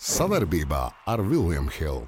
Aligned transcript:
Savarbībā 0.00 0.86
ar 1.04 1.20
Vilniņu 1.20 1.72
Hildu. 1.76 2.06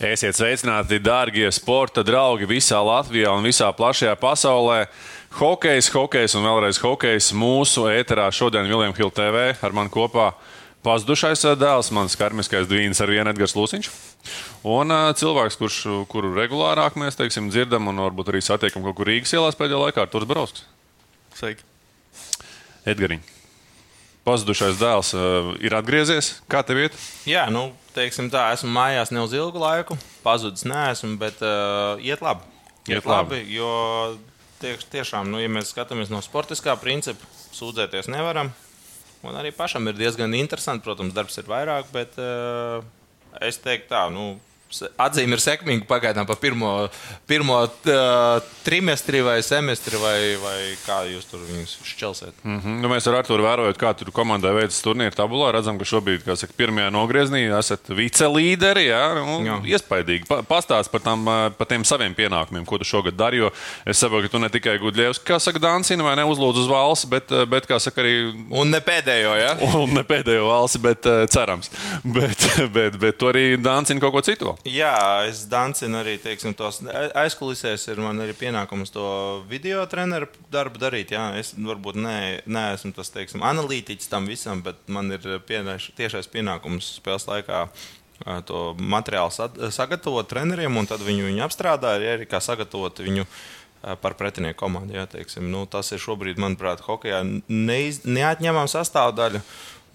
Esiet 0.00 0.36
sveicināti, 0.36 0.96
darbie 1.00 1.44
sporta 1.52 2.00
draugi 2.04 2.48
visā 2.48 2.78
Latvijā 2.84 3.34
un 3.36 3.44
visā 3.44 3.68
plašajā 3.76 4.14
pasaulē. 4.20 4.86
Hokejs, 5.36 5.90
hokejs 5.92 6.36
un 6.36 6.48
vēlreiz 6.48 6.80
hokejs 6.80 7.30
mūsu 7.36 7.84
ēterā 7.92 8.30
šodien 8.32 8.68
Viljams 8.68 8.96
Hilde 8.96 9.16
TV 9.16 9.44
ar 9.60 9.76
mani 9.76 9.92
kopā 9.92 10.30
pazudušais 10.84 11.44
dēls, 11.60 11.92
mans 11.92 12.16
karmiskais 12.16 12.68
dvīns 12.68 13.00
ar 13.04 13.12
vienu 13.12 13.32
Edgars 13.32 13.56
Lūsiņš. 13.56 13.92
Un 14.72 14.96
uh, 14.96 15.12
cilvēks, 15.20 15.60
kurš, 15.60 15.80
kuru 16.08 16.32
regulārāk 16.36 16.96
mēs 16.96 17.20
teiksim, 17.20 17.52
dzirdam 17.52 17.92
un 17.92 18.04
varbūt 18.08 18.32
arī 18.32 18.44
satiekam 18.44 18.88
kaut 18.88 18.96
kur 18.96 19.12
Rīgas 19.12 19.36
ielās 19.36 19.60
pēdējā 19.60 19.84
laikā, 19.84 20.08
ir 20.08 20.16
Turs 20.16 20.28
Barovskis. 20.32 20.68
Sveiki. 21.36 21.64
Edgariņ. 22.88 23.35
Pazudušais 24.26 24.80
dēls 24.80 25.12
uh, 25.14 25.52
ir 25.62 25.76
atgriezies. 25.78 26.32
Kā 26.50 26.64
tev 26.66 26.80
iet? 26.82 26.96
Jā, 27.30 27.44
nu, 27.52 27.68
teiksim 27.94 28.26
tā, 28.32 28.48
esmu 28.56 28.72
mājās 28.74 29.12
ne 29.14 29.22
uz 29.22 29.34
ilgu 29.36 29.60
laiku. 29.62 29.94
Pazudis 30.24 30.66
neesmu, 30.66 31.14
bet 31.20 31.38
uh, 31.46 31.94
iet 32.02 32.24
labi. 32.26 32.42
Iet 32.90 33.06
labi. 33.06 33.38
Jo 33.54 33.70
tieš, 34.58 34.82
tiešām, 34.90 35.30
nu, 35.30 35.38
ja 35.38 35.50
mēs 35.52 35.70
skatāmies 35.70 36.10
no 36.10 36.18
sportiskā 36.24 36.74
principa, 36.80 37.22
sūdzēties 37.54 38.10
nevaram. 38.10 38.50
Un 39.26 39.38
arī 39.38 39.52
pašam 39.54 39.86
ir 39.86 39.96
diezgan 39.98 40.34
interesanti. 40.38 40.84
Protams, 40.86 41.14
darbs 41.14 41.38
ir 41.38 41.46
vairāk, 41.50 41.88
bet 41.94 42.18
uh, 42.18 42.82
es 43.46 43.62
teiktu 43.62 43.92
tā, 43.94 44.06
nu, 44.10 44.34
atzīme 45.00 45.36
ir 45.36 45.42
sekmīga 45.42 45.86
pagaidām 45.88 46.26
par 46.28 46.38
pirmo, 46.42 46.70
pirmo 47.28 47.58
uh, 47.62 48.50
trimestri 48.66 49.22
vai 49.24 49.38
semestri, 49.46 49.98
vai, 50.00 50.18
vai 50.42 50.58
kā 50.82 51.00
jūs 51.10 51.28
tur 51.30 51.44
viņus 51.46 51.76
šķelsiet. 51.86 52.42
Mm 52.42 52.58
-hmm. 52.58 52.80
nu, 52.82 52.90
mēs 52.90 53.08
ar 53.08 53.20
Arthuru 53.20 53.46
vērojot, 53.46 53.78
kā 53.78 53.94
tur 53.96 54.10
komandai 54.12 54.54
veids 54.56 54.82
turnīra 54.82 55.14
tabulā, 55.14 55.52
redzam, 55.54 55.78
ka 55.78 55.84
šobrīd, 55.84 56.24
kā 56.26 56.36
saka, 56.36 56.52
pirmajā 56.56 56.90
nogriezienī 56.90 57.46
esat 57.58 57.88
vicelīderi. 57.88 58.86
Jā, 58.86 59.04
nu, 59.14 59.60
iespaidīgi. 59.64 60.26
Pa, 60.28 60.42
pastāst 60.42 60.90
par, 60.90 61.00
tam, 61.00 61.24
par 61.58 61.66
tiem 61.66 61.84
saviem 61.84 62.14
pienākumiem, 62.14 62.66
ko 62.66 62.78
tu 62.78 62.84
šogad 62.84 63.16
dari. 63.16 63.36
Jo 63.36 63.50
es 63.86 63.98
saprotu, 63.98 64.26
ka 64.26 64.32
tu 64.32 64.38
ne 64.38 64.48
tikai 64.48 64.78
Gudļevs, 64.78 65.20
kā 65.24 65.38
saka, 65.38 65.58
Dāncina 65.58 66.02
vai 66.02 66.16
ne 66.16 66.24
uzlūdz 66.24 66.62
uz 66.64 66.68
valsts, 66.68 67.08
bet, 67.10 67.30
bet 67.48 67.66
kā 67.66 67.78
saka, 67.78 68.00
arī 68.00 68.16
Un 68.50 68.70
ne 68.70 68.80
pēdējo, 68.84 69.32
ja? 69.38 69.52
Un 69.76 69.94
ne 69.96 70.02
pēdējo 70.06 70.46
valsti, 70.48 70.80
bet 70.84 71.08
uh, 71.08 71.24
cerams. 71.30 71.70
Bet, 72.02 72.46
bet, 72.76 72.96
bet 73.00 73.18
tu 73.18 73.30
arī 73.30 73.56
dāncini 73.60 74.02
kaut 74.02 74.14
ko 74.14 74.22
citu. 74.24 74.56
Jā, 74.66 75.22
es 75.28 75.44
dancinu 75.46 76.00
arī 76.00 76.16
teiksim, 76.18 76.54
tos 76.58 76.80
aizkulisēs. 77.14 77.84
Ir 77.92 78.00
man 78.02 78.18
arī 78.22 78.34
pienākums 78.34 78.90
to 78.94 79.06
video 79.50 79.84
treneru 79.90 80.26
darbu 80.52 80.80
darīt. 80.82 81.12
Jā. 81.14 81.28
Es 81.38 81.52
varbūt 81.54 81.98
ne, 82.02 82.16
neesmu 82.50 82.90
tas 82.96 83.12
teiksim, 83.14 83.44
analītiķis 83.46 84.10
tam 84.10 84.26
visam, 84.26 84.64
bet 84.66 84.80
man 84.90 85.12
ir 85.14 85.38
pienāš, 85.46 85.92
tiešais 85.98 86.30
pienākums 86.32 86.96
spēles 86.98 87.28
laikā. 87.30 87.66
To 88.48 88.70
materiālu 88.80 89.70
sagatavot 89.76 90.26
treneriem, 90.30 90.78
un 90.80 90.88
tad 90.88 91.02
viņu, 91.04 91.28
viņu 91.28 91.42
apstrādāt, 91.44 91.98
arī, 91.98 92.08
arī 92.14 92.28
kā 92.30 92.40
sagatavot 92.40 93.04
viņu 93.04 93.26
par 94.00 94.16
pretinieku 94.18 94.58
komandu. 94.64 94.96
Jā, 94.96 95.04
teiksim. 95.10 95.50
nu, 95.52 95.66
tas 95.70 95.92
ir 95.92 96.02
šobrīd, 96.02 96.40
manuprāt, 96.42 96.82
hokeja 96.86 97.22
neatņemama 97.46 98.70
sastāvdaļa. 98.72 99.42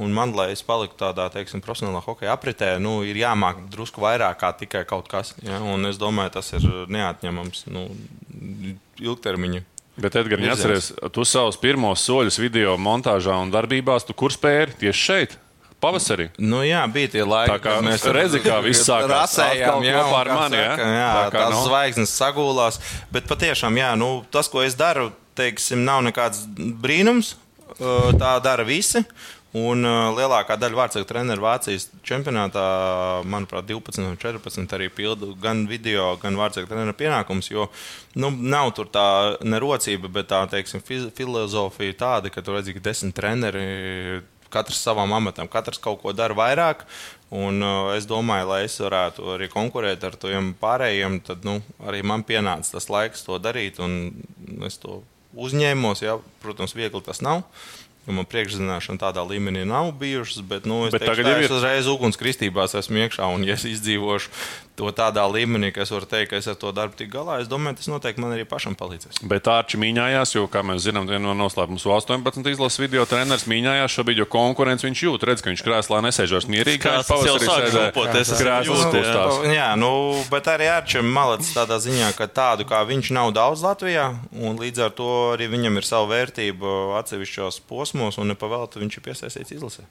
Un 0.02 0.14
man, 0.16 0.34
lai 0.38 0.50
es 0.56 0.64
paliktu 0.66 0.98
tādā 1.04 1.28
teiksim, 1.34 1.62
profesionālā 1.62 2.02
hokeja 2.06 2.34
apritē, 2.34 2.74
nu, 2.82 3.02
ir 3.06 3.20
jāmāk 3.22 3.60
drusku 3.74 4.02
vairāk 4.04 4.40
kā 4.42 4.50
tikai 4.58 4.82
kaut 4.90 5.10
kas. 5.12 5.36
Ja? 5.46 5.60
Un 5.62 5.86
es 5.90 6.00
domāju, 6.02 6.34
tas 6.40 6.50
ir 6.58 6.66
neatņemams 6.90 7.68
nu, 7.70 7.86
ilgtermiņa. 9.02 9.68
Bet, 10.02 10.16
Edgars, 10.16 10.48
atceries, 10.54 10.90
tu 11.14 11.24
savus 11.28 11.60
pirmos 11.62 12.02
soļus 12.08 12.40
video 12.42 12.78
montāžā 12.80 13.36
un 13.44 13.52
darbībās, 13.54 14.06
tu 14.08 14.16
kur 14.18 14.34
spēri 14.34 14.74
tieši 14.80 15.02
šeit, 15.04 15.36
pavasarī. 15.84 16.30
Nu, 16.40 16.62
jā, 16.66 16.82
bija 16.94 17.12
tie 17.18 17.26
laiki, 17.28 17.58
kad 17.62 17.84
mēs 17.86 18.06
redzam, 18.08 18.44
kā 18.46 18.62
viss 18.64 18.86
sākās. 18.88 19.12
Rasējām, 19.12 19.84
jā, 19.86 19.98
kopā 20.00 20.22
ar 20.24 20.32
mani, 20.32 20.62
saka, 20.62 20.88
jā? 20.88 20.96
jā, 20.96 21.10
Tā 21.18 21.26
kā 21.28 21.44
tās 21.44 21.56
nav. 21.58 21.66
zvaigznes 21.68 22.16
sagūlās. 22.22 22.80
Bet 23.14 23.30
patiešām, 23.30 23.78
jā, 23.82 23.92
nu, 24.00 24.10
tas, 24.34 24.50
ko 24.52 24.64
es 24.64 24.78
daru, 24.80 25.10
teiksim, 25.38 25.84
nav 25.88 26.06
nekāds 26.08 26.46
brīnums. 26.82 27.36
Tā 27.82 28.34
dara 28.44 28.66
visi. 28.68 29.00
Un 29.52 29.84
uh, 29.84 30.14
lielākā 30.16 30.56
daļa 30.56 30.78
vārdsargu 30.80 31.08
treneru 31.10 31.44
Vācijas 31.44 31.90
čempionātā, 32.08 32.62
manuprāt, 33.28 33.66
12 33.68 34.06
un 34.06 34.14
14 34.16 34.76
arī 34.78 34.88
pilda 34.96 35.28
gan 35.44 35.66
video, 35.68 36.14
gan 36.22 36.40
vārdsargu 36.40 36.72
treneru 36.72 36.96
pienākumus. 36.96 37.50
Jo 37.52 37.68
nu, 38.16 38.30
nav 38.32 38.72
tur 38.78 38.88
tā 38.88 39.08
nerocība, 39.44 40.08
bet 40.08 40.30
tā 40.32 40.46
teiksim, 40.54 40.84
filozofija 40.88 41.98
tāda, 42.00 42.32
ka 42.32 42.46
tur 42.46 42.56
redz, 42.60 42.72
ka 42.72 42.86
desmit 42.86 43.18
treneri 43.18 44.22
katrs 44.52 44.80
savam 44.84 45.12
amatam, 45.16 45.52
katrs 45.52 45.80
kaut 45.84 46.00
ko 46.00 46.16
dara 46.16 46.36
vairāk. 46.38 46.88
Un, 47.32 47.60
uh, 47.60 47.92
es 47.98 48.08
domāju, 48.08 48.48
lai 48.54 48.64
es 48.70 48.80
varētu 48.80 49.36
arī 49.36 49.52
konkurēt 49.52 50.08
ar 50.08 50.16
tiem 50.20 50.54
pārējiem, 50.64 51.20
tad 51.28 51.44
nu, 51.48 51.60
arī 51.84 52.06
man 52.08 52.24
pienāca 52.28 52.78
tas 52.78 52.88
laiks 52.92 53.28
to 53.28 53.36
darīt. 53.40 53.84
Es 54.68 54.80
to 54.80 55.02
uzņēmos. 55.36 56.04
Jā, 56.04 56.20
protams, 56.44 56.76
viegli 56.76 57.04
tas 57.04 57.24
nav. 57.24 57.44
Man 58.10 58.26
priekšzināšana 58.26 58.98
tādā 58.98 59.22
līmenī 59.22 59.62
nav 59.70 59.92
bijušas, 60.00 60.42
bet, 60.50 60.66
nu, 60.66 60.88
es 60.88 60.96
Bet 60.96 61.04
teikšu, 61.06 61.22
tā, 61.22 61.34
jau 61.36 61.42
es 61.44 61.46
ir. 61.46 61.54
uzreiz 61.54 61.90
ugunskristībās 61.92 62.74
esmu 62.80 63.04
iekšā. 63.04 63.28
Un, 63.30 63.46
ja 63.46 63.54
es 63.54 63.66
izdzīvošu 63.70 64.32
to 64.82 64.90
tādā 64.96 65.22
līmenī, 65.30 65.70
ka 65.76 65.84
es 65.84 65.92
varu 65.94 66.08
teikt, 66.10 66.32
ka 66.32 66.40
es 66.42 66.48
ar 66.50 66.58
to 66.58 66.72
darbu 66.74 66.98
tik 66.98 67.12
galā, 67.14 67.38
es 67.44 67.50
domāju, 67.52 67.78
tas 67.78 67.90
noteikti 67.92 68.24
man 68.24 68.34
arī 68.34 68.46
pašam 68.50 68.74
palīdzēs. 68.80 69.22
Bet 69.30 69.46
Arčī 69.52 69.78
mīņājās, 69.82 70.34
jo, 70.34 70.48
kā 70.50 70.64
mēs 70.66 70.82
zinām, 70.88 71.06
viena 71.10 71.28
no 71.28 71.36
noslēpums 71.44 71.86
18 71.86 72.50
izlases 72.50 72.82
video 72.82 73.06
treneris 73.10 73.46
mīņājās 73.52 73.98
šobrīd, 74.00 74.24
jo 74.24 74.28
konkurence 74.32 74.88
viņš 74.88 75.04
jūt. 75.06 75.28
Redz, 75.30 75.44
ka 75.44 75.52
viņš 75.52 75.66
krēslā 75.68 76.02
nesēž 76.08 76.34
vairs 76.38 76.50
mierīgi. 76.50 76.82
kā 76.82 76.96
viņš 76.98 77.12
pavasarī 77.12 77.52
es 78.22 78.34
Krēsls 78.42 78.72
jūtu, 78.72 79.04
jā. 79.54 79.70
nu, 79.78 79.92
bet 80.32 80.50
arī 80.50 80.72
Arčiem 80.72 81.06
malets 81.14 81.54
tādā 81.54 81.78
ziņā, 81.84 82.14
ka 82.18 82.26
tādu 82.32 82.66
kā 82.70 82.82
viņš 82.88 83.14
nav 83.14 83.36
daudz 83.38 83.62
Latvijā, 83.66 84.08
un 84.34 84.58
līdz 84.62 84.88
ar 84.88 84.96
to 84.98 85.12
arī 85.36 85.52
viņam 85.52 85.78
ir 85.78 85.88
sava 85.88 86.10
vērtība 86.16 86.98
atsevišķos 87.04 87.62
posmos, 87.70 87.91
un 88.22 88.32
nepavēlti 88.32 88.82
viņš 88.82 88.98
ir 88.98 89.04
piesaistīts 89.06 89.54
izlasē. 89.56 89.86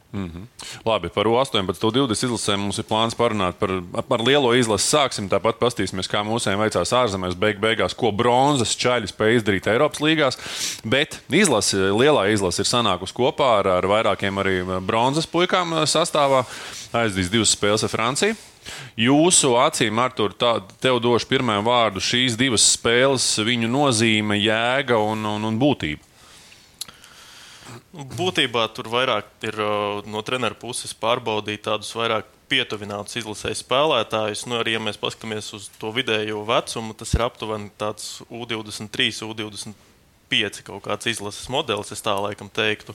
Labi, 0.87 1.11
par 1.13 1.29
18, 1.31 1.81
20 1.81 2.27
izlasēm 2.29 2.65
mums 2.65 2.81
ir 2.81 2.87
plāns 2.89 3.17
parunāt 3.19 3.59
par, 3.61 3.77
par 4.09 4.25
lielo 4.27 4.53
izlasi. 4.57 4.89
Sāksim 4.91 5.29
tāpat 5.31 5.61
pastīsimies, 5.61 6.11
kā 6.11 6.23
mūsiem 6.27 6.61
veicās 6.61 6.95
ārzemēs, 6.97 7.39
beig 7.39 7.61
beigās, 7.63 7.97
ko 7.97 8.13
bronzas 8.17 8.77
čaļi 8.81 9.13
spēja 9.13 9.41
izdarīt 9.41 9.71
Eiropas 9.71 10.03
līgās. 10.05 10.41
Bet 10.85 11.21
izlase, 11.29 11.91
lielā 11.95 12.29
izlase 12.35 12.65
ir 12.65 12.71
sanākusi 12.71 13.17
kopā 13.17 13.57
ar, 13.61 13.73
ar 13.79 13.91
vairākiem 13.91 14.43
arī 14.43 14.61
bronzas 14.87 15.29
puikām 15.31 15.83
sastāvā. 15.91 16.45
Aizdīs 16.97 17.31
divas 17.33 17.53
spēles 17.55 17.87
ar 17.87 17.93
Franciju. 17.93 18.39
Jūsu 19.01 19.55
acīm, 19.61 19.99
Artur, 20.03 20.35
tā, 20.37 20.59
tev 20.83 21.01
došu 21.03 21.29
pirmajam 21.31 21.65
vārdu 21.67 22.03
šīs 22.05 22.37
divas 22.39 22.67
spēles, 22.75 23.27
viņu 23.47 23.71
nozīme, 23.71 24.37
jēga 24.41 24.99
un, 25.01 25.25
un, 25.31 25.47
un 25.49 25.59
būtība. 25.61 26.10
Būtībā 27.91 28.69
tur 28.71 28.87
vairāk 28.87 29.31
ir 29.49 29.57
uh, 29.59 30.05
no 30.07 30.21
treneru 30.23 30.55
puses 30.61 30.93
pārbaudīt 30.95 31.65
tādus 31.67 31.91
vairāk 31.99 32.29
pietuvinātus 32.51 33.19
izlasēju 33.19 33.59
spēlētājus. 33.59 34.45
Nu, 34.47 34.61
arī, 34.61 34.77
ja 34.77 34.83
mēs 34.83 34.99
paskatāmies 35.01 35.51
uz 35.59 35.67
to 35.81 35.91
vidējo 35.95 36.45
vecumu, 36.47 36.95
tas 36.99 37.17
ir 37.17 37.25
aptuveni 37.27 37.71
tāds 37.81 38.21
U23, 38.31 39.11
U25 39.27 40.63
kaut 40.67 40.85
kāds 40.87 41.11
izlases 41.11 41.51
modelis, 41.51 41.91
es 41.91 42.07
tā 42.07 42.15
laikam 42.15 42.51
teiktu. 42.55 42.95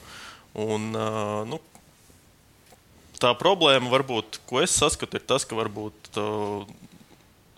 Un, 0.56 0.88
uh, 0.96 1.44
nu, 1.48 1.60
tā 3.20 3.36
problēma, 3.36 3.92
varbūt, 3.92 4.40
ko 4.48 4.64
es 4.64 4.76
saskatu, 4.80 5.20
ir 5.20 5.28
tas, 5.28 5.44
ka 5.44 5.60
varbūt 5.60 6.20
uh, 6.24 6.64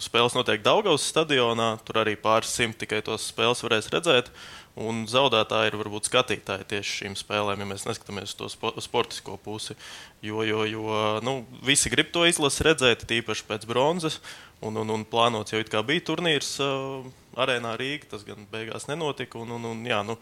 spēles 0.02 0.34
notiek 0.38 0.66
Daugaus 0.66 1.06
stadionā. 1.10 1.76
Tur 1.86 2.02
arī 2.02 2.18
pāris 2.18 2.54
simt 2.58 2.82
tikai 2.82 3.04
tos 3.06 3.30
spēles 3.30 3.62
varēs 3.66 3.94
redzēt. 3.94 4.34
Un 4.78 5.06
zaudētāji 5.10 5.72
ir 5.72 5.78
varbūt 5.80 6.06
skatītāji 6.06 6.68
tieši 6.70 6.98
šīm 7.00 7.16
spēlēm, 7.18 7.64
ja 7.64 7.70
mēs 7.72 7.88
neskatāmies 7.88 8.30
uz 8.30 8.38
to 8.38 8.50
spo 8.54 8.74
sportisko 8.84 9.38
pusi. 9.42 9.74
Jo, 10.22 10.44
jo, 10.46 10.66
jo 10.70 11.00
nu, 11.26 11.40
visi 11.66 11.90
grib 11.90 12.12
to 12.14 12.28
izlasi 12.30 12.68
redzēt, 12.68 13.08
tīpaši 13.10 13.48
pēc 13.50 13.66
bronzas. 13.70 14.20
Un, 14.62 14.78
un, 14.78 14.90
un 14.94 15.06
plānots 15.06 15.54
jau 15.54 15.84
bija 15.86 16.06
turnīrs 16.06 16.56
uh, 16.62 17.06
arēnā 17.40 17.74
Rīgā. 17.80 18.10
Tas 18.12 18.24
gan 18.28 18.46
beigās 18.52 18.88
nenotika. 18.90 19.40
Un, 19.42 19.54
un, 19.58 19.66
un, 19.72 19.84
jā, 19.88 20.00
nu, 20.06 20.18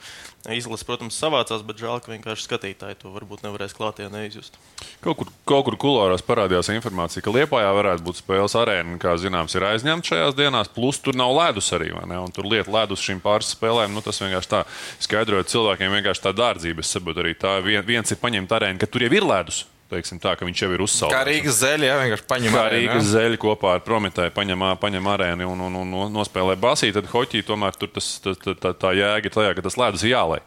izlase, 0.53 0.85
protams, 0.87 1.17
savācās, 1.19 1.63
bet 1.65 1.81
žēl, 1.81 1.99
ka 2.03 2.13
vienkārši 2.13 2.47
skatītāji 2.47 2.99
to 3.01 3.11
varbūt 3.13 3.45
nevarēs 3.45 3.75
klātienē 3.77 4.25
izjust. 4.29 4.57
Kaut 5.03 5.19
kur, 5.19 5.31
kaut 5.47 5.67
kur 5.69 5.79
kulārās 5.85 6.25
parādījās 6.25 6.71
informācija, 6.75 7.23
ka 7.25 7.33
Lietpājā 7.35 7.71
varētu 7.75 8.05
būt 8.05 8.21
spēles 8.21 8.57
arēna, 8.59 8.97
kā 9.01 9.15
zināms, 9.21 9.55
ir 9.57 9.67
aizņemta 9.69 10.11
šajās 10.11 10.39
dienās. 10.39 10.71
Plus 10.75 11.01
tur 11.03 11.17
nav 11.17 11.35
ledus 11.35 11.71
arī. 11.75 11.91
Tur 12.35 12.49
lieta 12.49 12.73
ledus 12.73 13.03
šīm 13.05 13.21
pāris 13.23 13.53
spēlēm. 13.55 13.93
Nu, 13.95 14.03
tas 14.05 14.21
vienkārši 14.23 14.51
tā 14.51 14.65
skaidroja 15.03 15.47
cilvēkiem, 15.51 15.93
vienkārši 15.99 16.27
tā 16.27 16.35
dārdzība. 16.35 16.85
Es 16.85 16.91
saprotu, 16.95 17.23
arī 17.23 17.35
tā 17.39 17.57
vien, 17.65 17.85
viens 17.85 18.11
ir 18.11 18.21
paņemt 18.21 18.57
arēnu, 18.57 18.81
ka 18.81 18.89
tur 18.89 19.05
jau 19.05 19.13
ir 19.13 19.27
ledus. 19.27 19.65
Teiksim, 19.85 20.17
tā, 20.17 20.31
ka 20.33 20.47
viņš 20.47 20.61
jau 20.63 20.71
ir 20.73 20.81
uzsācis. 20.81 21.13
Kā 21.13 21.21
Rīgas 21.27 21.59
zeļa, 21.59 21.85
jā, 21.85 21.97
vienkārši 22.01 22.25
paņem 22.31 22.55
jā. 22.57 22.63
Rīgas 22.73 23.09
zeļa 23.11 23.37
kopā 23.41 23.75
ar 23.77 23.83
Prometēju 23.85 24.33
paņem, 24.33 24.63
paņem 24.81 25.09
arēnu 25.13 25.49
un, 25.51 25.61
un, 25.67 25.75
un, 25.83 25.91
un 26.07 26.15
nospēlē 26.15 26.55
basī, 26.57 26.89
tad 26.95 27.05
hoķī 27.11 27.43
tomēr 27.45 27.77
tur 27.77 27.91
tas, 27.93 28.07
tā, 28.23 28.33
tā, 28.33 28.71
tā, 28.73 28.95
jēga 28.97 29.29
ir 29.29 29.35
tajā, 29.35 29.53
ka 29.53 29.65
tas 29.67 29.77
ledus 29.77 30.07
jālai. 30.09 30.41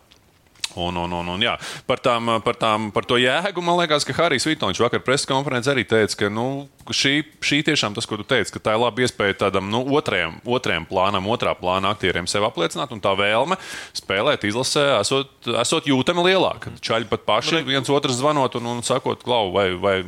Un, 0.78 0.96
un, 0.96 1.12
un, 1.20 1.30
un, 1.34 1.42
jā, 1.42 1.56
par, 1.88 2.00
tām, 2.02 2.30
par, 2.44 2.56
tām, 2.60 2.88
par 2.94 3.06
to 3.08 3.19
jēgu 3.19 3.62
man 3.64 3.80
liekas, 3.80 4.06
ka 4.06 4.14
Harijs 4.16 4.46
Vitoņš 4.48 4.82
vakar 4.84 5.02
preses 5.04 5.26
konferencē 5.28 5.72
arī 5.75 5.84
teica, 5.88 6.14
ka 6.22 6.30
nu, 6.32 6.69
šī, 6.94 7.14
šī 7.44 7.60
tiešām 7.66 7.96
tas, 7.96 8.06
ko 8.08 8.19
tu 8.20 8.26
teici, 8.28 8.52
ka 8.54 8.62
tā 8.62 8.76
ir 8.76 8.82
laba 8.82 9.02
iespēja 9.04 9.38
tādam 9.44 9.69
nu, 9.72 9.82
otrajam, 9.98 10.38
otrajam 10.46 10.86
plānam, 10.88 11.26
otrā 11.32 11.54
plāna 11.58 11.92
aktieriem 11.94 12.28
sevi 12.30 12.46
apliecināt, 12.48 12.92
un 12.94 13.02
tā 13.04 13.14
vēlme 13.19 13.58
spēlēt 13.98 14.46
izlasē 14.48 14.86
esot, 15.00 15.50
esot 15.64 15.88
jūtama 15.90 16.25
lielāka. 16.28 16.72
Čaļi 16.84 17.10
pat 17.10 17.26
paši 17.28 17.64
viens 17.66 17.90
otrs 17.92 18.20
zvanot 18.20 18.58
un, 18.60 18.70
un 18.76 18.84
sakot, 18.86 19.25
klau, 19.26 19.50
vai, 19.54 19.70
vai, 19.80 19.98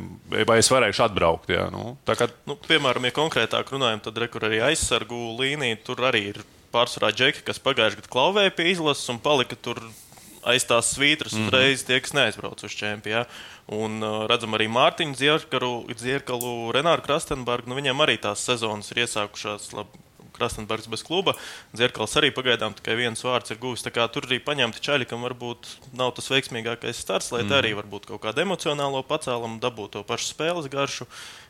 vai 0.47 0.61
es 0.61 0.71
varēšu 0.71 1.05
atbraukt. 1.09 1.51
Jā, 1.51 1.67
nu, 1.73 1.95
kā... 2.07 2.29
nu, 2.49 2.57
piemēram, 2.67 3.09
ja 3.09 3.17
konkrētāk 3.17 3.75
runājam, 3.75 4.03
tad 4.07 4.23
rekur 4.23 4.47
arī 4.47 4.63
aizsargu 4.71 5.35
līnija 5.41 5.81
tur 5.85 6.03
arī 6.11 6.27
ir 6.33 6.43
pārsvarā 6.71 7.11
džeki, 7.15 7.43
kas 7.47 7.59
pagājušajā 7.63 7.99
gadā 7.99 8.11
klauvēja 8.11 8.55
pie 8.55 8.71
izlases 8.71 9.09
un 9.11 9.19
palika 9.23 9.57
tur 9.59 9.81
aiz 10.43 10.65
tās 10.67 10.93
svītras 10.95 11.33
mm 11.33 11.39
-hmm. 11.39 11.47
uzreiz 11.47 11.83
tie, 11.85 11.99
kas 11.99 12.13
neaizbrauc 12.13 12.63
uz 12.63 12.71
čempionu. 12.71 13.25
Un 13.71 14.03
uh, 14.03 14.25
redzam 14.27 14.53
arī 14.57 14.67
Mārtiņu 14.67 15.15
Zierkalu, 15.15 15.85
Zierkalu 15.97 16.71
Renāru 16.75 17.01
Krastenbergu. 17.01 17.69
Nu, 17.69 17.75
viņam 17.75 18.01
arī 18.03 18.17
tās 18.17 18.43
sezonas 18.43 18.91
ir 18.91 19.05
iesākušās. 19.05 19.73
Labi, 19.73 19.99
Krastenbergs 20.41 20.87
bez 20.87 21.03
kluba. 21.05 21.35
Zierkals 21.77 22.15
arī 22.17 22.31
pagaidām 22.33 22.73
tikai 22.73 22.95
viens 22.99 23.21
vārds 23.23 23.53
ir 23.53 23.59
guvis. 23.61 23.83
Tur 23.85 24.25
arī 24.25 24.39
paņemti 24.43 24.81
čaļi, 24.81 25.07
kam 25.09 25.25
varbūt 25.27 25.69
nav 25.97 26.15
tas 26.17 26.31
veiksmīgākais 26.31 27.03
starts, 27.03 27.31
lai 27.35 27.43
mm. 27.43 27.57
arī 27.59 27.73
varbūt 27.77 28.09
kaut 28.09 28.23
kādu 28.25 28.41
emocionālo 28.45 29.03
pacēlumu, 29.07 29.59
dabūtu 29.61 29.99
to 29.99 30.03
pašu 30.07 30.31
spēles 30.31 30.71
garšu, 30.71 31.07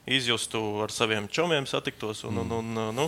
izjustu 0.10 0.82
ar 0.84 0.92
saviem 0.92 1.30
čomiem, 1.32 1.70
satiktos. 1.70 2.26
Un, 2.28 2.42
mm. 2.42 2.52
un, 2.58 2.74
un, 2.78 2.96
nu, 2.98 3.08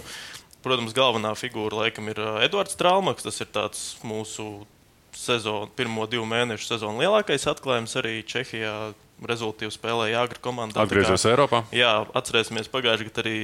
protams, 0.64 0.96
galvenā 0.96 1.34
figūra 1.36 1.84
laikam 1.84 2.08
ir 2.14 2.22
uh, 2.22 2.40
Edvards 2.46 2.80
Traumakis. 2.80 3.28
Tas 3.28 3.42
ir 3.44 4.08
mūsu 4.08 4.64
sezonu, 5.24 5.70
pirmo 5.78 6.06
divu 6.10 6.26
mēnešu 6.30 6.68
sezonu 6.74 7.04
lielākais 7.04 7.48
atklājums 7.52 7.96
arī 8.02 8.22
Čehijā. 8.28 8.94
Rezultāti 9.24 9.70
spēlēja 9.72 10.24
Agri 10.26 10.42
komandā. 10.44 10.82
Atgriezies 10.84 11.24
Eiropā. 11.30 11.62
Jā, 11.72 12.02
atcerēsimies, 12.18 12.68
pagājušajā 12.74 13.08
gadā 13.08 13.22
arī 13.24 13.38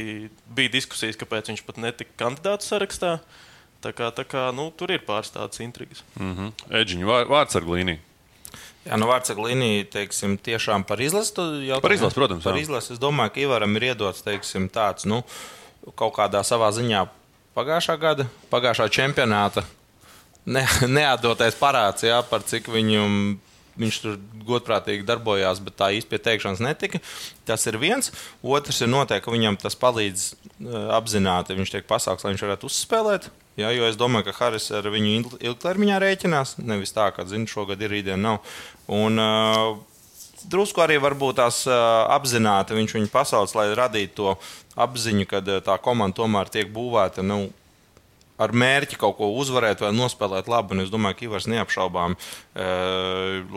bija 0.57 0.73
diskusijas, 0.73 1.15
kāpēc 1.15 1.53
viņš 1.53 1.61
pat 1.63 1.79
netika 1.79 2.17
kandidātu 2.19 2.67
sarakstā. 2.67 3.11
Tā 3.79 3.93
kā, 3.95 4.09
tā 4.11 4.25
kā 4.27 4.49
nu, 4.51 4.65
tur 4.75 4.91
ir 4.91 5.05
pāris 5.07 5.31
tādas 5.31 5.61
intrigas. 5.63 6.03
Mm 6.19 6.35
-hmm. 6.35 6.51
Eģiņa 6.81 7.05
vār, 7.07 7.29
vārds 7.31 7.55
ar 7.55 7.63
glīniju. 7.63 8.01
Jā, 8.85 8.97
nu 8.97 9.07
vārds 9.07 9.31
ar 9.31 9.37
glīniju, 9.37 9.85
teiksim, 9.93 10.37
tiešām 10.37 10.83
par 10.83 11.01
izlasi. 11.01 11.33
Par 11.81 11.91
izlasi, 11.91 12.15
protams. 12.15 12.43
Par 12.43 12.57
izlasi. 12.57 12.93
Es 12.93 12.99
domāju, 12.99 13.29
ka 13.29 13.39
Ivaram 13.39 13.75
ir 13.75 13.83
iedots, 13.83 14.21
teiksim, 14.21 14.69
tāds, 14.69 15.05
nu, 15.05 15.23
kaut 15.95 16.13
kādā 16.17 16.43
savā 16.43 16.71
ziņā 16.71 17.07
pagājušā 17.55 17.99
gada, 17.99 18.27
pagājušā 18.51 18.89
čempionāta 18.89 19.63
ne, 20.49 20.65
neatdotais 20.97 21.57
parāds, 21.59 22.05
jā, 22.07 22.19
par 22.29 22.43
cik 22.47 22.69
viņu, 22.73 23.03
viņš 23.79 23.99
tur 24.03 24.17
godprātīgi 24.47 25.07
darbojās, 25.07 25.61
bet 25.63 25.77
tā 25.79 25.91
īsti 25.95 26.11
pie 26.11 26.21
teikšanas 26.25 26.63
netika. 26.63 27.01
Tas 27.47 27.65
ir 27.69 27.79
viens. 27.81 28.11
Otrs 28.43 28.81
ir 28.83 28.91
noteikti, 28.91 29.25
ka 29.27 29.35
viņam 29.35 29.59
tas 29.61 29.77
palīdz 29.79 30.25
uh, 30.31 30.89
apzināti. 30.97 31.57
Viņš 31.57 31.75
tiek 31.75 31.87
pasaules, 31.89 32.25
lai 32.25 32.33
viņš 32.33 32.47
varētu 32.47 32.69
uzspēlēt. 32.69 33.29
Jā, 33.59 33.73
jo 33.75 33.87
es 33.89 33.97
domāju, 33.99 34.29
ka 34.29 34.37
Haris 34.37 34.69
ar 34.75 34.87
viņu 34.91 35.37
ilgtermiņā 35.43 35.99
rēķinās. 36.03 36.57
Nevis 36.63 36.95
tā, 36.95 37.09
ka 37.15 37.27
zinu, 37.27 37.47
šogad 37.51 37.81
ir 37.83 37.91
rītdien 37.95 38.19
nav. 38.23 38.43
Un, 38.91 39.19
uh, 39.19 39.77
Drusku 40.49 40.79
arī 40.79 40.95
varbūt 41.03 41.35
tās 41.35 41.65
uh, 41.67 41.75
apzināti 42.15 42.71
viņš 42.77 42.93
viņu 42.95 43.09
pasauc, 43.11 43.51
lai 43.57 43.73
radītu 43.75 44.13
to 44.15 44.35
apziņu, 44.79 45.25
ka 45.27 45.41
tā 45.43 45.75
komanda 45.83 46.15
tomēr 46.21 46.47
tiek 46.53 46.69
būvēta 46.71 47.25
nu, 47.27 47.49
ar 48.39 48.53
mērķi 48.55 48.97
kaut 48.99 49.17
ko 49.19 49.29
uzvarēt 49.39 49.83
vai 49.83 49.91
nospēlēt 49.95 50.49
labi. 50.51 50.75
Un 50.75 50.85
es 50.85 50.91
domāju, 50.93 51.17
ka 51.19 51.25
Ivars 51.27 51.49
neapšaubām 51.51 52.15
e, 52.15 52.67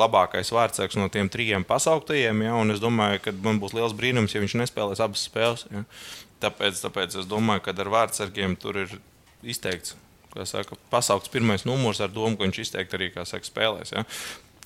labākais 0.03 0.53
vārdsargs 0.55 0.99
no 0.99 1.09
tiem 1.13 1.31
trijiem 1.33 1.67
pasauktajiem. 1.69 2.45
Ja? 2.49 2.57
Un 2.59 2.75
es 2.75 2.83
domāju, 2.83 3.23
ka 3.27 3.35
man 3.45 3.61
būs 3.63 3.77
liels 3.79 3.97
brīnums, 3.97 4.35
ja 4.35 4.43
viņš 4.43 4.59
nespēlēs 4.65 5.03
abas 5.05 5.27
spēles. 5.29 5.67
Ja? 5.71 5.85
Tāpēc, 6.47 6.81
tāpēc 6.83 7.21
es 7.23 7.29
domāju, 7.31 7.67
ka 7.67 7.77
ar 7.79 7.93
vārdsargiem 7.93 8.59
tur 8.59 8.83
ir 8.85 8.97
izteikts. 9.47 9.97
Saka, 10.49 10.79
pasaukts 10.89 11.29
pirmais 11.29 11.67
numurs 11.69 12.01
ar 12.01 12.09
domu, 12.09 12.39
ka 12.39 12.47
viņš 12.47 12.63
izteikti 12.65 12.97
arī 12.97 13.11
saka, 13.29 13.45
spēlēs. 13.45 13.93
Ja? 13.93 14.07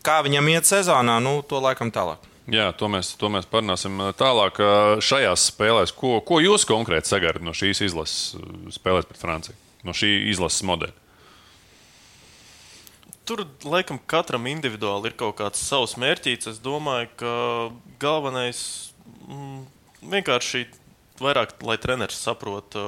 Kā 0.07 0.21
viņam 0.23 0.49
iet 0.53 0.69
sezonā, 0.69 1.19
nu, 1.21 1.41
to 1.43 1.59
laikam 1.61 1.91
tālāk. 1.91 2.23
Jā, 2.47 2.69
to 2.79 2.87
mēs, 2.87 3.11
to 3.19 3.27
mēs 3.33 3.49
parunāsim 3.51 3.99
tālāk. 4.15 4.61
Šajās 5.03 5.49
spēlēs, 5.51 5.91
ko, 5.91 6.21
ko 6.23 6.39
jūs 6.39 6.63
konkrēti 6.69 7.11
sagaidat 7.11 7.43
no 7.43 7.51
šīs 7.57 7.83
izlases 7.89 8.37
spēlēs 8.79 9.09
pret 9.11 9.19
Franciju? 9.19 9.66
No 9.87 9.95
šī 9.97 10.13
izlases 10.33 10.65
modeļa? 10.67 11.03
Tur 13.27 13.43
laikam 13.67 13.99
katram 14.07 14.47
individuāli 14.47 15.11
ir 15.11 15.17
kaut 15.19 15.39
kāds 15.41 15.63
savs 15.67 15.97
mērķis. 15.99 16.47
Es 16.53 16.61
domāju, 16.63 17.09
ka 17.19 17.33
galvenais 18.03 18.61
mm, 19.27 19.65
vienkārši 20.13 20.67
vairāk, 21.19 21.57
lai 21.67 21.79
treneris 21.83 22.21
saprotu. 22.23 22.85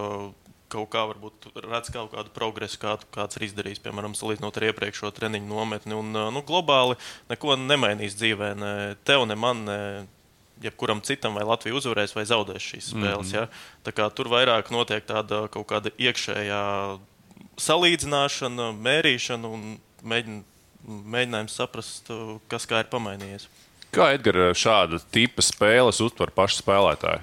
Kaut 0.68 0.90
kā 0.92 1.06
varbūt 1.08 1.48
redz 1.64 1.88
kaut 1.88 2.12
kādu 2.12 2.30
progresu, 2.36 2.76
kādu 2.82 3.08
kāds 3.14 3.38
ir 3.38 3.46
izdarījis, 3.46 3.80
piemēram, 3.80 4.12
salīdzinot 4.14 4.60
ar 4.60 4.66
iepriekšējo 4.68 5.10
treniņu 5.16 5.48
nometni. 5.48 5.96
Un, 5.96 6.12
nu, 6.12 6.42
globāli 6.44 6.98
neko 7.30 7.56
nemainīs 7.56 8.18
dzīvē, 8.20 8.50
ne 8.60 8.72
tev, 9.08 9.24
ne 9.30 9.38
man, 9.40 9.64
ne 9.64 9.78
jebkuram 10.62 11.00
citam, 11.06 11.36
vai 11.38 11.46
Latvija 11.46 11.76
uzvarēs 11.78 12.14
vai 12.16 12.24
zaudēs 12.28 12.64
šīs 12.64 12.90
mhm. 12.92 13.04
spēles. 13.04 13.32
Mm 13.32 13.38
-hmm. 13.38 14.02
ja? 14.02 14.10
Tur 14.10 14.32
vairāk 14.32 14.72
notiek 14.74 15.06
tāda 15.06 15.46
kaut 15.52 15.68
kāda 15.70 15.92
iekšējā 15.98 16.62
salīdzināšana, 17.58 18.72
mērīšana 18.78 19.50
un 19.50 19.78
mēģin, 20.02 20.42
mēģinājums 20.86 21.56
saprast, 21.58 22.12
kas 22.48 22.66
kā 22.66 22.84
ir 22.84 22.92
pamainījies. 22.92 23.48
Kā 23.94 24.12
Edgars 24.14 24.60
šāda 24.60 25.00
tipa 25.10 25.42
spēles 25.42 26.00
uztver 26.04 26.30
paši 26.34 26.60
spēlētāji? 26.62 27.22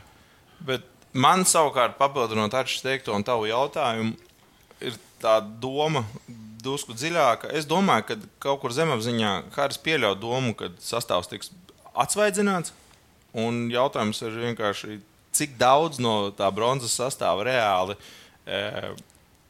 Bet 0.65 0.87
man 1.13 1.45
savukārt, 1.45 1.97
papildinot 1.99 2.53
Arčs 2.57 2.81
teikto 2.81 3.13
un 3.15 3.23
tavu 3.23 3.45
jautājumu, 3.49 4.15
ir 4.81 4.97
tā 5.21 5.39
doma. 5.41 6.05
Drusku 6.65 6.95
dziļāka. 6.97 7.51
Es 7.53 7.67
domāju, 7.69 8.07
ka 8.07 8.15
kaut 8.41 8.63
kur 8.63 8.73
zemapziņā 8.73 9.31
Hāris 9.53 9.77
pieļauj 9.85 10.15
domu, 10.17 10.55
ka 10.57 10.71
sastāvs 10.81 11.29
tiks 11.29 11.51
atsvaidzināts, 11.93 12.73
Un 13.35 13.65
jautājums 13.73 14.21
ir 14.23 14.37
vienkārši, 14.45 15.01
cik 15.35 15.57
daudz 15.59 15.99
no 15.99 16.31
tā 16.35 16.47
bronzas 16.55 16.95
sastāva 16.95 17.43
reāli 17.43 17.97
e, 18.47 18.61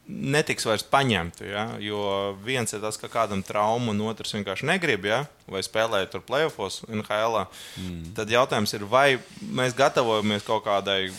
netiks 0.08 0.66
vairs 0.66 0.86
paņemti. 0.90 1.46
Ja? 1.52 1.66
Jo 1.82 2.00
viens 2.46 2.74
ir 2.74 2.82
tas, 2.82 2.98
ka 3.02 3.10
kādam 3.12 3.44
traumu, 3.46 3.94
un 3.94 4.02
otrs 4.10 4.34
vienkārši 4.38 4.70
negrib, 4.70 5.06
ja? 5.10 5.24
vai 5.52 5.62
spēlēt 5.66 6.14
tur 6.14 6.26
playoffs 6.26 6.84
NHL. 6.90 7.46
Mm. 7.82 8.12
Tad 8.18 8.34
jautājums 8.34 8.74
ir, 8.78 8.86
vai 8.90 9.20
mēs 9.42 9.78
gatavojamies 9.78 10.46
kaut 10.48 10.66
kādai 10.66 11.14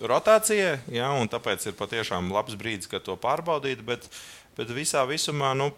rotācijai, 0.00 0.78
ja? 0.92 1.12
un 1.16 1.30
tāpēc 1.30 1.68
ir 1.68 1.78
patiešām 1.78 2.32
labs 2.34 2.56
brīdis, 2.60 2.90
kad 2.90 3.04
to 3.04 3.16
pārbaudīt. 3.20 3.84
Bet, 3.84 4.08
bet 4.56 4.72
visā 4.72 5.04
visumā. 5.08 5.52
Nu, 5.58 5.72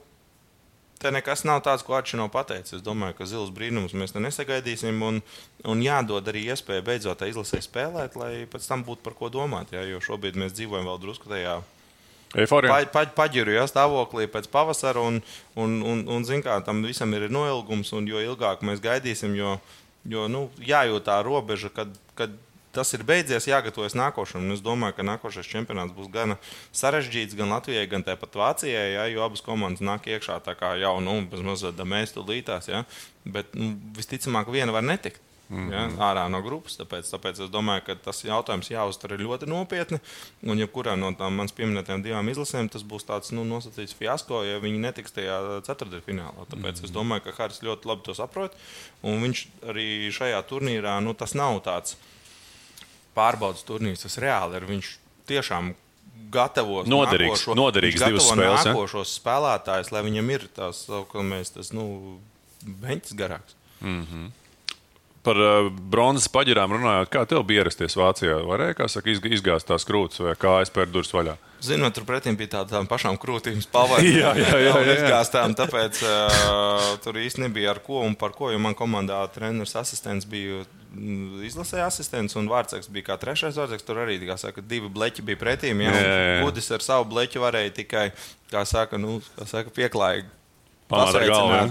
Te 0.97 1.13
nekas 1.13 1.45
nav 1.45 1.61
tāds, 1.67 1.85
ko 1.85 1.97
Arčs 1.99 2.17
nav 2.17 2.31
pateicis. 2.33 2.79
Es 2.79 2.85
domāju, 2.85 3.19
ka 3.19 3.29
zils 3.29 3.53
brīnums 3.55 3.93
mēs 3.93 4.15
te 4.15 4.23
nesagaidīsim. 4.23 5.03
Un, 5.05 5.21
un 5.69 5.83
jādod 5.85 6.29
arī 6.33 6.47
iespēja 6.53 6.85
beidzot 6.87 7.25
izlasē 7.27 7.61
spēlēt, 7.65 8.17
lai 8.17 8.47
pēc 8.51 8.69
tam 8.71 8.85
būtu 8.87 9.05
par 9.05 9.17
ko 9.19 9.29
domāt. 9.33 9.75
Jā, 9.77 9.85
jo 9.91 10.01
šobrīd 10.05 10.39
mēs 10.41 10.57
dzīvojam 10.57 10.89
vēl 10.89 11.03
drusku 11.03 11.33
tajā 11.33 11.59
pa, 12.33 12.81
pa, 12.93 13.05
paģiru 13.17 13.55
ja, 13.55 13.67
stāvoklī 13.69 14.27
pēc 14.31 14.49
pavasara. 14.53 15.03
Un, 15.05 15.21
un, 15.55 15.77
un, 15.85 16.05
un 16.17 16.27
zin, 16.27 16.43
kā, 16.45 16.59
tam 16.65 16.83
visam 16.87 17.13
ir 17.17 17.29
noilgums. 17.33 17.93
Un 17.97 18.09
jo 18.11 18.23
ilgāk 18.23 18.65
mēs 18.67 18.83
gaidīsim, 18.85 19.37
jo, 19.39 19.57
jo 20.09 20.27
nu, 20.33 20.47
jājūt 20.65 21.09
tā 21.09 21.21
robeža, 21.27 21.73
kad, 21.75 21.93
kad 22.19 22.35
tas 22.77 22.93
ir 22.97 23.05
beidzies, 23.09 23.49
jāgatavojas 23.49 23.97
nākošam. 23.99 24.51
Es 24.55 24.63
domāju, 24.65 24.99
ka 24.99 25.07
nākošais 25.09 25.49
čempionāts 25.51 25.97
būs 25.97 26.11
gan 26.13 26.37
sarežģīts 26.77 27.39
gan 27.39 27.55
Latvijai, 27.57 27.87
gan 27.91 28.05
tāpat 28.07 28.37
Vācijai, 28.37 28.89
ja, 28.97 29.07
jo 29.13 29.25
abas 29.25 29.45
komandas 29.45 29.85
nāk 29.85 30.11
iekšā 30.13 30.41
tā 30.45 30.57
kā 30.59 30.75
jau 30.81 30.99
nu, 31.05 31.23
mazliet 31.47 31.81
mēs 31.85 32.13
tur 32.17 32.29
lītās. 32.29 32.69
Ja, 32.73 32.85
bet 33.25 33.57
nu, 33.57 33.75
visticamāk, 33.97 34.53
viena 34.53 34.77
var 34.77 34.85
netikt. 34.87 35.23
Mm 35.49 35.69
-hmm. 35.69 35.73
ja, 35.73 35.89
ārā 36.03 36.25
no 36.31 36.41
grupas. 36.43 36.75
Tāpēc, 36.79 37.07
tāpēc 37.07 37.45
es 37.45 37.51
domāju, 37.51 37.85
ka 37.87 37.95
tas 37.95 38.25
jautājums 38.25 38.71
jāuztver 38.71 39.15
ļoti 39.21 39.47
nopietni. 39.47 40.01
Un 40.43 40.59
jebkurā 40.59 40.97
no 40.99 41.13
tām 41.13 41.39
manas 41.39 41.53
pieminētajām 41.53 42.03
divām 42.03 42.29
izlasēm 42.29 42.69
tas 42.69 42.83
būs 42.83 43.07
tāds 43.07 43.31
nu, 43.33 43.45
nosacīts 43.45 43.95
fiasko, 43.95 44.43
ja 44.45 44.59
viņi 44.59 44.79
netiks 44.79 45.13
tajā 45.13 45.63
ceturtdaļfinālā. 45.63 46.47
Tāpēc 46.51 46.75
mm 46.75 46.81
-hmm. 46.81 46.85
es 46.85 46.91
domāju, 46.91 47.21
ka 47.21 47.33
Haris 47.39 47.63
ļoti 47.63 47.87
labi 47.87 48.03
to 48.03 48.15
saprot. 48.15 48.57
Un 49.03 49.23
viņš 49.23 49.47
arī 49.63 50.11
šajā 50.11 50.43
turnīrā 50.51 51.01
nu, 51.01 51.15
tas 51.15 51.35
nav 51.35 51.63
tāds 51.63 51.97
pārbaudas 53.17 53.65
turnīrs, 53.67 54.05
tas 54.05 54.21
reāli 54.23 54.61
ir. 54.61 54.69
Viņš 54.69 54.93
tiešām 55.31 55.75
gatavos 56.33 56.89
noderīgs, 56.91 57.43
nākošo, 57.43 57.59
noderīgs 57.59 58.03
divas 58.03 58.31
spēles. 58.31 58.65
Nākošos 58.71 59.13
ja? 59.13 59.19
spēlētājus, 59.21 59.93
lai 59.95 60.03
viņam 60.07 60.33
ir 60.35 60.49
tās, 60.57 60.87
mēs, 61.31 61.55
tas, 61.55 61.73
nu, 61.77 61.87
beņķis 62.67 63.17
garāks. 63.19 63.57
Mm 63.81 64.03
-hmm. 64.03 64.29
par 65.23 65.37
uh, 65.37 65.69
bronzas 65.71 66.29
paģirām 66.33 66.73
runājot, 66.73 67.11
kā 67.13 67.27
tev 67.27 67.43
bija 67.45 67.65
ierasties 67.65 67.97
Vācijā? 67.99 68.39
Varēja, 68.47 68.77
kā 68.79 68.89
saka, 68.89 69.11
izg- 69.11 69.27
izgāzt 69.33 69.67
tās 69.67 69.85
krūtis 69.85 70.23
vai 70.23 70.35
kā 70.39 70.61
aizpērt 70.63 70.93
durvis 70.95 71.13
vaļā? 71.13 71.37
Zinot, 71.61 71.95
turpretī 71.97 72.33
bija 72.37 72.61
tādām 72.61 72.87
pašām 72.87 73.19
krūtīm 73.19 73.61
spēlēt. 73.65 74.07
Jā, 74.23 74.33
jā, 74.39 74.49
jā, 74.49 74.59
jā, 74.61 74.81
jā. 74.87 74.95
Izgāztām, 74.95 75.55
tāpēc 75.59 76.03
uh, 76.05 76.97
tur 77.05 77.19
īsti 77.19 77.43
nebija 77.43 77.75
ar 77.75 77.83
ko 77.83 78.01
un 78.07 78.15
par 78.15 78.33
ko. 78.33 78.51
Jo 78.51 78.59
man 78.59 78.75
komandā 78.75 79.19
treneris 79.35 79.77
asistents 79.77 80.29
bija 80.29 80.65
mm, 80.93 81.43
izlasēja 81.49 81.89
asistents 81.91 82.37
un 82.39 82.49
vārdsargs 82.51 82.91
bija 82.93 83.11
kā 83.11 83.19
trešais 83.21 83.59
vārdsargs. 83.59 83.87
Tur 83.87 84.03
arī 84.05 84.19
saka, 84.41 84.65
divi 84.65 84.91
bleķi 84.93 85.25
bija 85.27 85.43
jā. 85.43 85.93
Budis 86.45 86.71
ar 86.75 86.85
savu 86.85 87.09
bleķu 87.13 87.43
varēja 87.43 87.75
tikai 87.83 88.09
kā 88.53 88.65
saka, 88.69 89.01
nu, 89.01 89.21
kā 89.37 89.49
saka, 89.51 89.75
pieklājīgi. 89.77 90.33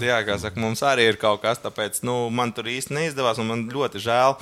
Jā, 0.03 0.17
kā 0.27 0.35
saka, 0.41 0.59
mums 0.59 0.81
arī 0.83 1.05
ir 1.07 1.19
kaut 1.19 1.39
kas 1.43 1.61
tāds. 1.63 2.01
Nu, 2.03 2.25
man 2.35 2.51
tur 2.55 2.67
īsti 2.67 2.95
neizdevās, 2.97 3.39
un 3.39 3.47
man 3.47 3.63
ļoti 3.71 4.01
žēl, 4.03 4.35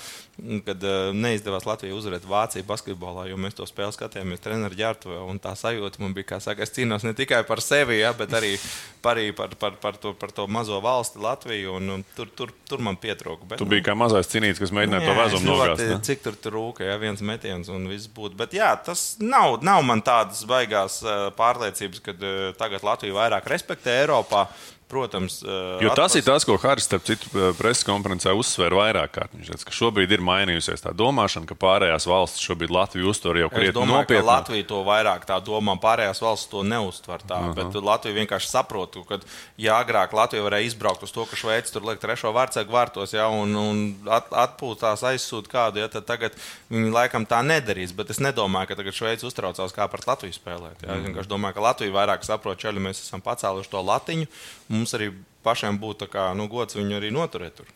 kad 0.65 0.81
uh, 0.83 1.11
neizdevās 1.13 1.65
Latvijai 1.69 1.93
uzvarēt 1.93 2.23
Vāciju 2.25 2.65
basketbolā, 2.65 3.27
jo 3.29 3.37
mēs 3.37 3.53
to 3.53 3.67
spēli 3.69 3.93
skatījāmies 3.93 4.41
treniņa 4.41 4.71
ģērbtuvē. 4.79 5.19
Tā 5.43 5.51
sajūta 5.59 6.01
man 6.01 6.15
bija, 6.17 6.31
kā 6.33 6.39
saka, 6.41 6.65
es 6.65 6.73
cīnos 6.73 7.05
ne 7.05 7.13
tikai 7.13 7.43
par 7.45 7.61
sevi, 7.61 7.99
ja, 8.01 8.09
bet 8.17 8.33
arī 8.33 8.55
par, 9.05 9.21
par, 9.37 9.53
par, 9.61 9.77
par, 9.83 9.99
to, 10.01 10.15
par 10.17 10.33
to 10.33 10.47
mazo 10.49 10.79
valsti 10.83 11.21
Latviju. 11.21 11.77
Un, 11.77 11.89
un 11.99 12.05
tur, 12.17 12.31
tur, 12.33 12.51
tur 12.69 12.81
man 12.81 12.97
pietrūka. 12.97 13.45
Bet, 13.53 13.61
Tu 13.61 13.69
biji 13.69 13.85
kā 13.85 13.93
mazais 13.99 14.27
cīnītis, 14.33 14.59
kas 14.63 14.73
mēģināja 14.73 15.05
to 15.05 15.13
Jā, 15.13 15.19
vezumu 15.21 15.51
ļoti- 15.51 15.61
nogāzt. 15.61 15.87
ne? 15.93 16.01
Cik 16.09 16.25
tur 16.25 16.39
tur 16.47 16.57
rūka, 16.57 16.87
ja 16.89 16.97
viens 17.01 17.21
metiens 17.21 17.69
un 17.69 17.85
viss 17.93 18.09
būtu. 18.09 18.35
Bet 18.41 18.57
jā, 18.57 18.73
tas 18.83 19.05
nav, 19.21 19.59
nav 19.61 19.85
man 19.85 20.01
tādas 20.01 20.41
baigās 20.49 20.99
uh, 21.05 21.29
pārliecības, 21.37 22.01
ka 22.09 22.17
uh, 22.17 22.45
tagad 22.57 22.81
Latvija 22.83 23.13
vairāk 23.21 23.45
respektē 23.53 24.01
Eiropā. 24.01 24.47
Protams, 24.93 25.39
uh, 25.41 25.81
Jo 25.81 25.89
tas 25.89 26.11
atpas- 26.11 26.17
ir 26.19 26.25
tas, 26.27 26.45
ko 26.45 26.57
Haris, 26.61 26.85
starp 26.85 27.05
citu, 27.07 27.31
preses 27.57 27.83
konferencē 27.87 28.33
uzsver 28.37 28.75
vairāk 28.77 29.15
kārt. 29.15 29.33
Viņš 29.33 29.49
teica, 29.49 29.65
ka 29.65 29.73
šobrīd 29.73 30.11
ir 30.13 30.21
mainījusies 30.21 30.85
tā 30.85 30.93
domāšana, 30.93 31.49
ka 31.49 31.57
pārējās 31.57 32.05
valstis 32.09 32.43
šobrīd 32.45 32.73
Latviju 32.73 33.09
uztver 33.09 33.41
jau 33.41 33.49
krietni 33.49 33.79
domāju, 33.79 34.05
ka 34.05 34.13
nopietnāk. 34.13 34.29
Latvija 34.29 34.67
to 34.69 34.83
vairāk 34.85 35.25
tā 35.25 35.39
domā, 35.41 35.73
pārējās 35.81 36.21
valsts 36.21 36.51
to 36.51 36.61
neuztver 36.61 37.25
tā. 37.25 37.39
Uh 37.41 37.49
-huh. 37.49 37.71
Bet 37.73 37.83
Latvija 37.83 38.19
vienkārši 38.21 38.47
saprot, 38.51 38.97
ka, 39.09 39.19
ja 39.57 39.81
agrāk 39.81 40.13
Latvija 40.13 40.43
varēja 40.43 40.69
izbraukt 40.69 41.03
uz 41.03 41.11
to, 41.11 41.25
ka 41.25 41.35
Šveice 41.35 41.73
tur 41.73 41.81
liek 41.89 41.99
trešo 41.99 42.29
vārdsēgu 42.33 42.69
vārtos, 42.69 43.13
ja, 43.13 43.27
un, 43.27 43.55
un 43.55 43.95
at, 44.09 44.29
atpūtās, 44.29 45.01
aizsūta 45.01 45.49
kādu, 45.49 45.79
ja, 45.79 45.87
tad 45.87 46.05
tagad 46.05 46.31
viņi 46.69 46.91
laikam 46.91 47.25
tā 47.25 47.41
nedarīs. 47.41 47.95
Bet 47.95 48.09
es 48.09 48.19
nedomāju, 48.19 48.67
ka 48.67 48.75
tagad 48.75 48.93
Šveice 48.93 49.25
uztraucās, 49.25 49.73
kā 49.73 49.87
pret 49.87 50.07
Latviju 50.07 50.33
spēlēt. 50.33 50.85
Ja. 50.85 50.95
Es 50.95 51.03
vienkārši 51.07 51.29
domāju, 51.29 51.53
ka 51.53 51.61
Latvija 51.61 51.91
vairāk 51.91 52.23
saprot, 52.23 52.61
ka 52.61 52.71
mēs 52.71 52.99
esam 52.99 53.21
pacēluši 53.23 53.69
to 53.69 53.81
latiņu. 53.81 54.27
Mums 54.73 54.82
arī 54.91 55.13
pašiem 55.47 55.79
būtu 55.79 56.09
kā, 56.11 56.33
nu, 56.35 56.49
gods 56.51 56.75
viņu 56.75 56.99
arī 56.99 57.13
noturēt. 57.15 57.55
Tur. 57.61 57.71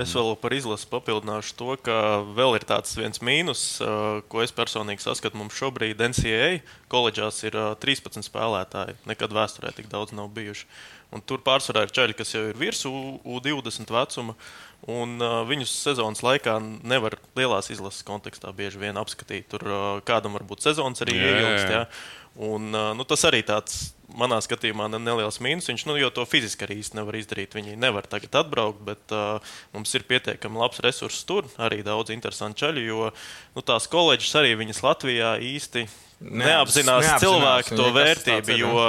Es 0.00 0.14
vēl 0.16 0.30
par 0.40 0.54
izlasi 0.56 0.86
papildināšu 0.88 1.52
to, 1.58 1.74
ka 1.84 1.96
vēl 2.32 2.54
ir 2.56 2.64
tāds 2.64 2.94
viens 2.96 3.20
mīnus, 3.20 3.64
ko 4.32 4.40
es 4.40 4.54
personīgi 4.56 5.04
saskatu. 5.04 5.36
Mums 5.36 5.58
šobrīd 5.58 6.00
NCAA 6.00 6.62
koledžās 6.88 7.42
ir 7.44 7.58
uh, 7.58 7.74
13 7.76 8.24
spēlētāji. 8.24 8.96
Nekad 9.10 9.34
vēsturē 9.36 9.74
tik 9.76 9.90
daudz 9.92 10.14
nav 10.16 10.30
bijuši. 10.32 10.64
Un 11.12 11.20
tur 11.20 11.40
pārsvarā 11.44 11.82
ir 11.84 11.92
ceļi, 11.92 12.16
kas 12.16 12.32
jau 12.32 12.46
ir 12.48 12.56
virs 12.56 12.80
U- 12.88 13.20
U20 13.36 13.92
vecuma. 13.92 14.38
Un 14.88 15.18
uh, 15.20 15.42
viņus 15.44 15.74
sezonas 15.84 16.24
laikā 16.24 16.56
nevar 16.88 17.18
lielās 17.36 17.68
izlases 17.68 18.06
kontekstā 18.08 18.54
bieži 18.56 18.80
vien 18.80 18.96
apskatīt. 18.96 19.50
Tur 19.52 19.68
uh, 19.68 19.86
kādam 20.00 20.36
varbūt 20.38 20.64
sezonas 20.64 21.04
arī 21.04 21.18
ieilgst. 21.20 21.98
Un, 22.38 22.70
nu, 22.70 23.02
tas 23.08 23.24
arī 23.26 23.40
tāds, 23.42 23.88
manā 24.14 24.38
skatījumā, 24.42 24.86
ne- 24.92 25.00
neliels 25.02 25.40
mīnus. 25.42 25.66
Viņš 25.66 25.84
nu, 25.88 25.96
to 26.14 26.22
fiziski 26.28 26.66
arī 26.66 26.78
īsti 26.78 26.98
nevar 27.00 27.18
izdarīt. 27.18 27.56
Viņi 27.58 27.74
nevar 27.74 28.06
tagad 28.06 28.38
atbraukt, 28.44 28.80
bet 28.86 29.14
uh, 29.14 29.42
mums 29.74 29.94
ir 29.98 30.06
pietiekami 30.06 30.60
labs 30.60 30.78
resurss 30.84 31.26
tur, 31.26 31.48
arī 31.58 31.82
daudz 31.82 32.14
interesantu 32.14 32.62
ceļu. 32.62 32.84
Jo 32.86 33.10
nu, 33.56 33.64
tās 33.66 33.90
koledžas 33.90 34.38
arī 34.38 34.54
viņas 34.60 34.84
Latvijā 34.86 35.34
īsti 35.42 35.88
neapzinās, 36.20 37.08
neapzinās 37.10 37.22
cilvēku 37.26 37.78
to 37.78 37.90
vērtību. 37.98 38.58
Jo 38.62 38.88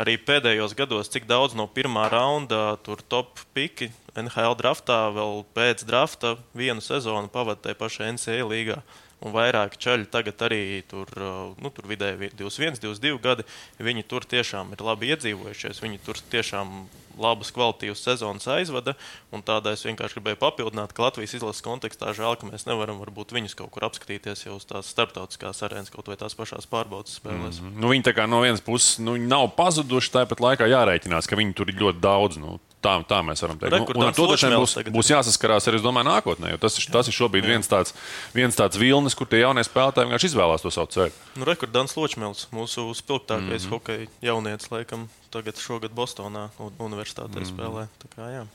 arī 0.00 0.16
pēdējos 0.20 0.76
gados, 0.76 1.10
cik 1.12 1.26
daudz 1.28 1.56
no 1.56 1.66
pirmā 1.68 2.06
raunda 2.12 2.78
tur 2.84 3.00
top 3.00 3.40
piki 3.56 3.90
NHL 4.16 4.56
draftā, 4.60 5.06
vēl 5.14 5.44
pēc 5.56 5.84
drafta 5.88 6.36
vienu 6.56 6.84
sezonu 6.84 7.32
pavadīja 7.32 7.78
pašā 7.80 8.12
NCAA 8.14 8.44
līgā. 8.48 8.82
Un 9.20 9.34
vairāk 9.34 9.76
ceļu 9.80 10.08
tagad 10.08 10.40
arī 10.46 10.80
tur, 10.88 11.10
uh, 11.20 11.52
nu, 11.60 11.72
tur 11.74 11.90
vidēji 11.90 12.32
21, 12.38 12.80
22 12.80 13.20
gadi. 13.20 13.44
Viņi 13.76 14.06
tur 14.08 14.24
tiešām 14.24 14.72
ir 14.72 14.84
labi 14.84 15.12
iedzīvojušies. 15.12 15.82
Viņi 15.84 16.00
tur 16.06 16.20
tiešām 16.32 16.72
labas 17.20 17.50
kvalitātes 17.54 18.02
sezonas 18.04 18.48
aizvada. 18.50 18.94
Tādēļ 19.30 19.76
es 19.76 19.84
vienkārši 19.84 20.18
gribēju 20.18 20.40
papildināt, 20.40 20.94
ka 20.96 21.04
Latvijas 21.04 21.36
izlases 21.36 21.64
kontekstā 21.64 22.14
žēl, 22.16 22.38
ka 22.40 22.48
mēs 22.48 22.66
nevaram 22.68 23.00
varbūt 23.02 23.34
viņus 23.36 23.56
kaut 23.58 23.72
kur 23.74 23.86
apskatīties 23.90 24.46
jau 24.46 24.56
uz 24.56 24.66
tās 24.68 24.90
starptautiskās 24.94 25.62
arēnas, 25.66 25.92
kaut 25.92 26.08
vai 26.10 26.18
tās 26.20 26.36
pašās 26.38 26.68
pārbaudas 26.70 27.18
spēlēs. 27.20 27.60
Mm. 27.60 27.76
Nu, 27.82 27.92
viņi 27.92 28.08
tā 28.08 28.16
kā 28.16 28.26
no 28.30 28.42
vienas 28.44 28.64
puses 28.64 28.98
nu, 29.04 29.18
nav 29.20 29.50
pazuduši, 29.58 30.14
tāpat 30.16 30.42
laikā 30.44 30.70
jārēķinās, 30.70 31.28
ka 31.28 31.38
viņi 31.40 31.56
tur 31.58 31.72
ir 31.72 31.80
ļoti 31.82 32.04
daudz. 32.04 32.40
Nu, 32.40 32.56
tā, 32.84 32.94
tā 33.08 33.20
mēs 33.26 33.42
varam 33.44 33.58
teikt. 33.60 33.72
Nu, 33.72 33.78
Re, 33.78 33.86
kur 33.88 33.98
un 33.98 34.06
ar 34.06 34.14
to 34.16 34.26
taču 34.30 34.48
Ločmēls 34.48 34.76
būs, 34.76 34.92
būs 34.94 35.10
jāsaskarās 35.12 35.68
arī, 35.70 35.80
domāju, 35.84 36.08
nākotnē. 36.10 36.52
Tas 36.62 36.78
ir, 36.80 36.86
tas 36.92 37.10
ir 37.10 37.16
šobrīd 37.16 37.48
viens 37.48 37.70
tāds, 37.70 37.94
viens 38.36 38.56
tāds 38.56 38.80
vilnis, 38.80 39.16
kur 39.18 39.28
tie 39.30 39.42
jaunie 39.42 39.64
spēlētāji 39.66 40.08
vienkārši 40.08 40.30
izvēlās 40.32 40.64
to 40.64 40.72
savu 40.74 40.92
ceļu. 40.96 41.14
Nu, 41.40 41.48
Rekordants 41.48 41.96
Ločmēls, 41.98 42.46
mūsu 42.56 42.88
spilgtākais 42.96 43.66
mm 43.66 43.66
-hmm. 43.66 43.74
hokeja 43.74 44.06
jaunietis, 44.30 44.70
laikam, 44.72 45.08
tagad 45.30 45.60
šogad 45.60 45.92
Bostonā 45.92 46.48
un- 46.58 46.72
universitātē 46.78 47.40
mm 47.40 47.44
-hmm. 47.44 47.52
spēlē. 47.52 47.86
Tā 48.02 48.08
kā, 48.16 48.30
jā. 48.34 48.46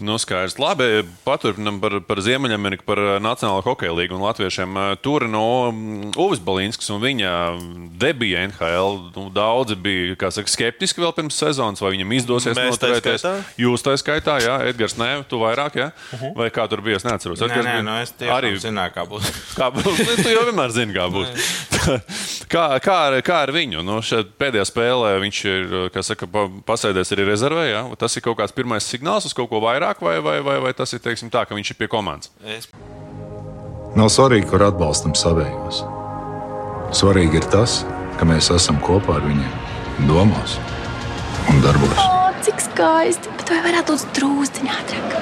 Nu, 0.00 0.16
skaidrs. 0.16 0.56
Labi, 0.56 1.02
paturpinām 1.26 1.76
par, 1.82 1.98
par 2.08 2.20
Ziemeļameriku, 2.24 2.84
par 2.88 3.00
eh, 3.02 3.16
Nacionālo 3.20 3.60
hokeja 3.66 3.92
līgu 3.92 4.16
un 4.16 4.22
latviešiem. 4.24 4.76
Eh, 4.80 4.92
Tur 5.04 5.26
no 5.28 5.68
mm, 5.68 6.14
Uvis 6.16 6.40
Balinskis 6.40 6.88
un 6.94 7.02
viņa 7.02 7.32
debija 8.00 8.46
NHL. 8.48 9.10
Nu, 9.16 9.26
daudzi 9.34 9.76
bija 9.76 10.30
saka, 10.32 10.48
skeptiski 10.48 11.02
vēl 11.04 11.12
pirms 11.16 11.36
sezonas, 11.36 11.82
vai 11.84 11.92
viņam 11.96 12.14
izdosies 12.16 12.56
noturēties. 12.56 13.26
Jūs 13.60 13.84
tā 13.84 13.96
skaitā, 14.00 14.38
jā, 14.40 14.56
Edgars, 14.70 14.96
nē, 15.00 15.10
tu 15.28 15.42
vairāk, 15.42 15.76
jā? 15.76 15.90
Uh 16.12 16.20
-huh. 16.22 16.32
Vai 16.40 16.48
kā 16.50 16.68
tur 16.68 16.80
bija? 16.80 16.96
Es 16.96 17.04
neatceros. 17.04 17.40
Nē, 17.40 17.44
Edgars 17.50 17.66
nē, 17.66 17.72
bija- 17.72 17.82
nu, 17.82 17.96
es 18.00 18.14
arī 18.20 18.54
zināju, 18.56 18.92
kā 18.96 19.04
būs. 19.08 19.24
Kā 19.60 19.68
būs? 19.72 19.84
Nu, 19.84 20.22
Tu 20.22 20.28
jau 20.30 20.44
vienmēr 20.48 20.70
zini, 20.70 20.92
kā 20.94 21.06
būs. 21.10 21.28
kā, 22.52 22.78
kā, 22.80 22.96
ar, 23.08 23.20
kā 23.22 23.42
ar 23.42 23.50
viņu? 23.52 23.82
Nu, 23.82 24.00
pēdējā 24.38 24.64
spēlē 24.64 25.20
viņš 25.20 25.44
ir 25.44 25.90
kā 25.92 26.02
saka, 26.02 26.26
pa- 26.26 26.48
pasēdies 26.66 27.12
arī 27.12 27.24
rezervē. 27.28 27.88
Vai 27.88 27.96
Tas 27.96 28.16
ir 28.16 28.22
kaut 28.22 28.38
kāds 28.38 28.52
pirmais 28.54 28.84
signāls 28.84 29.26
uz 29.26 29.34
kaut 29.34 29.48
ko 29.50 29.60
vairāk, 29.60 29.81
vai, 30.02 30.18
vai, 30.24 30.40
vai, 30.44 30.58
vai 30.62 30.72
tas 30.76 30.92
ir 30.92 31.02
teiksim, 31.04 31.30
tā, 31.32 31.44
ka 31.48 31.56
viņš 31.58 31.74
ir 31.74 31.78
pie 31.82 31.88
komandas? 31.92 32.30
Es 32.44 32.68
Nav 33.92 34.08
svarīgi, 34.08 34.46
kur 34.48 34.62
atbalstam 34.64 35.12
savējos. 35.12 35.82
Svarīgi 36.96 37.42
ir 37.42 37.48
tas, 37.52 37.82
ka 38.16 38.24
mēs 38.28 38.48
esam 38.54 38.78
kopā 38.80 39.18
ar 39.18 39.26
viņiem, 39.26 39.52
domās 40.08 40.56
un 41.52 41.60
darbos. 41.60 42.00
O, 42.00 42.30
cik 42.46 42.64
skaisti! 42.70 43.28
Bet 43.36 43.52
vai 43.52 43.60
varētu 43.66 43.92
būt 43.92 44.16
drūzdiņā 44.16 44.78
ātrāk? 44.80 45.16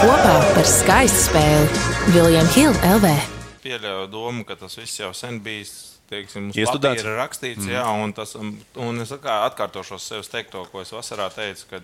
Kopā 0.00 0.34
par 0.54 0.66
skaistu 0.68 1.26
spēli 1.26 1.68
Viljams 2.14 2.56
Hilde 2.56 2.94
LV. 2.96 3.12
pieļauju 3.60 4.08
domu, 4.08 4.46
ka 4.48 4.56
tas 4.56 4.78
viss 4.80 5.00
jau 5.02 5.12
sen 5.12 5.42
bijis. 5.44 5.99
Teiksim, 6.10 6.48
uz 6.50 6.56
Iestudēts? 6.58 7.04
papīra 7.04 7.12
rakstīts, 7.20 7.62
mm. 7.62 7.70
jā, 7.70 7.84
un, 8.02 8.12
tas, 8.16 8.34
un 8.34 9.02
es 9.04 9.12
atkā 9.14 9.36
atkārtošos 9.46 10.08
sev 10.10 10.24
teikto, 10.26 10.64
ko 10.72 10.82
es 10.82 10.90
vasarā 10.90 11.28
teicu, 11.30 11.68
ka 11.70 11.78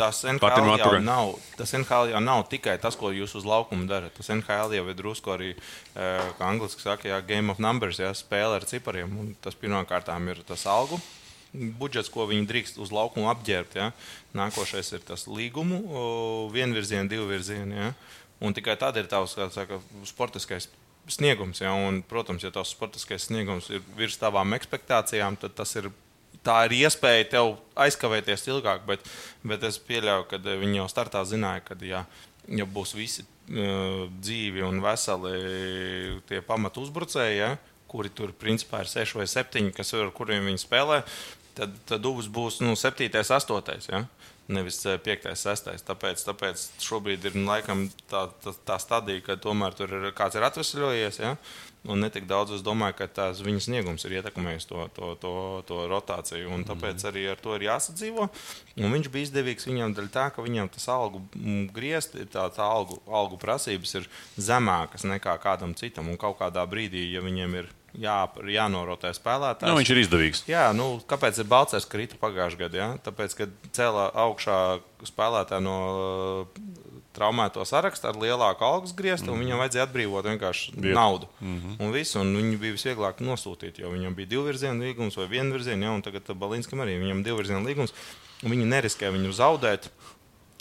tas 0.00 0.22
NHL 0.24 0.80
jau 0.80 0.94
nav, 1.04 1.34
tas 1.58 1.74
NHL 1.76 2.14
jau 2.14 2.24
nav 2.24 2.46
tikai 2.48 2.78
tas, 2.80 2.96
ko 2.96 3.12
jūs 3.12 3.36
uz 3.36 3.44
laukuma 3.48 3.84
darat. 3.90 4.16
Tas 4.16 4.32
NHL 4.32 4.76
jau 4.78 4.86
ir 4.88 4.96
drusku 4.96 5.34
arī, 5.36 5.52
eh, 5.92 6.32
kā 6.40 6.48
angliski 6.48 6.84
saka, 6.84 7.08
jā, 7.12 7.20
game 7.28 7.52
of 7.52 7.60
numbers, 7.60 8.00
jā, 8.00 8.14
spēle 8.16 8.56
ar 8.56 8.64
cipariem. 8.68 9.12
Un 9.20 9.34
tas 9.44 9.56
pirmkārt 9.56 10.08
ir 10.08 10.44
tas 10.48 10.64
algu 10.64 11.00
budžets, 11.52 12.10
ko 12.12 12.26
viņi 12.30 12.46
drīkst 12.46 12.78
uz 12.82 12.92
laukuma 12.94 13.32
apģērbt. 13.34 13.76
Ja? 13.78 13.90
Nākošais 14.36 14.92
ir 14.94 15.04
tas 15.06 15.26
līgumu, 15.26 15.82
vienvirziena, 16.54 17.08
divvirziena. 17.10 17.74
Ja? 17.74 17.92
Un 18.40 18.54
tikai 18.56 18.76
tad 18.80 18.96
ir 18.96 19.10
tavs 19.10 19.36
saka, 19.52 19.80
sportiskais 20.08 20.70
sniegums. 21.08 21.62
Ja? 21.62 21.72
Un, 21.74 22.02
protams, 22.06 22.44
ja 22.44 22.52
tavs 22.54 22.74
sportiskais 22.74 23.28
sniegums 23.28 23.70
ir 23.72 23.84
virs 23.98 24.18
tavām 24.20 24.56
expectācijām, 24.58 25.38
tad 25.40 25.56
tas 25.58 25.76
ir. 25.80 25.90
Tā 26.40 26.54
ir 26.64 26.72
iespēja 26.86 27.26
tev 27.34 27.50
aizkavēties 27.76 28.46
ilgāk, 28.48 28.86
bet, 28.88 29.02
bet 29.44 29.64
es 29.68 29.76
pieļauju, 29.84 30.24
ka 30.30 30.38
eh, 30.40 30.54
viņi 30.62 30.78
jau 30.78 30.86
startā 30.88 31.20
zināja, 31.28 31.60
ka, 31.66 31.76
ja, 31.84 32.06
ja 32.48 32.64
būs 32.64 32.94
visi 32.96 33.26
uh, 33.26 34.06
dzīvi 34.08 34.64
un 34.64 34.80
veseli 34.80 35.34
tie 36.30 36.40
pamatu 36.40 36.86
uzbrucēji, 36.86 37.42
ja, 37.42 37.50
kuri 37.92 38.08
tur 38.16 38.32
principā 38.32 38.80
ir 38.80 38.88
6 38.88 39.18
vai 39.18 39.28
7, 39.28 39.68
kas 39.76 39.92
ir, 39.92 40.06
ar 40.06 40.14
kuriem 40.16 40.48
viņi 40.48 40.62
spēlē, 40.64 41.02
tad, 41.58 41.76
tad 41.84 42.00
Dubs 42.06 42.30
būs 42.32 42.62
nu, 42.64 42.72
7, 42.78 43.10
8. 43.20 43.90
Ja? 43.90 44.04
Nevis 44.50 44.82
5, 44.84 45.30
6. 45.38 45.72
Tāpēc, 45.86 46.22
tāpēc 46.26 46.66
šobrīd 46.82 47.30
ir 47.30 47.38
nu, 47.38 47.46
laikam 47.48 47.86
tā, 48.10 48.26
tā, 48.42 48.54
tā 48.66 48.78
stadija, 48.82 49.24
ka 49.26 49.38
tomēr 49.40 49.76
tur 49.78 49.92
ir 49.96 50.12
kāds 50.16 50.38
ir 50.38 50.46
atvesļojies. 50.48 51.20
Ja? 51.22 51.34
Un 51.88 52.02
ne 52.04 52.10
tik 52.12 52.26
daudz 52.28 52.52
es 52.58 52.64
domāju, 52.64 52.98
ka 52.98 53.06
tās 53.08 53.38
viņa 53.40 53.62
sniegums 53.64 54.04
ir 54.04 54.18
ietekmējis 54.18 54.68
to, 54.68 54.82
to, 54.96 55.14
to, 55.22 55.32
to 55.68 55.78
rotāciju. 55.88 56.58
Tāpēc 56.68 56.98
mm. 56.98 57.06
arī 57.08 57.22
ar 57.32 57.40
to 57.40 57.56
ir 57.56 57.64
jāsadzīvo. 57.70 58.26
Un 58.84 58.96
viņš 58.96 59.08
bija 59.14 59.28
izdevīgs 59.30 59.68
viņam 59.68 59.94
dēļ 59.96 60.10
tā, 60.12 60.26
ka 60.34 60.44
viņam 60.44 60.68
tas 60.74 60.90
algu 60.92 61.22
griezt, 61.72 62.18
tā, 62.34 62.44
tā 62.52 62.66
algu, 62.66 63.00
algu 63.08 63.40
prasības 63.40 63.96
ir 64.02 64.10
zemākas 64.36 65.08
nekā 65.08 65.38
kādam 65.40 65.72
citam. 65.78 66.12
Un 66.12 66.20
kaut 66.20 66.36
kādā 66.42 66.66
brīdī, 66.68 67.06
ja 67.14 67.24
viņiem 67.24 67.56
ir 67.62 67.72
jā, 67.98 68.18
jānorotē 68.54 69.12
spēlētājs. 69.16 69.70
Nu, 69.70 69.78
viņš 69.78 69.92
ir 69.94 70.02
izdevīgs. 70.04 70.44
Jā, 70.50 70.68
nu, 70.76 71.00
kāpēc 71.10 71.40
ir 71.40 71.48
Balčers 71.50 71.88
krita 71.90 72.18
pagājušajā 72.20 72.62
gadā? 72.64 72.78
Ja? 72.78 72.90
Tāpēc, 73.04 73.36
kad 73.38 73.56
cēlā 73.76 74.10
augšā 74.26 74.58
spēlētāju 75.08 75.64
no 75.64 75.78
traumēto 77.16 77.64
sarakstu 77.66 78.08
ar 78.10 78.18
lielāku 78.20 78.64
algas 78.64 78.94
griestu, 78.96 79.26
mm 79.26 79.30
-hmm. 79.30 79.40
un 79.40 79.44
viņam 79.44 79.62
vajadzēja 79.62 79.86
atbrīvot 79.88 80.28
vienkārši 80.30 80.72
Viet. 80.76 80.94
naudu. 80.94 81.26
Mm 81.40 81.58
-hmm. 81.58 81.76
Un 81.84 81.92
visu, 81.92 82.20
un 82.20 82.36
viņu 82.36 82.58
bija 82.58 82.76
visvieglāk 82.76 83.20
nosūtīt, 83.20 83.80
jo 83.82 83.90
viņam 83.90 84.14
bija 84.14 84.28
divu 84.28 84.44
virzienu 84.44 84.84
līgums 84.84 85.16
vai 85.16 85.26
vienu 85.26 85.52
virzienu, 85.52 85.84
ja, 85.84 85.90
un 85.90 86.02
tagad 86.02 86.22
Balinskam 86.34 86.80
arī 86.80 86.98
viņam 87.02 87.24
divu 87.24 87.36
virzienu 87.36 87.66
līgums. 87.66 87.92
Viņi 88.42 88.64
neriskēja 88.64 89.12
viņu 89.12 89.32
zaudēt. 89.32 89.90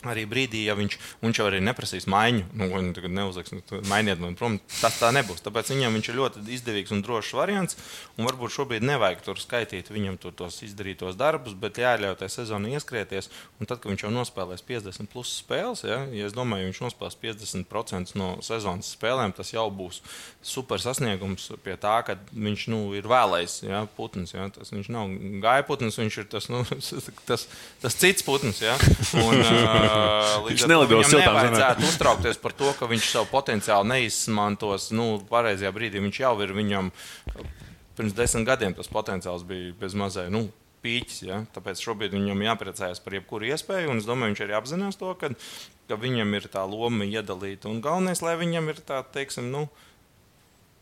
Arī 0.08 0.24
brīdī, 0.30 0.62
ja 0.64 0.78
viņš, 0.80 0.96
viņš 1.20 1.40
jau 1.42 1.46
arī 1.50 1.58
neprasīs 1.60 2.06
maiņu, 2.08 2.46
nu, 2.56 2.68
neuzliks, 3.12 3.52
nu, 3.52 3.80
mainiet 3.92 4.22
man 4.22 4.38
prom, 4.40 4.56
tas 4.80 4.96
tā 4.96 5.10
nebūs. 5.12 5.42
Tāpēc 5.44 5.74
viņam 5.74 5.98
viņš 5.98 6.10
ir 6.12 6.16
ļoti 6.16 6.44
izdevīgs 6.56 6.94
un 6.96 7.02
drošs 7.04 7.34
variants. 7.36 7.76
Un 8.16 8.28
varbūt 8.30 8.54
šobrīd 8.56 8.86
nevajag 8.88 9.26
tur 9.26 9.42
skaitīt 9.42 9.92
viņam 9.92 10.16
tur 10.22 10.32
tos 10.40 10.62
izdarītos 10.64 11.18
darbus, 11.20 11.58
bet 11.60 11.82
jāļauj 11.82 12.16
tai 12.22 12.30
sezonai 12.32 12.78
ieskrieties. 12.78 13.28
Un 13.60 13.68
tad, 13.68 13.82
kad 13.82 13.92
viņš 13.92 14.06
jau 14.06 14.14
nospēlēs 14.16 14.64
50 14.70 15.12
plus 15.12 15.34
spēles, 15.42 15.84
ja, 15.84 16.00
ja 16.16 16.30
es 16.30 16.36
domāju, 16.38 16.70
viņš 16.70 16.82
nospēlēs 16.86 17.20
50% 17.20 18.16
no 18.20 18.30
sezonas 18.46 18.94
spēlēm, 18.96 19.36
tas 19.36 19.52
jau 19.52 19.68
būs 19.68 20.00
super 20.46 20.80
sasniegums 20.80 21.50
pie 21.66 21.76
tā, 21.76 21.98
ka 22.08 22.16
viņš 22.32 22.68
nu, 22.72 22.82
ir 22.96 23.08
vēlējis 23.10 23.60
ja, 23.68 23.84
putns. 24.00 24.36
Ja. 24.36 24.48
Tas, 24.56 24.72
viņš 24.72 24.92
nav 24.96 25.12
gāja 25.44 25.68
putns, 25.68 26.00
viņš 26.00 26.22
ir 26.24 26.32
tas, 26.32 26.48
nu, 26.52 26.64
tas, 27.30 27.48
tas 27.84 28.00
cits 28.00 28.24
putns. 28.24 28.64
Ja. 28.64 28.80
Un, 29.20 29.44
Viņš 30.48 30.66
nelidos 30.70 31.10
siltām 31.10 31.36
zemēm. 31.36 31.56
Nevajadzētu 31.56 31.88
uztraukties 31.90 32.40
par 32.42 32.56
to, 32.58 32.70
ka 32.78 32.90
viņš 32.90 33.10
savu 33.16 33.30
potenciālu 33.32 33.90
neizmantos 33.90 34.90
nu, 34.96 35.12
pareizajā 35.30 35.72
brīdī. 35.76 36.02
Viņš 36.04 36.22
jau 36.24 36.34
ir 36.46 36.56
viņam 36.58 36.94
pirms 38.00 38.16
desmit 38.16 38.48
gadiem 38.48 38.76
tas 38.78 38.88
potenciāls 38.92 39.44
bija 39.48 39.76
bez 39.80 39.98
mazai. 39.98 40.30
Nu, 40.34 40.48
Pīķis, 40.80 41.24
ja? 41.28 41.42
Tāpēc 41.52 41.82
šobrīd 41.84 42.14
viņam 42.16 42.40
jāpriecājas 42.46 43.02
par 43.04 43.18
jebkuru 43.18 43.50
iespēju. 43.50 43.98
Es 44.00 44.08
domāju, 44.08 44.32
viņš 44.32 44.42
arī 44.46 44.56
apzinās 44.56 45.00
to, 45.00 45.12
ka, 45.20 45.34
ka 45.92 45.98
viņam 46.00 46.38
ir 46.38 46.48
tā 46.54 46.64
loma 46.64 47.04
iedalīta. 47.04 47.68
Un 47.68 47.82
galvenais, 47.84 48.24
lai 48.24 48.38
viņam 48.40 48.72
ir 48.72 48.80
tā, 48.88 49.02
teiksim, 49.12 49.50
nu, 49.52 49.66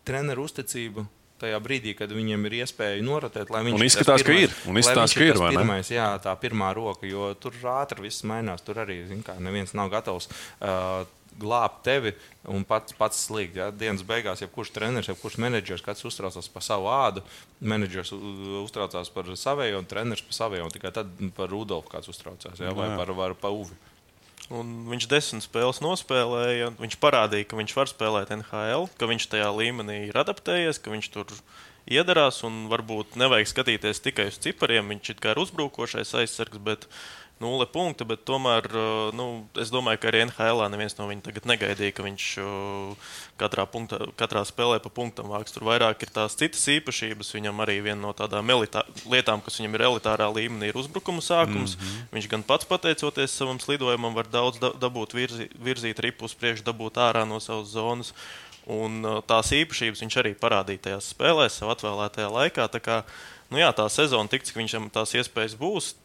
treneru 0.05 0.45
uzticība 0.45 1.07
tajā 1.41 1.59
brīdī, 1.63 1.93
kad 1.97 2.11
viņam 2.13 2.47
ir 2.49 2.57
iespēja 2.61 3.03
norotēt, 3.05 3.51
lai 3.53 3.63
viņš 3.67 3.77
un 3.77 3.85
izskatās, 3.87 4.25
ka 4.27 4.37
ir. 4.37 4.55
Un 4.69 4.79
izskatās, 4.81 5.15
ka 5.17 5.27
ir. 5.27 5.41
Pirmais, 5.41 5.91
jā, 5.93 6.09
tā 6.23 6.33
pirmā 6.41 6.71
roka, 6.77 7.07
jo 7.09 7.31
tur 7.41 7.57
ātri 7.77 8.07
viss 8.07 8.25
mainās. 8.27 8.65
Tur 8.65 8.81
arī 8.85 9.03
kā, 9.25 9.37
neviens 9.43 9.75
nav 9.77 9.91
gatavs. 9.93 10.29
Uh, 10.57 11.05
glābt 11.37 11.83
tevi 11.85 12.13
un 12.49 12.63
pats, 12.67 12.95
pats 12.97 13.19
slīgt. 13.27 13.57
Ja? 13.59 13.69
Dienas 13.73 14.05
beigās, 14.07 14.41
ja 14.41 14.49
kurš 14.51 14.71
treneris, 14.75 15.09
ja 15.11 15.17
kurš 15.17 15.37
menedžers, 15.43 15.83
kāds 15.85 16.05
uztraucās 16.07 16.49
par 16.53 16.65
savu 16.65 16.89
ādu, 16.91 17.23
menedžers 17.59 18.13
uztraucās 18.63 19.11
par 19.13 19.29
savējo, 19.37 19.81
un 19.81 19.89
treneris 19.89 20.25
par 20.25 20.39
savējo, 20.39 20.67
un 20.67 20.73
tikai 20.73 20.93
tad 20.95 21.13
par 21.37 21.51
Rudolfu 21.53 21.93
kāds 21.93 22.09
uztraucās, 22.13 22.57
ja? 22.63 22.73
vai 22.77 22.89
par, 22.97 23.13
par, 23.17 23.37
par 23.41 23.55
Uvi. 23.57 23.77
Viņš 24.47 25.09
desmit 25.11 25.43
spēles 25.43 25.81
nospēlēja. 25.83 26.71
Viņš 26.79 26.95
parādīja, 27.03 27.49
ka 27.49 27.59
viņš 27.59 27.73
var 27.75 27.89
spēlēt 27.91 28.31
NHL, 28.31 28.87
ka 28.95 29.09
viņš 29.09 29.27
tajā 29.33 29.49
līmenī 29.51 30.05
ir 30.07 30.19
adaptējies, 30.21 30.79
ka 30.79 30.93
viņš 30.93 31.09
tur 31.11 31.33
iedarās. 31.83 32.39
Varbūt 32.71 33.17
nevajag 33.19 33.51
skatīties 33.51 34.03
tikai 34.05 34.29
uz 34.31 34.39
cipariem. 34.43 34.87
Viņš 34.93 35.15
ir 35.17 35.41
uzbrukošais 35.43 36.15
aizsargs, 36.21 36.63
bet 36.63 36.87
nulle 37.43 37.67
punkti, 37.69 38.05
bet 38.07 38.23
tomēr 38.27 38.65
nu, 39.17 39.27
es 39.61 39.69
domāju, 39.73 39.99
ka 40.01 40.09
arī 40.09 40.23
NHL 40.25 40.63
neviens 40.73 40.95
no 40.97 41.05
viņiem 41.09 41.23
tagad 41.25 41.47
negaidīja, 41.49 41.95
ka 41.97 42.05
viņš 42.05 42.27
katrā, 43.37 43.65
punktā, 43.69 43.99
katrā 44.17 44.41
spēlē 44.47 44.79
pa 44.83 44.91
punktam 44.93 45.29
vāks. 45.31 45.53
Tur 45.55 45.67
vairāk 45.67 46.01
ir 46.05 46.13
tās 46.13 46.37
citas 46.39 46.63
īpašības. 46.73 47.33
Viņam 47.37 47.61
arī 47.65 47.77
viena 47.85 47.99
no 48.07 48.13
tādām 48.17 48.49
elitā, 48.53 48.83
lietām, 49.09 49.43
kas 49.45 49.59
viņam 49.61 49.77
ir 49.77 49.85
elitārā 49.91 50.29
līmenī, 50.33 50.71
ir 50.71 50.79
uzbrukuma 50.81 51.21
sākums. 51.21 51.77
Mm 51.77 51.85
-hmm. 51.85 52.09
Viņš 52.17 52.29
gan 52.33 52.43
pats 52.43 52.65
pateicoties 52.65 53.37
savam 53.37 53.59
slidojumam, 53.59 54.17
var 54.17 54.27
daudz 54.27 54.57
dabūt, 54.59 55.13
virzi, 55.13 55.49
virzīt 55.61 55.99
ripu 55.99 56.25
uz 56.25 56.33
priekšu, 56.33 56.63
dabūt 56.63 56.97
ārā 56.97 57.27
no 57.27 57.39
savas 57.39 57.67
zonas. 57.67 58.13
Un 58.67 59.05
tās 59.27 59.53
īpašības 59.55 60.01
viņš 60.03 60.17
arī 60.19 60.33
parādīja 60.35 60.81
tajās 60.89 61.13
spēlēs, 61.13 61.55
savā 61.55 61.77
atvēlētajā 61.77 62.27
laikā. 62.27 62.67
Tā, 62.67 62.79
kā, 62.83 63.03
nu 63.49 63.61
jā, 63.61 63.71
tā 63.71 63.87
sezona, 63.89 64.27
tik 64.27 64.43
cik 64.43 64.57
viņam 64.59 64.89
tās 64.91 65.13
iespējas 65.15 65.55
būs, 65.55 65.95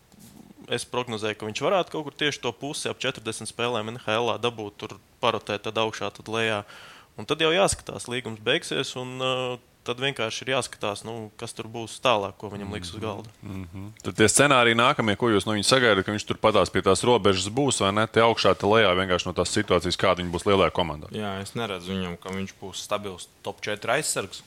es 0.68 0.87
prognozēju, 0.88 1.38
ka 1.38 1.48
viņš 1.48 1.64
varētu 1.64 1.94
kaut 1.94 2.07
kur 2.07 2.16
tieši 2.18 2.42
to 2.44 2.53
pusi 2.53 2.90
ap 2.90 3.01
40 3.03 3.51
spēlēm 3.51 3.94
NHL 3.96 4.37
dabūt, 4.42 4.79
tur 4.79 4.96
parotēt, 5.22 5.64
tad 5.66 5.79
augšā, 5.83 6.12
tad 6.14 6.31
lejā. 6.33 6.62
Un 7.18 7.29
tad 7.29 7.42
jau 7.44 7.53
jāskatās, 7.53 8.09
līgums 8.09 8.40
beigsies. 8.40 8.94
Un, 8.96 9.18
uh, 9.20 9.61
tad 9.87 10.01
vienkārši 10.03 10.44
ir 10.44 10.53
jāskatās, 10.55 11.03
nu, 11.07 11.31
kas 11.38 11.55
tur 11.57 11.66
būs 11.70 11.98
tālāk, 12.03 12.37
ko 12.38 12.51
viņam 12.53 12.75
liks 12.75 12.92
uz 12.92 12.98
mhm. 12.98 13.05
galda. 13.05 13.33
Mm 13.42 13.64
-hmm. 13.72 13.88
Tad 14.07 14.16
tie 14.18 14.29
scenāriji 14.29 14.79
nākamie, 14.79 15.16
ko 15.16 15.31
jūs 15.31 15.46
no 15.46 15.57
viņa 15.57 15.66
sagaidat, 15.68 16.07
ka 16.07 16.12
viņš 16.14 16.27
tur 16.27 16.38
patās 16.38 16.70
pie 16.70 16.83
tās 16.83 17.03
robežas 17.03 17.48
būs 17.51 17.83
vai 17.83 17.92
ne? 17.92 18.07
Te 18.07 18.20
augšā, 18.20 18.55
te 18.55 18.66
lejā 18.66 18.94
vienkārši 18.94 19.27
no 19.27 19.33
tās 19.33 19.51
situācijas, 19.51 19.98
kāda 19.98 20.22
viņa 20.22 20.31
būs 20.31 20.46
lielajā 20.46 20.70
komandā. 20.70 21.11
Jā, 21.11 21.40
es 21.42 21.55
neredzu 21.55 21.92
viņam, 21.92 22.16
ka 22.16 22.31
viņš 22.31 22.55
būs 22.61 22.83
stabils 22.83 23.29
top 23.42 23.61
4 23.61 23.98
aizsargs. 23.98 24.42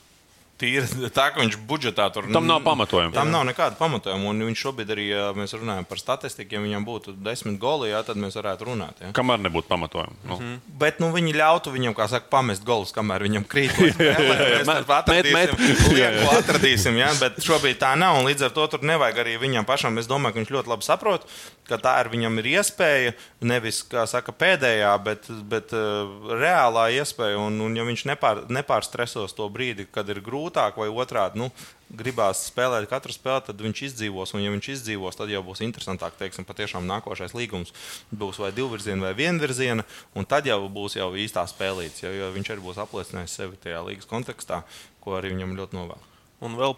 Tīri 0.56 1.10
tā, 1.12 1.26
ka 1.34 1.42
viņš 1.42 1.58
budžetā 1.68 2.06
tur 2.14 2.30
tam 2.32 2.46
nav 2.48 2.62
pamatojuma. 2.64 3.12
Tam 3.12 3.28
nav 3.28 3.42
nekāda 3.44 3.76
pamatojuma. 3.76 4.30
Un 4.30 4.40
viņš 4.48 4.62
šobrīd 4.64 4.92
arī, 4.94 5.04
ja 5.10 5.26
mēs 5.36 5.52
runājam 5.52 5.84
par 5.88 6.00
statistiku, 6.00 6.56
ja 6.56 6.62
viņam 6.64 6.86
būtu 6.86 7.12
desmit 7.26 7.58
goli, 7.60 7.90
jā, 7.90 8.00
tad 8.06 8.16
mēs 8.20 8.38
varētu 8.38 8.70
runāt. 8.70 9.02
Jā. 9.04 9.10
Kamēr 9.16 9.42
nebūtu 9.44 9.68
pamatojuma. 9.68 10.16
Nu. 10.22 10.38
Mm 10.38 10.46
-hmm. 10.46 10.78
Bet 10.80 11.00
nu, 11.00 11.10
viņi 11.12 11.34
ļautu 11.36 11.74
viņam, 11.74 11.94
kā 11.98 12.08
saka, 12.08 12.30
pamest 12.32 12.64
golus, 12.64 12.92
kamēr 12.96 13.26
viņam 13.28 13.44
krīt. 13.44 13.76
Mēs 13.76 14.88
atradīsim, 14.88 16.24
atradīsim 16.38 16.96
jā, 17.02 17.12
bet 17.20 17.36
šobrīd 17.44 17.76
tā 17.78 17.92
nav. 17.98 18.24
Līdz 18.24 18.48
ar 18.48 18.50
to 18.50 18.66
tur 18.66 18.82
nevajag 18.82 19.18
arī 19.18 19.36
viņam 19.38 19.68
pašam. 19.68 19.98
Es 19.98 20.08
domāju, 20.08 20.32
ka 20.32 20.40
viņš 20.40 20.54
ļoti 20.56 20.72
labi 20.72 20.88
saprot, 20.88 21.28
ka 21.68 21.76
tā 21.82 22.00
ir 22.00 22.08
viņam 22.08 22.38
ir 22.38 22.46
iespēja, 22.56 23.12
nevis, 23.40 23.82
kā 23.82 24.06
saka, 24.06 24.32
pēdējā, 24.32 24.92
bet, 25.04 25.28
bet 25.50 25.72
uh, 25.76 26.32
reālā 26.32 26.88
iespēja. 26.96 27.38
Un, 27.42 27.60
un 27.60 27.76
ja 27.76 27.84
viņš 27.84 28.06
nepār, 28.12 28.44
nepārstresos 28.48 29.34
to 29.36 29.48
brīdi, 29.52 29.86
kad 29.90 30.08
ir 30.08 30.22
grūti, 30.24 30.45
grūtāk, 30.46 30.76
vai 30.78 30.88
otrādi 30.88 31.38
nu, 31.40 31.50
gribās 31.90 32.46
spēlēt 32.48 32.88
katru 32.88 33.12
spēli, 33.12 33.46
tad 33.46 33.60
viņš 33.60 33.82
izdzīvos. 33.90 34.34
Un, 34.34 34.42
ja 34.42 34.50
viņš 34.50 34.68
izdzīvos, 34.74 35.16
tad 35.16 35.30
jau 35.30 35.42
būs 35.42 35.62
interesantāk. 35.62 36.16
Teiksim, 36.18 36.46
patiešām 36.46 36.86
nākošais 36.86 37.34
līgums 37.34 37.72
būs 38.10 38.38
vai 38.38 38.52
divvirziena, 38.52 39.06
vai 39.06 39.14
vienvirziena, 39.14 39.84
un 40.14 40.24
tad 40.24 40.46
jau 40.46 40.68
būs 40.68 40.96
jau 40.98 41.12
īstā 41.14 41.46
spēlīts. 41.46 42.02
Jo, 42.02 42.10
jo 42.10 42.32
viņš 42.34 42.50
arī 42.50 42.64
būs 42.64 42.82
apliecinājis 42.82 43.38
sevi 43.38 43.56
tajā 43.56 43.82
līgas 43.86 44.06
kontekstā, 44.06 44.64
ko 45.00 45.18
arī 45.18 45.34
viņam 45.34 45.56
ļoti 45.58 45.78
novēl. 45.78 46.10
Un 46.46 46.58
vēl 46.58 46.76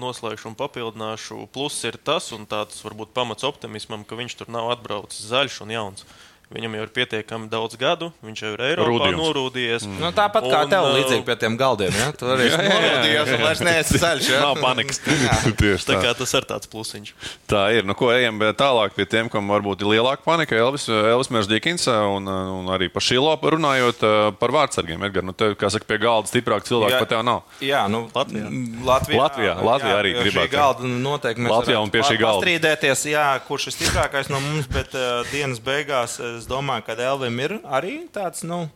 noslēgšu 0.00 0.50
un 0.50 0.56
papildināšu. 0.56 1.42
Pluss 1.52 1.84
ir 1.84 1.98
tas, 2.00 2.30
un 2.32 2.46
tāds 2.48 2.80
varbūt 2.84 3.12
pamats 3.16 3.44
optimismam, 3.44 4.04
ka 4.08 4.16
viņš 4.16 4.40
tur 4.40 4.52
nav 4.52 4.70
atbraucis 4.72 5.28
zaļš 5.28 5.60
un 5.66 5.74
jauns. 5.74 6.06
Viņam 6.46 6.76
jau 6.78 6.82
ir 6.86 6.90
pietiekami 6.94 7.48
daudz 7.50 7.74
gadu, 7.74 8.12
viņš 8.22 8.40
jau 8.44 8.50
ir 8.54 8.60
Eiropā 8.68 8.86
Rūdījums. 8.86 9.18
norūdījies. 9.18 9.86
Mm. 9.88 9.96
Nu, 9.98 10.10
tāpat 10.14 10.44
kā 10.46 10.60
un, 10.62 10.70
tev, 10.70 10.84
uh, 10.86 10.94
līdzīgi 10.94 11.24
pie 11.26 11.34
tiem 11.42 11.56
galdiem. 11.58 11.96
Ja? 11.98 12.12
Tu 12.14 12.28
arī 12.30 12.46
norūdījies, 12.54 13.30
un 13.34 13.42
vairs 13.42 13.62
neesi 13.66 13.98
ceļš. 13.98 14.28
Ja? 14.30 14.42
Nav 14.44 14.60
panikas. 14.62 15.00
Tieši 15.58 15.88
tā. 15.88 15.96
tā 15.96 15.96
kā 16.04 16.12
tas 16.14 16.34
ir 16.38 16.46
tāds 16.46 16.70
plusiņš. 16.70 17.10
Tā 17.50 17.64
ir. 17.74 17.82
Nu, 17.88 17.96
ko 17.98 18.12
ejam 18.14 18.38
tālāk 18.54 18.94
pie 18.94 19.08
tiem, 19.10 19.30
kam 19.32 19.50
varbūt 19.50 19.82
ir 19.82 19.90
lielāka 19.96 20.22
panika. 20.22 20.54
Elvis, 20.54 20.86
Elvis 20.86 21.32
Mērsdīkins 21.34 21.88
un, 21.90 22.30
un 22.30 22.70
arī 22.70 22.92
par 22.94 23.02
Šilo 23.02 23.34
runājot 23.34 24.06
par 24.38 24.54
vārdsargiem. 24.54 25.02
Edgar, 25.10 25.26
nu, 25.26 25.34
tev, 25.34 25.56
kā 25.58 25.72
saka, 25.74 25.90
pie 25.90 25.98
galda 26.06 26.30
stiprāk 26.30 26.62
cilvēku 26.70 27.02
pat 27.02 27.10
tev 27.10 27.26
nav. 27.26 27.42
Jā, 27.58 27.82
nu, 27.90 28.04
Latvijā. 28.14 28.46
Latvijā, 28.86 29.18
Latvijā, 29.18 29.58
Latvijā 29.66 29.92
jā, 29.96 29.98
arī 29.98 30.14
gribētu. 30.22 30.54
Galda 30.54 30.94
noteikti 30.94 31.42
mēs 31.42 31.56
Latvijā 31.56 31.82
un 31.82 31.90
pie 31.90 32.06
šī 32.06 32.22
galda. 32.22 32.46
Strīdēties, 32.46 33.04
jā, 33.10 33.26
kurš 33.50 33.70
ir 33.72 33.76
stiprākais 33.80 34.30
no 34.30 34.40
mums, 34.46 34.70
bet 34.70 34.94
uh, 34.94 35.26
dienas 35.34 35.62
beigās 35.62 36.20
es 36.36 36.48
domāju, 36.50 36.86
ka 36.86 36.98
Elvim 37.00 37.40
ir 37.42 37.58
arī 37.64 37.98
tāds, 38.12 38.44
nu, 38.46 38.66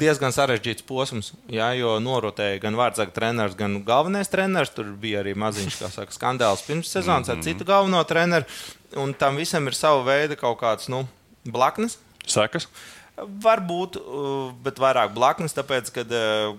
diezgan 0.00 0.34
sarežģīts 0.34 0.84
posms, 0.86 1.32
jā, 1.52 1.68
jo 1.78 1.96
norotēja 2.02 2.60
gan 2.62 2.76
vārdsarga 2.78 3.14
treneris, 3.16 3.56
gan 3.58 3.78
galvenais 3.86 4.30
treneris. 4.32 4.72
Tur 4.74 4.92
bija 5.00 5.22
arī 5.22 5.34
maziņš 5.38 5.78
saka, 5.94 6.12
skandāls 6.14 6.64
pirms 6.66 6.90
sezonas 6.92 7.30
ar 7.32 7.38
mhm. 7.38 7.46
citu 7.46 7.68
galveno 7.68 8.02
treneru. 8.08 8.48
Un 9.00 9.14
tam 9.18 9.40
visam 9.40 9.66
ir 9.68 9.76
sava 9.76 10.04
veida 10.06 10.36
kaut 10.38 10.60
kāds 10.60 10.90
nu, 10.92 11.04
blaknes. 11.48 11.98
Sekas? 12.26 12.68
Varbūt, 13.16 13.96
uh, 14.00 14.52
bet 14.64 14.80
vairāk 14.82 15.14
blaknes, 15.16 15.56
tāpēc, 15.56 15.88
ka 15.94 16.04
uh, 16.04 16.56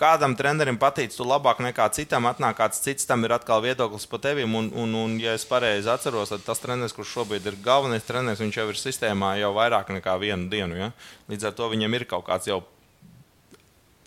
kādam 0.00 0.34
trenerim 0.38 0.78
patīk, 0.80 1.12
tu 1.14 1.26
labāk 1.28 1.60
nekā 1.62 1.90
citam, 1.96 2.28
atnāk 2.30 2.56
kāds 2.58 2.80
cits, 2.82 3.06
tam 3.08 3.26
ir 3.26 3.36
atkal 3.36 3.62
viedoklis 3.64 4.08
par 4.10 4.22
tevi. 4.24 4.46
Un, 4.48 4.72
un, 4.72 4.96
un, 5.04 5.16
ja 5.20 5.36
es 5.36 5.46
pareizi 5.48 5.90
atceros, 5.92 6.32
tad 6.32 6.44
tas 6.46 6.62
treneris, 6.62 6.96
kurš 6.96 7.14
šobrīd 7.18 7.46
ir 7.46 7.60
galvenais 7.64 8.06
treneris, 8.08 8.42
viņš 8.42 8.60
jau 8.62 8.68
ir 8.72 8.80
sistēmā 8.80 9.36
jau 9.42 9.52
vairāk 9.56 9.92
nekā 10.00 10.16
vienu 10.22 10.50
dienu. 10.52 10.78
Ja? 10.80 10.92
Līdz 11.30 11.50
ar 11.50 11.56
to 11.58 11.70
viņam 11.72 11.98
ir 12.00 12.08
kaut 12.10 12.26
kāds 12.30 12.48
jau 12.50 12.62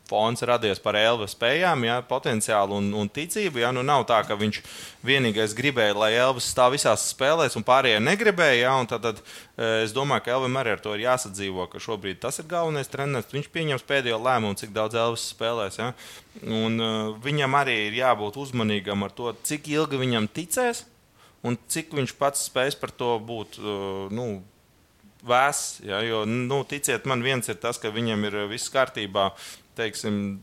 fons 0.09 0.43
radies 0.45 0.81
par 0.83 0.97
Elvis 0.99 1.33
spējām, 1.33 1.85
ja, 1.87 1.97
potenciālu 2.05 2.75
un, 2.81 2.89
un 2.97 3.09
ticību. 3.11 3.61
Ja, 3.63 3.71
nu 3.75 3.83
nav 3.85 4.03
tā, 4.09 4.19
ka 4.27 4.35
viņš 4.39 4.59
vienīgais 5.05 5.55
gribēja, 5.57 5.95
lai 5.97 6.11
Elvis 6.17 6.49
stāv 6.51 6.75
visās 6.75 7.05
spēlēs, 7.13 7.55
un 7.59 7.65
pārējie 7.67 8.01
negribēja. 8.03 8.59
Ja, 8.65 8.75
un 8.81 8.89
tad, 8.91 9.07
tad 9.07 9.21
es 9.81 9.95
domāju, 9.95 10.25
ka 10.25 10.35
Elvis 10.35 10.59
arī 10.61 10.75
ar 10.75 10.83
to 10.83 10.95
ir 10.97 11.05
jāsadzīvo, 11.05 11.67
ka 11.71 11.81
šobrīd 11.83 12.21
tas 12.23 12.41
ir 12.41 12.49
galvenais 12.51 12.91
treneris. 12.91 13.31
Viņš 13.33 13.51
pieņems 13.53 13.87
pēdējo 13.89 14.19
lēmumu, 14.23 14.59
cik 14.59 14.75
daudz 14.75 14.99
Elvis 14.99 15.27
spēlēs. 15.33 15.79
Ja, 15.79 15.91
un, 16.43 16.79
uh, 16.79 17.13
viņam 17.23 17.59
arī 17.63 17.79
ir 17.87 18.01
jābūt 18.03 18.41
uzmanīgam 18.43 19.07
ar 19.07 19.15
to, 19.15 19.31
cik 19.47 19.71
ilgi 19.71 20.01
viņam 20.03 20.31
ticēs. 20.35 20.87
Un 21.43 21.57
cik 21.67 21.91
viņš 21.91 22.13
pats 22.15 22.45
spēs 22.47 22.77
par 22.79 22.91
to 22.95 23.17
būt 23.19 23.57
uh, 23.59 24.07
nu, 24.15 24.37
vēss. 25.27 25.81
Ja, 25.87 26.01
jo, 26.05 26.23
nu, 26.29 26.63
ticiet 26.67 27.07
man, 27.09 27.23
viens 27.25 27.49
ir 27.49 27.59
tas, 27.61 27.79
ka 27.81 27.93
viņam 27.93 28.27
ir 28.29 28.39
viss 28.51 28.71
kārtībā, 28.73 29.31
teiksim, 29.77 30.41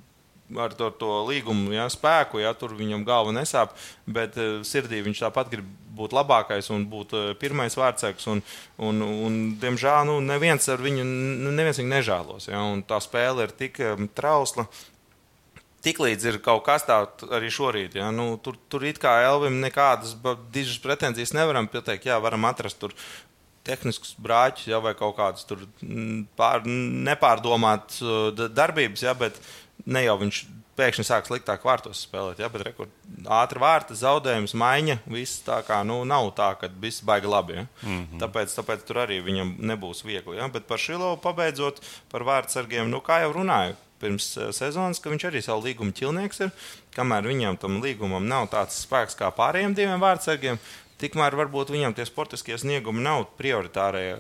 ar 0.59 0.75
to, 0.75 0.90
to 0.99 1.11
līgumu 1.29 1.75
ja, 1.75 1.87
spēku, 1.93 2.40
ja 2.43 2.53
tur 2.59 2.75
viņam 2.79 3.05
galva 3.07 3.35
nesāp, 3.37 3.75
bet 4.11 4.38
uh, 4.40 4.61
sirdī 4.66 5.03
viņš 5.05 5.25
tāpat 5.27 5.51
grib 5.53 5.69
būt 5.97 6.14
labākais 6.16 6.71
un 6.75 6.87
būt 6.90 7.14
uh, 7.14 7.27
pirmais 7.38 7.77
vārdsargs. 7.79 8.27
Un, 8.33 8.43
un, 8.83 9.03
un, 9.05 9.40
diemžēl 9.61 10.07
nu, 10.09 10.21
neviens 10.25 10.71
ar 10.73 10.83
viņu 10.83 11.05
neviens 11.51 11.83
viņu 11.83 11.93
nežēlos. 11.95 12.49
Ja, 12.51 12.64
tā 12.88 13.01
spēle 13.05 13.47
ir 13.47 13.55
tik 13.57 13.83
um, 13.85 14.09
trausla. 14.14 14.66
Tiklīdz 15.81 16.27
ir 16.29 16.37
kaut 16.45 16.66
kas 16.66 16.83
tāds 16.85 17.25
arī 17.33 17.49
šorīt, 17.49 17.95
ja, 17.97 18.11
nu, 18.12 18.35
tur, 18.45 18.59
tur 18.69 18.83
it 18.85 18.99
kā 19.01 19.14
Elvim 19.25 19.62
nekādas 19.62 20.12
dižas 20.53 20.77
pretenzijas 20.83 21.33
nevaram 21.33 21.71
pateikt. 21.73 22.11
Jā, 22.11 22.19
varam 22.21 22.45
atrast 22.45 22.77
tur 22.83 22.93
tehniskus 23.66 24.14
brāķus, 24.20 24.68
ja, 24.70 24.81
vai 24.83 24.94
kaut 24.99 25.16
kādas 25.18 25.46
pār, 26.38 26.64
nepārdomātas 27.09 28.01
darbības, 28.57 29.05
ja, 29.05 29.14
bet 29.18 29.37
ne 29.87 30.05
jau 30.07 30.16
viņš 30.20 30.44
pēkšņi 30.81 31.05
sāk 31.07 31.29
sliktāk 31.29 31.64
vārtos 31.66 32.05
spēlēt. 32.07 32.40
Ja, 32.40 32.49
bet 32.53 32.64
rekur, 32.68 32.88
ātri 33.40 33.61
vārti, 33.62 33.96
zaudējums, 33.99 34.57
maiņa. 34.59 35.01
Viss 35.11 35.42
tā 35.46 35.61
kā 35.66 35.81
nu, 35.87 36.01
nav 36.09 36.31
tā, 36.38 36.53
ka 36.61 36.70
viss 36.83 37.05
baigi 37.07 37.31
labi. 37.31 37.59
Ja? 37.59 37.66
Mm 37.83 38.01
-hmm. 38.01 38.23
tāpēc, 38.23 38.57
tāpēc 38.57 38.85
tur 38.88 39.03
arī 39.05 39.20
viņam 39.25 39.55
nebūs 39.73 40.05
viegli. 40.07 40.38
Ja? 40.38 40.49
Bet 40.49 40.66
par 40.66 40.79
Šilovu 40.79 41.20
pabeidzot 41.23 41.81
par 42.11 42.25
vārdsargiem, 42.25 42.90
nu, 42.90 43.01
kā 43.01 43.20
jau 43.25 43.33
runāju. 43.37 43.77
Pirms 44.01 44.38
sezonas, 44.57 44.99
ka 44.99 45.11
viņš 45.11 45.25
arī 45.29 45.42
savu 45.44 45.66
līgumu 45.66 45.92
ķilnieks 45.92 46.40
ir. 46.40 46.51
Kamēr 46.96 47.27
viņam 47.29 47.59
tam 47.61 47.83
līgumam 47.83 48.25
nav 48.29 48.49
tāds 48.49 48.81
spēks 48.81 49.18
kā 49.18 49.29
pārējiem 49.29 49.75
diviem 49.75 50.01
vārdsargiem, 50.01 50.59
Tikmēr 51.01 51.37
varbūt 51.39 51.73
viņam 51.73 51.95
tie 51.97 52.05
sportiskie 52.05 52.59
sniegumi 52.61 53.01
nav 53.05 53.25
prioritārie 53.39 54.13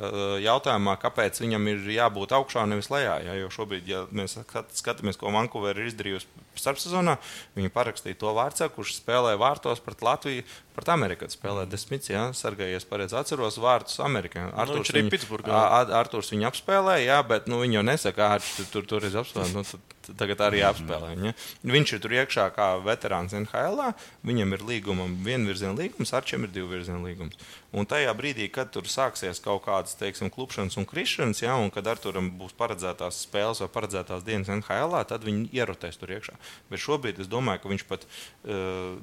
jautājumā, 0.44 0.94
kāpēc 1.02 1.40
viņam 1.42 1.68
ir 1.74 1.90
jābūt 1.96 2.32
augšā, 2.36 2.64
nevis 2.70 2.88
lejā. 2.92 3.18
Ja? 3.26 3.36
Jo 3.36 3.50
šobrīd, 3.52 3.90
ja 3.90 4.04
mēs 4.16 4.38
skatāmies, 4.78 5.18
ko 5.20 5.32
Vankūvera 5.34 5.82
ir 5.82 5.90
izdarījusi 5.90 6.46
starpsezonā, 6.60 7.18
viņi 7.56 7.72
parakstīja 7.74 8.18
to 8.20 8.32
vārdu, 8.36 8.68
kurš 8.74 8.96
spēlē 8.98 9.36
vārtos 9.40 9.82
pret 9.84 10.02
Latviju, 10.04 10.46
pret 10.76 10.90
Ameriku. 10.92 11.28
Spēlē 11.30 11.66
desmit, 11.70 12.08
ja 12.10 12.30
sargājies 12.36 12.88
pareizi 12.88 13.18
atceros 13.20 13.60
vārdus 13.60 14.00
Amerikā. 14.02 14.48
Arturs, 14.50 14.90
nu, 14.90 15.02
viņu, 15.02 15.12
Pitsburgā. 15.14 15.62
Arturs 16.00 16.32
viņu 16.32 16.48
apspēlēja, 16.50 17.20
bet 17.28 17.48
nu, 17.50 17.60
viņi 17.62 17.80
jau 17.80 17.86
nesaka, 17.92 18.32
ka 18.40 18.44
tur, 18.56 18.70
tur, 18.74 18.88
tur 18.94 19.08
ir 19.08 19.20
apspēlēts. 19.20 19.54
Nu, 19.56 19.82
tagad 20.18 20.42
arī 20.46 20.62
apspēlē. 20.66 21.12
Ja? 21.20 21.32
Viņš 21.66 21.94
ir 21.94 22.02
tur 22.02 22.14
iekšā 22.16 22.46
kā 22.56 22.68
veterāns 22.84 23.34
NHL. 23.36 23.82
Viņam 24.26 24.56
ir 24.56 24.64
līgumam 24.66 25.14
vienvirziena 25.26 25.76
līgums, 25.78 26.14
ar 26.16 26.26
čem 26.26 26.46
ir 26.46 26.54
divvirziena 26.54 27.02
līgums. 27.04 27.38
Un 27.70 27.86
tajā 27.86 28.10
brīdī, 28.18 28.48
kad 28.50 28.72
tur 28.74 28.88
sāksies 28.90 29.38
kaut 29.44 29.62
kādas 29.68 29.94
teiksim, 30.00 30.32
klupšanas 30.34 30.78
un 30.80 30.88
krišanas, 30.90 31.44
ja, 31.44 31.54
un 31.54 31.70
kad 31.70 31.86
ar 31.86 32.00
turam 32.02 32.32
būs 32.40 32.56
paredzētās 32.58 33.20
spēles 33.28 33.62
vai 33.62 33.70
paredzētās 33.70 34.26
dienas 34.26 34.50
NHL, 34.50 34.98
tad 35.06 35.26
viņi 35.26 35.52
ierotēs 35.54 36.00
tur 36.00 36.10
iekšā. 36.16 36.34
Bet 36.72 36.82
šobrīd 36.82 37.22
es 37.22 37.30
domāju, 37.30 37.62
ka 37.62 37.70
viņš 37.70 37.86
pat 37.86 38.08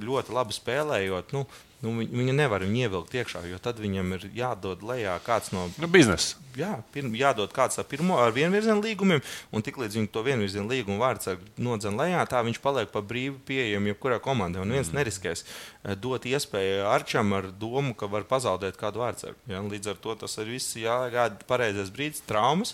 ļoti 0.03 0.35
labi 0.35 0.57
spēlējot. 0.57 1.31
Nu, 1.37 1.45
Nu, 1.77 1.91
viņu 2.01 2.33
nevar 2.33 2.63
viņu 2.65 2.87
ievilkt 2.87 3.13
iekšā, 3.13 3.43
jo 3.45 3.59
tad 3.61 3.77
viņam 3.77 4.15
ir 4.15 4.23
jādod 4.33 4.81
lejā 4.81 5.13
kāds 5.21 5.51
no 5.53 5.67
nu, 5.77 5.89
biznesa. 5.93 6.39
Jā, 6.57 6.71
pirm, 6.89 7.11
jādod 7.13 7.51
kāds 7.53 7.77
ar 7.77 7.85
pirmo 7.85 8.15
ar 8.17 8.31
vienvirzienu 8.33 8.81
līgumiem, 8.81 9.21
un 9.53 9.61
tiklīdz 9.61 9.99
viņi 9.99 10.09
to 10.09 10.23
vienvirzienu 10.25 10.65
līgumu 10.71 10.97
vārds 11.03 11.29
nodzen 11.61 11.99
lejā, 11.99 12.23
tā 12.25 12.41
viņš 12.47 12.57
paliek 12.63 12.89
pa 12.89 13.03
brīvu 13.05 13.37
pieejamu 13.45 13.91
jebkurā 13.91 14.17
komandai. 14.25 14.63
Un 14.65 14.73
viens 14.73 14.89
mm. 14.89 14.97
neriskēs 14.97 15.43
eh, 15.45 15.93
dot 15.93 16.25
iespēju 16.25 16.87
Arčam 16.89 17.35
ar 17.37 17.51
domu, 17.53 17.93
ka 17.93 18.09
var 18.09 18.25
pazaudēt 18.25 18.79
kādu 18.81 19.03
vārdsargu. 19.03 19.37
Ja? 19.45 19.61
Līdz 19.61 19.93
ar 19.93 20.01
to 20.01 20.17
tas 20.23 20.33
ir 20.41 20.49
viss 20.55 20.79
jāgaida 20.81 21.45
pareizais 21.45 21.93
brīdis, 21.93 22.25
traumas. 22.25 22.73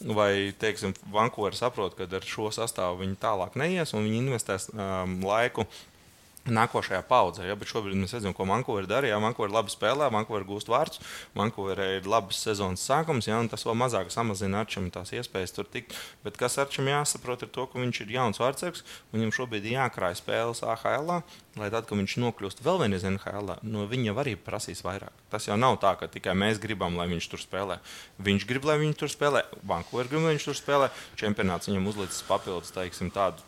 Vai, 0.00 0.54
teiksim, 0.56 0.94
Vankūvera 1.12 1.52
saprot, 1.52 1.92
ka 1.92 2.06
ar 2.08 2.24
šo 2.24 2.48
sastāvu 2.56 3.02
viņi 3.02 3.18
tālāk 3.20 3.58
neies, 3.60 3.92
un 3.92 4.06
viņi 4.06 4.22
investēs 4.24 4.70
um, 4.72 5.18
laiku 5.28 5.66
nākošajā 6.54 7.00
paudzē. 7.08 7.46
Ja? 7.48 7.56
Šobrīd 7.70 7.98
mēs 8.00 8.14
redzam, 8.16 8.34
ko 8.36 8.46
Vankūverā 8.48 8.88
dara. 8.90 9.10
Ja 9.10 9.20
Vankūverā 9.22 9.56
labi 9.60 9.74
spēlē, 9.74 10.10
Vankūverā 10.14 10.48
gūst 10.48 10.70
vārdus, 10.70 11.02
Vankūverā 11.38 11.90
ir 11.98 12.08
labs 12.10 12.40
sezonas 12.44 12.84
sākums, 12.86 13.28
ja? 13.30 13.38
un 13.40 13.50
tas 13.52 13.66
vēl 13.66 13.78
mazāk 13.78 14.12
samazina 14.14 14.64
Arčam 14.64 14.90
tās 14.92 15.14
iespējas 15.16 15.54
tur 15.56 15.68
tikt. 15.70 15.96
Bet 16.24 16.40
kas 16.40 16.58
Arčam 16.62 16.90
jāsaprot, 16.90 17.46
ir 17.46 17.52
to, 17.54 17.66
ka 17.70 17.80
viņš 17.80 18.02
ir 18.04 18.16
jauns 18.16 18.42
vārdsargs, 18.42 18.84
viņam 19.14 19.34
šobrīd 19.36 19.68
ir 19.68 19.78
jākrāj 19.78 20.18
spēles 20.20 20.64
AHL, 20.66 21.20
lai 21.58 21.68
tad, 21.72 21.86
kad 21.88 21.98
viņš 21.98 22.16
nokļūst 22.22 22.62
vēl 22.64 22.78
vienreiz 22.84 23.04
NHL, 23.06 23.54
no 23.66 23.86
viņa 23.90 24.14
arī 24.22 24.36
prasīs 24.38 24.84
vairāk. 24.86 25.14
Tas 25.32 25.48
jau 25.48 25.56
nav 25.58 25.78
tā, 25.82 25.92
ka 25.98 26.08
tikai 26.10 26.34
mēs 26.38 26.60
gribam, 26.62 26.96
lai 26.98 27.08
viņš 27.10 27.26
tur 27.32 27.42
spēlē. 27.42 27.78
Viņš 28.22 28.46
grib, 28.48 28.66
lai 28.68 28.78
viņš 28.82 28.98
tur 29.00 29.10
spēlē, 29.10 29.42
Vankūverā 29.66 30.10
grib, 30.10 30.24
lai 30.26 30.34
viņš 30.36 30.46
tur 30.48 30.58
spēlē. 30.58 30.90
Čempionāts 31.18 31.70
viņam 31.70 31.88
uzlicis 31.90 32.24
papildus 32.28 32.74
teiksim, 32.74 33.10
tādu 33.14 33.42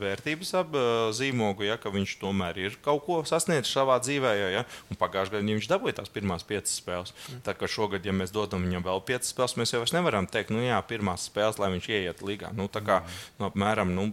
vērtības 0.00 0.54
apzīmogu, 0.62 1.66
ja, 1.66 1.78
ka 1.82 1.92
viņš 1.94 2.16
tomēr 2.32 2.58
ir 2.64 2.78
kaut 2.84 3.04
ko 3.06 3.20
sasniedzis 3.28 3.72
savā 3.76 3.98
dzīvē. 4.02 4.32
Ja, 4.38 4.48
ja? 4.56 4.64
Pagājušajā 4.96 5.38
gadā 5.38 5.52
viņš 5.52 5.70
dabūja 5.70 6.00
tās 6.00 6.12
pirmās 6.12 6.46
piecas 6.48 6.74
spēles. 6.80 7.12
Mm. 7.28 7.44
Tā 7.46 7.54
kā 7.58 7.68
šogad, 7.70 8.04
ja 8.08 8.16
mēs 8.16 8.32
dodam 8.34 8.64
viņam 8.66 8.88
vēl 8.88 9.04
piecas 9.12 9.32
spēles, 9.34 9.58
mēs 9.60 9.76
jau 9.76 9.84
nevaram 9.92 10.26
teikt, 10.26 10.54
nu 10.54 10.64
jā, 10.64 10.80
pirmās 10.88 11.28
spēles, 11.28 11.60
lai 11.60 11.72
viņš 11.76 11.92
ieiet 11.92 12.24
līgā. 12.24 12.52
Nu, 12.56 12.68
tā 12.72 12.82
kā 12.84 13.02
nu, 13.38 13.50
apmēram. 13.50 13.92
Nu, 13.92 14.10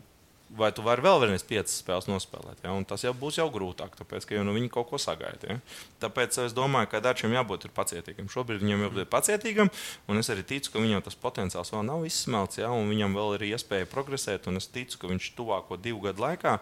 vai 0.49 0.71
tu 0.73 0.81
vari 0.81 1.03
vēl 1.05 1.21
vienreiz 1.21 1.43
piecas 1.45 1.75
spēles 1.77 2.07
nospēlēt. 2.09 2.63
Ja? 2.63 2.73
Un 2.73 2.85
tas 2.89 3.03
jau 3.05 3.13
būs 3.17 3.37
jau 3.37 3.45
grūtāk, 3.53 3.93
tāpēc, 3.99 4.25
ka 4.25 4.37
jau 4.37 4.45
no 4.47 4.55
viņa 4.55 4.71
kaut 4.73 4.89
ko 4.89 4.99
sagaida. 5.01 5.53
Ja? 5.53 5.57
Tāpēc 6.01 6.39
es 6.45 6.55
domāju, 6.57 6.89
ka 6.89 7.03
Dārčam 7.05 7.33
jābūt 7.35 7.69
pacietīgam. 7.77 8.29
Šobrīd 8.33 8.63
viņam 8.65 8.87
jābūt 8.87 9.11
pacietīgam, 9.13 9.69
un 10.09 10.21
es 10.21 10.31
arī 10.33 10.45
ticu, 10.49 10.73
ka 10.73 10.81
viņam 10.81 11.05
tas 11.05 11.17
potenciāls 11.21 11.73
vēl 11.75 11.85
nav 11.85 12.07
izsmelts, 12.09 12.61
ja? 12.63 12.71
un 12.73 12.89
viņam 12.89 13.17
vēl 13.19 13.37
ir 13.37 13.49
iespēja 13.51 13.89
progresēt. 13.93 14.49
Es 14.59 14.71
ticu, 14.73 15.03
ka 15.03 15.11
viņš 15.13 15.33
tuvāko 15.37 15.77
divu 15.77 16.09
gadu 16.09 16.25
laikā 16.25 16.57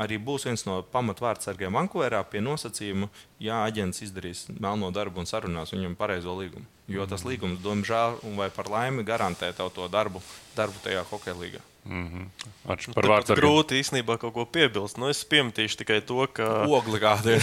arī 0.00 0.18
būs 0.22 0.46
viens 0.48 0.64
no 0.66 0.80
pamatvārdsargiem 0.92 1.76
Vankūverā 1.78 2.22
pie 2.30 2.42
nosacījuma, 2.44 3.08
ja 3.42 3.62
aģents 3.66 4.02
izdarīs 4.06 4.46
melno 4.58 4.90
darbu 4.94 5.22
un 5.22 5.30
sarunās 5.30 5.72
viņam 5.74 5.94
pareizo 5.98 6.34
līgumu. 6.38 6.66
Jo 6.90 7.06
tas 7.10 7.24
līgums, 7.26 7.62
diemžēl, 7.64 8.20
vai 8.38 8.50
par 8.54 8.70
laimi, 8.70 9.06
garantē 9.06 9.50
tev 9.56 9.72
to 9.74 9.88
darbu, 9.90 10.22
darbu 10.58 10.82
tajā 10.84 11.02
hokeja 11.10 11.34
līgā. 11.38 11.62
Mm 11.86 12.06
-hmm. 12.10 12.50
Ar, 12.70 12.78
par 12.94 13.06
vārdu 13.06 13.34
grūti 13.38 13.78
īstenībā 13.80 14.18
kaut 14.18 14.34
ko 14.34 14.44
piebilst. 14.44 14.98
Nu, 14.98 15.08
es 15.08 15.24
pieminēšu 15.24 15.76
tikai 15.76 16.00
to, 16.00 16.26
ka. 16.26 16.66
Ogli 16.66 16.98
kāda 17.00 17.34
ir. 17.36 17.42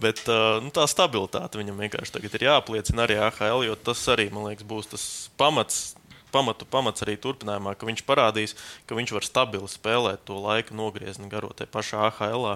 Bet 0.00 0.24
uh, 0.28 0.62
nu, 0.64 0.70
tā 0.70 0.86
stabilitāte 0.88 1.58
viņam 1.58 1.76
vienkārši 1.76 2.12
tagad 2.12 2.34
ir 2.34 2.46
jāapliecina 2.48 3.04
arī 3.04 3.18
AHL, 3.20 3.64
jo 3.66 3.74
tas 3.74 4.08
arī, 4.08 4.30
man 4.32 4.48
liekas, 4.48 4.64
būs 4.64 4.86
tas 4.86 5.30
pamats 5.36 5.94
pamatu 6.32 6.66
pamats 6.68 7.04
arī 7.04 7.16
turpinājumā, 7.20 7.74
ka 7.78 7.88
viņš 7.88 8.02
parādīs, 8.08 8.54
ka 8.88 8.98
viņš 8.98 9.14
var 9.16 9.26
stabili 9.26 9.70
spēlēt 9.70 10.24
to 10.28 10.38
laika 10.42 10.76
nogriezni 10.76 11.28
garo 11.32 11.50
tajā 11.56 11.70
pašā 11.72 12.04
AHL. 12.08 12.46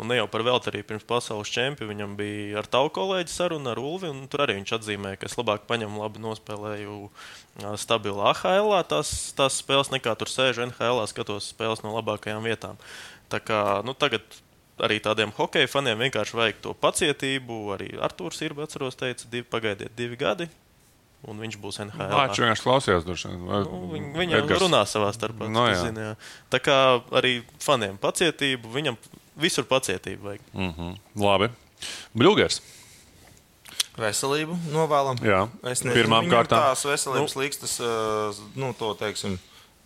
Un 0.00 0.10
ne 0.10 0.18
jau 0.18 0.26
par 0.30 0.44
velti 0.46 0.70
arī 0.72 0.82
pirms 0.86 1.06
pasaules 1.08 1.52
čempiona 1.52 1.90
viņam 1.92 2.16
bija 2.18 2.60
ar 2.60 2.68
tavu 2.70 2.92
kolēģi 2.96 3.34
saruna 3.34 3.74
ar 3.74 3.80
Ulvi, 3.82 4.10
un 4.12 4.26
tur 4.30 4.44
arī 4.46 4.58
viņš 4.60 4.74
atzīmēja, 4.78 5.20
ka 5.20 5.30
es 5.30 5.38
labāk 5.38 5.66
paņemu 5.70 6.02
labi 6.02 6.22
nospēlēju 6.24 7.00
stabilu 7.80 8.24
AHL 8.30 8.76
tās, 8.90 9.10
tās 9.36 9.58
spēles, 9.62 9.92
nekā 9.94 10.14
tur 10.18 10.30
sēžu 10.30 10.66
NHL, 10.68 11.02
skatos 11.10 11.50
spēles 11.54 11.84
no 11.86 11.94
labākajām 11.98 12.46
vietām. 12.46 12.80
Tā 13.30 13.42
kā 13.42 13.60
nu, 13.86 13.94
tagad 13.94 14.24
arī 14.80 14.98
tādiem 15.02 15.32
hokeja 15.36 15.68
faniem 15.70 16.00
vienkārši 16.06 16.38
vajag 16.38 16.64
to 16.64 16.74
pacietību. 16.80 17.60
Arī 17.76 17.92
Arthurs 18.00 18.40
ir, 18.44 18.56
atceros, 18.64 18.98
teica, 18.98 19.28
divi, 19.30 19.46
pagaidiet, 19.50 19.94
divi 19.98 20.18
gadi 20.20 20.48
un 21.28 21.40
viņš 21.42 21.56
būs 21.60 21.80
NHL. 21.84 22.10
Viņš 22.16 22.40
vienkārši 22.42 22.64
klausījās, 22.64 23.06
droši 23.06 23.30
vien. 23.30 23.40
Nu, 23.44 23.80
viņi 23.92 24.12
viņi 24.16 24.36
Edgars. 24.40 24.64
runā 24.64 24.82
savā 24.88 25.10
starpā. 25.16 25.48
No, 25.52 25.66
jā. 25.68 25.80
Zin, 25.84 26.00
jā. 26.00 26.12
Tā 26.52 26.60
kā 26.64 26.76
arī 27.20 27.40
faniem 27.62 27.98
pacietību, 28.00 28.72
viņam 28.72 28.98
visur 29.40 29.66
pacietību 29.68 30.30
vajag. 30.30 30.46
Mm 30.52 30.72
-hmm. 30.76 30.98
Labi. 31.24 31.50
Bļūgers. 32.16 32.60
Veselību 34.00 34.56
novēlam. 34.72 35.18
Jā, 35.24 35.48
pirmām 35.92 36.30
kārtām 36.30 36.62
tās 36.62 36.84
veselības 36.84 37.34
nu, 37.34 37.42
līkstas, 37.42 37.80
nu, 38.56 38.72
to 38.78 38.94
teiksim 38.94 39.38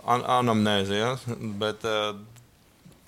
an 0.06 0.22
anamnēzi. 0.22 0.94
Ja? 0.94 1.16
Bet 1.58 1.82
uh, 1.88 2.14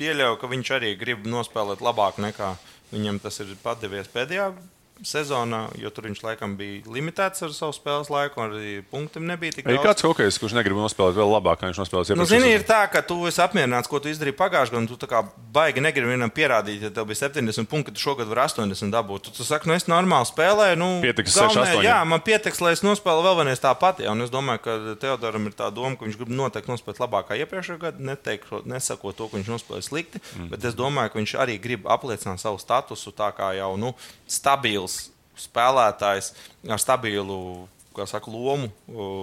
pieļauju, 0.01 0.39
ka 0.41 0.51
viņš 0.51 0.71
arī 0.79 0.97
grib 0.99 1.27
nospēlēt 1.27 1.85
labāk 1.85 2.19
nekā 2.19 2.57
viņam 2.93 3.21
tas 3.23 3.39
ir 3.43 3.55
padevies 3.63 4.09
pēdējā 4.13 4.51
sezonā, 5.05 5.67
jo 5.77 5.91
tur 5.93 6.07
viņš 6.09 6.23
laikam 6.25 6.57
bija 6.57 6.83
limitēts 6.89 7.43
ar 7.45 7.53
savu 7.53 7.75
spēles 7.77 8.09
laiku, 8.13 8.41
un 8.41 8.55
arī 8.57 8.73
punktiem 8.91 9.27
nebija 9.29 9.53
tik 9.59 9.67
Ir 9.69 9.77
daudz. 9.77 9.85
kāds 9.87 10.05
hokejs, 10.07 10.39
kurš 10.41 10.55
negrib 10.57 10.79
nospēlēt 10.81 11.19
vēl 11.19 11.31
labāk, 11.37 11.61
kā 11.61 11.69
viņš 11.71 11.81
nospēlēja 11.83 12.17
Nu, 12.17 12.25
iepriekšējā 12.25 12.41
zini, 12.41 12.55
ir 12.57 12.65
tā, 12.69 12.81
ka 12.91 13.03
tu 13.05 13.19
esi 13.29 13.41
apmierināts, 13.45 13.91
ko 13.93 14.01
tu 14.01 14.09
izdarīji 14.09 14.37
pagājušajā 14.39 14.73
gadā, 14.73 14.81
un 14.81 14.89
tu 14.89 15.07
kā 15.11 15.21
baigi 15.53 15.85
negribi 15.85 16.15
vienam 16.15 16.31
pierādīt, 16.33 16.81
ja 16.87 16.91
tev 16.91 17.07
bija 17.11 17.29
70 17.29 17.69
punkti, 17.69 17.93
tu 17.93 18.01
šogad 18.01 18.29
vari 18.31 18.41
80 18.49 18.91
dabūt. 18.95 19.29
Tu, 19.29 19.35
tu 19.37 19.45
saki, 19.45 19.69
nu 19.69 19.77
es 19.77 19.85
normāli 19.91 20.31
spēlēju, 20.31 20.77
nu, 20.81 20.89
Pietiks 21.05 21.37
galvenais- 21.37 21.77
6-8. 21.77 21.85
Jā, 21.85 21.99
man 22.07 22.21
pietiks, 22.21 22.61
lai 22.65 22.73
es 22.73 22.83
nospēlēju 22.87 23.27
vēl 23.29 23.37
vienreiz 23.43 23.61
tāpat. 23.61 24.01
Jā, 24.01 24.11
un 24.17 24.23
es 24.23 24.31
domāju, 24.31 24.61
ka 24.65 24.77
Teodoram 25.01 25.47
ir 25.47 25.53
tā 25.53 25.69
doma, 25.75 25.97
ka 25.97 26.05
viņš 26.07 26.17
grib 26.17 26.29
noteikti 26.33 26.73
nospēlēt 26.73 27.03
labāk 27.05 27.29
kā 27.29 27.37
iepriekšējā 27.45 27.79
gadā, 27.79 28.01
neteiktu, 28.01 28.63
nesakot 28.65 29.17
to, 29.17 29.29
ka 29.29 29.37
viņš 29.37 29.53
nospēlēja 29.53 29.89
slikti, 29.91 30.21
mm. 30.39 30.49
bet 30.51 30.65
es 30.65 30.75
domāju, 30.75 31.13
ka 31.13 31.19
viņš 31.21 31.35
arī 31.43 31.61
grib 31.61 31.85
apliecināt 31.87 32.41
savu 32.41 32.59
statusu 32.59 33.13
tā 33.13 33.29
kā 33.37 33.53
jau 33.57 33.77
nu, 33.77 33.95
stabils 34.27 35.07
spēlētājs 35.41 36.33
ar 36.73 36.81
stabilu 36.81 37.69
saka, 38.05 38.29
lomu 38.29 38.69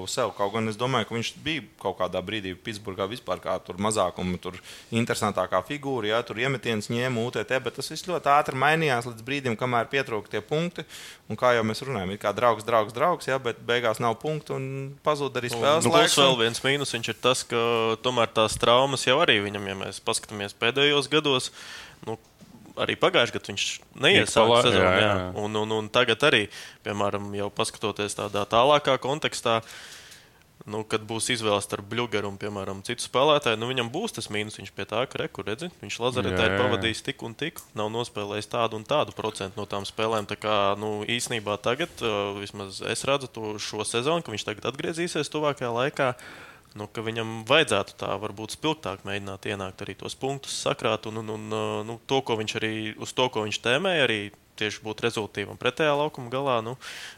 sev. 0.10 0.32
Kaut 0.34 0.54
gan 0.56 0.66
es 0.72 0.78
domāju, 0.80 1.06
ka 1.06 1.14
viņš 1.14 1.30
bija 1.46 1.62
kaut 1.82 2.00
kādā 2.00 2.22
brīdī 2.26 2.56
Pitsburgā 2.58 3.06
vispār 3.12 3.42
kā 3.44 3.54
tur 3.62 3.78
mazākuma, 3.78 4.40
tur 4.42 4.58
interesantākā 4.90 5.62
figūra, 5.68 6.10
ja 6.10 6.22
tur 6.26 6.42
iemetiens 6.42 6.90
ņēma 6.90 7.28
UTT, 7.28 7.54
bet 7.62 7.78
tas 7.78 7.92
viss 7.94 8.08
ļoti 8.10 8.32
ātri 8.34 8.58
mainījās 8.58 9.12
līdz 9.12 9.28
brīdim, 9.28 9.60
kamēr 9.60 9.92
pietrūka 9.92 10.34
tie 10.34 10.42
punkti. 10.42 10.88
Un 11.30 11.38
kā 11.40 11.54
jau 11.54 11.68
mēs 11.68 11.84
runājam, 11.86 12.16
ir 12.16 12.22
kā 12.24 12.34
draugs, 12.34 12.66
draugs, 12.66 12.96
draugs, 12.96 13.30
ja, 13.30 13.38
bet 13.44 13.62
beigās 13.68 14.02
nav 14.04 14.18
punktu 14.24 14.58
un 14.58 14.68
pazūd 15.06 15.38
arī 15.38 15.54
spēles 15.54 15.86
Nu, 15.86 15.94
plus 15.94 16.18
vēl 16.18 16.38
viens 16.42 16.66
mīnus 16.66 16.98
viņš 16.98 17.14
ir 17.14 17.22
tas, 17.22 17.46
ka 17.46 17.64
tomēr 18.02 18.34
tās 18.34 18.58
traumas 18.58 19.06
jau 19.06 19.20
arī 19.22 19.40
viņam, 19.46 19.70
ja 19.70 19.80
mēs 19.86 20.02
paskatāmies 20.04 20.58
pēdējos 20.58 21.12
gados, 21.14 21.52
nu, 22.08 22.18
arī 22.80 22.96
pagājušajā 23.00 23.38
gadā 23.38 23.52
viņš 23.54 23.66
neiesāka 24.06 24.62
sezonu. 24.66 24.84
jā, 24.84 24.94
Jā. 25.04 25.18
Un, 25.40 25.58
un, 25.60 25.76
un 25.80 25.90
tagad 25.94 26.24
arī, 26.30 26.46
piemēram, 26.86 27.34
jau 27.38 27.50
paskatoties 27.54 28.18
tādā 28.20 28.46
tālākā 28.50 28.98
kontekstā. 29.04 29.62
Nu, 30.64 30.86
kad 30.88 31.04
būs 31.04 31.26
izvēle 31.34 31.60
starp 31.60 31.84
Bluegeru 31.92 32.30
un, 32.30 32.38
piemēram, 32.40 32.80
citu 32.88 33.04
spēlētāju, 33.04 33.58
nu, 33.60 33.68
viņam 33.68 33.90
būs 33.92 34.14
tas 34.16 34.30
mīnus. 34.32 34.56
Viņš 34.62 34.70
pie 34.72 34.86
tā, 34.88 35.02
ka 35.12 35.20
rekur, 35.20 35.44
redzi, 35.50 35.68
viņš 35.82 35.98
Lazaretē 36.00 36.46
ir 36.46 36.56
pavadījis 36.56 37.04
tik 37.04 37.26
un 37.28 37.36
tik, 37.36 37.60
nav 37.76 37.90
nospēlējis 37.92 38.48
tādu 38.54 38.80
un 38.80 38.86
tādu 38.88 39.12
procentu 39.18 39.60
no 39.60 39.66
tām 39.68 39.84
spēlēm. 39.84 40.30
Tā 40.30 40.38
kā, 40.40 40.56
nu, 40.80 41.02
īsnībā 41.04 41.58
tagad, 41.60 41.92
uh, 42.00 42.40
vismaz 42.40 42.80
es 42.80 43.04
redzu 43.10 43.28
to 43.28 43.58
šo 43.60 43.84
sezonu, 43.84 44.24
ka 44.24 44.32
viņš 44.32 44.48
tagad 44.48 44.70
atgriezīsies 44.72 45.34
tuvākajā 45.34 45.74
laikā. 45.82 46.14
Nu, 46.80 46.88
ka 46.90 47.04
viņam 47.06 47.44
vajadzētu 47.46 47.98
tā 48.02 48.16
varbūt 48.18 48.56
spilgtāk 48.56 49.04
mēģināt 49.06 49.46
ienākt 49.52 49.84
arī 49.86 49.94
tos 50.00 50.16
punktus, 50.18 50.56
sakrāt 50.66 51.06
un, 51.10 51.22
un, 51.22 51.34
un 51.36 51.52
nu, 51.86 52.00
to, 52.10 52.22
ko 52.26 52.38
viņš 52.40 52.56
arī 52.58 52.74
uz 52.98 53.14
to, 53.14 53.28
ko 53.30 53.46
viņš 53.46 53.60
tēmēja, 53.62 54.08
arī 54.08 54.22
tieši 54.64 54.82
būt 54.88 55.04
rezultātīvam 55.06 55.60
pretējā 55.62 55.94
laukuma 56.00 56.32
galā, 56.34 56.58
nu, 56.66 56.74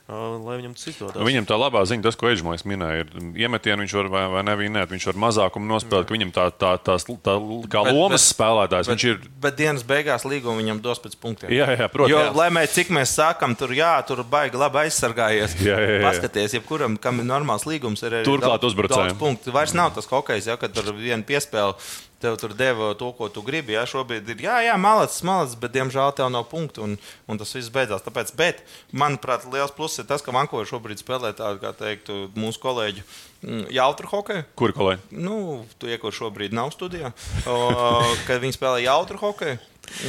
lai 0.09 0.57
viņam 0.59 0.73
tas 0.77 0.87
izdodas. 0.91 1.15
Nu, 1.17 1.25
Viņam 1.29 1.45
tā 1.49 1.57
labā 1.57 1.81
ziņa, 1.87 2.03
tas, 2.05 2.17
ko 2.19 2.29
Eģis 2.33 2.65
minēja, 2.67 3.05
ir 3.05 3.31
iemetienu 3.45 3.85
viņš 3.85 3.93
var 4.01 4.09
vai, 4.13 4.23
vai 4.35 4.43
nevinēt, 4.49 4.89
viņš 4.91 5.05
var 5.11 5.19
mazākumu 5.25 5.69
nospēlēt, 5.71 6.05
ka 6.09 6.15
viņam 6.17 6.31
tā, 6.35 6.45
tā, 6.53 6.71
tā, 6.81 6.97
tā 6.99 7.35
kā 7.71 7.83
Bet- 7.85 7.93
lomas 7.95 8.21
bet- 8.25 8.35
spēlētājs, 8.35 8.89
Bet, 8.89 8.93
viņš 8.97 9.05
ir. 9.09 9.19
bet 9.45 9.57
dienas 9.59 9.83
beigās 9.87 10.25
līguma 10.25 10.57
viņam 10.61 10.81
dos 10.85 10.99
pēc 11.01 11.15
punktiem. 11.21 11.49
Jā, 11.53 11.69
jā, 11.77 11.87
protams. 11.89 12.13
Jo, 12.13 12.19
Jā. 12.25 12.35
lai 12.35 12.49
mēs 12.53 12.73
cik 12.77 12.89
mēs 12.93 13.13
sākam, 13.17 13.55
tur, 13.57 13.69
jā, 13.77 13.93
tur 14.07 14.23
baigi 14.23 14.57
labi 14.61 14.83
aizsargājies. 14.85 15.57
Jā, 15.61 15.77
jā, 15.79 15.99
jā. 15.99 16.03
Paskaties, 16.09 16.57
jebkuram, 16.59 16.97
kam 17.01 17.19
ir 17.21 17.25
normāls 17.29 17.65
līgums, 17.69 18.03
ir 18.05 18.19
arī 18.21 18.25
Turklāt 18.29 18.63
uzbrucējiem. 18.65 19.17
punktu. 19.19 19.51
Vairs 19.55 19.73
nav 19.77 19.93
tas 19.95 20.05
hokejs, 20.09 20.47
ja, 20.47 20.57
kad 20.57 20.73
tur 20.73 20.93
viena 20.93 21.23
piespēle. 21.23 21.75
Tev 22.23 22.37
tur 22.39 22.53
deva 22.55 22.93
to, 22.97 23.09
ko 23.17 23.27
tu 23.29 23.43
gribi. 23.45 23.75
Jā, 23.75 23.83
šobrīd 23.89 24.29
ir, 24.31 24.43
jā, 24.47 24.55
jā 24.63 24.75
malacis, 24.79 25.23
malacis, 25.27 25.57
bet 25.59 25.73
diemžēl 25.75 26.13
tev 26.15 26.31
nav 26.31 26.47
punktu. 26.51 26.85
Un, 26.85 26.95
un 27.27 27.41
tas 27.41 27.51
viss 27.57 27.73
beidzās. 27.73 28.05
Tāpēc, 28.05 28.31
bet, 28.39 28.63
manuprāt, 28.95 29.47
liels 29.51 29.73
pluss 29.75 29.99
ir 29.99 30.07
tas, 30.09 30.23
ka 30.23 30.33
Vankūverā 30.35 30.69
šobrīd 30.69 31.03
spēlē 31.03 31.33
tādu, 31.37 31.59
kā 31.63 31.73
teiktu, 31.75 32.29
mūsu 32.39 32.61
kolēģu 32.63 33.03
mm, 33.03 33.67
jautru 33.75 34.11
hokeju. 34.13 34.47
Kur 34.57 34.75
kolēģi? 34.77 35.21
Nu, 35.27 35.37
tie, 35.81 35.97
kur 36.01 36.15
šobrīd 36.15 36.55
nav 36.55 36.71
studijā, 36.75 37.11
o, 37.51 37.59
kad 38.27 38.43
viņi 38.43 38.57
spēlē 38.57 38.85
jautru 38.87 39.21
hokeju. 39.21 39.59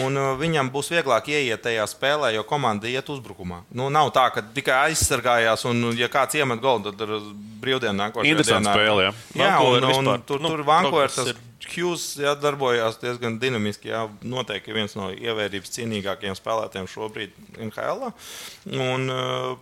Un 0.04 0.18
uh, 0.18 0.32
viņam 0.40 0.70
būs 0.74 0.90
vieglāk 0.92 1.30
ieiet 1.32 1.62
tajā 1.64 1.84
spēlē, 1.90 2.32
jo 2.34 2.44
komanda 2.48 2.88
iet 2.90 3.08
uzbrukumā. 3.12 3.62
Nu, 3.76 3.88
nav 3.92 4.10
tā, 4.16 4.26
ka 4.34 4.44
tikai 4.56 4.90
aizsargājās, 4.90 5.66
un, 5.70 5.90
ja 5.98 6.08
kāds 6.12 6.38
iemet 6.38 6.62
golfu, 6.62 6.90
tad 6.90 7.04
ar 7.06 7.16
brīvdienu 7.62 7.96
nākošajā 8.00 8.32
Interesanta 8.36 8.74
spēle, 8.76 9.08
jā. 9.08 9.12
Jā, 9.40 9.52
un, 9.62 9.76
un 9.78 9.90
vispār, 9.92 10.24
tur, 10.28 10.42
nu, 10.42 10.52
tur 10.54 10.64
Vankūverā 10.66 11.12
progress 11.12 11.20
tas 11.22 11.44
Hughes 11.66 12.04
jā, 12.20 12.34
darbojās 12.38 12.98
diezgan 13.02 13.38
dinamiski. 13.42 13.90
Jā, 13.90 14.04
noteikti 14.26 14.74
viens 14.76 14.94
no 14.98 15.08
ievērības 15.14 15.72
cienīgākajiem 15.78 16.36
spēlētājiem 16.38 16.90
šobrīd 16.90 17.34
NHL. 17.68 18.12
Un, 18.76 19.08
uh, 19.10 19.56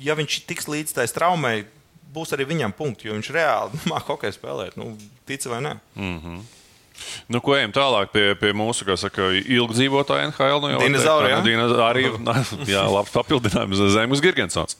ja 0.00 0.16
viņš 0.18 0.40
tiks 0.48 0.70
līdz 0.70 0.96
tai 0.96 1.08
traumai, 1.12 1.56
būs 2.14 2.34
arī 2.36 2.48
viņam 2.50 2.74
punkti, 2.76 3.08
jo 3.08 3.18
viņš 3.18 3.34
reāli 3.36 3.82
māca 3.90 4.12
hokeju 4.12 4.38
spēlēt. 4.38 4.78
Nu, 4.80 4.94
tic 5.28 5.44
vai 5.50 5.60
nē? 5.66 5.76
Nu, 7.32 7.40
ko 7.44 7.56
ejam 7.56 7.72
tālāk 7.76 8.12
pie, 8.14 8.26
pie 8.40 8.52
mūsu, 8.56 8.86
kā 8.88 8.96
saka, 9.00 9.30
ilgdzīvotāja 9.40 10.30
NHL. 10.30 10.62
Nu, 10.66 10.80
Dinozauri, 10.82 11.32
jā? 11.32 11.40
Dinozauri, 11.46 12.06
jā, 12.74 12.86
labs 12.90 13.14
papildinājums. 13.14 13.84
Zemes 13.94 14.24
Girgensons. 14.24 14.78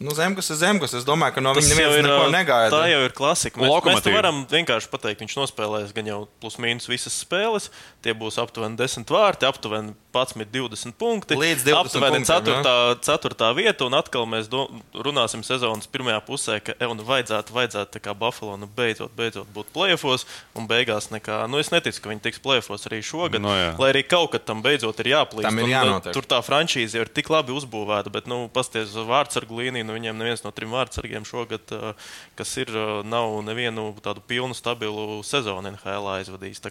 Nu, 0.00 0.14
Zemgus 0.16 0.48
ir 0.50 0.56
zemgus. 0.56 0.94
Es 0.96 1.04
domāju, 1.06 1.36
ka 1.36 1.42
no 1.44 1.52
viņa 1.54 1.68
neviens 1.68 1.96
ir, 1.98 2.06
neko 2.06 2.30
negaida. 2.32 2.72
Tā 2.74 2.86
jau 2.90 3.02
ir 3.06 3.12
klasika. 3.14 3.60
Mēs, 3.60 3.68
mēs 3.68 3.74
Lokomotīva. 3.76 4.04
te 4.06 4.14
varam 4.16 4.40
vienkārši 4.50 4.90
pateikt, 4.90 5.22
viņš 5.22 5.36
nospēlēs 5.38 5.92
gan 5.94 6.08
jau 6.08 6.20
plus 6.42 6.58
mīnus 6.62 6.88
visas 6.90 7.18
spēles. 7.22 7.68
Tie 8.02 8.14
būs 8.16 8.40
aptuveni 8.42 8.78
10 8.80 9.12
vārti, 9.12 9.46
aptuveni 9.46 9.94
11, 10.12 10.44
20 10.52 10.96
punkti. 10.98 11.36
Līdz 11.38 11.64
20 11.68 11.78
aptuveni 11.78 12.20
punktiem, 12.20 12.64
4. 12.64 12.98
4. 13.00 13.50
vieta. 13.56 13.86
Un 13.86 13.96
atkal 13.96 14.26
mēs 14.28 14.50
do, 14.52 14.66
runāsim 14.92 15.44
sezonas 15.46 15.88
pirmajā 15.92 16.18
pusē, 16.26 16.58
ka 16.64 16.76
Evanu 16.82 17.06
vajadzētu, 17.06 17.54
vajadzētu 17.56 18.16
Buffalo 18.18 18.56
nu, 18.60 18.68
beidzot, 18.68 19.12
beidzot 19.16 19.48
būt 19.54 19.70
plēfos. 19.74 20.26
Un 20.58 20.66
beigās 20.68 21.08
nekā, 21.14 21.44
nu 21.50 21.62
es 21.62 21.72
neticu, 21.72 22.02
ka 22.02 22.12
viņi 22.12 22.24
tiks 22.26 22.42
plēfos 22.44 22.86
arī 22.90 23.00
šogad. 23.06 23.40
Nu, 23.42 23.54
jā. 23.56 23.72
lai 23.80 23.92
arī 23.94 24.02
kaut 24.06 24.34
kad 24.34 24.44
tam 24.44 24.60
beidzot 24.64 25.00
ir 25.00 25.14
jāplīst. 25.14 25.46
Tam 25.48 25.58
ir 25.62 25.68
Un, 25.68 25.72
jānotiek. 25.72 26.14
Tur 26.16 26.28
tā 26.28 26.42
franšīze 26.44 26.98
jau 26.98 27.06
ir 27.06 27.10
tik 27.14 27.30
labi 27.32 27.54
uzbūvēta, 27.56 28.12
bet, 28.12 28.28
nu, 28.30 28.44
pasties 28.52 28.92
uz 28.92 29.08
vārdsargu 29.08 29.62
līniju, 29.62 29.88
nu, 29.88 29.91
viņiem 29.96 30.18
neviens 30.18 30.44
no 30.44 30.52
trim 30.54 30.72
vārdsargiem 30.74 31.26
šogad, 31.28 31.72
ā, 31.74 31.92
kas 32.38 32.56
ir, 32.62 32.72
ā, 32.72 32.88
nav 33.06 33.36
nevienu 33.46 33.90
tādu 34.04 34.24
pilnu, 34.26 34.56
stabilu 34.56 35.20
sezonu 35.26 35.74
NHL 35.74 36.10
aizvadījis. 36.18 36.64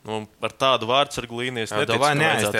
Nu, 0.00 0.22
ar 0.40 0.52
tādu 0.56 0.86
vārdsargu 0.88 1.42
līniju 1.42 1.66
es 1.66 1.72
neticu, 1.76 1.98
Vai 2.00 2.14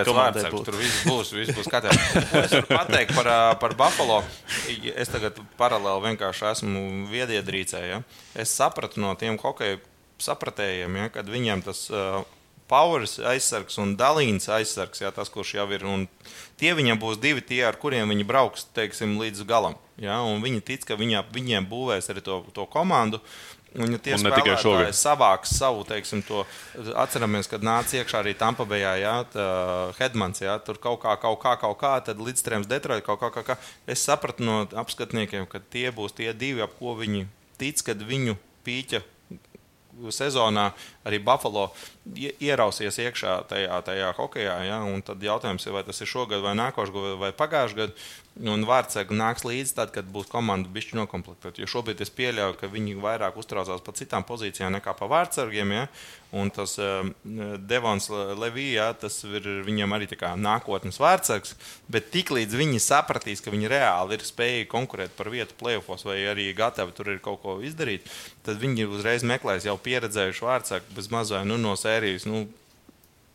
ka 0.04 0.12
vārdsargus? 0.12 0.58
būt. 0.58 0.66
Tur 0.68 0.76
viss 0.76 1.04
būs, 1.08 1.30
viss 1.32 1.54
būs 1.56 1.70
katrs. 1.72 2.00
Es 2.36 2.52
varu 2.52 2.66
pateikt 2.68 3.14
par, 3.16 3.30
ā, 3.32 3.38
par 3.62 3.72
Buffalo. 3.78 4.18
Es 4.92 5.08
tagad 5.08 5.40
paralēli 5.56 6.10
vienkārši 6.10 6.50
esmu 6.50 6.82
viediedrīcē. 7.08 7.80
Ja? 7.88 8.02
Es 8.36 8.52
sapratu 8.52 9.00
no 9.00 9.14
tiem 9.16 9.40
hokeja 9.40 9.80
sapratējiem, 10.20 11.00
ja, 11.00 11.08
kad 11.14 11.32
viņiem 11.32 11.64
tas 11.64 11.86
uh, 11.88 12.20
Powers 12.70 13.18
aizsargs 13.33 13.78
un 13.83 13.96
Dalīns 13.98 14.46
aizsargs, 14.52 15.02
ja, 15.02 15.11
tas, 15.14 15.30
kurš 15.33 15.56
jau 15.59 15.66
ir. 15.74 15.85
Un 15.87 16.06
tie 16.61 16.74
viņam 16.78 17.00
būs 17.02 17.18
divi 17.22 17.42
tie, 17.42 17.64
ar 17.66 17.78
kuriem 17.80 18.11
viņi 18.12 18.26
brauks 18.28 18.68
teiksim, 18.76 19.18
līdz 19.20 19.42
galam. 19.48 19.78
Ja? 20.00 20.20
Un 20.22 20.44
viņi 20.44 20.62
tic, 20.66 20.87
ka 20.87 20.98
viņa, 21.00 21.26
viņiem 21.35 21.66
būvēs 21.70 22.12
arī 22.12 22.22
to, 22.24 22.44
to 22.54 22.68
komandu. 22.70 23.18
Un, 23.70 23.92
ja 23.94 24.00
tie 24.02 24.16
ne 24.18 24.30
tikai 24.35 24.56
šogad. 24.59 24.96
savāks 24.98 25.52
savu, 25.54 25.85
teiksim, 25.87 26.24
to 26.26 26.42
atceramies, 26.98 27.46
kad 27.46 27.62
nāca 27.62 28.00
iekšā 28.00 28.18
arī 28.18 28.33
Tampabējā, 28.38 28.94
jā, 28.98 29.12
tā, 29.30 29.44
Hedmans, 30.00 30.42
jā, 30.42 30.56
tur 30.66 30.80
kaut 30.83 30.98
kā, 31.04 31.14
kaut 31.22 31.38
kā, 31.38 31.54
kaut 31.61 31.78
kā, 31.78 31.92
tad 32.02 32.18
līdz 32.18 32.42
trījiem 32.42 32.66
Detroit 32.66 33.06
kaut 33.06 33.20
kā, 33.22 33.30
kaut 33.37 33.46
kā. 33.46 33.59
Es 33.87 34.02
sapratu 34.02 34.42
no 34.42 34.64
apskatniekiem, 34.83 35.46
ka 35.46 35.62
tie 35.62 35.87
būs 35.94 36.18
tie 36.18 36.33
divi, 36.35 36.64
ap 36.66 36.74
ko 36.80 36.96
viņi 36.98 37.28
tic, 37.62 37.78
kad 37.87 38.02
viņu 38.11 38.35
pīķa 38.66 39.04
sezonā 40.09 40.70
arī 41.06 41.20
Buffalo 41.22 41.70
ierausies 42.16 42.98
iekšā 43.02 43.36
tajā, 43.50 43.80
tajā 43.86 44.10
hokeja. 44.18 44.56
Ja? 44.66 44.80
Tad 45.06 45.22
jautājums 45.24 45.66
ir, 45.66 45.76
vai 45.76 45.84
tas 45.86 46.00
ir 46.00 46.10
šogad, 46.10 46.42
vai 46.44 46.56
nākošais 46.58 46.94
gadu, 46.94 47.16
vai 47.20 47.32
pagājušajā 47.36 47.80
gadā. 47.80 48.10
Un 48.40 48.62
vārdsargi 48.64 49.16
nāks 49.18 49.42
līdzi 49.44 49.74
tad, 49.76 49.90
kad 49.92 50.06
būs 50.08 50.30
komanda 50.30 50.70
bišķi 50.72 50.96
nokomplektēta. 50.96 51.60
Jo 51.60 51.66
šobrīd 51.68 52.00
es 52.00 52.12
pieļauju, 52.14 52.56
ka 52.56 52.70
viņi 52.72 52.94
vairāk 53.02 53.36
uztraucās 53.36 53.82
par 53.84 53.96
citām 53.98 54.24
pozīcijām 54.24 54.72
nekā 54.78 54.94
par 54.96 55.10
vārdsargiem. 55.12 55.74
Ja? 55.74 55.88
Un 56.30 56.48
tas 56.54 56.76
um, 56.78 57.10
Devons 57.66 58.06
Levija, 58.38 58.86
ja, 58.86 58.92
tas 58.94 59.18
ir 59.26 59.48
viņam 59.66 59.96
arī 59.96 60.06
nākotnes 60.38 61.00
vārdsargs. 61.02 61.56
Bet 61.90 62.12
tiklīdz 62.14 62.54
viņi 62.54 62.78
sapratīs, 62.80 63.42
ka 63.42 63.50
viņi 63.50 63.68
reāli 63.68 64.14
ir 64.14 64.24
spējīgi 64.24 64.70
konkurēt 64.70 65.16
par 65.18 65.28
vietu 65.28 65.58
playoffs 65.58 66.06
vai 66.06 66.22
arī 66.30 66.52
gatavi 66.54 66.94
tur 66.94 67.10
ir 67.10 67.18
kaut 67.18 67.42
ko 67.42 67.58
izdarīt, 67.60 68.06
tad 68.46 68.62
viņi 68.62 68.86
uzreiz 68.86 69.26
meklēs 69.26 69.66
jau 69.66 69.74
pieredzējušu 69.76 70.46
vārdsargu 70.46 70.94
bez 70.94 71.10
mazā 71.10 71.42
nu, 71.44 71.58
no 71.58 71.74
sērijas. 71.74 71.99
Nu, 72.26 72.46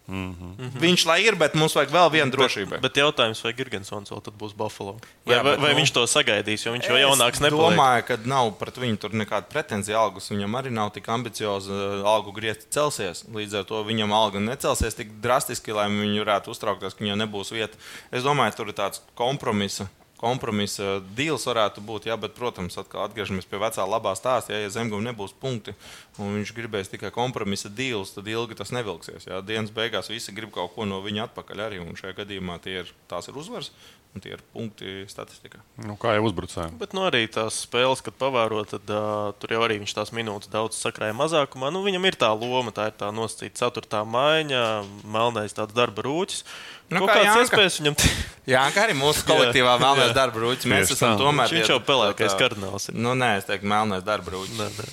Mm 0.08 0.36
-hmm. 0.38 0.80
Viņš 0.80 1.06
lai 1.06 1.24
ir, 1.26 1.36
bet 1.36 1.54
mums 1.58 1.74
vajag 1.74 1.90
vēl 1.90 2.12
vienu 2.12 2.32
drošību. 2.32 2.70
Bet, 2.70 2.82
bet 2.82 2.98
jautājums, 2.98 3.42
vai 3.44 3.54
Gigantsons 3.54 4.12
vēl 4.12 4.22
tad 4.22 4.34
būs 4.38 4.54
Buffalo? 4.54 4.92
Vai, 5.26 5.36
Jā, 5.36 5.44
vai, 5.44 5.52
bet, 5.52 5.60
vai 5.60 5.74
nu, 5.74 5.80
viņš 5.80 5.92
to 5.94 6.04
sagaidīs, 6.08 6.66
jo 6.66 6.72
viņš 6.74 6.86
jau 6.86 6.96
Es 6.96 7.02
jaunāks 7.02 7.40
nepaliek? 7.42 7.72
domāju, 7.72 8.04
ka 8.06 8.18
nav 8.26 8.52
pret 8.52 8.78
viņu 8.78 8.98
tur 8.98 9.10
nekāda 9.10 9.50
pretenzija. 9.50 9.98
Algas 9.98 10.30
viņam 10.30 10.56
arī 10.62 10.70
nav 10.70 10.92
tik 10.92 11.10
ambicioza. 11.10 11.74
Algu 12.06 12.32
griezti 12.32 12.66
celsies. 12.70 13.26
Līdz 13.34 13.54
ar 13.58 13.64
to 13.64 13.84
viņam 13.84 14.14
alga 14.14 14.40
necelsies 14.40 14.94
tik 14.94 15.08
drastiski, 15.22 15.72
lai 15.74 15.90
viņi 15.90 16.22
varētu 16.26 16.50
uztraukties, 16.54 16.94
ka 16.94 17.04
viņam 17.04 17.18
nebūs 17.26 17.52
vieta. 17.52 17.74
Es 18.12 18.24
domāju, 18.24 18.56
tur 18.56 18.68
ir 18.68 18.74
tāds 18.74 19.02
kompromisa. 19.16 19.88
Kompromisa 20.16 21.02
deals 21.18 21.44
varētu 21.48 21.84
būt, 21.84 22.08
jā, 22.08 22.16
bet, 22.20 22.36
protams, 22.38 22.78
atkal 22.80 23.04
atgriežamies 23.04 23.48
pie 23.52 23.60
vecā 23.60 23.84
labā 23.84 24.14
stāsta. 24.16 24.54
Jā, 24.56 24.62
ja 24.64 24.72
zemgam 24.72 25.04
nebūs 25.04 25.36
punkti 25.42 25.76
un 26.22 26.38
viņš 26.38 26.54
gribēs 26.56 26.92
tikai 26.94 27.12
kompromisa 27.16 27.68
deals, 27.68 28.14
tad 28.16 28.30
ilgi 28.32 28.56
tas 28.56 28.72
nevilksies. 28.76 29.28
Jā. 29.28 29.42
Dienas 29.44 29.76
beigās 29.76 30.12
visi 30.14 30.36
grib 30.36 30.56
kaut 30.56 30.72
ko 30.78 30.88
no 30.88 31.02
viņa 31.04 31.28
atpakaļ 31.28 31.68
arī. 31.68 31.84
Un 31.84 32.00
šajā 32.00 32.16
gadījumā 32.24 32.62
tie 32.64 32.80
ir, 32.86 32.96
tās 33.12 33.28
ir 33.28 33.38
uzvaras 33.42 33.74
un 34.16 34.24
tie 34.24 34.32
ir 34.38 34.42
punkti 34.56 35.04
statistikā. 35.12 35.60
Nu, 35.84 35.98
kā 36.00 36.14
jau 36.16 36.24
uzbrucējiem. 36.30 36.78
Bet 36.80 36.96
nu, 36.96 37.04
arī 37.10 37.26
tās 37.32 37.58
spēles, 37.66 38.00
kad 38.06 38.16
pavēro, 38.20 38.62
tad 38.70 38.88
uh, 38.88 39.34
tur 39.42 39.52
jau 39.58 39.60
arī 39.66 39.82
viņš 39.82 39.96
tās 39.98 40.14
minūtes 40.16 40.52
daudz 40.54 40.80
sakrāja 40.80 41.16
mazākumā. 41.20 41.72
Nu, 41.76 41.84
viņam 41.84 42.08
ir 42.08 42.18
tā 42.22 42.32
loma, 42.32 42.72
tā 42.76 42.88
ir 42.90 42.96
tā 43.02 43.12
nosacīta 43.16 43.66
ceturtā 43.66 44.06
maiņa, 44.08 44.64
melnais 45.04 45.58
tāds 45.58 45.76
darba 45.76 46.08
rūķis. 46.08 46.46
Nu, 46.94 47.00
Kaut 47.02 47.10
kā 47.10 47.16
kādas 47.18 47.26
Janka. 47.32 47.46
iespējas 47.48 47.78
viņam 47.82 47.96
Jā, 48.54 48.62
kā 48.76 48.84
arī 48.86 48.94
mūsu 49.00 49.24
kolektīvā 49.26 49.72
melnais 49.82 50.12
darba 50.14 50.44
rūķis. 50.44 50.68
Mēs 50.70 50.84
Tieši 50.86 50.98
esam 51.00 51.16
tā. 51.16 51.24
tomēr. 51.24 51.54
Viņš 51.58 51.72
jau 51.74 51.80
pelēkais 51.88 52.36
kardināls. 52.38 52.90
Nu, 52.94 53.16
nē, 53.18 53.32
es 53.40 53.48
teiktu, 53.48 53.66
melnais 53.72 54.06
darba 54.06 54.36
rūķis. 54.36 54.92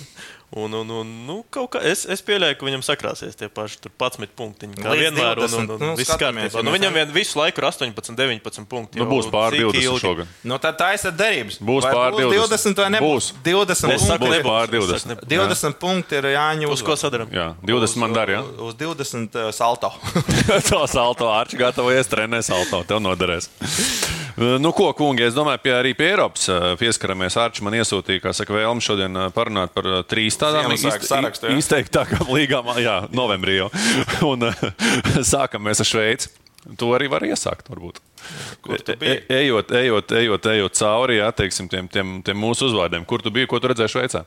Un, 0.53 0.73
un, 0.77 0.89
un, 0.89 1.07
nu, 1.25 1.39
kaut 1.49 1.71
kā, 1.73 1.79
es, 1.89 2.03
es 2.05 2.21
pieļauju, 2.21 2.59
ka 2.59 2.65
viņam 2.67 2.83
sakrāsies 2.85 3.33
tie 3.39 3.47
paši 3.49 3.79
tur 3.81 3.93
11 3.97 4.35
punktiņi. 4.37 4.75
Kā 4.77 4.91
Līdz 4.93 5.01
vienmēr, 5.01 5.39
un, 5.41 5.47
20, 5.49 5.57
un, 5.57 5.71
un 5.73 5.81
nu, 5.81 5.95
viss 5.97 6.13
kārtībā. 6.13 6.61
Nu, 6.61 6.73
viņam 6.75 6.93
vien 6.99 7.13
visu 7.15 7.39
laiku 7.39 7.63
ir 7.63 7.67
18, 7.71 8.13
19 8.19 8.67
punkti. 8.69 9.01
Nu, 9.01 9.07
būs 9.09 9.31
pār 9.33 9.57
cik 9.57 9.63
20 9.63 9.81
ilgi? 9.81 10.03
šogad. 10.03 10.35
Nu, 10.45 10.59
tad 10.61 10.77
tā 10.77 10.91
ir 10.93 11.15
derības. 11.17 11.57
Būs 11.57 11.87
Vai 11.87 11.93
pār 11.97 12.13
būs 12.13 12.27
20. 12.27 12.53
20 12.53 12.83
vai 12.83 12.89
nebūs? 12.93 13.31
Būs. 13.33 13.41
20 13.49 13.73
Es 13.73 13.81
punkti. 13.81 14.05
saku, 14.11 14.27
Būs 14.27 14.35
nebūs. 14.35 14.49
pār 14.51 14.63
Es 14.63 14.69
saku, 14.69 14.93
20. 14.93 15.09
nebūs. 15.15 15.63
20 15.73 15.79
punkti 15.81 16.19
ir 16.21 16.29
Jāņa 16.35 16.69
Uz 16.77 16.85
ko 16.85 16.97
sadarām? 17.01 17.33
Jā, 17.33 17.47
20 17.65 18.03
man 18.05 18.13
dara, 18.13 18.37
jā. 18.37 18.43
Uz 18.69 18.77
20 18.77 19.39
uh, 19.41 19.49
salto. 19.57 19.89
to 20.69 20.83
salto 20.85 21.33
ārču 21.33 21.57
gatavojies, 21.65 22.13
trenē 22.13 22.43
salto. 22.45 22.85
Tev 22.85 23.01
noderēs. 23.01 23.49
Nu, 24.59 24.71
ko, 24.75 24.89
kungi, 24.97 25.23
es 25.27 25.35
domāju, 25.35 25.61
pie, 25.63 25.73
arī 25.77 25.93
pie 25.97 26.09
Eiropas 26.11 26.47
eh, 26.51 26.67
pieskaramies. 26.79 27.37
Arčs 27.39 27.63
man 27.65 27.75
iesūtīja, 27.77 28.23
kā 28.23 28.33
saka, 28.35 28.55
vēlmi 28.57 28.83
šodien 28.83 29.19
eh, 29.19 29.27
parunāt 29.35 29.73
par 29.75 29.87
eh, 29.89 29.99
trīs 30.09 30.37
tādām 30.41 30.73
izteiktākām 30.73 32.31
līgām, 32.33 32.71
jā, 32.87 32.97
novembrī 33.15 33.59
jau. 33.61 33.69
Un 34.31 34.49
eh, 34.49 34.63
sākam 35.33 35.65
mēs 35.67 35.83
ar 35.83 35.89
Šveici. 35.89 36.33
To 36.79 36.93
arī 36.95 37.09
var 37.11 37.25
iesākt, 37.27 37.67
varbūt. 37.71 37.99
Biji? 38.63 39.17
E, 39.27 39.41
ejot, 39.41 39.73
ejot, 39.75 40.13
ejot, 40.15 40.45
ejot 40.53 40.77
cauri, 40.79 41.17
jā, 41.19 41.27
teiksim, 41.35 41.67
tiem, 41.71 41.89
tiem, 41.91 42.15
tiem 42.23 42.39
mūsu 42.39 42.69
uzvārdiem. 42.69 43.03
Kur 43.07 43.23
tu 43.23 43.33
biji, 43.35 43.49
ko 43.51 43.59
tu 43.59 43.71
redzēji 43.71 43.97
Šveicē? 43.97 44.23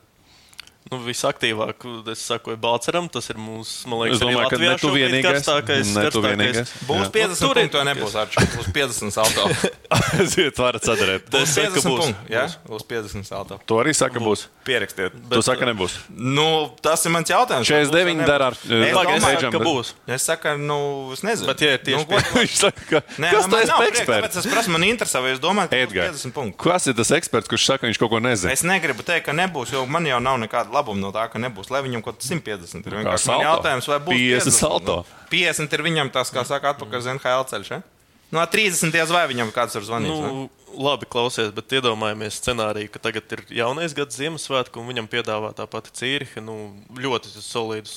Nu, 0.87 1.01
visaktīvāk, 1.03 1.83
es 2.13 2.21
saku, 2.23 2.53
Balceram, 2.63 3.09
tas 3.11 3.27
ir 3.33 3.39
mūsu, 3.43 3.89
man 3.91 4.05
liekas, 4.05 4.21
Es 4.21 4.23
domāju, 4.23 4.51
ka 4.53 4.59
ne 4.61 4.75
tu 4.79 4.91
vienīgais. 4.95 5.25
karstākais. 5.43 5.89
Ne 5.97 6.11
tu 6.15 6.21
vienīgais. 6.23 6.71
Būs 6.87 7.01
Jā. 7.09 7.11
50 7.11 7.41
Tur 7.43 7.59
ir- 7.59 7.67
punkti, 7.67 7.81
vai 7.81 7.87
nebūs 7.89 8.15
Arčs? 8.21 8.37
Būs 8.55 8.69
50 8.77 9.11
salto. 9.11 9.49
Ziet, 10.33 10.55
varat 10.63 10.87
sadarēt. 10.87 11.27
Es 11.27 11.35
Būs 11.35 11.55
saku, 11.57 11.73
ka 11.75 11.81
50 11.81 11.91
būs. 11.91 11.99
punkti. 12.05 12.31
Jā, 12.37 12.45
būs 12.71 12.85
50 12.87 13.27
salto. 13.27 13.59
To 13.67 13.81
arī 13.83 13.95
saka, 13.99 14.23
būs. 14.23 14.45
Pierakstiet. 14.67 15.17
Tu 15.31 15.43
saka, 15.43 15.67
nebūs. 15.67 15.97
Nu, 16.15 16.47
tas 16.83 17.03
ir 17.07 17.11
mans 17.15 17.31
jautājums. 17.35 17.67
49 17.67 18.23
dara 18.27 18.53
ar- 18.53 18.55
Es 18.55 18.71
domāju, 18.71 19.17
es 19.17 19.25
Pagaidām, 19.27 19.53
ka 19.53 19.59
bet- 19.59 19.67
būs. 19.67 19.93
Es 20.07 20.23
saku, 20.23 20.55
nu, 20.59 20.79
es 21.19 21.23
nezinu. 21.27 21.51
Bet, 21.51 21.67
ja 21.67 21.75
ir 21.75 21.83
tieši 21.83 22.07
nu, 22.07 22.23
Viņš 22.39 22.55
saka, 22.63 22.87
ka 22.91 23.03
Nē, 23.19 23.31
kas 23.35 23.51
tas 23.51 23.75
ir 23.75 23.91
eksperts? 23.91 24.39
Es 24.39 24.47
prasu, 24.47 24.71
man 24.71 24.87
interesē, 24.87 25.19
vai 25.23 25.35
jūs 25.35 25.43
domājat, 25.43 25.71
ka 25.75 25.77
būs 25.83 25.91
Edgars, 25.91 26.23
50 26.23 26.35
punkti. 26.39 26.59
kas 26.63 26.87
ir 26.87 26.95
tas 26.95 27.11
eksperts, 27.19 27.51
kurš 27.51 27.67
saka, 27.67 27.83
ka 27.83 27.91
viņš 27.91 27.99
kaut 27.99 28.11
ko 28.15 28.23
nezina? 28.23 28.53
Es 28.55 28.63
negribu 28.63 29.03
teikt, 29.03 29.27
ka 29.27 29.35
nebūs, 29.35 29.75
jo 29.75 29.83
man 29.87 30.07
jau 30.07 30.23
nav 30.23 30.39
nekāda 30.47 30.76
labuma 30.77 31.01
no 31.03 31.11
tā, 31.17 31.27
ka 31.33 31.41
nebūs. 31.43 31.73
Lai 31.73 31.83
viņam 31.87 32.05
kaut 32.05 32.21
kas 32.21 32.31
150 32.31 32.87
ir. 32.87 33.01
Vienkārši 33.01 33.33
man 33.33 33.45
jautājums, 33.49 33.91
vai 33.91 34.01
būs 34.07 34.21
50 34.21 34.57
salto? 34.61 35.01
Nu, 35.03 35.29
50 35.33 35.77
ir 35.79 35.85
viņam 35.89 36.13
tas, 36.15 36.33
kā 36.35 36.45
saka, 36.47 36.77
atpakaļ 36.77 37.03
uz 37.03 37.11
NHL 37.17 37.49
ceļš. 37.53 37.73
Eh? 37.79 37.93
No 38.35 38.43
30 38.43 38.95
diez 38.95 39.11
vai 39.15 39.25
viņam 39.31 39.53
kāds 39.55 39.79
ir 39.79 39.87
zvanījis. 39.87 40.23
Nu, 40.23 40.47
Nu, 40.77 40.83
labi, 40.83 41.07
klausies, 41.09 41.53
bet 41.57 41.73
iedomājamies 41.79 42.41
scenāriju, 42.41 42.91
ka 42.93 43.01
tagad 43.09 43.33
ir 43.33 43.45
jaunais 43.63 43.95
gads 43.97 44.19
Ziemassvētku, 44.19 44.83
un 44.83 44.91
viņam 44.91 45.09
piedāvā 45.11 45.53
tā 45.57 45.65
pati 45.71 45.95
Cīriha. 45.97 46.43
Nu, 46.45 46.75
ļoti 46.93 47.33
solīdus 47.33 47.95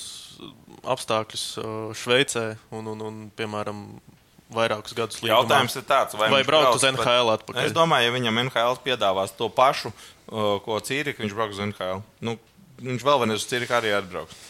apstākļus 0.87 1.45
Šveicē 1.99 2.45
un, 2.75 2.87
un, 2.93 3.01
un, 3.09 3.17
piemēram, 3.35 3.81
vairākus 4.55 4.95
gadus 4.97 5.19
līdz 5.21 5.33
Jautājums 5.33 5.75
ir 5.77 5.85
tāds, 5.89 6.15
vai, 6.17 6.29
Vai 6.31 6.43
braukt 6.47 6.77
uz 6.77 6.85
NHL 6.87 7.33
atpakaļ? 7.35 7.65
Es 7.67 7.75
domāju, 7.75 8.07
ja 8.07 8.15
viņam 8.15 8.39
NHL 8.45 8.79
piedāvās 8.85 9.35
to 9.37 9.49
pašu, 9.53 9.91
ko 10.29 10.79
Cīrika, 10.85 11.21
viņš 11.25 11.35
brauks 11.35 11.59
uz 11.59 11.65
NHL. 11.67 12.01
Nu, 12.25 12.37
viņš 12.81 13.05
vēl 13.05 13.23
vienreiz 13.23 13.43
uz 13.43 13.49
Cīrika 13.51 13.79
arī 13.79 13.93
atbrauks. 13.97 14.47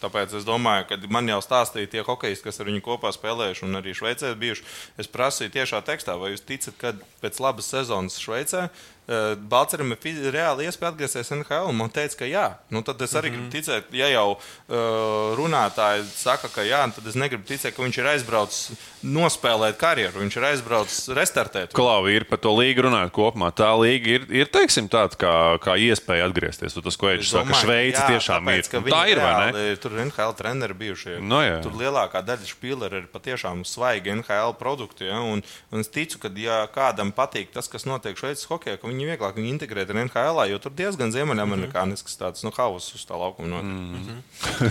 Tāpēc 0.00 0.32
es 0.38 0.46
domāju, 0.48 0.86
ka 0.88 0.96
man 1.12 1.28
jau 1.28 1.40
stāstīja 1.44 1.90
tie 1.92 2.04
hokeisti, 2.06 2.46
kas 2.46 2.60
ar 2.62 2.70
viņu 2.70 2.80
kopā 2.86 3.10
spēlējuši 3.12 3.66
un 3.66 3.80
arī 3.80 3.92
Šveicē 3.96 4.32
bijuši. 4.40 4.64
Es 5.00 5.10
prasīju 5.12 5.52
tiešā 5.58 5.82
tekstā, 5.84 6.16
vai 6.20 6.32
jūs 6.32 6.46
ticat, 6.48 6.78
ka 6.80 6.94
pēc 7.20 7.40
labas 7.44 7.68
sezonas 7.68 8.16
Šveicē 8.22 8.70
Balčūskam 9.10 9.94
ir 9.94 10.32
reāli 10.34 10.66
iespēja 10.68 10.92
atgriezties 10.92 11.32
NHL. 11.34 11.68
un 11.70 11.76
Man 11.80 11.90
teica, 11.90 12.16
ka 12.20 12.28
jā. 12.28 12.46
Nu, 12.70 12.82
tad 12.86 13.00
es 13.02 13.14
arī 13.14 13.30
mm 13.30 13.34
-hmm. 13.34 13.50
gribu 13.50 13.56
ticēt, 13.56 13.84
ja 13.92 14.08
jau 14.08 14.36
uh, 14.36 15.36
runātāji 15.38 16.04
saka, 16.14 16.48
ka 16.48 16.62
jā, 16.62 16.82
tad 16.94 17.06
es 17.06 17.14
negribu 17.14 17.44
ticēt, 17.44 17.74
ka 17.74 17.82
viņš 17.82 17.98
ir 17.98 18.06
aizbraucis 18.06 18.70
nospēlēt 19.02 19.76
karjeru, 19.80 20.20
viņš 20.20 20.36
ir 20.36 20.44
aizbraucis 20.44 21.08
restartēt. 21.16 21.72
Klau, 21.72 22.06
ir 22.08 22.24
par 22.24 22.38
to 22.38 22.52
līgu 22.52 22.82
runājot 22.86 23.12
kopumā. 23.12 23.50
Tā 23.52 23.72
līga 23.80 24.06
ir, 24.06 24.26
ir 24.28 24.46
teiksim, 24.46 24.88
tāda 24.88 25.16
kā, 25.16 25.34
kā 25.58 25.76
iespēja 25.80 26.28
atgriezties. 26.28 26.76
Tas, 26.80 26.96
ko 26.96 27.08
Eģis 27.08 27.30
saka, 27.30 27.54
Šveice 27.54 27.98
jā, 27.98 28.08
tiešām 28.08 28.44
tāpēc, 28.44 28.74
ir. 28.74 28.80
viņi 28.80 28.94
Tā 28.94 29.02
ir, 29.10 29.18
vai 29.18 29.32
ne? 29.32 29.52
reāli- 29.52 29.78
Tur 29.80 29.92
ir 29.92 30.00
NHL 30.04 30.34
treneri 30.36 30.74
bijušie. 30.74 31.20
Nu, 31.20 31.40
jā. 31.40 31.62
tur 31.62 31.72
lielākā 31.72 32.22
daļa 32.24 32.46
spīlēru 32.46 33.02
ir 33.02 33.06
patiešām 33.12 33.64
svaigi 33.64 34.12
NHL 34.14 34.54
produkti. 34.60 35.04
Ja? 35.08 35.20
Un, 35.20 35.42
un 35.72 35.80
es 35.80 35.88
ticu, 35.88 36.18
ka, 36.18 36.30
ja 36.36 36.66
kādam 36.66 37.12
patīk 37.12 37.52
tas, 37.52 37.68
kas 37.68 37.86
notiek 37.88 38.18
Šveices 38.18 38.48
hokeja, 38.50 38.76
ka 38.76 38.88
viņi 38.88 38.99
vieglāk 39.08 39.36
viņu 39.38 39.52
integrēt 39.54 39.90
ar 39.92 40.00
NHL, 40.04 40.40
jo 40.50 40.58
tur 40.62 40.74
diezgan 40.76 41.12
ziemeļamerikānisks 41.14 42.18
tāds 42.20 42.44
nu, 42.46 42.52
hauss 42.56 42.94
uz 42.96 43.04
tā 43.08 43.18
laukuma 43.18 43.50
notiek. 43.50 43.70
Mm. 43.70 44.24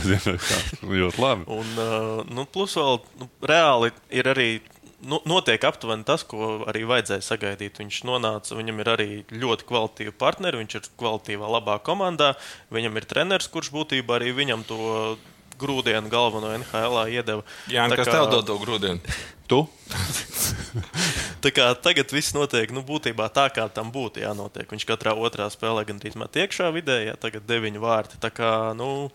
Zinu, 0.08 0.36
kā, 0.44 0.60
Ļoti 0.84 1.24
labi. 1.24 1.48
Un, 1.56 1.72
uh, 1.80 2.28
nu, 2.30 2.46
plus 2.50 2.76
vēl 2.80 3.02
nu, 3.22 3.30
reāli 3.52 3.94
ir 4.14 4.30
arī. 4.34 4.52
Nu, 5.00 5.22
notiek 5.24 5.64
aptuveni 5.64 6.04
tas, 6.04 6.26
ko 6.28 6.66
arī 6.68 6.82
vajadzēja 6.84 7.24
sagaidīt. 7.24 7.78
Viņš 7.80 8.02
nonāca, 8.10 8.58
viņam 8.58 8.82
ir 8.84 8.90
arī 8.92 9.10
ļoti 9.32 9.68
kvalitīvi 9.70 10.12
partneri, 10.20 10.60
viņš 10.60 10.76
ir 10.76 10.90
kvalitīvā, 11.00 11.48
labā 11.56 11.78
komandā. 11.80 12.34
Viņam 12.76 13.00
ir 13.00 13.08
treneris, 13.08 13.48
kurš 13.48 13.72
būtībā 13.78 14.18
arī 14.20 14.34
viņam 14.42 14.66
to 14.68 14.82
grūdienu 15.60 16.10
galveno 16.12 16.52
NHL 16.58 17.02
iedeva. 17.14 17.44
Jā, 17.72 17.88
Tā 17.92 18.00
kas 18.00 18.08
kā- 18.10 18.16
tev 18.18 18.30
dod 18.34 18.48
to 18.50 18.58
grūdienu? 18.62 19.18
Tu? 19.50 19.60
Tā 21.44 21.52
kā 21.56 21.70
tagad 21.80 22.12
viss 22.14 22.34
notiek 22.36 22.72
nu, 22.76 22.84
būtībā 22.86 23.30
tā, 23.34 23.48
kā 23.54 23.66
tam 23.72 23.92
būtu 23.96 24.22
jānotiek. 24.24 24.68
Viņš 24.70 24.86
katrā 24.90 25.14
otrā 25.16 25.48
spēlē 25.52 25.86
gandrīz 25.88 26.18
met 26.20 26.36
iekšā 26.36 26.68
vidējā, 26.76 27.16
tagad 27.22 27.48
deviņu 27.48 27.82
vārti. 27.84 28.20
Tā 28.22 28.30
kā, 28.36 28.52
nu, 28.78 29.08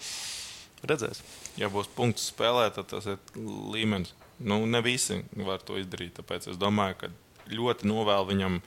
redzēs. 0.88 1.20
Ja 1.60 1.68
būs 1.70 1.90
punkts 1.94 2.30
spēlē, 2.32 2.70
tad 2.74 2.88
tas 2.90 3.06
ir 3.12 3.20
līmenis. 3.36 4.14
Nu, 4.40 4.62
ne 4.66 4.80
visi 4.82 5.20
var 5.46 5.62
to 5.62 5.76
izdarīt. 5.78 6.16
Tāpēc 6.18 6.48
es 6.50 6.58
domāju, 6.58 6.96
ka 7.04 7.12
ļoti 7.54 7.86
novēlu 7.86 8.30
viņam 8.32 8.58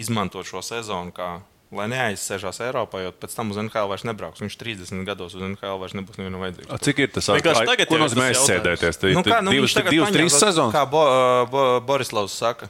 izmantot 0.00 0.46
šo 0.48 0.62
sezonu, 0.64 1.12
kā, 1.12 1.40
lai 1.70 1.86
neaizsēžās 1.90 2.58
Eiropā, 2.66 3.04
jo 3.04 3.12
pēc 3.14 3.34
tam 3.36 3.52
uz 3.52 3.58
NHL 3.62 3.90
vairs 3.92 4.02
nebrauks. 4.08 4.42
Viņš 4.42 4.56
30 4.58 5.04
gados 5.06 5.36
uz 5.38 5.44
NHL 5.44 5.78
vairs 5.78 5.94
nebūs 5.94 6.18
nevienam 6.18 6.42
vajadzīgs. 6.42 6.70
A, 6.74 6.78
Cik 6.82 7.02
ir 7.04 7.10
tas? 7.14 7.30
Tagad 7.30 7.86
Ko 7.90 8.00
nozīmē 8.02 8.30
aizsēdēties? 8.32 8.98
Nu, 9.14 9.22
kā, 9.22 9.38
nu, 9.44 9.54
divas, 9.54 9.76
divas 9.78 10.10
paņem, 10.10 10.16
trīs 10.18 10.38
sezonas. 10.42 10.74
Kā 10.74 10.82
Bo, 10.90 11.04
Bo, 11.52 11.64
Borislavs 11.86 12.34
saka, 12.42 12.66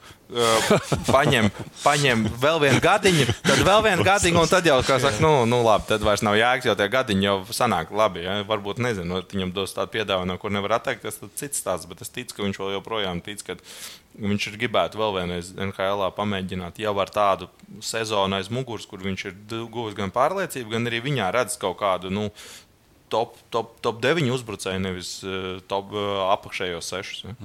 paņem, 1.08 1.48
paņem 1.80 2.26
vēl 2.42 2.60
vienu 2.66 2.82
gadiņu, 2.84 3.26
tad 3.46 3.62
vēl 3.66 3.86
vienu 3.88 4.04
gadiņu, 4.06 4.42
un 4.44 4.52
tad 4.52 4.68
jau, 4.68 4.76
kā 4.84 5.00
saka, 5.02 5.22
nu, 5.24 5.32
nu 5.48 5.62
labi, 5.64 5.88
tad 5.88 6.04
vairs 6.04 6.24
nav 6.26 6.36
jēgas, 6.36 6.68
jo 6.68 6.76
tie 6.78 6.90
gadiņi 6.92 7.26
jau 7.26 7.38
sanāk 7.56 7.94
labi. 7.96 8.26
Ja? 8.26 8.36
Varbūt, 8.48 8.82
nezinu, 8.84 9.08
nu, 9.14 9.22
viņam 9.32 9.54
dos 9.56 9.72
tādu 9.76 9.96
piedāvājumu, 9.96 10.28
no 10.28 10.38
kur 10.42 10.52
nevar 10.52 10.76
atteikties, 10.76 11.22
tad 11.24 11.34
cits 11.40 11.64
stāsts, 11.64 11.88
bet 11.90 12.04
es 12.04 12.12
ticu, 12.12 12.36
ka 12.36 12.46
viņš 12.46 12.60
vēl 12.60 12.76
joprojām 12.76 13.24
tic, 13.24 13.42
ka 13.48 13.56
viņš 14.20 14.48
ir 14.50 14.58
gribētu 14.60 15.00
vēl 15.00 15.14
vienreiz 15.16 15.52
NHL 15.56 16.10
pamēģināt 16.16 16.80
jau 16.82 16.94
ar 17.00 17.12
tādu 17.12 17.48
sezonu 17.84 18.36
aiz 18.38 18.50
muguras, 18.52 18.86
kur 18.88 19.02
viņš 19.04 19.24
ir 19.30 19.38
guvis 19.72 19.96
gan 19.98 20.12
pārliecību, 20.14 20.74
gan 20.74 20.90
arī 20.90 21.02
viņā 21.08 21.30
redz 21.34 21.56
kaut 21.60 21.78
kādu, 21.80 22.12
nu, 22.12 22.28
top, 23.10 23.36
top, 23.50 23.74
top 23.84 24.00
9 24.04 24.30
uzbrucēju, 24.36 24.82
nevis 24.84 25.12
eh, 25.24 25.58
top 25.70 25.94
eh, 25.96 26.08
apakšējos 26.36 26.94
6. 26.94 27.22
Ja? 27.26 27.36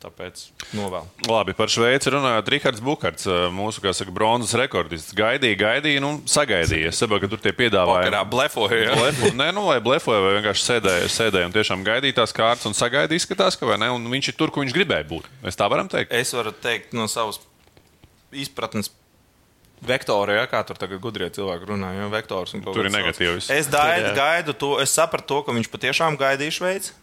Tāpēc 0.00 0.46
novēl. 0.72 1.04
Labi, 1.28 1.52
par 1.52 1.68
Šveici 1.68 2.08
runājot, 2.14 2.46
Rihards 2.54 2.80
Bukārts, 2.80 3.26
mūsu 3.52 3.82
saka, 3.92 4.12
bronzas 4.16 4.54
rekordists. 4.56 5.12
Gaidīja, 5.16 5.58
gaidīja, 5.60 6.00
nu, 6.00 6.14
sagaidīja. 6.24 6.88
Es 6.88 7.00
saprotu, 7.02 7.26
ka 7.26 7.30
tur 7.34 7.42
tie 7.44 7.52
piedāvāja. 7.52 8.06
Vakarā 8.06 8.22
blefoja. 8.32 8.78
Ja? 8.80 8.94
Blefu, 8.96 9.32
nē, 9.36 9.50
nu, 9.52 9.66
vai 9.68 9.76
blefoja, 9.84 10.22
vai 10.24 10.30
vienkārši 10.38 10.64
sēdēja, 10.70 11.10
sēdēja 11.12 11.50
un 11.50 11.56
tiešām 11.58 11.84
gaidīja 11.84 12.16
tās 12.22 12.32
kārtas 12.36 12.70
un 12.70 12.78
sagaidīja, 12.78 13.20
izskatās, 13.20 13.60
ka 13.60 13.68
vai 13.68 13.76
ne, 13.82 13.90
un 13.92 14.08
viņš 14.14 14.32
ir 14.32 14.38
tur, 14.40 14.54
kur 14.54 14.64
viņš 14.64 14.72
gribēja 14.78 15.04
būt. 15.10 15.28
Mēs 15.44 15.60
tā 15.60 15.68
varam 15.68 15.90
teikt. 15.92 16.16
Es 16.16 16.32
varu 16.32 16.54
teikt 16.64 16.96
no 16.96 17.04
savas 17.12 17.42
izpratnes 18.32 18.88
vektori, 19.84 20.36
ja, 20.36 20.46
kā 20.48 20.62
tur 20.68 20.80
tagad 20.80 21.00
gudrie 21.04 21.28
cilvēki 21.32 21.68
runā, 21.70 21.92
jo 21.96 22.08
vektors 22.12 22.56
un 22.56 22.64
kaut 22.64 22.76
Tur 22.76 22.84
ir 22.88 22.92
kāds 22.92 22.96
sauc. 22.96 23.04
negatīvs. 23.04 23.52
Es 23.52 23.68
gaidu, 23.72 24.10
gaidu 24.16 24.56
to, 24.56 24.72
es 24.82 24.92
sapratu 24.96 25.28
to, 25.34 25.38
ka 25.46 25.54
viņš 25.56 25.70
patiešām 25.72 26.18
gaidīja 26.20 26.56
Šveici. 26.56 26.96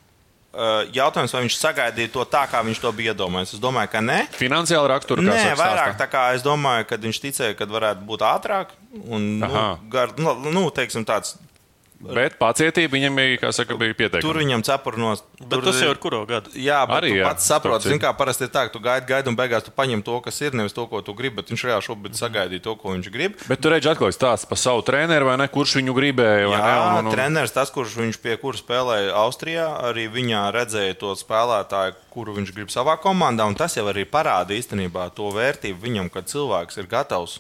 Uh, 0.58 0.88
Jautājums, 0.89 1.34
vai 1.36 1.43
viņš 1.43 1.55
sagaidīja 1.62 2.10
to 2.16 2.24
tā, 2.26 2.39
kā 2.49 2.64
viņš 2.66 2.80
to 2.82 2.89
bija 2.97 3.14
iedomājies? 3.14 3.51
Es 3.53 3.62
domāju, 3.62 3.91
ka 3.93 3.99
nē. 4.01 4.16
Finansiāli 4.34 4.89
rakstura, 4.89 5.22
Nē, 5.22 5.36
vairāk 5.53 5.91
stāstā. 5.93 5.99
tā 5.99 6.08
kā 6.10 6.24
es 6.34 6.41
domāju, 6.41 6.88
ka 6.89 6.97
viņš 7.03 7.20
ticēja, 7.28 7.58
ka 7.60 7.68
varētu 7.70 8.08
būt 8.10 8.24
ātrāk. 8.26 8.72
Un, 9.05 9.28
nu, 9.43 9.45
Aha. 9.45 9.66
gar, 9.93 10.16
nu, 10.18 10.34
nu, 10.49 10.64
teiksim, 10.74 11.05
tāds, 11.05 11.36
Bet 12.00 12.36
pacietība 12.38 12.93
viņam 12.93 13.16
bija, 13.18 13.38
kā 13.41 13.50
saka, 13.52 13.74
bija 13.76 13.93
pieteikta. 13.98 14.22
tur 14.22 14.38
viņam 14.38 14.62
cepurnos. 14.64 15.24
Bet 15.41 15.64
tas 15.66 15.80
jau 15.82 15.89
ir 15.89 15.98
kuro 15.98 16.20
gadu? 16.30 16.52
Jā, 16.54 16.84
bet 16.86 16.98
Arī, 17.02 17.10
jā, 17.18 17.24
pats 17.26 17.48
saproti, 17.50 17.89
zini, 17.89 18.00
kā 18.04 18.12
parasti 18.16 18.45
ir 18.45 18.52
tā, 18.54 18.68
ka 18.68 18.74
tu 18.76 18.80
gaidi, 18.80 19.08
gaidi, 19.10 19.28
un 19.32 19.36
beigās 19.36 19.66
tu 19.66 19.72
paņem 19.74 20.04
to, 20.06 20.20
kas 20.22 20.38
ir, 20.45 20.54
nevis 20.54 20.74
to, 20.78 20.86
ko 20.86 21.02
tu 21.02 21.16
gribi. 21.18 21.36
Bet 21.41 21.50
viņš 21.50 21.64
reāli 21.66 21.82
šobrīd 21.88 22.14
sagaidīja 22.20 22.62
to, 22.68 22.76
ko 22.78 22.93
viņš 22.93 23.10
grib. 23.10 23.34
Bet 23.50 23.62
tur 23.66 23.74
redz 23.74 23.89
atkal 23.89 24.14
stāsts 24.14 24.45
par 24.45 24.62
savu 24.62 24.86
treneru, 24.86 25.26
vai 25.26 25.38
ne? 25.41 25.48
Kurš 25.50 25.74
viņu 25.82 25.95
gribēja? 25.98 26.45
vai 26.54 26.60
Jā, 26.62 26.70
ne? 26.70 26.78
Un- 26.78 27.00
un- 27.02 27.10
un- 27.10 27.16
treneris, 27.18 27.52
tas, 27.58 27.74
kurš 27.74 27.98
viņš 27.98 28.22
pie 28.22 28.38
kura 28.38 28.58
spēlēja 28.62 29.18
Austrijā, 29.18 29.68
arī 29.89 30.06
viņā 30.12 30.45
redzēja 30.54 31.00
to 31.02 31.16
spēlētāju, 31.18 31.95
kuru 32.14 32.38
viņš 32.38 32.54
grib 32.54 32.70
savā 32.70 32.98
komandā. 33.02 33.48
un 33.48 33.56
Tas 33.58 33.74
jau 33.76 33.86
arī 33.89 34.06
parāda 34.06 34.54
īstenībā 34.54 35.10
to 35.18 35.32
vērtību 35.34 35.82
viņam, 35.82 36.12
kad 36.14 36.26
cilvēks 36.30 36.78
ir 36.78 36.86
gatavs. 36.86 37.39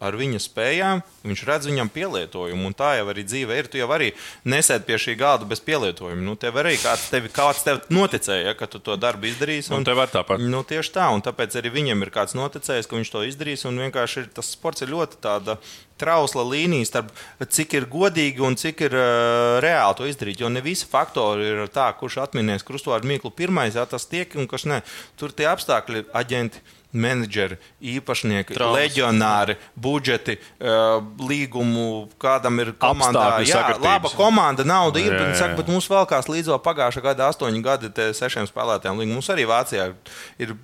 Ar 0.00 0.16
viņa 0.16 0.38
spējām 0.40 1.02
viņš 1.28 1.42
redz 1.44 1.68
viņam 1.68 1.90
pielietojumu, 1.92 2.70
un 2.70 2.76
tā 2.76 2.94
jau 2.96 3.08
arī 3.12 3.24
dzīve 3.26 3.58
ir. 3.58 3.68
Tu 3.68 3.82
jau 3.82 3.88
arī 3.92 4.14
nesēdi 4.48 4.86
pie 4.88 4.96
šī 4.96 5.16
galda 5.20 5.48
bez 5.48 5.60
pielietojuma. 5.66 6.24
Nu, 6.24 6.38
tev 6.40 6.56
arī 6.62 6.78
kāds 6.80 7.10
tevi, 7.12 7.28
kāds 7.34 7.60
tev 7.66 7.82
noticēja, 7.92 8.46
ja, 8.48 8.56
ka 8.56 8.68
tu 8.70 8.80
to 8.80 8.96
darbu 8.96 9.28
izdarīsi. 9.28 9.74
Un 9.76 9.84
tev 9.84 10.00
var 10.00 10.08
tāpat. 10.12 10.40
Nu, 10.40 10.64
tieši 10.64 10.94
tā, 10.96 11.10
un 11.12 11.20
tāpēc 11.26 11.58
arī 11.60 11.74
viņam 11.76 12.06
ir 12.06 12.14
kāds 12.14 12.36
noticējis, 12.38 12.88
ka 12.88 12.96
viņš 12.96 13.12
to 13.12 13.26
izdarīs. 13.28 13.66
Un 13.68 13.84
vienkārši 13.84 14.24
ir, 14.24 14.32
tas 14.40 14.48
sports 14.56 14.86
ir 14.86 14.94
ļoti 14.94 15.20
tāda 15.20 15.60
trausla 16.00 16.46
līnija 16.48 16.88
starp 16.88 17.12
cik 17.44 17.76
ir 17.76 17.86
godīgi 17.92 18.40
un 18.44 18.56
cik 18.56 18.86
ir 18.88 18.96
uh, 18.96 19.60
reāli 19.60 19.98
to 19.98 20.08
izdarīt. 20.08 20.40
Jo 20.40 20.48
ne 20.52 20.64
visi 20.64 20.88
faktori 20.88 21.52
ir 21.52 21.64
tā, 21.74 21.90
kurš 22.00 22.22
atminēs 22.24 22.64
krustvārdu 22.66 23.10
mīklu 23.10 23.34
pirmais, 23.36 23.76
jā, 23.76 23.84
tas 23.84 24.08
tiek 24.08 24.32
un 24.40 24.48
kas 24.50 24.64
ne. 24.70 24.80
Tur 25.20 25.34
tie 25.36 25.50
apstākļi, 25.52 26.08
aģenti. 26.16 26.64
Menedžeri, 26.92 27.58
īpašnieki, 27.82 28.56
Traumas. 28.56 28.80
leģionāri, 28.80 29.56
budžeti, 29.78 30.38
uh, 30.58 30.98
līgumu, 31.22 32.08
kādam 32.18 32.58
ir 32.64 32.72
komandā. 32.74 33.22
Apstākļu 33.22 33.46
Jā, 33.46 33.60
sakritības. 33.60 33.86
laba 33.86 34.10
komanda, 34.18 34.66
nauda 34.66 34.98
ir, 34.98 35.12
Jā, 35.12 35.20
bet, 35.22 35.36
saka, 35.38 35.54
bet 35.60 35.70
mums 35.70 35.86
vēl 35.90 36.08
kāds 36.10 36.26
līdz 36.32 36.50
pagājušā 36.64 37.02
gada 37.04 37.30
astoņi 37.30 37.62
gadi 37.62 37.92
te 37.94 38.10
sešiem 38.16 38.48
spēlētājiem. 38.50 39.06
Mums 39.14 39.30
arī 39.30 39.46
Vācijā 39.46 39.92
ir 40.38 40.56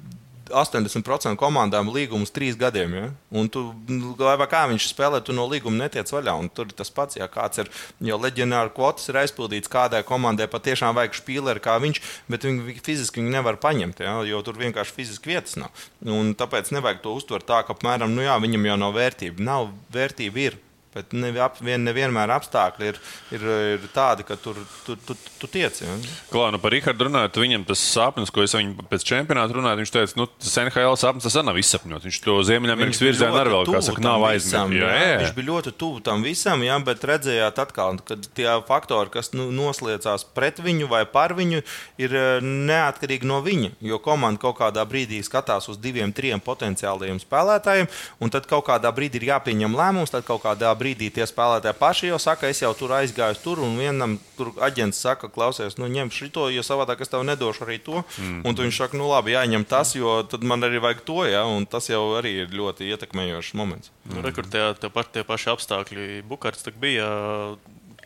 80% 0.51 1.39
komandām 1.41 1.91
līgumus 1.93 2.33
trīs 2.35 2.57
gadiem. 2.59 2.95
Ja? 2.97 3.07
Un 3.31 3.51
tu, 3.53 3.63
nu, 3.89 4.15
lai 4.21 4.37
vai 4.41 4.49
kā 4.51 4.65
viņš 4.71 4.89
spēlē, 4.91 5.21
tu 5.25 5.35
no 5.37 5.47
līguma 5.51 5.85
netiec 5.85 6.11
vaļā. 6.13 6.35
Un 6.41 6.51
tur 6.53 6.71
tas 6.77 6.93
pats, 6.95 7.19
ja 7.19 7.29
kāds 7.31 7.63
ir 7.63 7.71
jau 8.11 8.19
leģionāra 8.23 8.73
kvotas 8.75 9.09
ir 9.11 9.21
aizpildīts, 9.23 9.71
kādai 9.73 10.03
komandai 10.07 10.49
patiešām 10.51 10.97
vajag 10.99 11.19
spīleri 11.19 11.63
kā 11.65 11.79
viņš, 11.83 12.03
bet 12.33 12.47
viņi 12.49 12.79
fiziski 12.87 13.23
viņu 13.23 13.35
nevar 13.39 13.61
paņemt, 13.63 14.05
ja? 14.07 14.19
jo 14.27 14.43
tur 14.47 14.61
vienkārši 14.61 14.97
fiziski 14.97 15.35
vietas 15.35 15.59
nav. 15.61 15.87
Un 16.07 16.35
tāpēc 16.39 16.71
nevajag 16.77 17.03
to 17.05 17.17
uztvert 17.17 17.49
tā, 17.49 17.63
ka 17.67 17.77
apmēram, 17.77 18.15
nu 18.15 18.27
jā, 18.27 18.37
viņam 18.43 18.71
jau 18.71 18.79
nav 18.87 18.97
vērtība. 18.97 19.43
Nav 19.47 19.71
vērtība. 19.95 20.47
Ir. 20.47 20.63
Bet 20.97 21.13
ne, 21.13 21.29
ap, 21.45 21.59
vien, 21.61 21.83
nevienmēr 21.85 22.31
apstākļi 22.39 22.87
ir, 22.89 22.99
ir, 23.37 23.43
ir 23.77 23.83
tādi, 23.93 24.25
ka 24.25 24.39
tur 24.41 24.57
tu, 24.87 24.95
tu, 24.97 25.17
tu 25.37 25.49
tiec. 25.53 25.77
Ja? 25.83 25.93
Klā, 26.33 26.49
nu 26.55 26.61
par 26.63 26.73
Rihardu 26.73 27.11
runājot, 27.11 27.37
viņam 27.43 27.67
tas 27.69 27.83
sapnis, 27.85 28.33
ko 28.33 28.41
es 28.47 28.55
viņam 28.57 28.87
pēc 28.89 29.05
čempionāta 29.05 29.59
runāju, 29.59 29.83
viņš 29.83 29.93
teica, 29.93 30.17
nu, 30.17 30.27
tas 30.41 30.55
NHL 30.63 30.97
sapnis 30.97 31.27
tas 31.29 31.37
nav 31.45 31.61
izsapņots. 31.61 32.07
Viņš 32.09 32.21
to 32.25 32.37
Ziemeļamerikas 32.49 33.03
virzienā 33.05 33.43
arī 33.43 33.53
vēl, 33.53 33.69
kā 33.75 33.83
saka, 33.85 34.05
nav 34.07 34.25
jā. 34.73 34.95
Viņš 35.21 35.35
bija 35.37 35.49
ļoti 35.51 35.75
tuvu 35.77 36.01
tam 36.07 36.25
visam, 36.25 36.65
jā, 36.65 36.79
bet 36.89 37.05
redzējāt, 37.13 37.61
atkal, 37.67 38.01
ka 38.09 38.17
tie 38.25 38.49
faktori, 38.71 39.13
kas 39.13 39.35
nu, 39.37 39.51
nosliecās 39.53 40.25
pret 40.37 40.63
viņu 40.65 40.89
vai 40.89 41.03
par 41.13 41.37
viņu, 41.37 41.61
ir 42.01 42.17
eh, 42.17 42.41
neatkarīgi 42.41 43.29
no 43.29 43.43
viņa. 43.45 43.75
Jo 43.85 44.01
komanda 44.01 44.41
kaut 44.41 44.57
kādā 44.63 44.87
brīdī 44.89 45.21
skatās 45.27 45.69
uz 45.69 45.77
diviem, 45.83 46.15
trim 46.17 46.41
potenciāliem 46.41 47.21
spēlētājiem, 47.21 47.93
un 48.25 48.33
tad 48.33 48.49
kaut 48.49 48.65
kādā 48.71 48.93
brīdī 48.97 49.21
ir 49.21 49.31
jāpieņem 49.35 49.77
lēmums. 49.77 50.15
Tad 50.15 50.25
kaut 50.25 50.45
kādā 50.47 50.73
brīdī 50.73 50.86
tie 50.95 51.27
spēlētāji 51.27 51.79
paši 51.81 52.11
jau 52.13 52.19
saka, 52.23 52.51
es 52.53 52.63
jau 52.63 52.71
tur 52.77 52.95
aizgāju 52.99 53.41
tur, 53.43 53.63
un 53.65 53.75
vienam 53.81 54.19
tur 54.37 54.53
aģents 54.63 55.01
saka, 55.03 55.31
klausies, 55.33 55.79
nu 55.81 55.89
ņem 55.91 56.13
šo, 56.15 56.47
jo 56.53 56.63
savādāk 56.67 57.03
es 57.03 57.11
tev 57.13 57.25
nedošu 57.27 57.67
arī 57.67 57.79
to. 57.83 58.05
Mm. 58.21 58.45
Un 58.47 58.55
tu 58.55 58.63
viņš 58.63 58.81
saka, 58.83 59.01
nu 59.01 59.09
labi, 59.11 59.35
jāņem 59.35 59.67
tas, 59.69 59.95
jo 59.97 60.21
tad 60.29 60.45
man 60.47 60.63
arī 60.63 60.83
vajag 60.85 61.03
to, 61.09 61.19
ja, 61.27 61.43
un 61.49 61.67
tas 61.67 61.91
jau 61.91 62.05
arī 62.19 62.37
ir 62.45 62.55
ļoti 62.55 62.93
ietekmējošs 62.93 63.55
moments. 63.59 63.91
Nu, 64.13 64.23
re, 64.23 64.31
kur 64.37 64.47
tie, 64.47 64.69
tie, 64.79 64.93
paši, 64.93 65.13
tie 65.17 65.27
paši 65.27 65.53
apstākļi 65.57 66.09
Bukārts 66.29 66.69
bija 66.79 67.11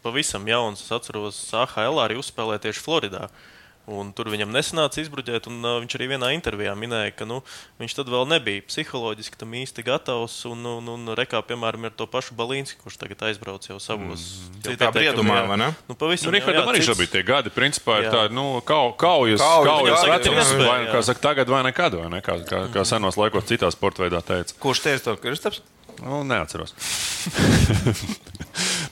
pavisam 0.03 0.47
jauns. 0.49 0.85
Es 0.85 0.93
atceros, 0.95 1.39
AHL 1.57 2.01
arī 2.03 2.18
uzspēlēja 2.20 2.68
tieši 2.68 2.85
Floridā. 2.85 3.28
Un 3.91 4.12
tur 4.14 4.28
viņam 4.30 4.53
nesanāca 4.55 5.01
izbruģēt, 5.03 5.49
un 5.51 5.59
uh, 5.64 5.78
viņš 5.82 5.97
arī 5.99 6.07
vienā 6.12 6.30
intervijā 6.36 6.76
minēja, 6.78 7.11
ka 7.18 7.26
nu, 7.26 7.41
viņš 7.82 7.97
tad 7.99 8.07
vēl 8.12 8.28
nebija 8.30 8.62
psiholoģiski 8.68 9.41
tam 9.41 9.57
īsti 9.59 9.84
gatavs. 9.86 10.36
Un, 10.51 10.62
un, 10.78 10.84
un 10.95 11.03
rekā, 11.18 11.41
piemēram, 11.47 11.88
ir 11.88 11.97
to 11.99 12.07
pašu 12.11 12.36
Balīnski, 12.38 12.78
kurš 12.84 13.01
tagad 13.03 13.18
aizbrauc 13.30 13.66
jau 13.66 13.80
savos 13.82 14.22
mm. 14.22 14.61
Citā 14.68 14.86
briedumā, 14.95 15.41
vai 15.51 15.59
ne? 15.61 15.68
Nu, 15.91 15.99
pavisam, 15.99 16.30
Nu, 16.30 16.36
Rihardam 16.36 16.70
arī 16.70 16.84
šobrīd 16.86 17.11
tie 17.11 17.24
gadi, 17.26 17.51
principā, 17.51 17.97
ir 17.99 18.07
Jā. 18.07 18.11
tādi, 18.14 18.36
nu, 18.38 18.45
kau, 18.66 18.93
kaujas, 18.95 19.43
Kaujas, 19.43 20.05
vecums, 20.07 20.53
vai, 20.61 20.76
jā. 20.84 20.93
kā 20.95 21.01
saka, 21.09 21.22
tagad 21.24 21.51
vai 21.51 21.64
nekad, 21.66 21.97
vai 21.99 22.07
ne, 22.12 22.20
kā, 22.24 22.38
kā, 22.47 22.62
kā 22.70 22.84
senos 22.86 23.18
laikos 23.18 23.49
citā 23.51 23.72
sporta 23.74 24.05
veidā 24.05 24.22
teica. 24.22 24.55
Kurš 24.62 24.84
teica 24.86 25.11
to 25.11 25.16
Kristaps? 25.18 25.59
Nu, 26.01 26.22
neatceros. 26.24 26.72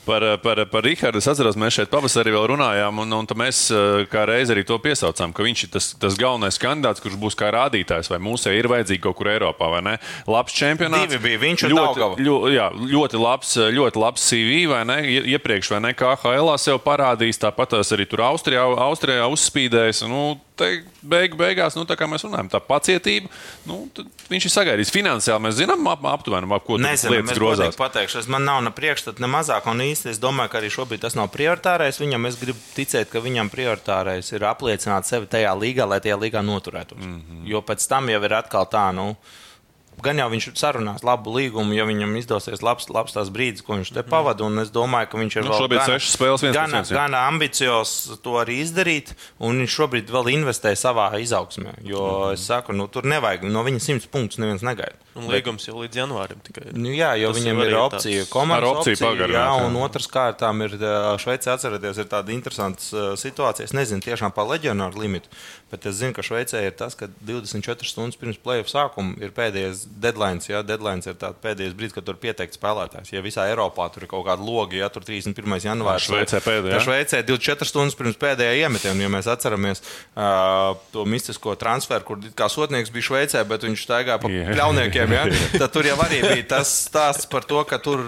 par, 0.09 0.25
par, 0.43 0.63
par 0.73 0.87
Rihardu 0.87 1.21
es 1.21 1.29
atceros, 1.31 1.59
mēs 1.61 1.77
šeit 1.77 1.91
pavasarī 1.93 2.33
vēl 2.35 2.47
runājām, 2.55 3.03
un, 3.05 3.13
un 3.21 3.29
mēs 3.39 3.61
eh, 3.75 4.07
kā 4.11 4.25
reiz 4.29 4.51
arī 4.55 4.65
to 4.69 4.79
piesaucām, 4.83 5.35
ka 5.37 5.45
viņš 5.47 5.65
ir 5.67 5.73
tas, 5.77 5.91
tas 6.01 6.17
galvenais 6.21 6.59
kandidāts, 6.63 7.03
kurš 7.05 7.19
būs 7.21 7.37
kā 7.39 7.51
rādītājs, 7.55 8.09
vai 8.13 8.21
mūsē 8.25 8.55
ir 8.57 8.71
vajadzīgi 8.73 9.03
kaut 9.05 9.19
kur 9.21 9.31
Eiropā, 9.35 9.69
vai 9.77 9.83
ne? 9.85 9.95
Labs 10.31 10.57
čempionāts. 10.57 11.13
Divi 11.13 11.23
bija, 11.29 11.43
viņš 11.45 11.67
ļoti, 11.69 11.79
Daugava. 11.85 12.19
ļo, 12.25 12.39
jā, 12.55 12.69
ļoti, 12.97 13.23
labs, 13.23 13.55
ļoti 13.79 14.03
labs 14.05 14.27
CV, 14.31 14.65
vai 14.73 14.83
ne? 14.89 14.99
Ie- 15.05 15.25
Iepriekš, 15.37 15.73
vai 15.77 15.83
ne? 15.87 15.95
KHL 15.99 16.55
sev 16.59 16.81
parādījis, 16.87 17.43
tāpat 17.45 17.79
arī 17.83 18.09
tur 18.09 18.25
Austrijā, 18.33 18.65
Austrijā 18.89 19.29
uzspīdējis. 19.29 20.07
Nu, 20.09 20.39
te 20.59 20.83
beig, 21.03 21.35
beigās, 21.39 21.77
nu, 21.79 21.85
tā 21.89 21.95
kā 21.99 22.09
mēs 22.11 22.25
runājam, 22.27 22.49
tā 22.51 22.61
pacietība, 22.65 23.31
nu, 23.69 23.85
viņš 24.31 24.47
ir 24.49 24.53
sagaidījis. 24.55 24.93
Finansiāli 24.95 25.45
mēs 25.47 25.59
zinām 25.61 25.87
ap, 25.91 26.03
aptuveni, 26.11 26.49
ap 26.55 26.67
ko 26.67 26.79
Nezinu, 26.83 27.15
lietas 27.15 27.39
grozās. 27.39 27.79
pateikšu, 27.79 28.25
man 28.33 28.45
nav 28.49 28.63
ne 28.67 28.73
priekšstats, 28.75 29.23
ne 29.23 29.31
mazāk, 29.31 29.69
un 29.71 29.79
īsti 29.87 29.97
es 30.07 30.20
domāju, 30.22 30.53
ka 30.53 30.61
arī 30.61 30.70
šobrīd 30.70 31.03
tas 31.03 31.16
nav 31.18 31.30
prioritārais. 31.34 31.99
Viņam 32.01 32.28
es 32.30 32.38
gribu 32.40 32.61
ticēt, 32.76 33.11
ka 33.11 33.22
viņam 33.24 33.51
prioritārais 33.51 34.32
ir 34.32 34.46
apliecināt 34.49 35.09
sevi 35.09 35.26
tajā 35.26 35.55
līgā, 35.59 35.88
lai 35.88 36.01
tajā 36.05 36.18
līgā 36.20 36.42
noturētos. 36.44 36.99
Mm. 36.99 37.20
-hmm. 37.20 37.44
Jo 37.49 37.62
pēc 37.62 37.88
tam 37.88 38.09
jau 38.09 38.22
ir 38.24 38.34
atkal 38.34 38.66
tā, 38.66 38.92
nu. 38.94 39.16
Gan 40.03 40.20
jau 40.22 40.28
viņš 40.30 40.49
sarunās 40.59 41.05
labu 41.07 41.32
līgumu, 41.34 41.74
ja 41.76 41.86
viņam 41.88 42.14
izdosies 42.20 42.62
labs, 42.62 42.88
labs 42.92 43.16
tās 43.16 43.32
brīdis, 43.34 43.64
ko 43.66 43.78
viņš 43.78 43.92
te 43.96 44.05
pavada. 44.07 44.44
un 44.46 44.62
Es 44.62 44.72
domāju, 44.74 45.11
ka 45.12 45.18
viņš 45.20 45.36
ir 45.38 45.46
Nu, 45.46 45.53
vēl 45.53 45.64
šobrīd 45.64 45.82
sešas 45.86 46.16
spēles, 46.16 46.44
viens 46.46 46.57
gan, 46.57 46.76
gan 46.90 47.16
ambiciozs 47.18 48.20
to 48.22 48.36
arī 48.40 48.61
izdarīt, 48.64 49.14
un 49.38 49.62
viņš 49.62 49.76
šobrīd 49.80 50.12
vēl 50.14 50.32
investē 50.36 50.74
savā 50.78 51.11
izaugsmē. 51.22 51.78
Jo 51.82 52.03
mm 52.03 52.14
-hmm. 52.14 52.32
es 52.34 52.46
saku, 52.46 52.72
nu, 52.72 52.88
tur 52.88 53.05
nevajag 53.05 53.46
no 53.49 53.64
viņa 53.66 53.80
simts 53.80 54.07
punktus 54.07 54.38
neviens 54.38 54.62
negaida. 54.62 54.99
Un 55.18 55.26
līgums 55.32 55.66
jau 55.66 55.74
līdz 55.80 55.99
janvārim 55.99 56.40
tikai 56.46 56.68
ir. 56.68 56.76
Nu, 56.78 56.92
jā, 56.94 57.11
jo 57.18 57.32
Tas 57.32 57.40
viņam 57.40 57.62
ir 57.64 57.74
opcija. 57.80 58.26
Komandas 58.30 58.68
Ar 58.68 58.76
opciju 58.76 58.94
opcija, 58.94 59.09
pagarināt, 59.09 59.49
Jā, 59.49 59.66
un 59.66 59.78
otrs 59.82 60.07
kārtām 60.12 60.62
ir 60.62 60.76
Šveicē, 61.22 61.55
atcerieties, 61.57 61.99
ir 61.99 62.11
tāda 62.12 62.34
interesanta 62.34 63.16
situācija. 63.18 63.66
Es 63.66 63.74
nezinu 63.74 64.05
tiešām 64.05 64.34
par 64.36 64.46
leģionāru 64.53 65.03
limitu, 65.03 65.32
bet 65.72 65.88
es 65.90 65.99
zinu, 65.99 66.14
ka 66.14 66.22
Šveicē 66.22 66.62
ir 66.66 66.76
tas, 66.78 66.94
ka 66.99 67.11
24 67.26 67.90
stundas 67.90 68.20
pirms 68.20 68.38
play-off 68.44 68.70
sākuma 68.70 69.18
ir 69.18 69.34
pēdējais 69.34 69.88
deadline. 70.03 70.43
Jā, 70.49 70.61
deadline 70.66 71.03
ir 71.05 71.16
tāds 71.18 71.41
pēdējais 71.43 71.74
brīdis, 71.78 71.95
kad 71.97 72.07
tur 72.07 72.18
pieteikt 72.20 72.57
spēlētājs. 72.59 73.12
Ja 73.14 73.22
visā 73.24 73.47
Eiropā 73.51 73.89
tur 73.95 74.05
ir 74.05 74.11
kaut 74.11 74.26
kāda 74.28 74.45
loga, 74.45 74.76
ja 74.78 74.91
tur 74.93 75.07
31. 75.07 75.59
janvārs. 75.64 76.07
Šveicē 76.07 76.41
pēdējā? 76.45 76.82
Šveicē 76.84 77.22
24 77.26 77.70
stundas 77.70 77.99
pirms 77.99 78.20
pēdējā 78.20 78.62
iemetiena, 78.64 79.05
ja 79.05 79.11
mēs 79.12 79.30
atceramies 79.30 79.82
uh, 79.82 80.76
to 80.95 81.07
mistisko 81.09 81.57
transferu, 81.61 82.07
kur 82.07 82.22
kā 82.39 82.51
sotnieks 82.53 82.93
bija 82.95 83.09
Šveicē, 83.11 83.45
bet 83.49 83.66
viņš 83.66 83.84
staigāja 83.89 84.20
pa 84.22 84.32
Jā. 84.32 84.47
pļauniekiem. 84.53 85.16
Ja? 85.18 85.26
Tad 85.62 85.74
tur 85.74 85.89
jau 85.89 85.99
arī 86.07 86.22
bija 86.26 86.49
tas 86.57 86.72
stāsts 86.86 87.28
par 87.30 87.49
to, 87.49 87.64
ka 87.68 87.80
tur 87.82 88.05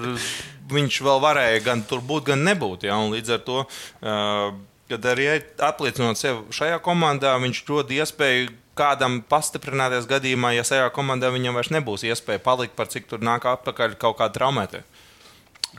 viņš 0.71 1.03
vēl 1.03 1.23
varēja 1.23 1.63
gan 1.67 1.85
tur 1.87 2.03
būt, 2.05 2.31
gan 2.33 2.45
nebūt. 2.47 2.87
Ja? 2.87 3.01
Un 3.03 3.15
līdz 3.17 3.37
ar 3.39 3.45
to, 3.47 3.65
uh, 3.67 4.51
kad 4.91 5.07
arī 5.13 5.29
apliecinot 5.63 6.19
sevi 6.19 6.55
šajā 6.55 6.81
komandā, 6.83 7.37
viņš 7.43 7.63
dod 7.69 7.93
iespēju 7.95 8.51
kādam 8.81 9.21
pastiprināties 9.29 10.09
gadījumā, 10.11 10.55
ja 10.57 10.65
tajā 10.67 10.89
komandā 10.97 11.31
viņam 11.35 11.61
vairs 11.61 11.73
nebūs 11.75 12.07
iespēja 12.09 12.43
palikt 12.45 12.77
par 12.79 12.89
cik 12.91 13.11
tur 13.11 13.23
nāk 13.25 13.47
atpakaļ 13.47 13.99
kaut 14.01 14.19
kāda 14.21 14.39
traumēta. 14.39 14.85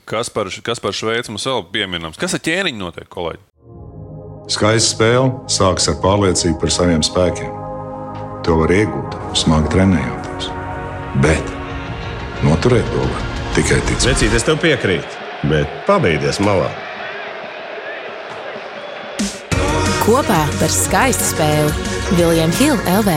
Kas 0.07 0.29
par, 0.31 0.47
kas 0.63 0.79
par 0.79 0.95
Šveici 0.95 1.33
mums 1.33 1.47
vēl 1.47 1.65
pieminams? 1.73 2.19
Kas 2.19 2.35
ar 2.37 2.43
ķēniņu 2.45 2.79
notiek, 2.79 3.09
kolēģi? 3.11 3.43
Skaista 4.51 4.95
spēle 4.95 5.49
sākas 5.51 5.89
ar 5.91 5.99
pārliecību 6.03 6.59
par 6.61 6.73
saviem 6.73 7.03
spēkiem. 7.05 7.51
To 8.47 8.57
var 8.63 8.73
iegūt, 8.73 9.17
smagi 9.37 9.69
trenējoties. 9.75 10.47
Bet 11.21 11.51
noturēt 12.45 12.87
to 12.89 13.03
var 13.05 13.27
tikai 13.55 13.81
ticēt. 13.85 14.07
Vecīt, 14.09 14.37
es 14.37 14.47
tev 14.47 14.57
piekrītu, 14.63 15.19
bet 15.51 15.83
pabeigties 15.87 16.41
malā. 16.43 16.71
Kopā 20.01 20.39
par 20.57 20.71
skaistu 20.73 21.27
spēli 21.29 22.15
Viljams 22.17 22.57
Hilde 22.57 22.89
LV. 22.89 23.11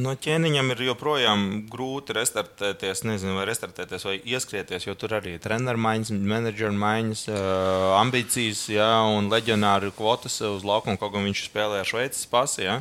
No 0.00 0.14
ķēniņam 0.16 0.72
ir 0.72 0.80
joprojām 0.86 1.42
grūti 1.68 2.14
restartēties, 2.16 3.02
nezinu, 3.04 3.34
vai 3.36 3.44
restartēties, 3.50 4.06
vai 4.08 4.14
ieskrieties, 4.24 4.86
jo 4.86 4.94
tur 4.96 5.18
arī 5.18 5.34
ir 5.36 5.42
treneru 5.44 5.82
maiņas, 5.84 6.14
menedžeru 6.32 6.72
maiņas, 6.80 7.26
uh, 7.28 7.84
ambīcijas, 7.98 8.62
jā, 8.72 8.88
un 9.12 9.28
leģionāru 9.28 9.92
kvotas 9.98 10.40
uz 10.48 10.64
laukuma, 10.64 10.96
kaut 10.96 11.12
gan 11.18 11.28
viņš 11.28 11.44
spēlē 11.50 11.82
ar 11.82 11.92
Šveices 11.92 12.24
pasi. 12.32 12.64
Jā. 12.64 12.80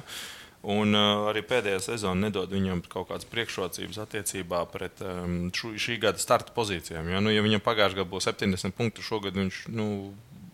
Un 0.64 0.96
uh, 0.96 1.28
arī 1.34 1.44
pēdējā 1.52 1.84
sezona 1.84 2.30
nedod 2.30 2.56
viņam 2.56 2.86
kaut 2.88 3.12
kādas 3.12 3.28
priekšrocības 3.28 4.00
attiecībā 4.08 4.64
pret 4.72 5.04
um, 5.04 5.50
šu, 5.52 5.76
šī 5.76 6.00
gada 6.08 6.24
starta 6.24 6.56
pozīcijām. 6.56 7.12
Ja, 7.12 7.20
nu, 7.20 7.36
ja 7.36 7.44
viņam 7.44 7.68
pagājušajā 7.68 8.06
gadā 8.06 8.12
būs 8.16 8.32
70 8.32 8.80
punkti, 8.80 9.04
šogad 9.04 9.36
viņš 9.36 9.66
nu, 9.76 10.14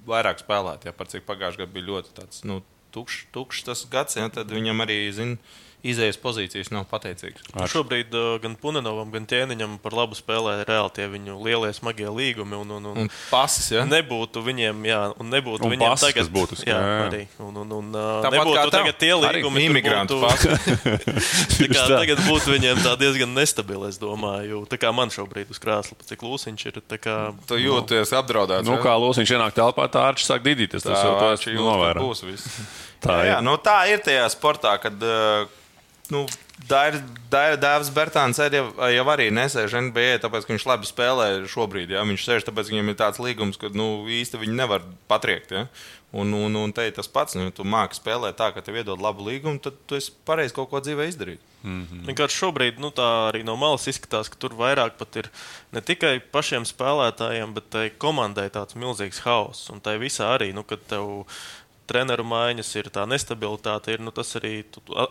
vairāk 0.10 0.42
spēlēt, 0.42 0.90
ja 0.90 0.98
par 0.98 1.14
cik 1.14 1.30
pagājušajā 1.30 1.68
gadā 1.68 1.78
bija 1.78 1.94
ļoti 1.94 2.18
tāds, 2.18 2.42
nu, 2.50 2.64
tukšs, 2.96 3.28
tukšs 3.36 3.68
tas 3.68 3.86
gads, 3.92 4.18
ja, 4.20 4.30
tad 4.34 4.52
viņam 4.56 4.84
arī 4.86 5.00
zina 5.16 5.38
izējas 5.86 6.18
pozīcijas 6.22 6.72
nav 6.74 6.88
pateicīgs. 6.90 7.44
Ar. 7.54 7.70
Šobrīd 7.70 8.14
uh, 8.16 8.36
gan 8.42 8.56
Punanovam, 8.60 9.12
gan 9.14 9.28
Ķēniņam 9.30 9.78
par 9.84 9.96
labu 9.98 10.18
spēlē 10.18 10.58
reāli 10.66 10.94
tie 10.96 11.08
viņu 11.12 11.38
lielie 11.46 11.72
smagie 11.76 12.10
līgumi. 12.10 12.58
Un, 12.58 12.72
un, 12.78 12.88
un, 12.92 13.02
un 13.06 13.12
pasis, 13.30 13.70
ja? 13.76 13.86
Nebūtu 13.90 14.42
viņiem, 14.46 14.86
jā, 14.90 15.02
un 15.22 15.30
nebūtu 15.34 15.68
un 15.68 15.76
viņiem 15.76 15.94
pasis, 15.94 16.08
tagad. 16.08 16.32
Būtu, 16.36 16.58
jā, 16.66 16.78
jā, 16.78 16.96
arī. 17.08 17.22
Un, 17.44 17.60
un, 17.64 17.76
un 17.80 17.92
uh, 17.98 18.30
nebūtu 18.34 18.74
tagad 18.74 19.00
tie 19.02 19.12
līgumi, 19.20 19.66
imigrantu 19.70 20.20
būtu, 20.24 20.56
kā, 21.76 21.86
tagad 21.92 22.24
būtu 22.26 22.56
viņiem 22.56 22.82
tā 22.86 22.96
diezgan 23.02 23.36
nestabili, 23.38 23.92
es 23.92 24.02
domāju. 24.02 24.64
Tā 24.72 24.80
kā 24.82 24.94
man 24.96 25.14
šobrīd 25.14 25.54
uz 25.54 25.62
krāsla, 25.62 26.00
cik 26.10 26.26
lūsiņš 26.26 26.66
ir. 26.72 26.82
Kā, 27.02 27.18
tu 27.50 27.60
jūties 27.60 28.14
apdraudēts. 28.16 28.68
Nu, 28.68 28.80
kā 28.82 28.96
lūsiņš 29.02 29.36
ienāk 29.38 29.56
telpā, 29.58 29.88
tā 29.92 30.08
ārčs 30.10 30.30
sāk 30.30 30.46
didīties. 30.46 30.86
Tas 30.86 31.04
jau 31.04 31.16
tāds 31.20 31.46
novērojams. 31.46 32.26
Tā, 33.06 33.20
jā, 33.22 33.36
jā, 33.36 33.38
nu, 33.46 33.54
tā 33.62 33.76
ir 33.92 34.02
tajā 34.02 34.26
sportā, 34.34 34.74
kad 34.82 35.04
uh, 35.06 35.46
nu, 36.14 36.26
Dārzs 36.70 37.92
Bērtāns 37.96 38.40
arī, 38.40 38.62
jau 38.96 39.06
arī 39.12 39.28
nesēž 39.34 39.76
NBA, 39.90 40.22
tāpēc, 40.24 40.48
ka 40.48 40.54
viņš 40.54 40.66
labi 40.70 40.90
spēlē 40.90 41.28
šobrīd. 41.52 41.94
Ja? 41.96 42.06
Viņš 42.08 42.26
sēž, 42.26 42.48
tāpēc, 42.48 42.70
ka 42.70 42.76
viņam 42.76 42.92
ir 42.94 42.98
tāds 43.00 43.22
līgums, 43.24 43.60
ka 43.62 43.72
nu, 43.76 44.06
īsti 44.08 44.42
viņi 44.42 44.56
nevar 44.56 44.86
patriekt. 45.12 45.52
Ja? 45.52 45.66
Un, 46.16 46.32
un, 46.32 46.56
un 46.56 46.72
te 46.72 46.86
ir 46.88 46.94
tas 46.96 47.10
pats, 47.12 47.36
nu, 47.36 47.50
ja 47.50 47.52
tu 47.52 47.66
māki 47.68 47.98
spēlēt 47.98 48.38
tā, 48.40 48.48
ka 48.56 48.64
tev 48.64 48.78
iedod 48.80 49.02
labu 49.04 49.26
līgumu, 49.28 49.60
tad 49.60 49.76
tu 49.84 49.98
esi 50.00 50.14
pareizi 50.28 50.56
kaut 50.56 50.70
ko 50.72 50.80
dzīvē 50.80 51.10
izdarīt. 51.12 51.42
Mm 51.66 51.82
-hmm. 51.82 52.06
Vienkārši 52.08 52.40
šobrīd 52.40 52.80
nu, 52.80 52.92
tā 52.94 53.08
arī 53.32 53.44
no 53.44 53.56
malas 53.60 53.88
izskatās, 53.90 54.30
ka 54.30 54.40
tur 54.40 54.54
vairāk 54.56 54.96
pat 55.00 55.16
ir 55.16 55.30
ne 55.74 55.82
tikai 55.82 56.20
pašiem 56.20 56.64
spēlētājiem, 56.64 57.54
bet 57.54 57.70
tai 57.70 57.90
komandai 57.90 58.50
tāds 58.50 58.78
milzīgs 58.80 59.20
hauss. 59.26 59.70
Un 59.70 59.82
tai 59.82 59.98
visā 59.98 60.30
arī, 60.38 60.54
nu, 60.54 60.64
kad 60.64 60.80
tev 60.88 61.26
treneru 61.90 62.26
maiņas, 62.28 62.72
ir 62.80 62.90
tā 62.94 63.06
nestabilitāte, 63.10 63.96
ir, 63.96 64.04
nu, 64.04 64.14
tas 64.16 64.36
arī 64.40 64.58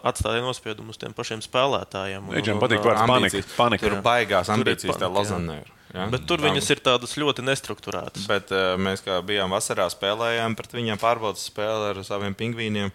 atstāja 0.03 0.43
nospiedumu 0.45 0.95
uz 0.95 1.01
tiem 1.01 1.15
pašiem 1.17 1.43
spēlētājiem. 1.45 2.33
Viņam 2.35 2.63
patīk 2.63 2.85
vārds 2.85 3.07
panika. 3.11 3.43
panika. 3.57 3.87
Tur 3.87 3.99
ir 3.99 4.05
baigās 4.05 4.53
ambīcijas, 4.55 5.01
tā 5.01 5.11
Lazanē. 5.11 5.63
Ja? 5.95 6.09
Bet 6.11 6.25
tur 6.27 6.43
viņas 6.43 6.73
ir 6.75 6.81
tādas 6.83 7.13
ļoti 7.21 7.45
nestruktūrētas. 7.47 8.25
Bet 8.27 8.51
uh, 8.55 8.73
mēs, 8.83 9.05
kā 9.05 9.21
bijām 9.27 9.55
vasarā, 9.55 9.87
spēlējām 9.93 10.57
pret 10.59 10.75
viņiem 10.75 10.99
pārbaudas 10.99 11.47
spēli 11.47 11.93
ar 11.93 12.01
saviem 12.07 12.35
pingvīniem. 12.39 12.91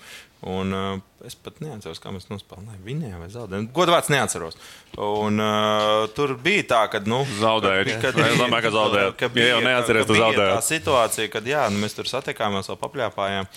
Un, 0.50 0.72
uh, 0.76 1.24
es 1.28 1.36
pat 1.36 1.58
neatceros, 1.64 2.00
kā 2.04 2.12
mēs 2.16 2.28
nospēlējām. 2.32 2.84
Vinējām 2.84 3.24
vai 3.24 3.30
zaudējām. 3.32 3.66
Godvārds 3.76 4.12
neatceros. 4.12 4.60
Un, 4.96 5.40
uh, 5.44 6.06
tur 6.16 6.36
bija 6.44 6.68
tā, 6.74 6.84
ka. 6.92 7.02
Nu, 7.08 7.22
zaudējāt. 7.40 7.96
Kad, 8.04 8.20
es 8.28 8.40
domāju, 8.40 8.68
ka 8.68 8.76
zaudējāt. 8.76 9.18
Ka 9.24 9.32
bija, 9.36 9.48
ja 9.48 9.58
jau 9.58 9.66
neatceries, 9.68 10.08
tad 10.08 10.22
zaudējāt. 10.24 10.56
Tā 10.56 10.68
situācija, 10.70 11.34
kad 11.36 11.48
jā, 11.48 11.66
nu, 11.72 11.84
mēs 11.84 11.96
tur 11.96 12.12
satikāmies, 12.12 12.72
vēl 12.72 12.80
papļāpājām. 12.84 13.52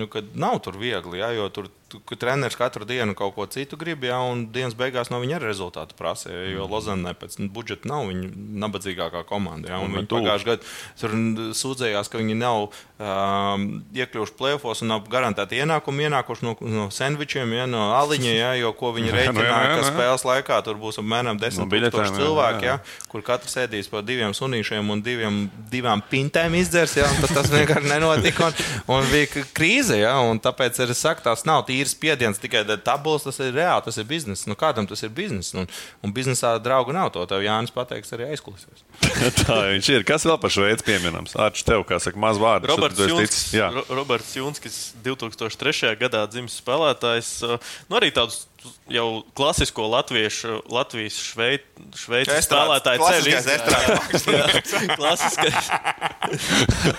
Nu, 0.00 0.08
nav 0.36 0.58
tur 0.64 0.76
viegli, 0.80 1.20
jā, 1.22 1.32
jo 1.36 1.48
tur 1.52 1.70
treneris 2.18 2.56
katru 2.58 2.84
dienu 2.84 3.14
kaut 3.16 3.34
ko 3.34 3.46
citu 3.46 3.78
grib, 3.80 4.04
ja, 4.04 4.18
un 4.20 4.46
dienas 4.52 4.76
beigās 4.78 5.10
no 5.12 5.20
viņa 5.22 5.38
arī 5.38 5.48
rezultātu 5.50 5.96
prasa. 5.98 6.30
Jo. 6.30 6.66
Lozanē 6.68 7.14
pēc 7.18 7.38
nu, 7.40 7.48
budžeta 7.52 7.88
nav 7.88 8.08
viņa 8.10 8.28
nabadzīgākā 8.64 9.24
komanda. 9.28 9.72
Ja, 9.72 9.80
viņi 9.82 10.08
pagājušajā 10.10 10.58
gadā 10.58 11.48
sūdzējās, 11.56 12.10
ka 12.12 12.20
viņi 12.20 12.36
nav 12.38 12.68
um, 12.68 13.66
iekļuvuši 13.96 14.36
plēfos 14.38 14.84
un 14.84 14.92
nav 14.92 15.08
garantēti 15.10 15.62
ienākumi 15.62 16.08
ienākuši 16.08 16.46
no, 16.46 16.54
no 16.60 16.86
sandvičiem, 16.94 17.54
ja, 17.56 17.66
no 17.70 17.88
aliņa, 17.96 18.32
ja, 18.34 18.52
jo 18.60 18.74
ko 18.76 18.92
viņi 18.96 19.14
rēķināja, 19.16 19.72
ka 19.78 19.88
spēles 19.88 20.26
laikā 20.28 20.60
tur 20.66 20.80
būs 20.80 21.00
apmēram 21.02 21.40
10 21.40 21.64
no 21.64 21.68
tūkstoši 21.72 22.16
cilvēki, 22.18 22.68
ja, 22.68 22.78
kur 23.08 23.24
katrs 23.26 23.56
ēdīs 23.64 23.90
pa 23.92 24.04
diviem 24.04 24.36
sunīšiem 24.36 24.92
un 24.92 25.02
diviem, 25.04 25.40
divām 25.72 26.04
pintēm 26.10 26.58
izdzers. 26.60 26.98
Ja, 26.98 27.08
tas 27.32 27.50
vienkārši 27.52 27.88
nenotika. 27.90 28.48
Un, 28.48 28.98
un 28.98 29.10
bija 29.12 29.44
krīze, 29.56 29.98
ja, 30.00 30.16
un 30.24 30.40
tāpēc 30.42 30.80
es 30.84 30.98
saku, 30.98 31.24
tās 31.24 31.44
nav 31.48 31.64
tīri 31.68 31.77
tīrs 31.78 31.94
spiediens 31.94 32.40
tikai 32.42 32.64
tabulas, 32.84 33.26
tas 33.26 33.38
ir 33.44 33.54
reāli, 33.54 33.84
tas 33.86 33.98
ir 34.00 34.06
biznesa. 34.08 34.48
Nu, 34.50 34.58
kādam 34.58 34.88
tas 34.90 35.04
ir 35.06 35.14
biznesa? 35.14 35.62
Un, 35.62 35.70
un 36.02 36.14
biznesā 36.14 36.56
draugu 36.62 36.94
nav 36.96 37.12
to. 37.14 37.24
Tev 37.30 37.44
Jānis 37.46 37.74
pateiks 37.74 38.14
arī 38.16 38.32
aizkulisēs. 38.32 38.84
Tā 39.44 39.56
viņš 39.72 39.88
ir. 39.94 40.04
Kas 40.06 40.26
vēl 40.26 40.38
par 40.42 40.52
Šveici 40.52 40.86
pieminams? 40.86 41.36
Ārčs 41.38 41.66
tev, 41.66 41.84
kā 41.88 42.00
saka, 42.02 42.18
maz 42.20 42.40
vārdu. 42.40 42.70
Roberts 42.70 43.00
Junskis, 43.00 43.42
Ro 43.74 43.84
Roberts 44.00 44.34
Junskis 44.36 44.78
2003. 45.04 45.94
gadā 46.00 46.24
dzimis 46.30 46.58
spēlētājs. 46.62 47.32
Nu, 47.88 47.98
arī 48.00 48.10
tādus 48.14 48.46
jau 48.90 49.22
klasisko 49.38 49.86
latviešu, 49.92 50.62
Latvijas 50.72 51.18
šveic, 51.22 51.62
šveicis 51.96 52.48
spēlētāju 52.48 53.06
ceļu. 53.06 53.30
Klasiskais. 54.98 55.70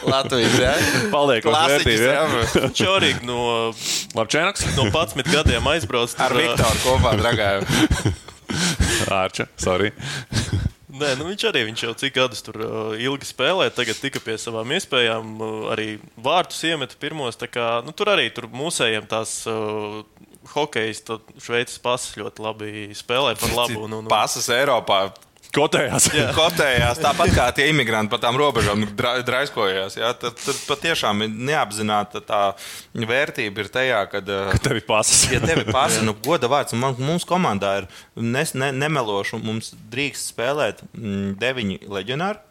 Latvijas, 0.08 0.56
jā. 0.62 0.74
Paliek 1.14 1.50
uz 1.50 1.58
vērtību. 1.58 2.16
Viņš 2.70 2.86
arī 2.94 3.12
no, 3.28 3.42
Lapčēnaks? 4.16 4.70
no 4.80 4.88
11 4.88 5.34
gadiem 5.34 5.72
aizbrauc. 5.74 6.16
Ar 6.22 6.36
Viktoru 6.38 6.84
kopā 6.86 7.16
dragāju. 7.20 7.62
Ārča, 9.22 9.50
sorry. 9.60 9.94
Nē, 10.90 11.12
nu 11.20 11.28
viņš 11.28 11.44
arī 11.46 11.62
viņš 11.68 11.84
jau 11.86 11.92
cik 12.02 12.16
gadus 12.16 12.42
tur 12.42 12.58
uh, 12.66 12.94
ilgi 12.98 13.28
spēlē, 13.30 13.68
tagad 13.74 14.00
tika 14.02 14.22
pie 14.26 14.40
savām 14.42 14.72
iespējām, 14.74 15.36
uh, 15.38 15.68
arī 15.76 16.00
vārtus 16.18 16.64
iemeta 16.66 16.98
pirmos. 16.98 17.38
Kā, 17.54 17.68
nu, 17.86 17.94
tur 17.94 18.10
arī 18.16 18.26
tur 18.34 18.48
mūsējiem 18.50 19.06
tās 19.10 19.36
uh, 19.50 20.02
hokejs, 20.56 21.04
Šveices 21.38 21.78
pasas 21.84 22.18
ļoti 22.18 22.42
labi 22.42 22.72
spēlē 22.98 23.36
par 23.38 23.54
labu. 23.54 23.84
Un, 23.86 24.00
un... 24.00 24.10
Pasas 24.10 24.50
Eiropā 24.54 25.04
Kotējās. 25.56 26.08
Kotējās 26.38 27.00
tāpat 27.02 27.34
kā 27.34 27.48
tie 27.58 27.70
imigranti 27.72 28.12
pa 28.12 28.20
tām 28.22 28.38
robežām 28.38 28.86
draiskojās. 28.96 29.98
Ja? 29.98 30.12
Tad, 30.18 30.38
tad 30.38 30.60
patiešām 30.68 31.26
neapzināta 31.26 32.22
tā 32.26 32.42
vērtība 32.94 33.66
ir 33.66 33.72
tajā, 33.74 34.04
kad, 34.12 34.30
ka 34.30 34.60
tev 34.62 34.82
ir 34.82 34.86
pasas. 34.88 35.26
ja 35.34 35.42
tev 35.44 35.64
ir 35.64 35.72
pasas, 35.80 36.04
nu, 36.06 36.14
goda 36.26 36.52
vārds, 36.52 36.78
man, 36.78 36.98
mums 37.02 37.26
komandā 37.30 37.80
ir 37.82 37.90
nes, 38.16 38.54
ne, 38.58 38.72
nemelošu, 38.76 39.42
mums 39.42 39.74
drīkst 39.90 40.36
spēlēt 40.36 40.84
mm, 40.92 41.32
deviņi 41.42 41.82
leģionāri, 41.98 42.44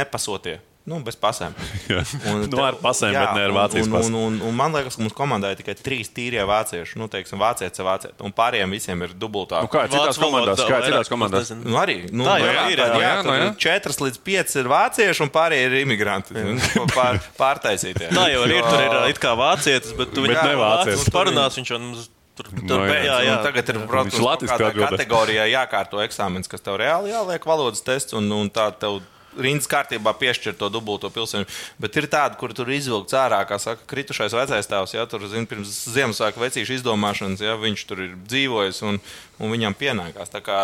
nepasotie. 0.00 0.58
Nu, 0.86 1.00
bez 1.02 1.16
pasēm. 1.18 1.54
Un, 2.30 2.44
nu, 2.46 2.60
ar 2.62 2.76
pasēm, 2.78 3.10
jā, 3.10 3.24
bet 3.24 3.34
ne 3.34 3.46
ar 3.48 3.54
vācijas 3.56 3.88
pasēm. 3.90 4.14
Un, 4.14 4.18
un, 4.20 4.36
un, 4.36 4.42
un 4.46 4.54
man 4.54 4.76
liekas, 4.76 4.94
ka 4.94 5.02
mums 5.02 5.16
komandā 5.18 5.50
ir 5.50 5.58
tikai 5.58 5.74
trīs 5.74 6.12
tīrie 6.14 6.44
vācieši. 6.46 7.00
Nu, 7.00 7.08
teiksim, 7.10 7.40
vācietis, 7.42 7.82
vācietis. 7.82 8.14
Un 8.22 8.34
pārējiem 8.36 8.70
visiem 8.76 9.02
ir 9.02 9.16
dubultā. 9.18 9.64
Nu, 9.66 9.70
kā 9.72 9.88
citās 9.90 10.20
komandās? 10.22 10.62
Kā 10.62 10.78
citās 10.84 11.10
komandās? 11.10 11.50
Nu, 11.58 11.74
arī. 11.80 11.98
Nu, 12.14 12.28
tā 12.28 12.36
jau 12.38 12.52
jā, 12.52 12.66
ir. 12.70 12.82
Jā, 12.84 12.86
jā, 13.02 13.08
jā, 13.18 13.38
jā. 13.40 13.48
Četras 13.66 13.98
līdz 14.04 14.20
pieci 14.30 14.60
ir 14.62 14.70
vācieši 14.70 15.26
un 15.26 15.32
pārējie 15.34 15.66
ir 15.72 15.76
imigranti. 15.80 16.46
Pār, 16.94 17.18
pārtaisītie. 17.42 18.12
Tā 18.14 18.28
jau 18.30 18.46
ir. 18.46 18.54
Tur 18.62 18.86
ir 18.86 18.96
it 19.10 19.20
kā 19.22 19.34
vācietis, 19.38 19.90
bet 19.98 20.14
tu 20.14 20.22
viņu 20.22 20.38
nevācies. 20.38 21.08
Parunās 21.10 21.58
viņš 21.58 21.74
jau 21.74 21.82
mums. 21.82 22.12
Tur, 22.36 22.50
tur 22.52 22.68
no, 22.68 22.78
jā, 22.84 23.00
jā, 23.00 23.18
jā. 23.24 23.36
Tagad 23.46 23.70
ir 23.72 23.78
protams, 23.88 24.48
kategorijā 24.84 25.46
jākārto 25.48 26.02
eksāmenis, 26.04 26.50
kas 26.52 26.60
tev 26.60 26.76
reāli 26.82 27.08
jāliek 27.08 27.46
valodas 27.48 27.80
tests, 27.80 28.12
un, 28.18 28.28
un 28.36 28.50
tā 28.52 28.66
tev 28.76 28.98
rindas 29.38 29.68
kārtībā 29.70 30.12
piešķirt 30.18 30.58
to 30.60 30.68
dubulto 30.72 31.10
pilsēņu. 31.12 31.48
Bet 31.82 31.96
ir 32.00 32.08
tādi, 32.12 32.38
kur 32.40 32.54
tur 32.56 32.70
izvilkts 32.72 33.16
ārā, 33.16 33.42
kā 33.48 33.58
saka, 33.62 33.84
kritušais 33.90 34.34
vecais 34.36 34.70
tēvs. 34.70 34.96
Ja, 34.96 35.06
tur 35.10 35.26
zin, 35.30 35.48
pirms 35.48 35.72
Ziemassvētku 35.94 36.42
vecīšu 36.42 36.78
izdomāšanas, 36.78 37.44
ja 37.44 37.56
viņš 37.60 37.86
tur 37.88 38.04
ir 38.06 38.14
dzīvojis 38.26 38.82
un, 38.88 39.00
un 39.40 39.56
viņam 39.56 39.76
pienākās. 39.78 40.32
Tā 40.32 40.42
kā 40.44 40.60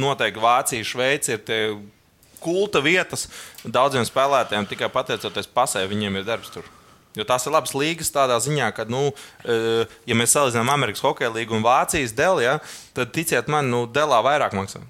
noteikti 0.00 0.44
Vācija, 0.44 0.86
Šveice 0.86 1.36
ir 1.36 1.46
tie 1.46 1.62
kulta 2.40 2.82
vietas 2.84 3.28
daudziem 3.64 4.06
spēlētājiem 4.08 4.68
tikai 4.70 4.90
pateicoties 4.92 5.50
pasē, 5.52 5.84
viņiem 5.90 6.20
ir 6.20 6.28
darbs 6.28 6.52
tur. 6.54 6.68
Jo 7.18 7.26
tās 7.26 7.42
ir 7.46 7.54
labas 7.54 7.74
līnijas 7.74 8.12
tādā 8.14 8.36
ziņā, 8.38 8.70
ka, 8.74 8.86
nu, 8.86 9.08
ja 9.42 10.16
mēs 10.16 10.36
salīdzinām 10.36 10.70
Amerikas 10.70 11.02
Hokeja 11.02 11.32
līniju 11.34 11.58
un 11.58 11.66
Vācijas 11.66 12.14
dēlu, 12.14 12.44
ja, 12.44 12.58
tad 12.94 13.10
ticiet 13.16 13.50
man, 13.50 13.66
nu, 13.72 13.82
dēlā 13.90 14.20
vairāk 14.22 14.54
maksā. 14.54 14.82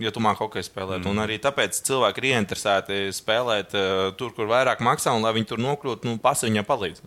Ja 0.00 0.08
tu 0.14 0.22
māki 0.24 0.40
hokeju 0.40 0.64
spēlēt, 0.64 1.02
mm. 1.02 1.10
un 1.10 1.20
arī 1.20 1.36
tāpēc 1.42 1.76
cilvēki 1.84 2.22
ir 2.22 2.28
ieinteresēti 2.30 3.00
spēlēt 3.12 3.74
uh, 3.76 4.06
tur, 4.16 4.30
kur 4.32 4.48
vairāk 4.48 4.80
maksā, 4.84 5.12
un 5.12 5.26
lai 5.26 5.34
viņi 5.36 5.50
tur 5.50 5.60
nokļūtu, 5.60 6.08
nu, 6.08 6.16
pasi 6.22 6.48
viņam 6.48 6.68
palīdz. 6.68 7.02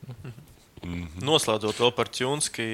Mm. 0.86 1.08
Noslēdzot 1.26 1.82
vēl 1.82 1.96
par 1.98 2.12
Čunski, 2.14 2.68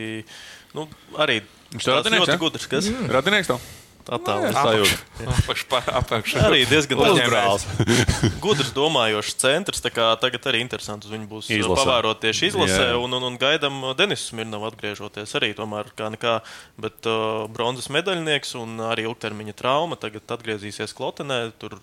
nu, 0.75 0.89
arī 1.15 1.39
Viņš 1.71 1.87
ir 1.87 2.17
ļoti 2.19 2.35
gudrs. 2.41 2.67
Kas? 2.67 2.89
Mm. 2.91 3.07
Radinieks 3.15 3.47
tev? 3.47 3.63
Tā 4.07 4.17
tā 4.25 4.35
ir 4.47 4.55
sajūta. 4.55 5.81
Apakšā 6.01 6.45
arī 6.47 6.63
diezgan 6.69 7.01
uzņēmējs. 7.05 7.65
gudrs, 8.43 8.71
domājošs 8.75 9.37
centrs. 9.41 9.83
tā 9.83 9.91
kā 9.93 10.09
Tagad 10.21 10.47
arī 10.51 10.63
interesanti 10.65 11.07
uz 11.09 11.13
viņu 11.13 11.29
būs 11.31 11.51
Izlasē. 11.53 11.81
pavērot 11.81 12.21
tieši 12.23 12.51
izlasē. 12.51 12.81
Jā. 12.91 12.97
Un, 13.01 13.13
un, 13.17 13.27
un 13.29 13.37
gaidām 13.41 13.81
Denisu 13.99 14.31
Smirnovu 14.31 14.69
atgriežoties 14.71 15.37
arī 15.39 15.53
tomēr 15.57 15.93
kā 15.97 16.09
nekā. 16.13 16.39
Bet 16.81 17.09
uh, 17.09 17.45
bronzas 17.53 17.91
medaļnieks 17.93 18.55
un 18.61 18.81
arī 18.89 19.07
ilgtermiņa 19.09 19.57
trauma 19.61 19.99
tagad 20.01 20.37
atgriezīsies 20.37 20.95
Klotenē. 20.97 21.43
Tur 21.61 21.79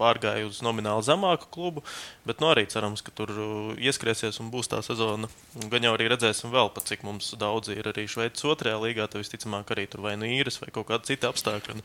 pārgāja 0.00 0.48
uz 0.48 0.62
nomināli 0.64 1.04
zemāku 1.06 1.50
klubu, 1.52 1.84
bet 2.28 2.40
nu, 2.40 2.48
arī 2.50 2.64
cerams, 2.72 3.04
ka 3.04 3.12
tur 3.14 3.32
uh, 3.36 3.74
ieskriesies 3.76 4.40
un 4.40 4.48
būs 4.52 4.72
tā 4.72 4.80
sezona. 4.86 5.28
Gan 5.70 5.84
jau 5.86 5.92
arī 5.96 6.08
redzēsim 6.10 6.52
vēl, 6.54 6.72
pat 6.74 6.88
cik 6.90 7.04
mums 7.06 7.34
daudz 7.40 7.72
ir 7.74 7.92
arī 7.92 8.06
Šveices 8.10 8.48
otrajā 8.48 8.80
līgā. 8.80 9.06
Tad 9.10 9.22
visticamāk 9.22 9.74
arī 9.74 9.86
tur 9.90 10.04
vai 10.08 10.16
nu 10.20 10.28
īres 10.28 10.60
vai 10.62 10.72
kaut 10.74 10.88
kāda 10.90 11.06
cita 11.10 11.30
apstākļa. 11.30 11.78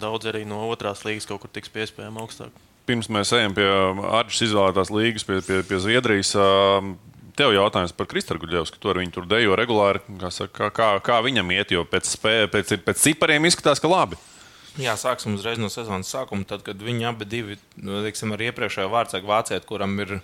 Daudz 0.00 0.32
arī 0.32 0.46
no 0.48 0.64
otrās 0.72 1.04
līgas 1.06 1.28
kaut 1.28 1.44
kur 1.44 1.52
tiks 1.52 1.72
piespējami 1.76 2.24
augstāk. 2.24 2.56
Pirms 2.88 3.10
mēs 3.12 3.30
ejam 3.36 3.54
pie 3.54 3.68
Arčes 4.18 4.48
izvēlētās 4.48 4.90
līgas, 4.90 5.26
pie, 5.28 5.38
pie, 5.46 5.60
pie 5.68 5.78
Zviedrijas. 5.82 6.34
ā, 6.34 6.48
Tev 7.38 7.54
jautājums 7.54 7.94
par 7.96 8.08
Kristānu 8.10 8.42
Guļevsku. 8.42 8.80
Tur 8.82 8.98
viņi 9.00 9.14
tur 9.14 9.28
dejo 9.30 9.54
regulāri. 9.56 10.02
Kā, 10.20 10.28
saka, 10.34 10.68
kā, 10.74 10.88
kā 11.04 11.20
viņam 11.24 11.52
iet, 11.54 11.70
jo 11.72 11.86
pēc, 11.88 12.10
spē, 12.18 12.34
pēc, 12.52 12.74
pēc 12.84 13.00
cipariem 13.00 13.46
izskatās, 13.48 13.80
ka 13.80 13.88
labi. 13.88 14.18
Jā, 14.80 14.94
sāksim 14.96 15.34
uzreiz 15.36 15.58
no 15.60 15.68
sezonas 15.72 16.08
sākuma. 16.12 16.46
Tad, 16.48 16.62
kad 16.64 16.80
viņi 16.80 17.06
abi 17.10 17.26
divi, 17.28 17.56
nu, 17.84 17.98
teiksim, 18.04 18.32
ar 18.32 18.42
iepriekšējo 18.46 18.88
vārdsargu 18.92 19.28
vācieti, 19.28 19.66
kuram 19.68 19.96
ir 20.00 20.14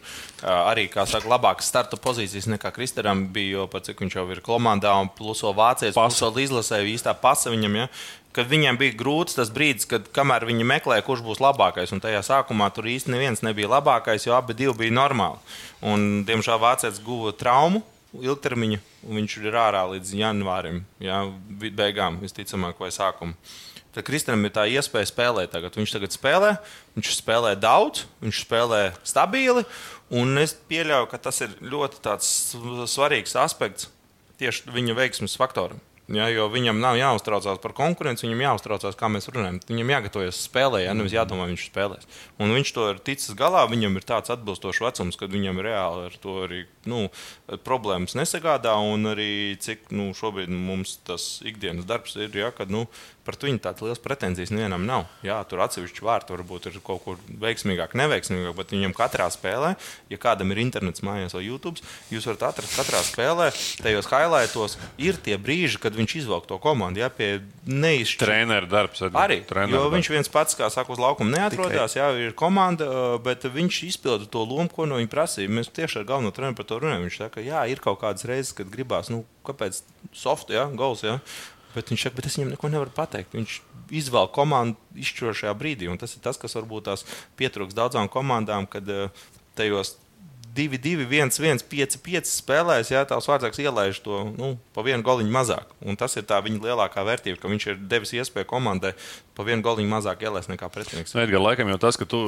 arī, 0.43 0.87
kā 0.93 1.05
saka, 1.09 1.29
labākas 1.29 1.69
starta 1.69 1.99
pozīcijas 2.01 2.49
nekā 2.55 2.71
Kristēram 2.77 3.27
bija, 3.35 3.59
jo 3.59 3.67
pat 3.73 3.89
cik 3.91 4.01
viņš 4.05 4.17
jau 4.17 4.25
ir 4.33 4.41
komandā 4.47 4.95
un 5.03 5.11
pluso 5.13 5.53
vācietis, 5.57 5.99
pluso 5.99 6.31
izlasēju 6.47 6.95
īstā 6.95 7.13
pasa 7.21 7.53
viņam. 7.53 7.77
Ja? 7.83 7.89
Kad 8.37 8.51
viņiem 8.53 8.77
bija 8.81 8.97
grūts 9.01 9.37
tas 9.39 9.49
brīdis, 9.53 9.89
kad 9.89 10.09
kamēr 10.13 10.45
viņi 10.49 10.65
meklēja, 10.69 11.05
kurš 11.07 11.25
būs 11.25 11.41
labākais, 11.41 11.93
un 11.97 12.03
tajā 12.05 12.21
sākumā 12.27 12.69
tur 12.77 12.89
īsti 12.93 13.13
neviens 13.15 13.41
nebija 13.45 13.71
labākais, 13.79 14.27
jo 14.29 14.35
abi 14.37 14.57
bija 14.57 14.93
normāli. 14.93 15.41
Un, 15.81 16.25
diemžēl 16.29 16.61
vācietis 16.61 17.01
guva 17.05 17.33
traumu 17.33 17.81
ilgtermiņa, 18.17 18.79
un 19.09 19.21
viņš 19.21 19.39
ir 19.43 19.57
ārā 19.61 19.85
līdz 19.93 20.13
janvārim, 20.21 20.83
vi- 21.01 21.73
beigām, 21.73 22.21
visticamāk, 22.21 22.79
vai 22.81 22.93
sākumam. 22.93 23.35
Tad 23.97 24.05
Kristēnam 24.05 24.45
ir 24.45 24.53
tā 24.53 24.67
iespēja 24.69 25.09
spēlēt. 25.09 25.55
Tagad. 25.55 25.77
Viņš 25.81 25.97
tagad 25.97 26.13
spēlē, 26.13 26.53
viņš 26.99 27.13
spēlē 27.17 27.55
daudz, 27.57 28.05
viņš 28.21 28.45
spēlē 28.45 28.81
stabili. 29.09 29.65
Un 30.13 30.37
es 30.39 30.53
pieļauju, 30.69 31.09
ka 31.11 31.19
tas 31.19 31.41
ir 31.43 31.57
ļoti 31.65 32.05
svarīgs 32.93 33.39
aspekts 33.41 33.89
tieši 34.41 34.73
viņa 34.75 34.97
veiksmes 34.97 35.37
faktoram. 35.41 35.81
Ja, 36.07 36.29
jo 36.31 36.45
viņam 36.47 36.79
nav 36.79 36.95
jāuztraucās 37.01 37.59
par 37.59 37.73
konkurenci, 37.75 38.29
viņam 38.29 38.45
jāuztraucās, 38.45 38.95
kā 38.99 39.09
mēs 39.11 39.27
runājam. 39.27 39.59
Viņam 39.67 39.91
jāgatavojas 39.91 40.39
spēlē, 40.47 40.85
ja 40.85 40.93
nevis 40.95 41.17
jādomā, 41.17 41.49
viņš 41.51 41.65
spēlēs. 41.67 42.07
Un 42.39 42.55
viņš 42.55 42.73
to 42.77 42.85
ir 42.93 43.01
ticis 43.03 43.35
galā. 43.39 43.65
Viņam 43.67 43.99
ir 43.99 44.07
tāds 44.07 44.31
atbilstošs 44.31 44.85
vecums, 44.85 45.19
kad 45.19 45.35
viņam 45.35 45.59
reāli 45.67 46.07
ar 46.07 46.15
to 46.23 46.37
arī 46.45 46.63
nu, 46.87 47.09
problēmas 47.67 48.15
nesagādā. 48.19 48.77
Un 48.79 49.11
arī 49.11 49.59
cik 49.59 49.91
nu, 49.91 50.13
šobrīd 50.15 50.53
mums 50.53 51.01
tas 51.07 51.41
ikdienas 51.43 51.89
darbs 51.91 52.15
ir, 52.21 52.31
ja, 52.39 52.53
kad 52.55 52.71
nu, 52.71 52.87
par 53.27 53.37
viņu 53.43 53.61
tādas 53.63 53.83
liels 53.83 54.03
pretenzijas 54.03 54.53
nevienam 54.55 54.87
nav. 54.87 55.09
Jā, 55.27 55.41
tur 55.51 55.65
atsevišķi 55.65 56.05
vārti 56.07 56.35
varbūt 56.37 56.69
ir 56.71 56.79
kaut 56.87 57.03
kur 57.05 57.19
veiksmīgāk, 57.43 57.97
neveiksmīgāk, 57.99 58.55
bet 58.59 58.75
viņam 58.75 58.95
katrā 58.97 59.27
spēlē, 59.35 59.75
ja 60.13 60.21
kādam 60.23 60.55
ir 60.55 60.63
internets 60.63 61.03
mājās 61.07 61.35
vai 61.35 61.43
YouTube, 61.49 61.83
jūs 62.13 62.29
varat 62.31 62.47
atrast 62.53 62.77
katrā 62.79 63.03
spēlē, 63.07 63.51
tajos 63.83 64.11
highlightos 64.13 64.79
ir 65.03 65.19
tie 65.27 65.39
brīži, 65.43 65.81
kad 65.83 65.96
viņš 65.97 66.15
izvelk 66.21 66.47
to 66.51 66.59
komandu. 66.63 67.01
Jā, 67.03 67.09
pie 67.13 67.41
neizšķirta 67.67 68.27
Treneru 68.29 68.69
darbs 68.71 69.03
Arī, 69.09 69.41
treneru 69.49 69.75
jo 69.75 69.83
darbs. 69.87 69.97
viņš 69.97 70.11
viens 70.15 70.31
pats, 70.33 70.57
kā 70.59 70.69
saka, 70.73 70.95
uz 70.95 71.03
laukuma 71.03 71.33
neatrodas. 71.35 71.97
Jā, 71.99 72.11
ir 72.21 72.37
komanda, 72.39 72.89
bet 73.25 73.45
viņš 73.45 73.81
izpilda 73.89 74.29
to 74.31 74.45
lomu, 74.45 74.69
ko 74.73 74.87
no 74.89 75.01
viņa 75.01 75.13
prasīja. 75.13 75.53
Mēs 75.53 75.73
tieši 75.75 76.03
ar 76.03 76.09
galveno 76.13 76.33
treneru 76.37 76.59
par 76.61 76.69
to 76.71 76.81
runājam. 76.83 77.07
Viņš 77.09 77.21
saka, 77.25 77.45
jā, 77.45 77.65
ir 77.73 77.83
kaut 77.85 78.01
kādas 78.05 78.29
reizes, 78.29 78.55
kad 78.57 78.71
gribās, 78.73 79.11
nu, 79.13 79.25
kāpēc 79.49 79.83
soft, 80.17 80.55
jā, 80.55 80.69
gols. 80.79 81.05
Jā. 81.07 81.19
Bet 81.77 81.93
viņš 81.93 82.07
saka, 82.07 82.17
bet 82.17 82.31
es 82.31 82.39
viņam 82.39 82.55
neko 82.55 82.71
nevaru 82.73 82.95
pateikt. 82.97 83.35
Viņš 83.37 83.59
izvēl 83.93 84.31
komandu 84.35 84.79
izšķirošajā 84.97 85.53
brīdī. 85.59 85.91
Un 85.93 86.01
tas 86.01 86.17
ir 86.17 86.23
tas, 86.25 86.39
kas 86.41 86.57
varbūt 86.57 86.89
tās 86.89 87.05
pietrūks 87.37 87.77
daudzām 87.77 88.09
komandām, 88.13 88.65
kad 88.71 88.89
tajos 89.59 89.97
2, 90.57 90.79
2, 90.81 91.05
1, 91.11 91.35
1, 91.43 91.63
5, 91.71 91.99
5 92.07 92.31
spēlēs, 92.33 92.91
ja 92.95 93.05
tās 93.09 93.29
vārdsargs 93.29 93.61
ielaiž 93.63 94.01
to 94.05 94.23
nu, 94.37 94.55
pa 94.77 94.85
vienu 94.87 95.05
goliņu 95.07 95.33
mazāk. 95.37 95.77
Un 95.85 95.97
tas 96.01 96.17
ir 96.17 96.25
tā 96.29 96.41
viņa 96.45 96.63
lielākā 96.65 97.05
vērtība, 97.07 97.39
ka 97.43 97.53
viņš 97.53 97.69
ir 97.75 97.81
devis 97.93 98.15
iespēju 98.17 98.49
komandai 98.51 98.95
pa 99.37 99.45
vienu 99.45 99.61
goliņu 99.61 99.91
mazāk 99.93 100.23
ielaist 100.25 100.49
nekā 100.49 100.71
pretinieks. 100.73 101.13
Nu, 101.13 101.21
Edgars, 101.21 101.45
laikam 101.45 101.69
jau 101.69 101.77
tas, 101.83 101.99
ka 102.01 102.07
tu, 102.09 102.21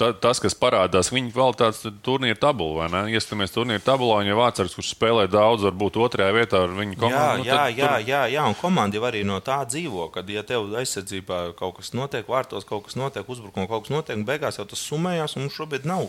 ta, 0.00 0.08
tas, 0.16 0.38
kas 0.40 0.54
parādās 0.56 1.10
viņa 1.12 1.34
kvalitātes 1.34 1.82
turnīra 2.06 2.38
tabulā, 2.40 2.86
vai 2.86 2.86
ne? 2.94 3.02
Ieskatāmies 3.12 3.52
turnīra 3.52 3.82
tabulā, 3.84 4.22
un 4.24 4.30
ja 4.30 4.38
vārdsargs, 4.38 4.72
kurš 4.78 4.94
spēlē 4.94 5.26
daudz, 5.28 5.66
varbūt 5.68 5.98
otrajā 6.00 6.32
vietā 6.32 6.62
ar 6.64 6.72
viņu 6.72 6.96
Jā, 6.96 7.00
komandu. 7.02 7.42
nu, 7.42 7.48
jā, 7.50 7.58
tad 7.60 7.76
jā, 7.76 7.90
tur- 7.92 8.06
jā, 8.08 8.22
jā, 8.32 8.46
un 8.48 8.56
komanda 8.62 8.96
jau 8.96 9.04
arī 9.10 9.20
no 9.28 9.36
tā 9.44 9.58
dzīvo. 9.68 10.08
Kad, 10.16 10.32
ja 10.32 10.46
tev 10.48 10.72
aizsardzībā 10.80 11.42
kaut 11.60 11.76
kas 11.82 11.92
notiek, 11.92 12.24
vārtos 12.32 12.64
kaut 12.64 12.86
kas 12.88 12.96
notiek, 12.96 13.28
uzbrukumā 13.28 13.68
kaut 13.68 13.84
kas 13.84 13.92
notiek, 13.92 14.16
un 14.16 14.24
beigās 14.24 14.56
jau 14.56 14.64
tas 14.72 14.80
summējās, 14.88 15.36
un 15.36 15.44
mums 15.44 15.60
šobrīd 15.60 15.84
nav 15.92 16.08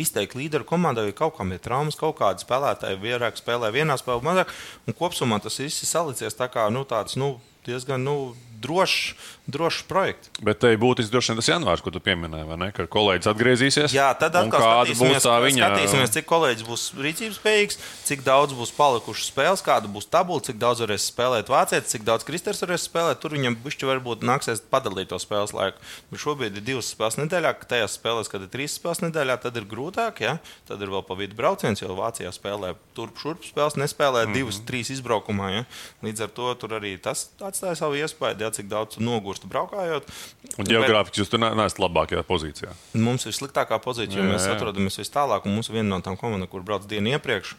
izteikti 0.00 0.38
līderi 0.40 0.61
komandā, 0.68 1.04
jo 1.06 1.16
kaut 1.16 1.36
kam 1.38 1.52
ir 1.54 1.62
traumas, 1.62 1.98
kaut 1.98 2.18
kāda 2.20 2.42
spēlētāja 2.42 3.00
vairāk 3.02 3.40
spēlē 3.40 3.72
vienā 3.74 3.98
spēlē, 4.00 4.22
mazāk, 4.26 4.52
un 4.86 4.96
kopumā 4.98 5.40
tas 5.42 5.60
viss 5.62 5.84
ir 5.84 5.90
salicies 5.90 6.38
tā 6.38 6.48
kā 6.52 6.68
nu, 6.72 6.84
tāds 6.88 7.18
nu, 7.20 7.34
diezgan 7.66 8.02
nu, 8.04 8.16
drošs, 8.62 9.14
drošs 9.50 9.82
projekts. 9.90 10.30
Bet 10.44 10.60
te 10.62 10.70
būtiski 10.78 11.12
droši 11.12 11.32
vien 11.32 11.40
tas 11.40 11.50
janvārs, 11.50 11.82
ko 11.84 11.92
tu 11.94 12.00
pieminēji, 12.02 12.46
vai 12.48 12.58
ne? 12.60 12.68
Ka 12.76 12.86
kolēģis 12.90 13.30
atgriezīsies. 13.32 13.94
Jā, 13.96 14.08
tad 14.18 14.36
atkal 14.38 14.62
skatīsimies, 14.62 15.26
viņa 15.46 15.68
skatīsimies, 15.68 16.14
cik 16.16 16.28
kolēģis 16.30 16.66
būs 16.68 16.84
rīcības 17.02 17.38
spējīgs, 17.40 17.80
cik 18.08 18.24
daudz 18.26 18.56
būs 18.58 18.74
palikušas 18.76 19.30
spēles, 19.32 19.64
kāda 19.66 19.90
būs 19.92 20.08
tabula, 20.12 20.44
cik 20.46 20.60
daudz 20.62 20.84
varēs 20.84 21.08
spēlēt 21.10 21.50
vācietis, 21.52 21.90
cik 21.94 22.06
daudz 22.06 22.26
kristers 22.28 22.62
varēs 22.62 22.86
spēlēt. 22.86 23.20
Tur 23.22 23.34
viņam 23.36 23.58
bišķi 23.64 23.90
varbūt 23.90 24.26
nāksies 24.26 24.62
padalīt 24.72 25.10
to 25.12 25.18
spēles 25.22 25.54
laiku. 25.56 25.82
Bet 26.12 26.22
šobrīd 26.22 26.58
ir 26.60 26.66
divas 26.66 26.92
spēles 26.94 27.18
nedēļā, 27.20 27.54
ka 27.58 27.70
tajās 27.74 27.98
spēlēs, 27.98 28.30
kad 28.32 28.46
ir 28.46 28.52
trīs 28.52 28.78
spēles 28.78 29.02
nedēļā, 29.06 29.38
tad 29.42 29.58
ir 29.58 29.66
grūtāk. 29.68 30.22
Ja? 30.22 30.36
Tad 30.68 30.82
ir 30.82 30.92
vēl 30.92 31.04
pa 31.08 31.18
vidu 31.18 31.38
brauciens, 31.38 31.82
jo 31.82 31.96
Vācijā 31.98 32.30
spēlē 32.34 32.74
turp 32.96 33.18
šurp 33.20 33.46
spēles, 33.46 33.78
nespēlē 33.80 34.24
mm 34.24 34.30
-hmm. 34.30 34.38
divas, 34.38 34.62
trīs 34.68 34.92
izbraukumā. 34.94 35.50
Ja? 35.56 35.64
Līdz 36.06 36.26
ar 36.28 36.32
to 36.36 36.54
tur 36.54 36.78
arī 36.78 36.94
tas 37.00 37.28
atstāja 37.40 37.76
savu 37.78 37.98
iespēju, 38.00 38.38
ja? 38.38 38.51
Cik 38.52 38.68
daudz 38.70 38.96
tu 38.96 39.02
nogursti 39.02 39.48
braukājot. 39.50 40.08
Un 40.58 40.68
geogrāfiski 40.68 41.22
jūs 41.22 41.30
tur 41.32 41.40
ne- 41.42 41.54
neesat 41.58 41.78
labākajā 41.82 42.22
pozīcijā. 42.28 42.72
Mums 42.94 43.26
ir 43.26 43.32
sliktākā 43.36 43.78
pozīcija, 43.82 44.20
jo 44.20 44.28
Jā, 44.28 44.32
mēs 44.36 44.46
jā. 44.48 44.56
atrodamies 44.56 44.98
vis 44.98 45.10
tālāk, 45.10 45.46
un 45.46 45.54
mums 45.56 45.68
ir 45.72 45.74
viena 45.80 45.88
no 45.96 46.00
tām 46.00 46.16
komandām, 46.20 46.48
kur 46.52 46.62
brauc 46.62 46.86
dienu 46.86 47.14
iepriekš. 47.16 47.54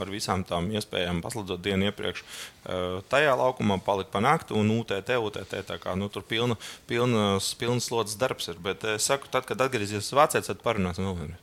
Ar 0.00 0.06
visām 0.12 0.42
tām 0.44 0.68
iespējām 0.74 1.22
pasludot 1.24 1.60
dienu 1.62 1.88
iepriekš. 1.88 2.20
Eh, 2.66 3.00
Tajā 3.10 3.32
laukumā 3.38 3.80
palika 3.82 4.10
panākt, 4.18 4.50
un 4.54 4.68
UTT, 4.70 5.08
UTT 5.18 5.78
kā 5.82 5.94
nu, 5.96 6.08
tur 6.12 6.22
pilna, 6.22 6.56
pilnas, 6.86 7.54
pilnas 7.58 7.88
slodzes 7.88 8.18
darbs 8.20 8.48
ir. 8.52 8.58
Bet 8.60 8.84
es 8.84 9.06
saku, 9.08 9.26
tad, 9.30 9.46
kad 9.48 9.58
atgriezīsies 9.58 10.12
Vācijā, 10.14 10.44
tad 10.46 10.60
parunāsim 10.62 11.06
vēl 11.08 11.16
vienreiz. 11.22 11.40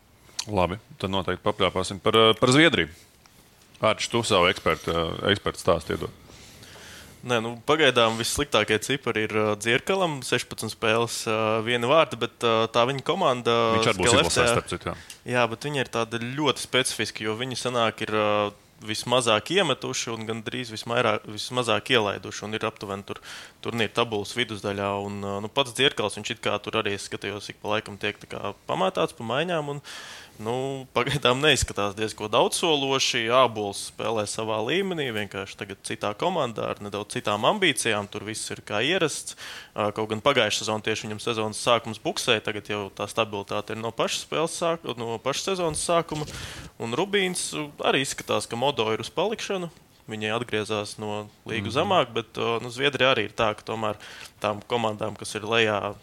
Labi, 0.48 0.78
tad 1.00 1.12
noteikti 1.12 1.43
papļāpāsim 1.43 2.00
par, 2.00 2.16
eh, 2.16 2.34
par 2.39 2.50
Zviedriju. 2.50 2.89
Ārčs, 3.82 4.08
tu 4.10 4.22
savu 4.24 4.48
ekspertu, 4.52 4.89
eh, 4.93 5.32
ekspertu 5.34 5.60
stāstu 5.62 5.98
iedod. 5.98 6.10
Nē, 7.26 7.39
nu, 7.41 7.55
pagaidām 7.65 8.20
vissliktākie 8.20 8.78
cipari 8.86 9.26
ir 9.26 9.34
uh, 9.34 9.49
Dzirkalam, 9.57 10.20
16 10.26 10.70
spēles, 10.74 11.24
uh, 11.30 11.57
viena 11.65 11.89
vārda, 11.89 12.20
bet 12.28 12.45
uh, 12.45 12.68
tā 12.70 12.86
viņa 12.89 13.03
komanda. 13.07 13.55
Viņš 13.78 13.89
arī 13.91 14.03
būs 14.03 14.13
izlasēts, 14.13 14.53
starp 14.53 14.70
citu. 14.70 14.91
jā. 14.91 14.95
Jā, 15.38 15.47
bet 15.49 15.65
viņi 15.68 15.84
ir 15.84 15.91
tādi 15.91 16.22
ļoti 16.38 16.63
specifiski, 16.63 17.26
jo 17.28 17.34
viņi 17.39 17.57
sanāk 17.59 18.05
ir 18.05 18.13
uh, 18.13 18.53
vismazāk 18.86 19.49
iemetuši 19.55 20.11
un 20.13 20.28
gandrīz 20.28 20.70
vismairāk, 20.70 21.26
vismazāk 21.34 21.89
ielaiduši. 21.95 22.45
Un 22.45 22.53
ir 22.57 22.68
aptuveni 22.70 23.05
tur 23.07 23.22
turnīra 23.65 23.95
tabulas 23.97 24.36
vidusdaļā. 24.38 24.91
Un, 25.07 25.18
uh, 25.26 25.39
nu, 25.43 25.49
pats 25.51 25.74
Dzirkals, 25.78 26.20
viņš 26.20 26.36
it 26.36 26.43
kā 26.45 26.53
tur 26.61 26.80
arī 26.84 26.93
es 26.97 27.09
skatījos, 27.09 27.49
ik 27.49 27.61
pa 27.63 27.74
laikam 27.76 27.97
tiek 28.01 28.22
pamētāts 28.70 29.18
pa 29.18 29.28
maiņām. 29.34 29.74
Un, 29.74 29.82
Nu, 30.38 30.86
pagaidām 30.94 31.40
neizskatās 31.42 31.96
diezgan 31.98 32.30
daudzsološi. 32.30 33.24
Ābols 33.34 33.88
spēlē 33.90 34.28
savā 34.30 34.60
līmenī, 34.68 35.08
vienkārši 35.16 35.58
tagad 35.58 35.82
citā 35.88 36.12
komandā 36.18 36.68
ar 36.76 36.82
nedaudz 36.86 37.16
citām 37.16 37.48
ambīcijām. 37.50 38.06
Tur 38.14 38.28
viss 38.28 38.54
ir 38.54 38.62
kā 38.68 38.84
ierasts. 38.86 39.34
Kaut 39.74 40.12
gan 40.12 40.22
pagājušā 40.22 40.62
sezonā 40.62 40.86
tieši 40.86 41.08
viņam 41.08 41.24
sezonas 41.24 41.64
sākums 41.66 42.02
buksēja, 42.04 42.46
tagad 42.46 42.70
jau 42.70 42.84
tā 42.94 43.10
stabilitāte 43.10 43.74
ir 43.74 43.82
no 43.82 43.90
pašas 43.90 44.28
spēles 44.28 44.62
sākuma, 44.62 44.98
no 45.02 45.18
pašas 45.26 45.52
sezonas 45.52 45.82
sākuma. 45.90 46.30
Un 46.78 46.94
Rubīns 46.98 47.50
arī 47.82 48.06
izskatās, 48.06 48.46
ka 48.46 48.60
modo 48.60 48.86
ir 48.94 49.02
uz 49.02 49.10
palikšanu. 49.10 49.72
Viņi 50.08 50.30
atgriezās 50.32 50.96
no 51.02 51.28
līgas 51.50 51.50
mm 51.50 51.68
-hmm. 51.68 51.78
zemāk, 51.82 52.14
bet 52.14 52.38
nu, 52.38 52.70
Zviedrija 52.72 53.12
arī 53.16 53.26
ir 53.28 53.34
tā, 53.34 53.52
ka 53.58 53.66
tomēr 53.66 53.98
tām 54.40 54.62
komandām, 54.64 55.18
kas 55.18 55.36
ir 55.36 55.44
lejā, 55.44 55.96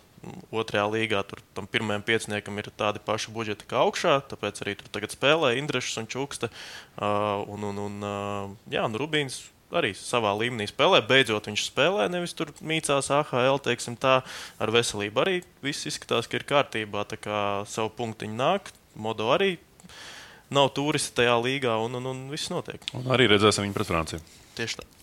otrajā 0.55 0.85
līgā, 0.91 1.23
tur 1.29 1.43
tam 1.57 1.69
pirmajam 1.71 2.05
pieciniekam 2.07 2.61
ir 2.61 2.71
tādi 2.77 3.03
paši 3.05 3.33
budžeti 3.35 3.69
kā 3.71 3.83
augšā. 3.85 4.19
Tāpēc 4.31 4.63
arī 4.65 4.77
tur 4.81 4.93
tagad 4.95 5.15
spēlē 5.15 5.55
Indrišs 5.61 5.99
un 6.03 6.09
Čukste. 6.11 6.51
Uh, 6.95 7.43
un, 7.51 7.67
un, 7.71 7.83
un, 7.89 7.99
uh, 8.05 8.73
jā, 8.73 8.87
nu 8.91 9.01
Rubīns 9.03 9.43
arī 9.75 9.93
savā 9.99 10.33
līmenī 10.39 10.69
spēlē. 10.71 11.03
Beidzot, 11.07 11.49
viņš 11.51 11.67
spēlē, 11.69 12.07
nevis 12.13 12.35
tur 12.37 12.53
mīcās 12.65 13.11
AHL, 13.15 13.61
teiksim 13.65 13.99
tā, 14.01 14.21
ar 14.63 14.75
veselību. 14.75 15.25
Arī 15.25 15.37
viss 15.65 15.89
izskatās, 15.91 16.31
ka 16.31 16.39
ir 16.39 16.49
kārtībā. 16.49 17.05
Tā 17.11 17.19
kā 17.21 17.39
savu 17.71 17.93
punktiņu 17.99 18.39
nāk, 18.39 18.71
modo 18.95 19.31
arī 19.35 19.57
nav 20.55 20.71
turisti 20.77 21.17
tajā 21.19 21.35
līgā, 21.43 21.79
un, 21.83 21.99
un, 21.99 22.11
un 22.13 22.27
viss 22.33 22.53
notiek. 22.53 22.83
Un 22.95 23.11
arī 23.15 23.29
redzēsim 23.33 23.67
viņu 23.67 23.79
pret 23.79 23.91
Franciju. 23.91 24.27
Tieši 24.55 24.81
tā. 24.81 24.94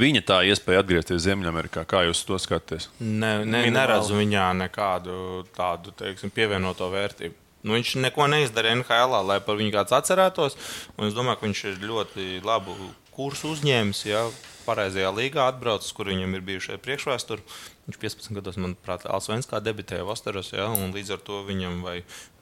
Viņa 0.00 0.22
tā 0.26 0.40
iespēja 0.48 0.82
atgriezties 0.84 1.22
Ziemeļamerikā. 1.26 1.84
Kā 1.88 2.04
jūs 2.08 2.24
to 2.28 2.38
skatāties? 2.42 2.88
Ne, 3.00 3.40
ne, 3.44 3.64
neredzu 3.72 4.18
viņā 4.18 4.50
nekādu 4.64 5.44
tādu 5.56 5.94
teiksim, 5.98 6.32
pievienoto 6.34 6.90
vērtību. 6.92 7.36
Nu, 7.60 7.74
viņš 7.76 7.98
neko 8.00 8.24
neizdarīja 8.32 8.78
NHL, 8.80 9.18
lai 9.28 9.36
par 9.44 9.58
viņu 9.60 9.74
kāds 9.74 9.92
atcerētos. 9.92 10.56
Es 11.04 11.16
domāju, 11.16 11.40
ka 11.40 11.46
viņš 11.48 11.64
ir 11.68 11.82
ļoti 11.84 12.28
labu 12.46 12.76
kursu 13.12 13.52
uzņēmis. 13.52 14.06
Ja, 14.08 14.24
pareizajā 14.64 15.10
līgā 15.12 15.46
atbraucis, 15.50 15.92
kur 15.96 16.08
viņam 16.10 16.36
ir 16.36 16.46
bijušie 16.46 16.78
priekšvēsturi. 16.80 17.44
Viņš 17.88 18.00
15 18.04 18.38
gados, 18.38 18.58
manuprāt, 18.60 19.04
Alsvenskā 19.08 19.60
debitēja 19.64 20.06
Vastaros, 20.08 20.52
ja, 20.54 20.70
un 20.72 20.94
līdz 20.96 21.16
ar 21.16 21.24
to 21.26 21.42
viņam 21.48 21.82
vai, 21.84 21.98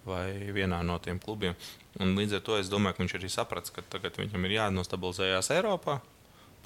vai 0.07 0.27
vienā 0.55 0.83
no 0.87 0.99
tiem 1.03 1.19
klubiem. 1.23 1.57
Un 1.99 2.15
līdz 2.19 2.39
ar 2.39 2.45
to 2.47 2.59
es 2.61 2.71
domāju, 2.71 2.99
ka 2.99 3.05
viņš 3.05 3.17
arī 3.19 3.33
saprata, 3.33 3.75
ka 3.75 3.87
tagad 3.97 4.21
viņam 4.21 4.47
ir 4.47 4.59
jānostabilizējas 4.59 5.51
Eiropā. 5.57 5.99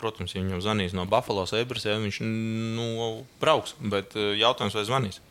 Protams, 0.02 0.34
ja 0.34 0.42
viņam 0.42 0.62
zvanīs 0.64 0.94
no 0.96 1.06
Buffalo 1.06 1.44
Sabres, 1.46 1.86
ja 1.86 1.94
viņš 2.00 2.22
nu, 2.26 2.86
brauks, 3.42 3.76
bet 3.78 4.16
eh, 4.18 4.34
jautājums, 4.40 4.74
vai 4.74 4.88
zvanīs. 4.88 5.22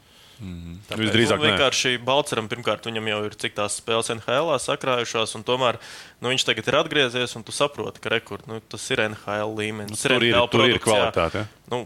Mm. 0.41 0.79
Tāpēc, 0.87 1.01
Visdrīzāk, 1.03 1.37
nu, 1.37 1.49
vienkārši 1.51 1.97
Balčūskam, 2.01 2.47
pirmkārt, 2.49 2.87
viņam 2.89 3.09
jau 3.11 3.17
ir 3.27 3.35
cik 3.43 3.53
tās 3.59 3.75
spēles 3.77 4.09
NHL 4.15 4.55
sakrājušās, 4.63 5.35
un 5.37 5.45
tomēr 5.45 5.77
nu, 6.17 6.31
viņš 6.31 6.45
tagad 6.47 6.71
ir 6.71 6.77
atgriezies, 6.79 7.35
un 7.37 7.45
tu 7.45 7.53
saproti, 7.53 8.01
ka 8.01 8.09
rekord, 8.13 8.47
nu, 8.49 8.57
tas 8.71 8.87
ir 8.89 9.03
NHL 9.05 9.53
līmenis. 9.59 9.93
Nu, 9.93 10.01
tur 10.01 10.25
ir, 10.25 10.39
tur 10.49 10.65
ir 10.65 10.81
kvalitāte. 10.81 11.45
Ja? 11.45 11.73
Nu, 11.73 11.83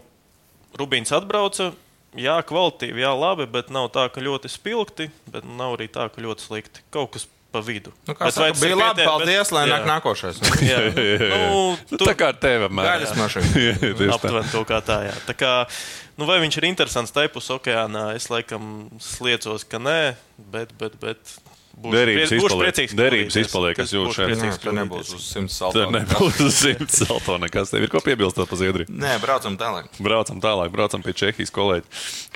Rubīns 0.80 1.12
atbrauca. 1.16 1.74
Jā, 2.16 2.38
kvalitīvi, 2.48 3.02
jā, 3.02 3.10
labi, 3.12 3.44
bet 3.52 3.68
nav 3.74 3.90
tā, 3.92 4.06
ka 4.08 4.22
ļoti 4.24 4.48
spilgti, 4.48 5.10
bet 5.28 5.44
nav 5.44 5.74
arī 5.74 5.90
tā, 5.92 6.06
ka 6.08 6.22
ļoti 6.24 6.46
slikti. 6.46 6.84
Kaut 6.94 7.10
kas 7.12 7.26
pa 7.56 7.62
vidu. 7.64 7.92
Nu, 8.04 8.14
kā 8.16 8.28
saka, 8.34 8.52
bija 8.60 8.76
labi, 8.76 9.00
pietiek, 9.00 9.08
paldies, 9.08 9.48
bet, 9.48 9.54
lai 9.56 9.64
nāk 9.70 9.86
nākošais. 9.88 10.40
jā, 10.70 10.82
nu, 11.32 11.62
tu, 11.94 12.02
tā 12.04 12.16
kā 12.18 12.30
ar 12.34 12.40
tevi 12.42 12.68
apmēram. 12.68 12.90
Gaļas 12.92 13.16
mašīna. 13.16 14.10
Aptuveni 14.16 14.52
to 14.52 14.62
kā 14.68 14.82
tā, 14.84 15.00
jā. 15.08 15.16
Tā 15.28 15.36
kā, 15.38 15.52
nu, 16.20 16.28
vai 16.28 16.38
viņš 16.44 16.60
ir 16.60 16.68
interesants 16.68 17.14
tajpus 17.16 17.48
okeānā, 17.56 18.10
es 18.18 18.28
laikam 18.32 18.88
sliecos, 19.02 19.64
ka 19.68 19.80
nē, 19.80 20.00
bet, 20.52 20.76
bet, 20.80 20.98
bet 21.00 21.36
Derības 21.76 22.32
izpaliek. 22.32 22.92
Derības 22.96 23.36
izpaliek, 23.36 23.76
kas 23.76 23.90
jūt 23.92 24.14
šeit. 24.16 24.32
Nē, 24.40 24.48
tur 24.62 24.74
nebūs 24.76 25.10
uz 25.18 25.26
simts 25.28 25.58
salto. 25.60 25.82
Tur 25.82 25.92
nebūs 25.92 26.38
uz 26.46 26.56
simts 26.56 27.02
salto 27.04 27.36
nekas. 27.42 27.72
Tev 27.72 27.84
ir 27.84 27.92
ko 27.92 28.00
piebilstot 28.04 28.48
pa 28.48 28.56
Zviedriju? 28.56 28.88
Nē, 28.96 29.18
braucam 29.20 29.58
tālāk. 29.60 29.90
Braucam 30.00 30.40
tālāk, 30.40 30.72
braucam 30.72 31.04
pie 31.04 31.12
Čehijas 31.20 31.52
kolēģi. 31.54 31.84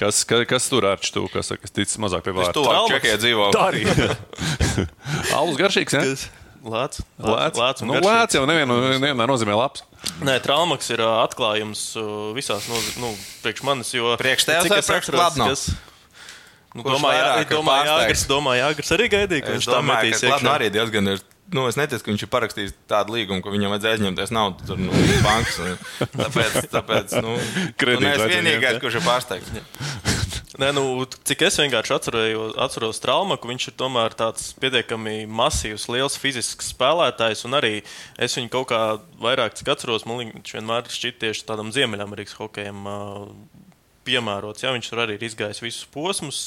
Kas, 0.01 0.21
kas, 0.29 0.45
kas 0.51 0.69
tur 0.69 0.91
ārčs 0.93 1.15
tu, 1.17 1.25
kas, 1.33 1.55
kas 1.57 1.73
ticis 1.73 1.97
mazāk 2.03 2.27
pie 2.29 2.37
vārda? 2.37 2.53
Es 2.53 2.59
tuvāk 2.61 2.93
Čehijā 2.93 3.17
dzīvo. 3.25 3.49
Tā 3.57 3.65
arī. 3.73 3.87
Alus 5.41 5.57
garšīgs, 5.61 5.97
ne? 5.97 6.15
Lācis. 6.61 7.07
Lācis. 7.25 7.87
Nu, 7.89 7.97
lācis 8.05 8.37
jau 8.37 8.45
nevienu, 8.45 8.77
nevienā 9.01 9.25
nozīmē 9.31 9.57
labs. 9.57 9.87
Nē, 10.25 10.37
traumaks 10.45 10.93
ir 10.93 11.01
atklājums 11.01 11.87
visās, 12.37 12.69
nu, 13.01 13.15
priekš 13.41 13.65
manis, 13.65 13.95
jo... 13.97 14.13
Priekš 14.21 14.49
tevis 14.49 14.75
vai 14.75 14.83
priekš 14.85 15.15
Ladno? 15.17 15.49
Nu, 16.71 16.85
domāju, 16.87 17.45
domāju, 17.51 17.89
Jāgars, 17.89 18.25
domāju, 18.31 18.63
Jāgars 18.63 18.93
arī 18.95 19.11
gaidīja, 19.11 19.43
ka 19.43 19.55
viņš 19.57 19.69
tā 19.73 19.81
metīs 19.83 20.23
iekšā. 20.23 20.53
Arī 20.55 20.71
diezgan 20.71 21.15
ir. 21.17 21.25
Nu, 21.51 21.65
es 21.67 21.75
neticu, 21.75 22.05
ka 22.07 22.13
viņš 22.13 22.23
ir 22.23 22.31
parakstījis 22.31 22.77
tādu 22.91 23.17
līgumu, 23.17 23.43
ka 23.43 23.51
viņam 23.51 23.73
vajadzēja 23.75 23.97
aizņemties 23.99 24.31
naudu 24.37 24.77
no 24.79 24.87
nu, 24.87 25.01
bankas. 25.27 25.59
Tāpēc, 26.15 26.59
tāpēc 26.71 27.17
nu, 27.27 27.35
tu 27.75 27.97
neesi 28.05 28.29
vienīgais, 28.37 28.79
kurš 28.85 29.01
ir 29.01 29.07
pārsteigts. 29.09 30.21
Nē, 30.61 30.69
nu, 30.77 30.83
cik 31.27 31.43
es 31.47 31.59
vienkārši 31.59 31.95
atceros, 31.97 32.55
atceros 32.61 33.03
Traumaku, 33.03 33.49
viņš 33.51 33.67
ir 33.71 33.75
tomēr 33.81 34.15
tāds 34.19 34.51
pietiekami 34.61 35.25
masīvs, 35.27 35.89
liels 35.91 36.19
fizisks 36.21 36.71
spēlētājs. 36.75 37.47
Un 37.49 37.59
arī 37.59 37.73
es 38.21 38.39
viņu 38.39 38.51
kaut 38.53 38.69
kā 38.71 38.81
vairāk, 39.23 39.59
atceros, 39.59 40.07
man 40.07 40.21
liekas, 40.21 40.37
viņš 40.39 40.57
vienmēr 40.59 40.91
šķiet 40.95 41.21
tieši 41.25 41.47
tādam 41.51 41.75
Ziemeļamerikas 41.75 42.39
hokejam 42.39 42.87
piemērots. 44.11 44.65
Ja, 44.65 44.75
viņš 44.75 44.91
tur 44.91 45.05
arī 45.05 45.17
ir 45.17 45.27
izgājis 45.29 45.63
visus 45.63 45.87
posmus. 45.95 46.43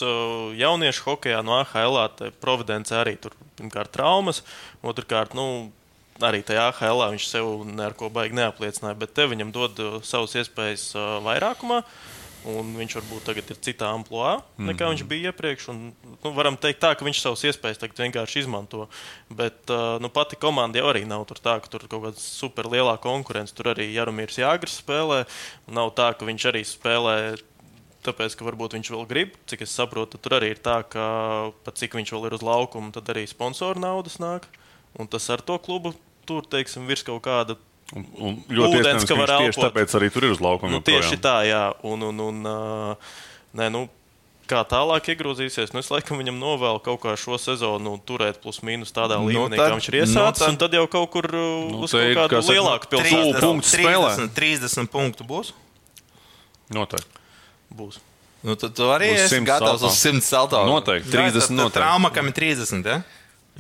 Jauniešu 0.59 1.07
hokeja 1.07 1.41
no 1.45 1.55
AHL, 1.61 2.01
Providence 2.43 2.95
arī 2.97 3.15
tur 3.21 3.35
pirmkārt 3.57 3.93
traumas, 3.95 4.43
otrkārt, 4.83 5.35
nu, 5.37 5.71
arī 6.23 6.43
tajā 6.45 6.69
AHL 6.71 7.05
viņš 7.15 7.29
sev 7.29 7.53
neko 7.69 8.11
baigi 8.13 8.37
neapliecināja, 8.41 8.99
bet 8.99 9.15
te 9.15 9.29
viņam 9.29 9.53
dod 9.55 9.79
savas 10.05 10.35
iespējas 10.41 10.91
vairākumā. 11.25 11.83
Un 12.43 12.73
viņš 12.75 12.97
varbūt 12.97 13.23
tagad 13.23 13.51
ir 13.53 13.59
citā 13.63 13.87
amplitūnā 13.95 14.33
nekā 14.35 14.59
mm 14.59 14.75
-hmm. 14.75 14.89
viņš 14.91 15.03
bija 15.07 15.31
iepriekš. 15.31 15.67
Un, 15.71 15.77
nu, 16.23 16.31
varam 16.35 16.57
teikt, 16.57 16.81
tā, 16.83 16.91
ka 16.91 17.05
viņš 17.05 17.21
savas 17.21 17.43
iespējas 17.47 17.79
vienkārši 17.79 18.39
izmanto. 18.39 18.89
Bet 19.29 19.71
nu, 20.03 20.09
pati 20.09 20.35
komanda 20.35 20.79
jau 20.79 20.91
arī 20.91 21.05
nav 21.07 21.23
tur 21.25 21.39
tā, 21.39 21.61
ka 21.61 21.71
tur 21.71 21.83
ir 21.83 21.87
kaut 21.87 22.03
kāda 22.03 22.19
super 22.19 22.65
lielā 22.65 22.97
konkurence. 22.99 23.55
Tur 23.55 23.71
arī 23.71 23.93
Jaromīrs 23.93 24.37
Jāgars 24.37 24.75
spēlē. 24.83 25.23
Nav 25.67 25.95
tā, 25.95 26.11
ka 26.19 26.25
viņš 26.25 26.45
arī 26.51 26.65
spēlē 26.67 27.39
tāpēc, 28.05 28.35
ka 28.37 28.45
varbūt 28.47 28.77
viņš 28.77 28.91
vēl 28.93 29.05
grib. 29.09 29.37
Cik 29.49 29.65
es 29.65 29.73
saprotu, 29.75 30.19
tur 30.21 30.37
arī 30.37 30.53
ir 30.53 30.61
tā, 30.63 30.81
ka 30.85 31.05
pat 31.65 31.79
cik 31.79 31.97
viņš 31.99 32.13
vēl 32.15 32.29
ir 32.29 32.37
uz 32.37 32.45
laukuma, 32.45 32.93
tad 32.95 33.09
arī 33.13 33.25
sponsoru 33.29 33.81
naudas 33.83 34.19
nāk. 34.21 34.47
Un 34.99 35.09
tas 35.09 35.25
ar 35.33 35.41
to 35.41 35.57
klubu 35.61 35.93
tur, 36.27 36.45
teiksim, 36.45 36.85
virs 36.89 37.05
kaut 37.05 37.23
kāda. 37.25 37.57
Un, 37.93 38.05
un 38.17 38.37
ļoti 38.49 38.79
ūdens, 38.79 39.05
ka 39.09 39.17
var 39.17 39.35
elpot. 39.35 39.51
Tieši 39.51 39.65
tāpēc 39.67 39.97
arī 39.99 40.09
tur 40.13 40.27
ir 40.27 40.35
uz 40.35 40.41
laukuma. 40.41 40.71
Nu, 40.73 40.81
tieši 40.85 41.19
tā, 41.21 41.41
jā. 41.47 41.65
Un, 41.85 42.05
un, 42.09 42.21
un, 42.23 42.39
uh, 42.47 43.17
nē, 43.59 43.67
nu, 43.73 43.83
kā 44.49 44.61
tālāk 44.69 45.11
iegrozīsies. 45.13 45.73
Nu, 45.75 45.81
es 45.83 45.91
laikam 45.93 46.21
viņam 46.21 46.39
novēlu 46.41 46.81
kaut 46.85 47.01
kā 47.03 47.15
šo 47.19 47.37
sezonu 47.41 47.95
turēt 48.07 48.39
plus 48.43 48.61
mīnus 48.65 48.93
tādā 48.95 49.19
nu, 49.21 49.29
līmenī, 49.29 49.59
tad, 49.59 49.73
kā 49.73 49.79
viņš 49.79 49.89
ir 49.91 49.99
iesācis. 50.01 50.45
Nu, 50.45 50.53
tad, 50.55 50.61
tad 50.65 50.77
jau 50.79 50.85
kaut 50.95 51.11
kur 51.13 51.29
nu, 51.33 51.83
uz 51.85 51.93
kaut 51.93 52.33
kādu 52.33 52.45
lielāku 52.53 52.93
pilsētu. 52.95 53.57
30, 53.75 54.31
30 54.37 54.93
punktu 54.93 55.27
būs? 55.27 55.53
Noteikti 56.73 57.22
būs. 57.77 58.01
Nu, 58.43 58.57
tad 58.59 58.75
tu 58.75 58.89
arī 58.91 59.13
esi 59.15 59.39
gatavs 59.47 59.79
salto. 59.79 59.93
uz 59.93 59.99
100 60.03 60.25
salto. 60.27 60.61
Noteikti, 60.67 61.13
30 61.13 61.39
jā, 61.39 61.55
noteikti. 61.55 61.77
Trauma, 61.79 62.11
kam 62.11 62.27
ir 62.27 62.35
30, 62.35 62.89
ja? 62.91 62.99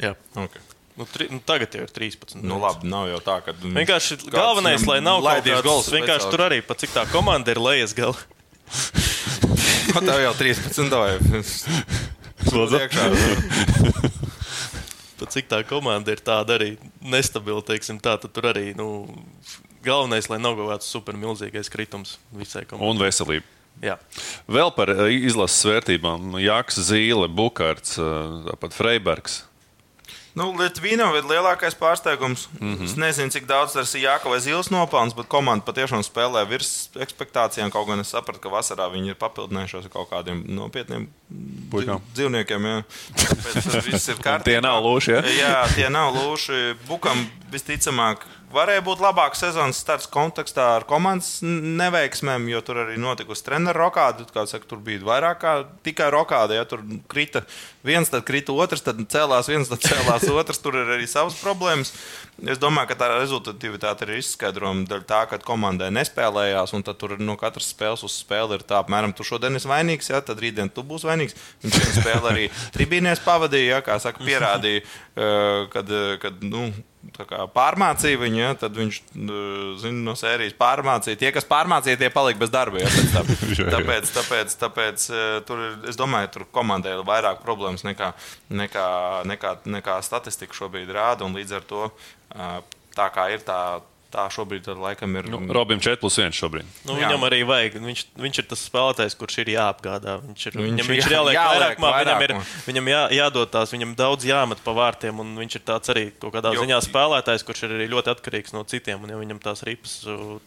Jā. 0.01 0.15
Okay. 0.35 0.63
Nu, 0.99 1.07
tri, 1.09 1.27
nu, 1.31 1.39
tagad 1.41 1.73
jau 1.73 1.85
ir 1.87 1.93
13. 1.93 2.35
Nu, 2.43 2.59
labi, 2.61 2.89
nav 2.91 3.07
jau 3.09 3.21
tā, 3.23 3.39
ka. 3.45 3.55
Vienkārši 3.63 4.19
galvenais, 4.27 4.83
lai 4.85 4.99
nav 5.01 5.23
laidīgs 5.25 5.63
gols. 5.65 5.87
Vienkārši 5.93 6.29
tur 6.29 6.43
arī 6.45 6.59
pat 6.65 6.83
cik 6.83 6.91
tā 6.93 7.05
komanda 7.09 7.55
ir 7.55 7.61
lejas 7.63 7.95
gala. 7.97 8.17
no 9.93 10.03
tev 10.03 10.21
jau 10.21 10.35
13. 10.37 10.91
Lūdzu. 12.53 12.83
pat 15.23 15.33
cik 15.33 15.49
tā 15.49 15.63
komanda 15.65 16.13
ir 16.13 16.21
tāda 16.21 16.59
arī 16.59 16.75
nestabila, 16.99 17.63
teiksim, 17.65 17.97
tā, 18.03 18.19
tad 18.21 18.35
tur 18.35 18.51
arī, 18.51 18.75
nu, 18.77 19.07
galvenais, 19.85 20.29
lai 20.29 20.43
nav 20.43 20.59
kaut 20.59 20.75
kāds 20.75 20.91
super 20.91 21.17
milzīgais 21.17 21.71
kritums 21.73 22.17
visai 22.35 22.67
komandai. 22.67 22.91
Un 22.91 23.01
veselība. 23.01 23.62
Jā. 23.81 23.97
Vēl 24.47 24.71
par 24.75 24.91
eh, 24.93 25.07
izlases 25.27 25.65
vērtībām. 25.65 26.37
Jaks, 26.43 26.77
Zīle, 26.89 27.27
Bukārts, 27.27 27.97
eh, 27.97 28.37
tāpat 28.51 28.77
Freibergs. 28.77 29.43
Nu, 30.33 30.47
Lietuvīnam 30.57 31.13
ir 31.13 31.27
lielākais 31.29 31.75
pārsteigums. 31.77 32.47
Mm 32.57 32.73
-hmm. 32.73 32.85
Es 32.85 32.95
nezinu, 32.97 33.29
cik 33.29 33.45
daudz 33.45 33.73
tas 33.73 33.93
ir 33.93 34.01
Jāka 34.01 34.29
vai 34.29 34.39
Zīles 34.41 34.71
nopelns, 34.73 35.13
bet 35.13 35.27
komanda 35.29 35.65
patiešām 35.65 36.01
spēlē 36.01 36.41
virs 36.49 36.89
expectācijām. 36.95 37.69
Kaut 37.71 37.87
gan 37.87 37.99
es 37.99 38.09
sapratu, 38.09 38.39
ka 38.39 38.49
vasarā 38.49 38.89
viņi 38.89 39.13
ir 39.13 39.15
papildinājušies 39.15 39.85
ar 39.85 39.91
kaut 39.93 40.09
kādiem 40.09 40.43
nopietniem 40.47 41.07
Puikām. 41.69 42.01
dzīvniekiem. 42.15 42.65
Jā. 42.65 42.83
Tāpēc 43.17 43.71
tas 43.71 43.85
viss 43.85 44.09
ir 44.09 44.15
kārtībā. 44.15 44.43
tie 44.43 44.61
nav 44.61 44.81
lūši. 44.83 45.11
Ja? 45.11 45.21
Jā, 45.21 45.67
tie 45.75 45.89
nav 45.89 46.15
lūši. 46.15 46.75
Bukam 46.87 47.29
visticamāk 47.51 48.25
varēja 48.53 48.83
būt 48.85 49.01
labāks 49.03 49.41
sezonas 49.43 49.79
starts 49.81 50.09
kontekstā 50.11 50.65
ar 50.77 50.85
komandas 50.89 51.39
neveiksmēm, 51.43 52.45
jo 52.51 52.61
tur 52.65 52.83
arī 52.85 52.97
notikusi 53.01 53.45
treneru 53.47 53.85
rokāda. 53.85 54.25
Saka, 54.49 54.67
tur 54.69 54.81
bija 54.83 55.01
vairāk 55.05 55.39
kā 55.41 55.53
tikai 55.85 56.09
rokāda. 56.13 56.57
Ja 56.57 56.67
tur 56.69 56.83
krita 57.11 57.43
viens, 57.85 58.11
tad 58.13 58.25
krita 58.27 58.55
otrs, 58.55 58.83
tad 58.85 59.01
cēlās 59.11 59.49
viens, 59.51 59.71
tad 59.71 59.83
cēlās 59.83 60.27
otrs. 60.39 60.61
Tur 60.63 60.77
ir 60.81 60.93
arī 60.97 61.09
savas 61.09 61.37
problēmas. 61.41 61.93
Es 62.49 62.61
domāju, 62.61 62.89
ka 62.91 62.97
tā 63.03 63.09
rezultatīvitāte 63.13 64.07
ir 64.07 64.15
izskaidrojama 64.19 64.87
dēļ 64.89 65.03
tā, 65.09 65.23
ka 65.29 65.37
komandai 65.45 65.91
nespēlējās, 65.93 66.73
un 66.73 66.85
tad 66.85 66.97
tur 67.01 67.17
no 67.21 67.35
katras 67.39 67.69
spēles 67.73 68.05
uz 68.07 68.15
spēli 68.23 68.57
ir 68.57 68.65
tā, 68.67 68.79
apmēram, 68.81 69.13
tu 69.13 69.25
šodien 69.27 69.59
esi 69.59 69.69
vainīgs, 69.69 70.09
ja 70.09 70.21
tad 70.25 70.41
rītdien 70.41 70.71
tu 70.73 70.85
būsi 70.87 71.09
vainīgs. 71.09 71.37
Viņš 71.63 71.99
spēli 71.99 72.31
arī 72.31 72.47
tribīnēs 72.73 73.21
pavadīja, 73.25 73.77
ja, 73.77 73.83
kā 73.85 73.99
saka, 74.01 74.25
pierādīja, 74.25 74.81
kad, 75.75 75.93
kad 76.25 76.41
nu, 76.47 76.71
pārmācīja 77.53 78.19
viņu, 78.21 78.39
ja, 78.39 78.51
tad 78.57 78.77
viņš 78.77 78.99
zin, 79.81 80.01
no 80.05 80.15
sērijas 80.17 80.55
pārmācīja. 80.59 81.19
Tie, 81.19 81.31
kas 81.35 81.47
pārmācīja, 81.49 81.99
tie 81.99 82.09
palika 82.13 82.39
bez 82.41 82.53
darba. 82.53 82.81
Ja, 82.81 82.89
tāpēc, 83.75 84.11
tāpēc, 84.15 84.57
tāpēc 84.61 85.07
tur 85.47 85.63
ir, 85.67 85.77
es 85.91 85.99
domāju, 85.99 86.31
tur 86.33 86.47
komandai 86.55 86.95
ir 86.95 87.05
vairāk 87.07 87.43
problēmas 87.43 87.85
nekā, 87.87 88.13
nekā, 88.49 88.87
nekā, 89.29 89.55
nekā 89.77 89.97
statistika 90.05 90.57
šobrīd 90.57 90.93
rāda. 90.95 91.27
Līdz 91.33 91.57
ar 91.59 91.67
to 91.67 91.89
tā 92.93 93.09
kā 93.13 93.29
ir 93.33 93.43
tā 93.45 93.59
tā 94.13 94.27
šobrīd 94.33 94.69
laikam 94.77 95.17
ir. 95.19 95.29
Nu, 95.33 95.41
Robim 95.53 95.81
4 95.83 95.99
plus 96.01 96.19
1 96.21 96.35
šobrīd. 96.37 96.67
Nu, 96.87 96.97
viņam 96.99 97.17
Jā. 97.17 97.29
arī 97.29 97.41
vajag. 97.49 97.77
Viņš, 97.83 98.03
viņš 98.23 98.41
ir 98.43 98.47
tas 98.51 98.65
spēlētājs, 98.69 99.17
kurš 99.17 99.39
ir 99.43 99.53
jāapgādā. 99.55 100.19
Viņš 100.27 100.45
ir, 100.49 100.57
viņam, 100.61 100.89
viņš 100.91 101.09
ir 101.09 101.15
jāliek, 101.17 101.37
jāliek 101.37 101.81
vairāk, 101.81 101.81
vairāk, 101.83 102.21
viņam 102.21 102.23
ir 102.27 102.33
viņam 102.67 102.89
jā, 102.91 103.01
jādod 103.17 103.51
tās, 103.53 103.73
viņam 103.73 103.95
daudz 103.97 104.27
jāmet 104.27 104.61
pa 104.63 104.75
vārtiem, 104.77 105.19
un 105.23 105.33
viņš 105.39 105.57
ir 105.59 105.65
tāds 105.67 105.93
arī 105.93 106.05
kaut 106.21 106.35
kādā 106.35 106.53
jo. 106.55 106.63
ziņā 106.63 106.79
spēlētājs, 106.85 107.45
kurš 107.47 107.65
ir 107.67 107.75
arī 107.77 107.89
ļoti 107.91 108.13
atkarīgs 108.13 108.55
no 108.55 108.63
citiem. 108.69 109.03
Un, 109.03 109.13
ja 109.13 109.19
viņam 109.19 109.41
tās 109.43 109.63
ripas 109.67 109.99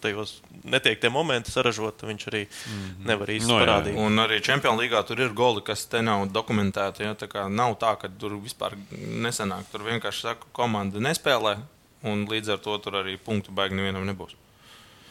tajos 0.02 0.38
netiek 0.64 1.00
tie 1.02 1.12
momenti 1.12 1.54
saražot, 1.54 2.06
viņš 2.06 2.26
arī 2.30 2.44
mm 2.46 2.80
-hmm. 2.80 3.06
nevar 3.10 3.34
īsti 3.36 3.52
no, 3.52 3.60
parādīt. 3.62 3.94
Jā. 3.94 4.06
Un 4.06 4.24
arī 4.24 4.40
Champions 4.42 4.80
League 4.80 5.04
tur 5.08 5.20
ir 5.20 5.32
goli, 5.34 5.62
kas 5.62 5.86
te 5.86 6.02
nav 6.02 6.26
dokumentēti. 6.32 7.06
Ja? 7.06 7.14
Tā 7.14 7.28
kā 7.30 7.48
nav 7.48 7.78
tā, 7.80 7.96
ka 8.00 8.08
tur 8.08 8.38
vispār 8.40 8.76
nesenāk. 8.90 9.70
Tur 9.72 9.86
vienkārši 9.86 10.30
saka, 10.30 10.52
komanda 10.52 11.00
nespēlē 11.00 11.56
un 12.04 12.26
līdz 12.28 12.56
ar 12.56 12.60
to 12.64 12.76
tur 12.82 12.98
arī 13.00 13.16
punktu 13.16 13.54
baigi 13.56 13.78
nevienam 13.78 14.04
nebūs. 14.08 14.36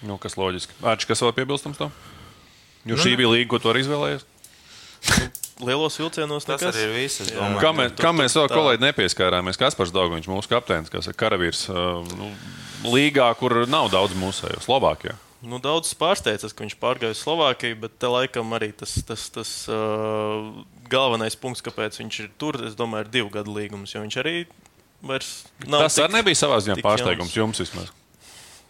Nu, 0.06 0.20
kas 0.22 0.38
loģiski. 0.38 0.76
Ārčs, 0.86 1.08
kas 1.10 1.24
vēl 1.24 1.34
piebilstams 1.40 1.80
tam? 1.80 1.94
Jo 2.86 2.98
nu, 2.98 3.02
šī 3.02 3.16
bija 3.18 3.32
līga, 3.32 3.50
ko 3.54 3.62
tu 3.64 3.72
arī 3.72 3.82
izvēlējies? 3.86 4.28
Lielos 5.66 5.96
vilcienos 5.96 6.44
tas 6.44 6.64
arī 6.68 6.82
ir 6.84 6.94
viss. 6.98 7.32
Kā 7.62 7.72
mēs, 7.72 7.94
kā 7.96 8.12
mēs 8.12 8.36
vēl 8.36 8.50
kolēģi 8.52 8.84
nepieskārāmies? 8.90 9.60
Kaspars 9.60 9.94
Dārgoņš, 9.96 10.28
mūsu 10.28 10.52
kapteinis, 10.52 10.92
kas 10.92 11.08
ir 11.08 11.16
karavīrs 11.16 11.70
nu, 11.72 12.32
līgā, 12.92 13.30
kur 13.40 13.62
nav 13.72 13.88
daudz 13.94 14.18
mūsējo, 14.20 14.60
Slovākijā. 14.66 15.16
Nu, 15.46 15.62
daudz 15.62 15.94
pārsteidzas, 16.00 16.56
ka 16.56 16.66
viņš 16.66 16.76
pārgāja 16.82 17.14
uz 17.14 17.22
Slovākiju, 17.22 17.78
bet 17.86 17.96
te 18.02 18.10
laikam 18.10 18.52
arī 18.58 18.72
tas, 18.76 18.98
tas, 19.06 19.28
tas 19.32 19.52
uh, 19.70 20.50
galvenais 20.92 21.38
punkts, 21.40 21.64
kāpēc 21.66 22.00
viņš 22.02 22.20
ir 22.24 22.32
tur, 22.42 22.58
es 22.66 22.76
domāju, 22.78 23.06
ir 23.06 23.14
divu 23.14 23.32
gadu 23.38 23.54
līgums. 23.56 23.94
Jo 23.94 24.02
viņš 24.04 24.18
arī 24.24 24.36
vairs 25.06 25.36
nav. 25.66 25.86
Tas 25.86 26.00
arī 26.04 26.20
nebija 26.20 26.42
savā 26.46 26.60
ziņā 26.66 26.82
pārsteigums 26.86 27.38
jums 27.38 27.64
vismaz. 27.64 27.94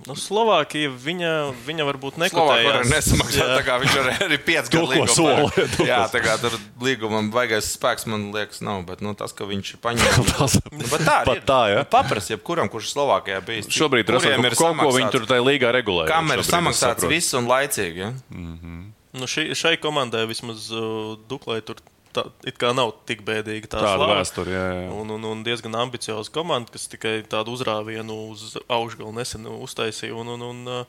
Nu, 0.04 0.14
Slovākija 0.20 0.90
viņa, 0.92 1.30
viņa 1.66 1.86
varbūt 1.88 2.18
nekotējās. 2.20 2.90
Nesamaksā, 2.92 3.46
tā 3.56 3.62
kā 3.64 3.78
viņš 3.80 3.94
arī 4.26 4.40
5 4.44 4.72
gadu 4.74 4.90
līgumu. 4.92 5.86
Jā, 5.88 6.02
tā 6.12 6.20
kā 6.22 6.36
tur 6.42 6.58
līgumam 6.84 7.30
baigais 7.34 7.72
spēks, 7.78 8.04
man 8.12 8.28
liekas, 8.36 8.60
nav, 8.66 8.84
bet 8.90 9.00
nu, 9.06 9.16
tas, 9.18 9.32
ka 9.34 9.48
viņš 9.48 9.72
paņēma. 9.86 10.50
nu, 10.76 10.84
bet 10.92 11.08
tā, 11.08 11.18
Pat 11.30 11.42
tā, 11.48 11.62
ja? 11.72 11.88
Papras, 11.88 12.28
jebkuram, 12.34 12.70
kurš 12.74 12.92
Slovākijā 12.92 13.40
bijis. 13.48 13.72
Šobrīd 13.72 14.12
ir 14.12 14.60
kaut 14.60 14.78
ko, 14.84 14.92
viņi 15.00 15.10
tur 15.16 15.30
tajā 15.32 15.48
līgā 15.48 15.72
regulē. 15.74 16.10
Kam 16.12 16.30
ir 16.36 16.44
samaksāts 16.46 17.08
viss 17.10 17.34
un 17.40 17.48
laicīgi, 17.50 18.04
ja? 18.04 18.12
Mm 18.30 18.54
-hmm. 18.60 18.86
nu, 19.22 19.32
šī, 19.32 19.48
šai 19.56 19.78
komandai 19.80 20.28
vismaz 20.28 20.68
uh, 20.76 21.16
Duklai 21.30 21.62
tur 21.64 21.80
tā, 22.16 22.24
it 22.48 22.58
kā 22.62 22.72
nav 22.76 22.94
tik 23.10 23.24
bēdīga 23.28 23.70
tā 23.72 23.82
tāda 23.84 24.08
vēsture. 24.14 24.54
Jā, 24.54 24.66
jā. 24.80 24.88
Un, 24.96 25.12
un, 25.18 25.28
un 25.32 25.44
diezgan 25.46 25.76
ambicioza 25.80 26.32
komanda, 26.34 26.72
kas 26.74 26.88
tikai 26.92 27.18
tādu 27.30 27.56
uzrāvienu 27.56 28.18
uz 28.32 28.56
augšgalu 28.66 29.14
nesen 29.18 29.50
uztaisīja. 29.52 30.16
Un, 30.16 30.34
un, 30.36 30.48
un, 30.50 30.88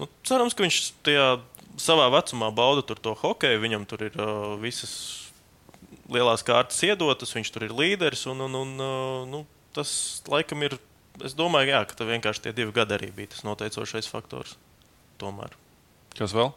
nu, 0.00 0.10
cerams, 0.26 0.56
ka 0.56 0.66
viņš 0.66 0.80
tajā 1.06 1.28
savā 1.80 2.08
vecumā 2.14 2.50
bauda 2.56 2.84
to 2.86 3.14
hokeju. 3.22 3.62
Viņam 3.62 3.86
tur 3.88 4.08
ir 4.08 4.18
uh, 4.20 4.56
visas 4.60 4.96
lielās 6.12 6.44
kārtas 6.46 6.82
iedotas, 6.86 7.34
viņš 7.36 7.52
tur 7.54 7.68
ir 7.68 7.76
līderis. 7.76 8.26
Un, 8.32 8.44
un, 8.48 8.60
un, 8.64 8.76
uh, 8.80 9.24
nu, 9.30 9.44
tas 9.76 10.22
laikam 10.30 10.64
ir. 10.66 10.78
Es 11.24 11.32
domāju, 11.32 11.72
jā, 11.72 11.80
ka 11.88 12.04
vienkārši 12.04 12.44
tie 12.44 12.52
divi 12.52 12.74
gadi 12.76 12.92
arī 12.98 13.08
bija 13.16 13.32
tas 13.32 13.44
noteicošais 13.46 14.08
faktors. 14.12 14.58
Tomēr. 15.16 15.54
Kas 16.18 16.34
vēl? 16.36 16.52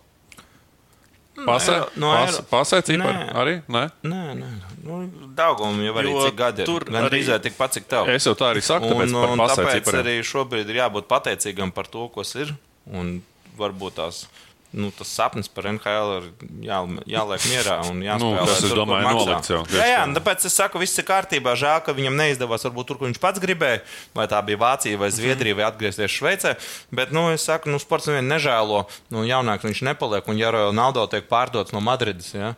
Pasē, 1.48 1.76
no 2.00 2.12
pas, 2.12 2.40
pasē 2.50 2.82
cipari 2.86 3.30
arī? 3.38 3.56
Nē, 3.72 3.84
nē, 4.04 4.22
nē. 4.40 4.50
Nu, 4.84 5.00
Daugumam 5.38 5.80
jau 5.86 5.96
arī 6.02 6.14
cik 6.16 6.38
gadi 6.40 6.66
ir. 6.66 6.86
Gan 6.90 7.08
arī 7.08 7.22
tik 7.44 7.58
pats, 7.60 7.78
cik 7.78 7.88
tev. 7.92 8.10
Es 8.12 8.28
jau 8.28 8.36
tā 8.40 8.52
arī 8.54 8.64
saku, 8.66 8.90
tāpēc, 8.92 9.14
un, 9.14 9.34
un 9.36 9.44
tāpēc 9.46 9.80
cipariem. 9.80 10.02
arī 10.04 10.16
šobrīd 10.26 10.72
ir 10.72 10.82
jābūt 10.82 11.10
pateicīgam 11.12 11.74
par 11.76 11.90
to, 11.92 12.08
kas 12.16 12.36
ir. 12.40 12.54
Un 12.90 13.20
varbūt 13.60 14.00
tās 14.00 14.24
nu, 14.72 14.92
tas 14.94 15.10
sapnis 15.10 15.50
par 15.50 15.66
NHL 15.72 16.12
ir 16.18 16.26
jā, 16.68 16.80
jāliek 17.10 17.46
mierā 17.50 17.78
un 17.90 18.02
jāspēlē. 18.06 18.38
Nu, 18.38 18.48
tas, 18.50 18.64
es 18.68 18.74
domāju, 18.78 19.14
nolikts 19.18 19.52
jau. 19.52 19.62
Jā, 19.74 19.88
jā, 19.90 20.02
tāpēc 20.18 20.46
es 20.46 20.58
saku, 20.60 20.82
viss 20.84 21.02
ir 21.02 21.08
kārtībā. 21.08 21.56
Žēl, 21.60 21.82
ka 21.86 21.96
viņam 21.98 22.20
neizdevās 22.20 22.68
varbūt 22.68 22.92
tur, 22.92 23.00
kur 23.00 23.10
viņš 23.10 23.22
pats 23.24 23.42
gribēja, 23.42 23.82
vai 24.18 24.28
tā 24.30 24.42
bija 24.46 24.62
Vācija 24.62 25.00
vai 25.02 25.10
Zviedrija, 25.14 25.58
vai 25.58 25.66
atgriezties 25.70 26.14
Šveicē. 26.14 26.54
Bet, 26.94 27.14
nu, 27.16 27.28
es 27.34 27.48
saku, 27.50 27.72
nu, 27.74 27.82
sports 27.82 28.12
nevienu 28.12 28.30
nežēlo. 28.30 28.84
Nu, 29.16 29.26
jaunāks 29.26 29.66
viņš 29.66 29.84
nepaliek, 29.90 30.30
un 30.30 30.38
ja 30.38 30.54
Ronaldo 30.54 31.08
tiek 31.10 31.26
pārdots 31.32 31.74
no 31.74 31.82
Madrides, 31.82 32.30
ja, 32.38 32.54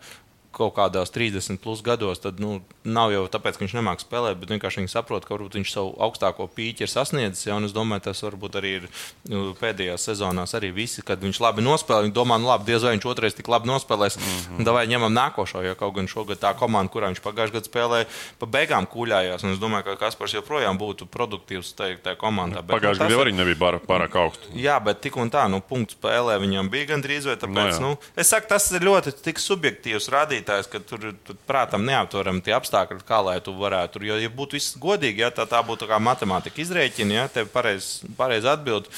kaut 0.61 0.75
kādās 0.77 1.13
30 1.13 1.59
plus 1.61 1.81
gados, 1.85 2.21
tad 2.21 2.39
nu, 2.41 2.59
nav 2.85 3.11
jau 3.13 3.25
tāpēc, 3.31 3.57
ka 3.57 3.65
viņš 3.65 3.75
nemāķi 3.77 4.05
spēlēt, 4.05 4.39
bet 4.41 4.53
vienkārši 4.53 4.81
viņi 4.81 4.91
saprot, 4.93 5.25
ka 5.25 5.35
varbūt 5.35 5.57
viņš 5.59 5.73
savu 5.73 5.93
augstāko 6.05 6.47
pīķi 6.55 6.85
ir 6.85 6.91
sasniedzis. 6.91 7.47
Ja, 7.49 7.57
es 7.65 7.75
domāju, 7.75 8.05
tas 8.09 8.21
varbūt 8.25 8.57
arī 8.61 8.73
ir 8.79 8.87
nu, 9.31 9.51
pēdējās 9.59 10.07
sezonās 10.09 10.55
arī 10.57 10.71
visi, 10.75 11.03
kad 11.05 11.21
viņš 11.23 11.41
labi 11.43 11.65
nospēlē. 11.65 12.07
Viņi 12.07 12.15
domā, 12.15 12.39
nu 12.41 12.49
labi, 12.51 12.67
diez 12.69 12.85
vai 12.85 12.95
viņš 12.95 13.07
otrais 13.11 13.37
tik 13.37 13.49
labi 13.51 13.69
nospēlēs. 13.69 14.17
Mm 14.17 14.39
-hmm. 14.61 14.71
Vai 14.71 14.85
ņemam 14.87 15.13
nākošo, 15.13 15.63
jo 15.65 15.75
kaut 15.75 15.95
gan 15.95 16.07
šogad 16.07 16.39
tā 16.39 16.53
komanda, 16.57 16.91
kurā 16.91 17.11
viņš 17.11 17.21
pagājušajā 17.21 17.57
gadā 17.57 17.67
spēlēja, 17.67 18.05
pa 18.39 18.45
beigām 18.45 18.87
kūļājās. 18.87 19.45
Es 19.51 19.59
domāju, 19.59 19.83
ka 19.83 19.95
Kaspars 20.05 20.33
joprojām 20.33 20.77
būtu 20.79 21.05
produktīvs 21.05 21.73
tajā 21.75 22.15
komandā. 22.15 22.63
Pagājušajā 22.63 23.09
gadā 23.09 23.21
arī 23.21 23.33
nebija 23.35 23.59
pārāk, 23.59 23.85
pārāk 23.85 24.15
augsts. 24.15 24.47
Jā, 24.55 24.79
bet 24.79 25.01
tik 25.01 25.17
un 25.17 25.29
tā, 25.29 25.47
nu, 25.51 25.61
punktu 25.61 25.97
spēlē 25.99 26.39
viņam 26.39 26.69
bija 26.69 26.85
gandrīz 26.95 27.27
vai 27.27 27.35
tāpēc. 27.35 27.79
No, 27.81 27.95
nu, 27.95 27.97
es 28.15 28.31
saku, 28.31 28.47
tas 28.47 28.71
ir 28.71 28.81
ļoti 28.81 29.13
subjektīvs 29.41 30.09
rādītājs, 30.11 30.50
ka 30.71 30.81
tur, 30.83 31.11
tur 31.25 31.37
prātam 31.49 31.85
neaptverami 31.87 32.43
tie 32.45 32.55
apstākļi, 32.57 33.01
kā 33.07 33.21
lai 33.25 33.37
tu 33.43 33.53
varētu. 33.57 34.03
Jo, 34.05 34.19
ja 34.21 34.31
būtu 34.33 34.57
viss 34.57 34.77
godīgi, 34.81 35.23
ja, 35.23 35.31
tā, 35.35 35.47
tā 35.49 35.61
būtu 35.65 35.89
kā 35.89 35.99
matemātika 36.01 36.63
izrēķina, 36.63 37.17
ja 37.17 37.25
tev 37.31 37.49
pareizi 37.53 38.11
pareiz 38.17 38.47
atbild, 38.49 38.89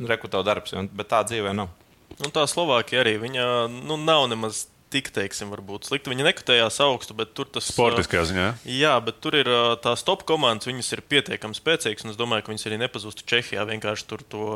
rekrutēta 0.00 0.46
darbs, 0.46 0.74
ja, 0.74 0.84
bet 0.84 1.10
tā 1.12 1.22
dzīvē 1.28 1.54
nav. 1.56 1.72
Un 2.20 2.34
tā 2.34 2.44
Slovākija 2.50 3.04
arī 3.04 3.16
viņa 3.22 3.46
nu, 3.70 3.96
nav 4.00 4.26
nemaz 4.32 4.66
tik, 4.90 5.12
teiksim, 5.14 5.52
varbūt 5.54 5.86
slikti. 5.86 6.10
Viņi 6.10 6.26
nekotējās 6.26 6.80
augstu, 6.84 7.14
bet 7.16 7.32
tur 7.38 7.48
tas 7.52 7.68
ir. 7.68 7.76
Sportiskajā 7.76 8.26
ziņā. 8.32 8.46
Jā, 8.74 8.96
bet 9.04 9.20
tur 9.22 9.38
ir 9.38 9.50
tās 9.84 10.02
top 10.06 10.26
komandas, 10.28 10.68
viņas 10.68 10.90
ir 10.96 11.04
pietiekami 11.06 11.56
spēcīgas, 11.56 12.04
un 12.06 12.12
es 12.12 12.18
domāju, 12.18 12.46
ka 12.46 12.54
viņas 12.54 12.66
arī 12.68 12.80
nepazustu 12.82 13.26
Čehijā. 13.30 13.66
Vienkārši 13.70 14.08
tur 14.10 14.26
to. 14.26 14.46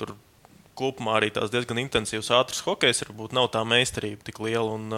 Tur 0.00 0.14
kopumā 0.80 1.18
arī 1.18 1.28
tās 1.36 1.52
diezgan 1.52 1.78
intensīvs, 1.82 2.32
ātrs 2.34 2.64
hokejs. 2.66 3.04
Varbūt 3.06 3.36
nav 3.36 3.50
tā 3.54 3.62
meistarība 3.68 4.24
tik 4.26 4.40
liela. 4.42 4.76
Un, 4.78 4.88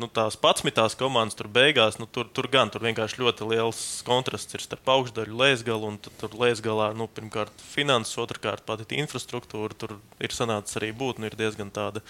nu, 0.00 0.10
tās 0.12 0.38
patsmitās 0.40 0.96
komandas 1.00 1.38
tur 1.38 1.50
beigās, 1.52 1.98
nu, 2.00 2.06
tur, 2.06 2.28
tur 2.28 2.50
gan 2.52 2.72
tur 2.72 2.84
vienkārši 2.86 3.22
ļoti 3.22 3.50
liels 3.50 3.82
kontrasts 4.06 4.56
ir 4.56 4.64
starp 4.64 4.92
augšdaļu, 4.96 5.36
lēsgalu. 5.42 5.92
Un 5.94 6.00
tur 6.04 6.38
lēsgalā, 6.44 6.92
nu, 6.98 7.08
pirmkārt, 7.10 7.66
finanses, 7.72 8.16
otrkārt, 8.22 8.66
pati 8.68 9.00
infrastruktūra. 9.02 9.76
Tur 9.80 9.98
ir 10.20 10.36
sanācis 10.36 10.80
arī 10.80 10.94
būt, 10.96 11.20
nu, 11.20 11.30
ir 11.30 11.38
diezgan 11.40 11.72
tāda 11.74 12.04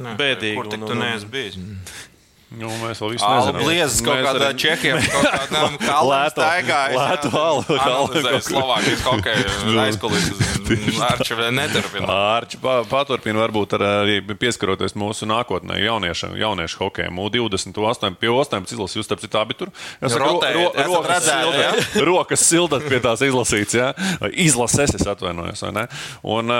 Nē, 0.00 0.16
bēdīga. 0.20 0.60
Kur 0.60 0.70
tik 0.72 0.84
un, 0.84 0.92
tu 0.92 1.00
neesi 1.02 1.32
bijis? 1.32 1.62
Nu, 2.54 2.68
mēs 2.78 3.00
vēl 3.02 3.16
visu 3.16 3.26
nezinām. 3.26 3.56
Bliezas 3.58 4.02
kaut 4.06 4.20
kādā 4.22 4.50
arī... 4.52 4.58
čekiem, 4.62 5.00
kaut 5.02 5.24
kādām 5.34 5.72
kalnām 5.82 6.28
staigājas. 6.30 6.94
Lētu 6.94 7.30
halu. 7.32 7.64
Analizēja 7.74 8.42
Slovākijas 8.46 9.02
hokeju 9.02 9.72
aizkulisēs. 9.82 10.60
Ārči 11.08 11.38
neturpina. 11.56 12.06
Ārči 12.36 12.60
paturpina 12.62 13.42
varbūt 13.42 13.74
arī 13.80 14.20
pieskaroties 14.30 14.94
mūsu 14.94 15.26
nākotnē 15.26 15.80
jauniešiem, 15.82 16.38
jauniešu 16.38 16.84
hokejiem. 16.84 17.18
U20, 17.26 17.82
8, 17.82 18.16
pie 18.22 18.30
18 18.30 18.78
izlases, 18.78 19.00
jūs 19.00 19.10
starp 19.10 19.26
citu 19.26 19.42
abi 19.42 19.58
tur. 19.58 19.74
Es 19.98 20.14
ro, 20.14 20.36
ro, 20.38 20.70
rokas, 20.86 21.26
sildat, 21.26 21.84
rokas 22.12 22.46
sildat 22.46 22.86
pie 22.86 23.02
tās 23.02 23.26
izlasīts, 23.26 23.74
jā. 23.74 23.90
Izlases 24.30 24.94
es 24.94 25.10
atvainojos, 25.10 25.66
vai 25.66 25.74
ne? 25.82 25.88
Un, 26.22 26.54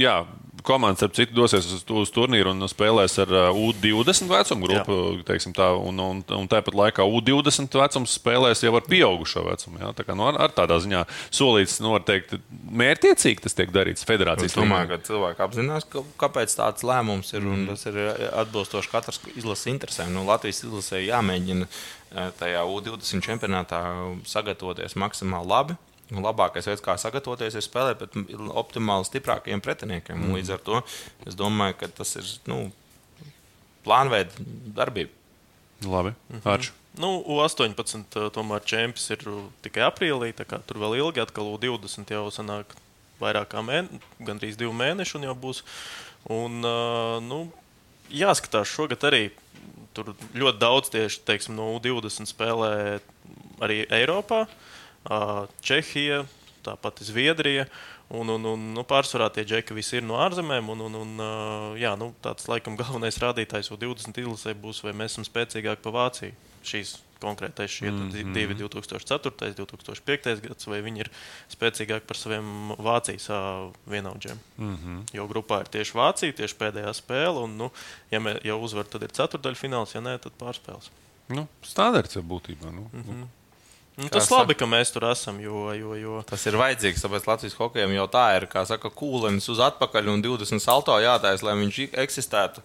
jā, 0.00 0.22
komandas, 0.66 1.02
ap 1.06 1.14
citu, 1.16 1.34
dosies 1.36 1.66
uz, 1.66 1.82
uz 1.82 2.12
turnīru 2.14 2.52
un 2.54 2.68
spēlēs 2.70 3.16
ar 3.22 3.32
uh, 3.34 3.58
U20 3.58 4.30
vecumu 4.30 4.68
grupu. 4.68 4.98
teiksim 5.28 5.54
Tā, 5.56 5.70
un, 5.76 5.98
un, 6.02 6.22
un 6.36 6.48
tāpat 6.50 6.76
laikā 6.76 7.06
U20 7.06 7.78
vecums 7.80 8.16
spēlēs 8.18 8.62
jau 8.64 8.74
ar 8.78 8.86
pieaugušo 8.88 9.44
vecumu. 9.46 9.80
Jā, 9.82 9.92
tā 9.98 10.06
kā, 10.06 10.16
nu, 10.18 10.26
ar, 10.30 10.40
ar 10.46 10.54
tādā 10.54 10.78
ziņā 10.84 11.04
solīts, 11.34 11.78
nu, 11.84 11.94
var 11.96 12.04
teikt, 12.08 12.36
mērķiecīgi 12.82 13.44
tas 13.46 13.56
tiek 13.58 13.72
darīts 13.74 14.06
federācijas 14.08 14.54
Es 14.54 14.58
domāju, 14.58 14.92
ka 14.92 15.00
cilvēki 15.08 15.44
apzinās, 15.48 15.88
ka, 15.90 16.04
kāpēc 16.20 16.54
tāds 16.58 16.86
lēmums 16.86 17.34
ir. 17.34 17.44
Mm. 17.48 17.66
Tas 17.68 17.84
ir 17.90 17.98
atbilstoši 18.28 18.92
katras 18.92 19.20
izlases 19.34 19.68
interesēm. 19.72 20.12
Nu, 20.14 20.24
Latvijas 20.28 20.62
izlasē 20.64 21.02
jāmēģina 21.02 21.66
eh, 21.68 22.30
tajā 22.40 22.64
U20 22.64 23.24
čempionātā 23.24 23.82
sagatavoties 24.28 24.98
maksimāli 25.00 25.52
labi. 25.52 25.78
Un 26.08 26.24
labākais 26.24 26.64
veids, 26.64 26.80
kā 26.80 26.94
sagatavoties, 26.96 27.58
ir 27.58 27.64
spēlēt 27.64 27.98
pret 28.00 28.14
optimāli 28.56 29.04
stiprākajiem 29.04 29.60
pretiniekiem. 29.64 30.16
Mm. 30.16 30.36
Līdz 30.38 30.52
ar 30.54 30.62
to 30.64 30.80
es 31.28 31.36
domāju, 31.36 31.76
ka 31.82 31.90
tas 32.00 32.14
ir 32.16 32.30
nu, 32.48 32.62
plānveida 33.84 34.46
darbība. 34.78 35.12
Labi, 35.84 36.14
Arču. 36.48 36.72
Nu, 36.98 37.20
U18 37.30 38.16
uh, 38.18 38.30
tomēr 38.34 38.64
čempions 38.66 39.04
ir 39.14 39.20
uh, 39.30 39.42
tikai 39.62 39.84
aprīlī, 39.86 40.32
tā 40.34 40.48
kā 40.48 40.58
tur 40.66 40.80
vēl 40.82 40.96
ilgi, 40.98 41.22
atkal 41.22 41.52
U20 41.52 42.08
jau 42.10 42.24
sanāk 42.34 42.72
vairāk 43.20 43.52
kā 43.52 43.62
mēneši, 43.62 44.00
gandrīz 44.26 44.58
divi 44.58 44.72
mēneši, 44.74 45.18
un 45.18 45.28
jau 45.28 45.36
būs. 45.44 45.60
Un, 46.34 46.58
uh, 46.64 47.18
nu, 47.22 47.44
jāskatās, 48.10 48.72
šogad 48.72 49.04
arī 49.06 49.28
tur 49.94 50.14
ļoti 50.34 50.58
daudz 50.62 50.90
tieši 50.94 51.22
teiksim, 51.28 51.54
no 51.58 51.68
U20 51.76 52.32
spēlē 52.32 52.72
arī 53.62 53.84
Eiropā, 53.94 54.46
uh, 54.48 54.66
Čehija, 55.60 56.24
tāpat 56.66 57.02
Zviedrija. 57.06 57.68
Un, 58.08 58.30
un, 58.32 58.44
un 58.48 58.62
nu, 58.72 58.84
pārsvarā 58.88 59.28
tie 59.32 59.44
džeki 59.44 59.74
visi 59.76 59.98
ir 59.98 60.06
no 60.06 60.16
ārzemēm. 60.24 60.70
Un, 60.72 60.86
un, 60.86 60.94
un, 61.02 61.26
jā, 61.76 61.92
nu, 62.00 62.14
tāds 62.24 62.48
laikam 62.48 62.78
galvenais 62.80 63.20
rādītājs 63.20 63.68
U20 63.74 64.22
izlasē 64.22 64.54
būs, 64.56 64.80
vai 64.86 64.96
mēs 64.96 65.16
esam 65.16 65.28
spēcīgāki 65.28 65.84
par 65.84 65.96
Vāciju. 65.96 66.32
Šīs 66.64 66.96
konkrētais 67.20 67.70
šie 67.70 67.90
mm 67.90 68.10
-hmm. 68.10 68.32
divi 68.32 68.54
2004. 68.54 69.30
un 69.50 69.54
2005. 69.54 70.40
gads, 70.40 70.66
vai 70.66 70.80
viņi 70.82 71.00
ir 71.00 71.10
spēcīgāki 71.50 72.06
par 72.06 72.16
saviem 72.16 72.72
Vācijas 72.78 73.28
vienaudžiem. 73.86 74.38
Mm 74.56 74.76
-hmm. 74.76 75.02
Jo 75.12 75.26
grupā 75.28 75.60
ir 75.60 75.68
tieši 75.68 75.92
Vācija, 75.92 76.32
tieši 76.32 76.54
pēdējā 76.54 76.92
spēle. 76.94 77.42
Un, 77.44 77.56
nu, 77.56 77.70
ja, 78.10 78.20
mē, 78.20 78.38
ja 78.44 78.56
uzvar, 78.56 78.84
tad 78.84 79.02
ir 79.02 79.10
ceturdaļfināls, 79.10 79.94
ja 79.94 80.00
nē, 80.00 80.18
tad 80.18 80.32
pārspēles. 80.38 80.90
Nu, 81.28 81.48
standarts 81.62 82.14
jau 82.14 82.22
būtībā. 82.22 82.72
Nu. 82.72 82.90
Mm 82.92 83.02
-hmm. 83.02 83.26
Nu, 83.98 84.06
tas 84.14 84.28
ir 84.28 84.36
labi, 84.36 84.54
ka 84.54 84.66
mēs 84.70 84.92
tur 84.94 85.08
esam. 85.08 85.40
Jo, 85.42 85.72
jo, 85.74 85.96
jo... 85.98 86.18
Tas 86.28 86.44
ir 86.46 86.54
vajadzīgs, 86.60 87.02
tāpēc 87.02 87.24
Latvijas 87.26 87.56
hokejam 87.58 87.90
jau 87.96 88.04
tā 88.12 88.26
ir, 88.36 88.44
kā 88.50 88.62
saka, 88.68 88.92
kūlenis 88.94 89.48
uz 89.50 89.58
atpakaļ 89.66 90.12
un 90.12 90.22
20 90.22 90.62
salto 90.62 90.94
jātaisa, 91.02 91.46
lai 91.48 91.56
viņš 91.58 91.80
eksistētu. 92.04 92.62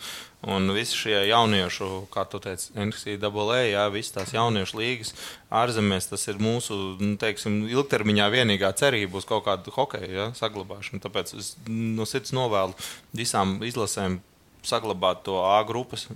Un 0.54 0.70
visi 0.76 1.00
šie 1.00 1.16
jauniešu, 1.32 1.88
kā 2.14 2.28
tu 2.30 2.38
teici, 2.44 2.70
NCAA, 2.78 3.62
jā, 3.72 3.86
visas 3.96 4.14
tās 4.14 4.34
jauniešu 4.36 4.78
līgas 4.78 5.14
ārzemēs, 5.50 6.12
tas 6.12 6.28
ir 6.30 6.42
mūsu 6.44 6.78
nu, 7.00 7.16
teiksim, 7.18 7.64
ilgtermiņā 7.72 8.28
vienīgā 8.34 8.70
cerība 8.78 9.18
uz 9.18 9.26
kaut 9.26 9.48
kādu 9.48 9.74
hokeju 9.74 10.12
ja, 10.14 10.28
saglabāšanu. 10.38 11.02
Tāpēc 11.02 11.34
es 11.40 11.56
no 11.66 12.06
sirds 12.10 12.36
novēlu 12.36 12.78
visām 13.18 13.58
izlasēm 13.66 14.20
saglabāt 14.64 15.24
to 15.28 15.38
A 15.44 15.60
grupas 15.68 16.08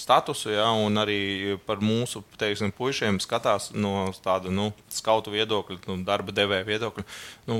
statusu, 0.00 0.52
ja, 0.54 0.68
un 0.72 0.96
arī 1.00 1.58
par 1.66 1.82
mūsu 1.84 2.22
teiksim, 2.40 2.72
puišiem 2.76 3.20
skatās 3.22 3.70
no 3.76 4.10
tāda 4.24 4.52
nu, 4.52 4.70
skautu 4.92 5.34
viedokļa, 5.34 5.82
nu, 5.90 5.98
darba 6.08 6.34
devēja 6.34 6.68
viedokļa. 6.68 7.06
Nu, 7.50 7.58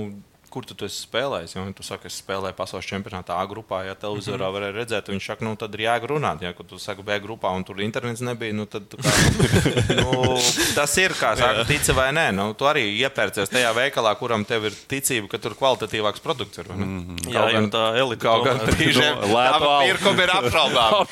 kur 0.53 0.67
tu, 0.69 0.77
tu 0.79 0.87
esi 0.89 1.03
spēlējis? 1.07 1.55
Ja 1.57 1.65
tu 1.77 1.85
saki, 1.87 2.11
es 2.11 2.19
spēlēju 2.21 2.57
pasaules 2.59 2.89
čempionātā 2.89 3.37
A 3.41 3.47
grupā, 3.49 3.83
ja 3.89 3.95
televizorā 3.99 4.37
mm 4.37 4.43
-hmm. 4.45 4.57
varēja 4.57 4.77
redzēt, 4.77 5.11
viņš 5.13 5.29
saka, 5.31 5.45
nu 5.47 5.57
tad 5.57 5.75
ir 5.75 5.87
jāga 5.87 6.11
runāt. 6.11 6.43
Ja 6.45 6.53
tu 6.53 6.79
saki 6.79 7.03
B 7.03 7.19
grupā 7.25 7.53
un 7.57 7.65
tur 7.65 7.81
internets 7.81 8.21
nebija, 8.21 8.53
nu 8.53 8.67
tad 8.67 8.83
kā, 8.93 9.15
nu, 10.01 10.37
tas 10.75 10.97
ir, 10.99 11.17
kā 11.17 11.35
saka, 11.37 11.65
tici 11.65 11.93
vai 11.93 12.11
nē. 12.13 12.33
Nu, 12.37 12.53
tu 12.55 12.69
arī 12.69 12.85
iepērcies 13.01 13.51
tajā 13.53 13.73
veikalā, 13.77 14.15
kuram 14.19 14.45
tev 14.45 14.69
ir 14.71 14.77
ticība, 14.89 15.29
ka 15.29 15.39
tur 15.39 15.55
kvalitatīvāks 15.55 16.21
produkts 16.21 16.59
ir. 16.59 16.69
Mm 16.69 17.01
-hmm. 17.01 17.33
Jā, 17.33 17.47
gan 17.53 17.71
tā 17.71 17.85
elite. 17.97 18.23
Kaut 18.23 18.45
gan 18.45 18.59
brīžiem 18.69 19.23
tā 19.33 19.83
pirkuma 19.87 20.23
ir 20.23 20.31
apšaubām. 20.41 21.07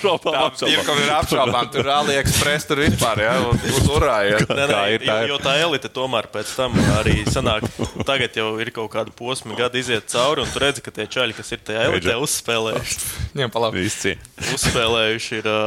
Pirkuma 0.60 1.00
ir 1.00 1.12
apšaubām. 1.20 1.70
Tur 1.70 1.88
AliExpress 1.88 2.66
tur 2.66 2.78
vispār, 2.78 3.18
ja, 3.20 3.34
uz 3.50 3.88
urā. 3.88 4.18
Ja. 4.30 4.38
Nē, 4.38 4.66
nē, 4.66 4.80
Tā 4.80 4.82
ir, 4.94 5.04
tā. 5.04 5.16
Jo, 5.22 5.34
jo 5.34 5.38
tā 5.42 5.54
elite 5.60 5.88
tomēr 5.92 6.28
pēc 6.32 6.52
tam 6.56 6.76
arī 6.98 7.24
sanāk. 7.28 7.66
Tagad 8.06 8.36
jau 8.36 8.52
ir 8.62 8.70
kaut 8.74 8.90
kāda 8.92 9.12
posma, 9.30 9.54
gadi 9.58 9.80
iziet 9.84 10.10
cauri, 10.10 10.42
un 10.42 10.50
tu 10.50 10.60
redzi, 10.62 10.82
ka 10.82 10.90
tie 10.94 11.06
čaļi, 11.06 11.38
kas 11.38 11.54
ir 11.54 11.62
tajā 11.70 11.86
elitē, 11.88 12.18
uzspēlējuši. 12.26 13.00
Ņem 13.38 13.54
pa 13.54 13.62
labi. 13.64 13.84
Visi. 13.86 14.16
uzspēlējuši 14.56 15.38
ir. 15.40 15.48
ā, 15.48 15.58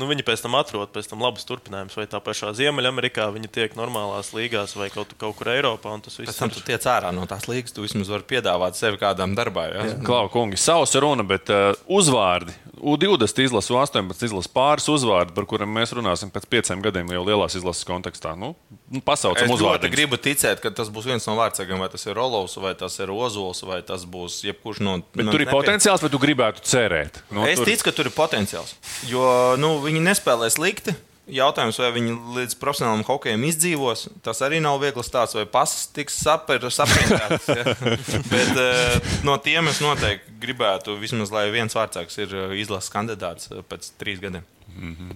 Nu, 0.00 0.06
viņi 0.08 0.24
pēc 0.26 0.40
tam 0.42 0.54
atrod 0.58 0.90
pēc 0.94 1.08
tam 1.10 1.20
labus 1.22 1.44
turpinājumus. 1.48 1.96
Vai 1.98 2.06
tā 2.10 2.18
pašā 2.24 2.52
Ziemeļamerikā 2.56 3.26
viņi 3.34 3.50
tiek 3.52 3.74
normālās 3.78 4.32
līgās, 4.36 4.72
vai 4.78 4.88
kaut, 4.94 5.12
kaut 5.20 5.36
kur 5.38 5.50
Eiropā. 5.52 5.92
un 5.92 6.00
Tas 6.04 6.16
Pēc 6.16 6.26
viss 6.30 6.40
tam 6.40 6.50
ir 6.50 6.56
tu 6.56 6.64
tiec 6.66 6.86
ārā 6.88 7.12
no 7.14 7.26
tās 7.28 7.44
līgas, 7.50 7.74
tu 7.76 7.84
vismaz 7.84 8.08
vari 8.10 8.24
piedāvāt 8.32 8.78
sevi 8.78 8.98
kādam 9.00 9.36
darbā. 9.38 9.66
Ja? 9.74 9.84
Klau, 10.06 10.26
kungi, 10.32 10.56
savs 10.60 10.94
runa, 10.96 11.26
bet 11.26 11.52
uh, 11.52 11.74
uzvārdi. 11.86 12.54
U20 12.82 13.44
izlases, 13.44 13.70
U18 13.70 14.24
izlases 14.26 14.50
pāris 14.50 14.88
uzvārdi, 14.90 15.30
par 15.36 15.46
kuriem 15.46 15.70
mēs 15.70 15.92
runāsim 15.94 16.32
pēc 16.34 16.48
pieciem 16.50 16.80
gadiem, 16.82 17.12
jau 17.14 17.22
lielās 17.28 17.54
izlases 17.54 17.86
kontekstā. 17.86 18.32
Nu, 18.34 18.56
nu, 18.90 19.02
pasaucam 19.06 19.44
Es 19.44 19.50
ļoti 19.52 19.60
uzvārdus. 19.60 19.92
gribu 19.92 20.18
ticēt, 20.18 20.58
ka 20.64 20.72
tas 20.74 20.90
būs 20.90 21.06
viens 21.06 21.28
no 21.30 21.36
vārdsargiem, 21.38 21.78
vai 21.78 21.86
tas 21.92 22.02
ir 22.08 22.16
Rolovs, 22.18 22.56
vai 22.58 22.72
tas 22.74 22.96
ir 23.04 23.12
Ozols, 23.14 23.62
vai 23.68 23.80
tas 23.86 24.04
būs 24.08 24.40
jebkurš 24.46 24.80
no 24.86 24.96
Bet 25.12 25.26
no 25.26 25.32
tur 25.34 25.42
ir 25.42 25.48
nepie- 25.48 25.58
potenciāls, 25.60 26.02
vai 26.02 26.10
tu 26.14 26.18
gribētu 26.22 26.62
cerēt? 26.66 27.22
Nu, 27.30 27.44
Es 27.46 27.58
tur- 27.58 27.66
ticu, 27.68 27.84
ka 27.88 27.92
tur 27.92 28.06
ir 28.10 28.14
potenciāls. 28.16 28.74
Jo 29.10 29.56
nu, 29.58 29.80
viņi 29.84 30.00
nespēlē 30.10 30.48
slikti. 30.50 30.94
Jautājums, 31.32 31.76
vai 31.78 31.92
viņi 31.94 32.16
līdz 32.34 32.56
profesionālam 32.58 33.04
hokejam 33.06 33.44
izdzīvos, 33.46 34.08
tas 34.26 34.40
arī 34.42 34.58
nav 34.60 34.80
viegls 34.82 35.06
stāsts, 35.06 35.36
vai 35.38 35.44
pasas 35.46 35.86
tiks 35.94 36.16
saprināts. 36.18 37.46
Ja? 37.46 37.76
Bet 38.32 38.58
eh, 38.58 39.00
no 39.22 39.36
tiem 39.38 39.68
es 39.70 39.78
noteikti 39.80 40.34
gribētu, 40.42 40.96
vismaz, 40.98 41.30
lai 41.30 41.46
viens 41.54 41.74
vārdsargs 41.78 42.18
ir 42.24 42.34
eh, 42.34 42.56
izlases 42.62 42.90
kandidāts 42.92 43.52
eh, 43.54 43.62
pēc 43.70 43.92
trīs 44.02 44.18
gadiem. 44.22 44.42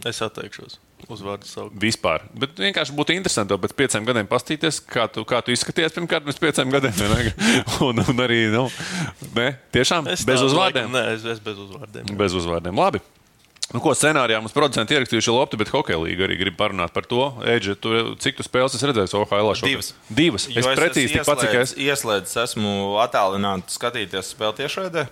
Es 0.06 0.20
atteikšos 0.22 0.78
uzvārdu 1.12 1.46
saukt. 1.46 1.76
Vispār. 1.80 2.24
Bet 2.34 2.56
vienkārši 2.58 2.94
būtu 2.96 3.14
interesanti 3.14 3.52
jau 3.54 3.60
pēc 3.62 3.74
pieciem 3.78 4.06
gadiem 4.08 4.28
paskatīties, 4.30 4.80
kā 4.90 5.04
tu, 5.12 5.22
kā 5.28 5.42
tu 5.44 5.52
izskaties 5.54 5.92
pirmkārt 5.94 6.24
pirms 6.26 6.40
pieciem 6.42 6.72
gadiem. 6.72 6.96
un, 7.86 8.00
un 8.00 8.24
arī, 8.24 8.46
nu, 8.52 8.64
ne, 9.36 9.50
tiešām 9.76 10.08
Es 10.14 10.24
bez 10.26 10.42
uzvārdiem. 10.46 10.88
Nē, 10.94 11.04
es, 11.14 11.26
es 11.36 11.42
bez 11.44 11.60
uzvārdiem. 11.60 12.10
Bez 12.18 12.34
uzvārdiem. 12.38 12.74
Labi. 12.80 13.02
Nu, 13.74 13.80
ko 13.82 13.90
scenārijā 13.98 14.38
mums 14.38 14.54
producenti 14.54 14.94
ierakstījuši 14.94 15.32
Lopti, 15.34 15.58
bet 15.58 15.72
hokeja 15.74 15.98
līga 15.98 16.22
arī 16.28 16.36
grib 16.38 16.54
parunāt 16.58 16.92
par 16.94 17.02
to. 17.10 17.24
Eģe, 17.50 17.74
tu, 17.82 17.94
cik 18.22 18.38
tu 18.38 18.44
spēles 18.46 18.76
esi 18.78 18.86
redzējis 18.86 19.14
OHL? 19.18 19.50
šogad? 19.58 19.66
Divas. 19.72 19.88
Divas. 20.06 20.46
Es 20.52 20.60
Jo 20.62 20.74
precīzi 20.78 21.16
tikpat, 21.16 21.42
cik 21.42 21.56
es. 21.64 21.72
ieslēdz- 21.74 21.82
Ieslēdzis, 21.88 22.36
esmu 22.44 22.74
attālināts 23.02 23.74
skatīties 23.74 24.30
spēli 24.36 24.60
tiešraidē, 24.62 25.08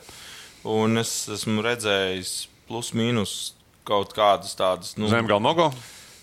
un 0.71 1.03
es 1.03 1.11
esmu 1.35 1.67
redzējis 1.67 2.33
plus 2.71 2.93
mīnus 2.95 3.35
kaut 3.89 4.15
kādas 4.17 4.57
tādas. 4.59 4.95
Nu, 5.01 5.11
Zemgala 5.13 5.43
Mogo. 5.43 5.71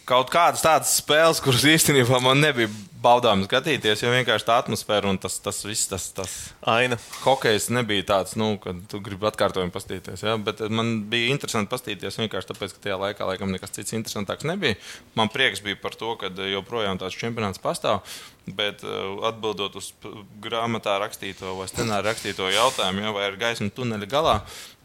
kaut 0.10 0.32
kādas 0.34 0.64
tādas 0.66 0.96
spēles, 1.00 1.40
kuras 1.44 1.64
īstenībā 1.68 2.20
man 2.24 2.42
nebija 2.42 2.70
baudāmas 3.02 3.48
skatīties, 3.48 4.04
jo 4.04 4.12
vienkārši 4.14 4.46
tā 4.46 4.58
atmosfēra 4.62 5.10
un 5.10 5.18
tas, 5.22 5.38
tas 5.42 5.62
viss, 5.66 5.88
tas, 5.90 6.08
tas 6.16 6.34
Aina. 6.70 6.98
hokejs 7.24 7.70
nebija 7.74 8.06
tāds, 8.12 8.36
nu, 8.38 8.54
ka 8.62 8.74
tu 8.92 9.00
gribi 9.04 9.26
atkārtojumu 9.30 9.74
paskatīties. 9.74 10.26
Ja? 10.26 10.36
Bet 10.42 10.62
man 10.70 10.94
bija 11.12 11.32
interesanti 11.34 11.72
paskatīties 11.72 12.20
vienkārši 12.22 12.52
tāpēc, 12.52 12.76
ka 12.76 12.84
tajā 12.86 13.00
laikā 13.02 13.30
laikam 13.30 13.54
nekas 13.54 13.74
cits 13.78 13.96
interesantāks 13.98 14.46
nebija. 14.50 14.78
Man 15.18 15.32
prieks 15.34 15.64
bija 15.66 15.80
par 15.82 15.98
to, 15.98 16.14
ka 16.22 16.30
joprojām 16.52 17.02
tāds 17.02 17.18
čempionāts 17.18 17.62
pastāv. 17.64 18.04
Bet 18.58 18.86
uh, 18.86 19.22
atbildot 19.30 19.78
uz 19.78 19.92
grāmatā 20.44 20.98
rakstīto 21.02 21.56
vai 21.58 21.70
scenārijā 21.70 22.10
rakstīto 22.10 22.50
jautājumu, 22.52 23.06
ja, 23.06 23.16
vai 23.16 23.28
ir 23.30 23.42
gaisma 23.42 23.70
tuneļa 23.74 24.10
galā, 24.10 24.38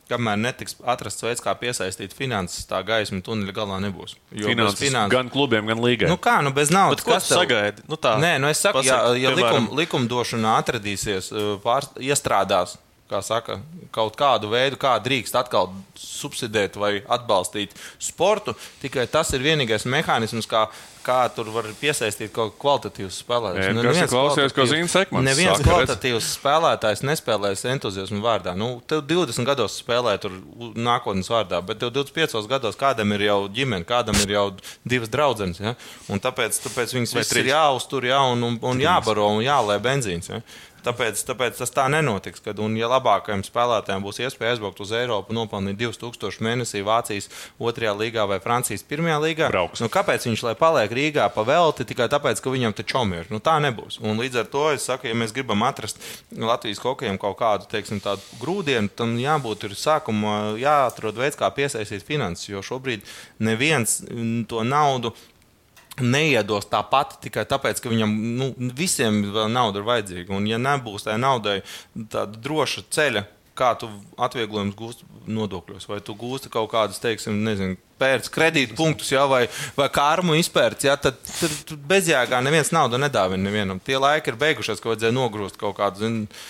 kamēr 0.08 0.36
netiks 0.38 0.76
atrasts 0.86 1.22
veids, 1.22 1.42
kā 1.42 1.54
piesaistīt 1.58 2.12
finanses, 2.14 2.66
tā 2.70 2.78
gaisma 2.86 3.20
tuneļa 3.26 3.52
galā 3.56 3.80
nebūs. 3.82 4.14
Jo 4.32 4.46
Finanses 4.52 4.78
finanses- 4.80 5.10
gan 5.16 5.28
klubiem, 5.30 5.66
gan 5.66 5.78
līgai. 5.82 6.08
Nu 6.08 6.16
kā, 6.16 6.38
nu 6.42 6.52
bez 6.52 6.70
naudas. 6.70 7.02
Bet 7.02 7.04
ko 7.04 7.18
tu 7.18 7.26
tev- 7.34 7.40
sagaidi? 7.42 7.82
Nu 7.88 7.96
tā, 7.96 8.16
Nē, 8.22 8.38
nu 8.40 8.46
es 8.48 8.58
saku, 8.62 8.82
ja, 8.86 8.98
pasaki, 9.02 9.22
ja 9.22 9.30
piemēram- 9.30 9.68
likum, 9.68 9.76
likumdošana 10.08 10.56
atradīsies, 10.62 11.32
uh, 11.32 11.58
pār, 11.62 11.82
iestrādās 11.98 12.76
kā 13.10 13.20
saka, 13.22 13.60
kaut 13.94 14.16
kādu 14.18 14.50
veidu, 14.50 14.78
kā 14.80 14.96
drīkst 15.02 15.36
atkal 15.38 15.70
subsidēt 15.96 16.76
vai 16.80 16.98
atbalstīt 17.02 17.74
sportu, 18.02 18.56
tikai 18.82 19.06
tas 19.10 19.30
ir 19.36 19.44
vienīgais 19.44 19.86
mehānisms, 19.90 20.48
kā, 20.50 20.64
kā 21.06 21.20
tur 21.34 21.52
var 21.54 21.68
piesaistīt 21.78 22.32
kaut 22.34 22.56
kādu 22.56 22.62
kvalitatīvu 22.64 23.12
spēlētāju. 23.14 23.76
Edgars 23.76 24.02
ir 24.02 24.10
klausījies, 24.10 24.56
ko 24.56 24.66
Zina 24.72 24.90
Sekmans 24.90 25.28
Neviens 25.28 25.52
saka, 25.52 25.62
redz. 25.62 25.70
kvalitatīvs 25.70 26.32
spēlētājs 26.34 27.04
nespēlēs 27.06 27.64
entuziasmu 27.76 28.20
vārdā. 28.26 28.56
Nu, 28.58 28.72
tev 28.90 29.04
20 29.06 29.46
gados 29.46 29.78
spēlē 29.84 30.16
tur 30.22 30.34
nākotnes 30.74 31.30
vārdā, 31.30 31.62
bet 31.66 31.82
tev 31.82 31.94
25 31.94 32.50
gados 32.50 32.78
kādam 32.80 33.14
ir 33.14 33.28
jau 33.28 33.40
ģimene, 33.46 33.86
kādam 33.86 34.18
ir 34.24 34.34
jau 34.34 34.46
divas 34.82 35.12
draudzenes. 35.14 35.62
Ja? 35.62 35.76
Un 36.10 36.22
tāpēc, 36.22 36.58
tāpēc 36.66 36.98
viņas 36.98 37.18
viss 37.20 37.38
ir 37.38 37.54
jāuztur 37.54 38.10
ja? 38.10 38.24
un, 38.32 38.42
un, 38.50 38.58
un 38.66 38.82
jābaro 38.82 39.30
un 39.36 39.44
jālē 39.46 39.78
benzīns. 39.82 40.34
Ja? 40.34 40.42
Tāpēc, 40.86 41.22
tāpēc 41.26 41.58
tas 41.58 41.72
tā 41.74 41.88
nenotiks. 41.90 42.42
Kad, 42.44 42.60
un, 42.62 42.76
ja 42.78 42.86
labākajam 42.90 43.42
spēlētājam 43.46 44.04
būs 44.04 44.20
iespēja 44.22 44.54
aizbraukt 44.54 44.82
uz 44.84 44.92
Eiropu, 44.94 45.34
nopelnīt 45.34 45.78
2000 45.80 46.44
mēnesī 46.46 46.84
Vācijas 46.86 47.26
otrajā 47.58 47.94
līgā 47.98 48.26
vai 48.30 48.38
Francijas 48.42 48.86
pirmajā 48.86 49.18
līgā, 49.24 49.50
Brauks. 49.50 49.82
nu, 49.82 49.90
kāpēc 49.92 50.28
viņš 50.28 50.44
lai 50.46 50.54
paliek 50.58 50.94
Rīgā 50.94 51.26
pa 51.34 51.42
velti 51.46 51.86
tikai 51.88 52.06
tāpēc, 52.12 52.42
ka 52.42 52.54
viņam 52.54 52.76
čomi 52.86 53.22
ir? 53.22 53.30
Nu, 53.34 53.40
tā 53.42 53.56
nebūs. 53.62 53.98
Un 54.04 54.20
līdz 54.22 54.42
ar 54.44 54.50
to 54.52 54.66
es 54.74 54.86
saku, 54.86 55.10
ja 55.10 55.18
mēs 55.18 55.34
gribam 55.34 55.64
atrast 55.66 55.98
Latvijas 56.30 56.82
hokejam 56.84 57.18
kaut 57.18 57.38
kādu 57.40 57.66
teiksim, 57.70 58.02
grūdienu, 58.40 58.92
tam 58.94 59.16
jābūt 59.18 59.66
ir 59.66 59.74
sākumā 59.78 60.56
jāatrod 60.60 61.18
veids, 61.18 61.38
kā 61.38 61.50
piesaistīt 61.54 62.06
finanses. 62.06 62.50
Jo 62.52 62.62
šobrīd 62.62 63.02
neviens 63.42 64.02
mm, 64.06 64.46
to 64.50 64.62
naudu 64.62 65.16
neiedos 66.04 66.68
tāpat 66.70 67.16
tikai 67.24 67.46
tāpēc, 67.48 67.80
ka 67.80 67.92
viņam 67.92 68.12
nu, 68.38 68.50
visiem 68.76 69.22
nauda 69.52 69.80
ir 69.80 69.88
vajadzīga. 69.88 70.34
Un, 70.36 70.48
ja 70.50 70.60
nebūs 70.60 71.06
tajā 71.06 71.16
naudai 71.20 71.60
tāda 71.94 72.40
droša 72.42 72.86
ceļa, 72.92 73.24
kā 73.56 73.72
tu 73.80 73.88
atvieglojumus 74.20 74.76
gūsti 74.76 75.06
nodokļos, 75.32 75.88
vai 75.88 76.02
tu 76.04 76.14
gūsti 76.18 76.50
kaut 76.52 76.68
kādus, 76.74 77.00
teiksim, 77.02 77.38
nezinu, 77.46 77.78
pērts 78.00 78.30
kredītpunktus, 78.34 79.14
ja, 79.14 79.24
vai, 79.30 79.46
vai 79.78 79.88
kārmu 79.92 80.36
izpērts, 80.36 80.88
ja, 80.88 80.98
tad, 81.00 81.18
tad, 81.24 81.56
tad 81.70 81.88
bezjēgā 81.88 82.42
neviens 82.44 82.72
naudu 82.76 83.00
nedāvina 83.00 83.48
nevienam. 83.48 83.80
Tie 83.80 83.96
laiki 84.00 84.32
ir 84.32 84.40
beigušies, 84.42 84.82
ka 84.82 84.92
vajadzēja 84.92 85.16
nogrūst 85.16 85.56
kaut 85.60 85.78
kādu, 85.80 86.04
zinu, 86.04 86.42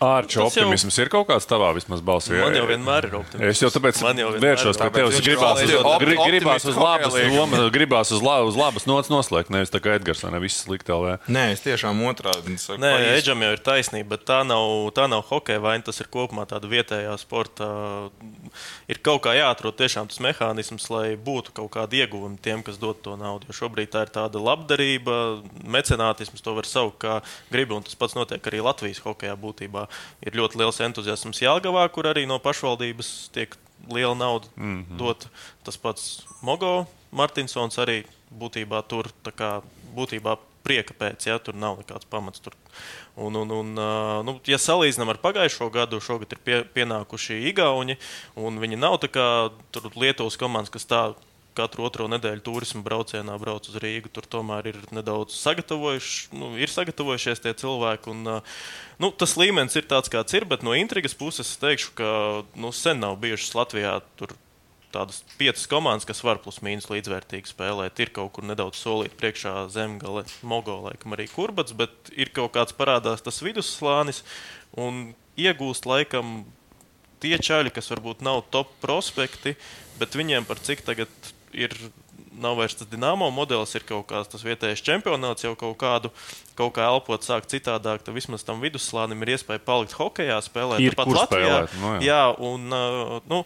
Ārču 0.00 0.42
Tas 0.44 0.54
jau- 0.56 0.66
optimisms 0.66 0.98
ir 1.00 1.08
kaut 1.08 1.26
kāds 1.28 1.46
tavā 1.48 1.70
vismaz 1.74 2.02
balsī. 2.04 2.36
Man 2.40 2.52
jau 2.54 2.66
vienmēr 2.68 3.06
ir 3.08 3.14
optimisms. 3.16 3.48
Es 3.48 3.62
jau 3.62 3.70
tāpēc 3.72 4.00
vēršos 4.42 4.76
pie 4.76 4.90
tevis. 4.92 5.20
Gribās, 5.24 5.62
ir 5.62 5.70
uz- 5.78 5.84
opti- 5.88 6.04
gri- 6.04 6.18
gribās 6.28 6.64
uz 6.68 6.76
labas, 6.76 7.12
hokeja 7.14 7.30
loma, 7.32 7.70
gribās 7.72 8.12
uz, 8.12 8.20
la, 8.22 8.42
uz 8.44 8.56
labas 8.56 8.84
nots 8.86 9.08
noslēgt, 9.08 9.48
nevis 9.50 9.70
tā 9.72 9.80
kā 9.80 9.94
Edgars, 9.96 10.20
vai 10.22 10.32
ne 10.32 10.40
viss 10.40 10.66
slikti 10.66 10.92
LV. 10.92 11.18
Nē, 11.32 11.52
es 11.52 11.60
tiešām 11.64 11.96
otrādi 12.04 12.58
saku. 12.58 12.78
Nē. 12.82 12.92
Eģam 13.16 13.40
jau 13.46 13.52
ir 13.56 13.62
taisnība, 13.64 14.08
bet 14.16 14.26
tā 14.26 14.42
nav, 14.46 14.92
tā 14.92 15.08
nav 15.08 15.24
hokeja 15.30 15.60
vaina. 15.60 15.82
Tas 15.86 15.98
ir 16.00 16.06
kopumā 16.12 16.46
tāda 16.46 16.68
vietējā 16.68 17.16
sporta. 17.18 18.10
Ir 18.88 18.98
kaut 19.02 19.22
kā 19.24 19.32
jāatrod 19.36 19.76
tiešām 19.78 20.08
tas 20.08 20.18
mehānisms, 20.18 20.90
lai 20.90 21.16
būtu 21.16 21.52
kaut 21.56 21.70
kāda 21.70 21.92
ieguvuma 22.04 22.36
tiem, 22.42 22.62
kas 22.62 22.76
dod 22.78 23.00
to 23.02 23.16
naudu. 23.16 23.46
Jo 23.48 23.68
šobrīd 23.68 23.88
tā 23.90 24.02
ir 24.06 24.12
tāda 24.12 24.36
labdarība, 24.42 25.42
mecenātisms, 25.64 26.42
to 26.42 26.54
var 26.54 26.64
saukt 26.68 26.98
kā 27.02 27.22
gribi. 27.50 27.72
Un 27.76 27.82
tas 27.82 27.94
pats 27.94 28.14
notiek 28.14 28.40
arī 28.42 28.62
Latvijas 28.62 29.00
hokeja 29.04 29.36
būtībā. 29.36 29.85
Ir 30.26 30.36
ļoti 30.38 30.60
liels 30.60 30.80
entuziasms 30.80 31.42
Jālgavā, 31.42 31.86
kur 31.92 32.08
arī 32.10 32.26
no 32.28 32.38
pašvaldības 32.42 33.30
tiek 33.34 33.56
liela 33.92 34.14
nauda 34.14 34.46
mm 34.56 34.82
-hmm. 34.82 34.96
dot. 34.98 35.28
Tas 35.64 35.76
pats 35.76 36.26
Mogo 36.42 36.86
Martinsons 37.10 37.78
arī 37.78 38.04
būtībā 38.32 38.82
tur 38.88 39.08
kā 39.24 39.62
būtībā 39.94 40.36
prieka 40.66 40.94
pēc, 40.98 41.28
ja 41.28 41.38
tur 41.38 41.54
nav 41.54 41.78
nekāds 41.78 42.08
pamats. 42.10 42.42
Tur. 42.42 42.56
Un, 43.14 43.36
un, 43.36 43.50
un, 43.50 43.74
nu, 44.26 44.40
ja 44.50 44.58
salīdzinām 44.58 45.12
ar 45.12 45.20
pagājušo 45.22 45.70
gadu, 45.70 46.00
šogad 46.02 46.34
ir 46.34 46.42
pie, 46.44 46.64
pienākuši 46.74 47.38
Igauni, 47.52 47.96
un 48.34 48.58
viņi 48.58 48.80
nav 48.80 48.98
tā 49.04 49.08
kā 49.14 49.26
tur 49.74 49.90
Lietuvas 49.94 50.36
komandas, 50.36 50.70
kas 50.74 50.88
tā 50.90 51.02
katru 51.56 51.86
otro 51.88 52.06
nedēļu 52.12 52.44
turismu 52.46 52.82
braucienā 52.86 53.36
brauc 53.40 53.68
uz 53.70 53.76
Rīgu. 53.82 54.12
Tur 54.14 54.28
tomēr 54.36 54.70
ir 54.72 54.80
nedaudz 54.94 55.36
sagatavojuši, 55.40 56.36
nu, 56.36 56.52
ir 56.60 56.72
sagatavojušies 56.72 57.44
tie 57.44 57.54
cilvēki. 57.58 58.12
Un, 58.14 58.40
nu, 59.02 59.12
tas 59.18 59.36
līmenis 59.40 59.78
ir 59.80 59.88
tāds, 59.90 60.12
kāds 60.12 60.36
ir, 60.36 60.48
bet 60.48 60.66
no 60.66 60.76
intrigas 60.76 61.16
puses 61.16 61.48
es 61.48 61.62
teikšu, 61.62 61.94
ka 61.98 62.10
nu, 62.58 62.72
sen 62.76 63.00
nav 63.02 63.18
bijušas 63.22 63.56
Latvijā 63.58 64.00
tur 64.20 64.36
tādas 64.96 65.20
piecas 65.36 65.66
komandas, 65.68 66.06
kas 66.08 66.22
var 66.24 66.40
plus 66.42 66.60
mīnus 66.64 66.88
līdzvērtīgi 66.90 67.50
spēlēt. 67.50 68.00
Ir 68.00 68.12
kaut 68.16 68.32
kur 68.36 68.46
nedaudz 68.48 68.80
solīt 68.80 69.16
priekšā 69.18 69.66
zemgale, 69.74 70.24
mogo, 70.46 70.78
laikam 70.86 71.16
arī 71.16 71.28
kurbats, 71.32 71.76
bet 71.76 72.12
ir 72.16 72.32
kaut 72.36 72.54
kāds 72.56 72.76
parādās 72.76 73.24
tas 73.24 73.42
vidusslānis 73.44 74.22
un 74.78 75.10
iegūst 75.36 75.88
laikam 75.88 76.44
tie 77.22 77.36
čaļi, 77.40 77.72
kas 77.74 77.90
varbūt 77.92 78.24
nav 78.24 78.44
top 78.52 78.72
prospekti, 78.82 79.56
bet 80.00 80.16
viņiem 80.16 80.46
par 80.48 80.60
cik 80.62 80.84
tagad 80.86 81.32
ir. 81.56 81.76
Nav 82.36 82.58
vairs 82.58 82.74
tas 82.76 82.88
dīnāmo 82.90 83.30
modelis, 83.32 83.70
ir 83.78 83.84
kaut 83.88 84.10
kāds 84.10 84.28
tas 84.28 84.42
vietējais 84.44 84.82
čempionāts, 84.84 85.46
jau 85.46 85.54
kaut 85.56 85.72
kādu, 85.80 86.10
kaut 86.58 86.74
kā 86.76 86.84
elpot, 86.84 87.24
sāk 87.24 87.46
citādāk. 87.48 88.02
Tad 88.04 88.12
vismaz 88.12 88.44
tam 88.44 88.60
vidusslānim 88.60 89.24
ir 89.24 89.32
iespēja 89.32 89.62
palikt 89.64 89.94
hokeja, 89.96 90.36
spēlēt 90.44 90.84
Tāpat 90.84 91.12
Latvijā. 91.16 91.54
spēlēt, 91.54 91.78
nu 91.80 91.94
jā. 91.94 92.02
jā, 92.10 92.18
un 92.44 92.76
uh, 92.76 93.14
nu, 93.32 93.38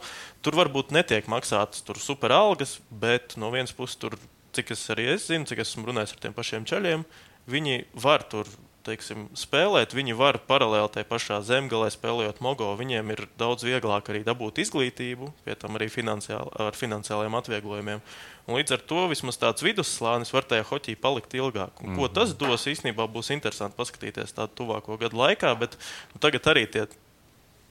tur 0.43 0.59
varbūt 0.59 0.91
netiek 0.97 1.31
maksātas 1.31 1.87
tur 1.87 2.03
super 2.03 2.35
algas, 2.35 2.81
bet 2.91 3.39
no 3.39 3.53
vienas 3.55 3.71
puses, 3.79 3.95
tur, 4.03 4.19
cik 4.59 4.75
es 4.75 4.83
arī 4.91 5.07
es 5.15 5.29
zinu, 5.31 5.47
cik 5.47 5.63
esmu 5.63 5.87
runājis 5.93 6.17
ar 6.17 6.25
tiem 6.27 6.35
pašiem 6.35 6.67
ceļiem, 6.67 7.07
viņi 7.55 7.85
var 7.95 8.27
tur. 8.27 8.51
Teiksim, 8.81 9.27
spēlēt, 9.37 9.93
viņi 9.93 10.15
var 10.17 10.39
paralēli 10.49 10.89
tajā 10.95 11.07
pašā 11.11 11.37
zemgalē 11.45 11.91
spēlējot 11.93 12.39
mogo. 12.41 12.71
Viņiem 12.79 13.13
ir 13.13 13.27
daudz 13.41 13.67
vieglāk 13.67 14.09
arī 14.09 14.23
dabūt 14.25 14.63
izglītību, 14.63 15.29
pie 15.45 15.57
tam 15.61 15.77
arī 15.77 15.91
finansiāli, 15.93 16.49
ar 16.65 16.79
finansiāliem 16.79 17.37
atvieglojumiem. 17.37 18.01
Un 18.49 18.57
līdz 18.57 18.79
ar 18.79 18.87
to 18.89 19.05
vismaz 19.13 19.37
tāds 19.41 19.67
vidusslānis 19.67 20.33
var 20.33 20.49
tajā 20.49 20.65
hoķī 20.71 20.97
palikt 20.97 21.37
ilgāk. 21.37 21.85
Un, 21.85 21.93
ko 21.99 22.09
tas 22.09 22.33
dos, 22.33 22.65
īstenībā 22.73 23.05
būs 23.13 23.29
interesanti 23.37 23.77
paskatīties 23.77 24.33
tādu 24.39 24.63
tuvāko 24.63 24.97
gadu 25.03 25.21
laikā, 25.21 25.53
bet 25.61 25.77
nu, 26.15 26.23
tagad 26.25 26.49
arī 26.55 26.65
tie 26.73 26.89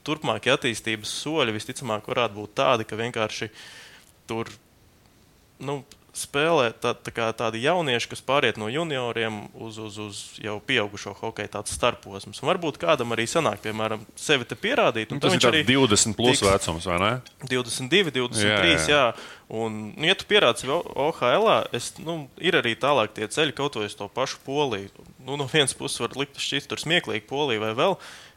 turpmākie 0.06 0.54
attīstības 0.54 1.10
soļi 1.24 1.58
visticamāk 1.58 2.06
varētu 2.08 2.38
būt 2.38 2.54
tādi, 2.62 2.86
ka 2.86 2.98
vienkārši 3.02 3.50
tur 4.30 4.48
nu, 5.60 5.82
spēlē 6.26 6.70
tā, 6.82 6.92
tā 6.94 7.12
kā 7.14 7.26
tādi 7.36 7.62
jaunieši, 7.64 8.08
kas 8.12 8.22
pāriet 8.26 8.58
no 8.60 8.68
junioriem 8.70 9.40
uz, 9.54 9.78
uz, 9.82 9.96
uz 10.00 10.20
jau 10.42 10.58
pieaugušo 10.66 11.14
hokeju, 11.20 11.50
tāds 11.56 11.74
starposms. 11.76 12.42
Un 12.42 12.50
varbūt 12.50 12.78
kādam 12.82 13.14
arī 13.16 13.26
sanāk, 13.30 13.62
piemēram, 13.64 14.04
sevi 14.20 14.46
te 14.48 14.58
pierādīt. 14.58 15.10
Nu, 15.14 15.20
tas 15.22 15.34
ir 15.34 15.46
arī 15.50 15.64
tāds 15.64 15.72
20 15.96 16.16
plus 16.18 16.38
tiks- 16.38 16.46
vecums, 16.48 16.86
vai 16.90 16.98
ne? 17.02 17.12
22, 17.50 18.12
23. 18.14 18.44
Jā, 18.46 18.60
Jā, 18.70 18.86
jā. 18.90 19.04
Un, 19.50 19.80
nu, 19.96 20.06
ja 20.06 20.14
tu 20.14 20.28
pierādzi 20.30 20.68
OHL, 20.70 21.48
es, 21.74 21.90
nu, 21.98 22.28
ir 22.38 22.54
arī 22.60 22.76
tālāk 22.78 23.16
tie 23.16 23.26
ceļi, 23.26 23.56
kaut 23.58 23.74
vai 23.80 23.88
uz 23.90 23.96
to 23.98 24.06
pašu 24.06 24.38
poliju. 24.46 24.92
Nu, 25.26 25.34
no 25.40 25.48
vienas 25.50 25.74
puses 25.74 25.98
var 26.04 26.14
likt 26.20 26.38
šķist 26.38 26.70
tur 26.70 26.78
smieklīgi 26.78 27.26
polija 27.26 27.64
vai 27.64 27.72
vēl, 27.74 27.96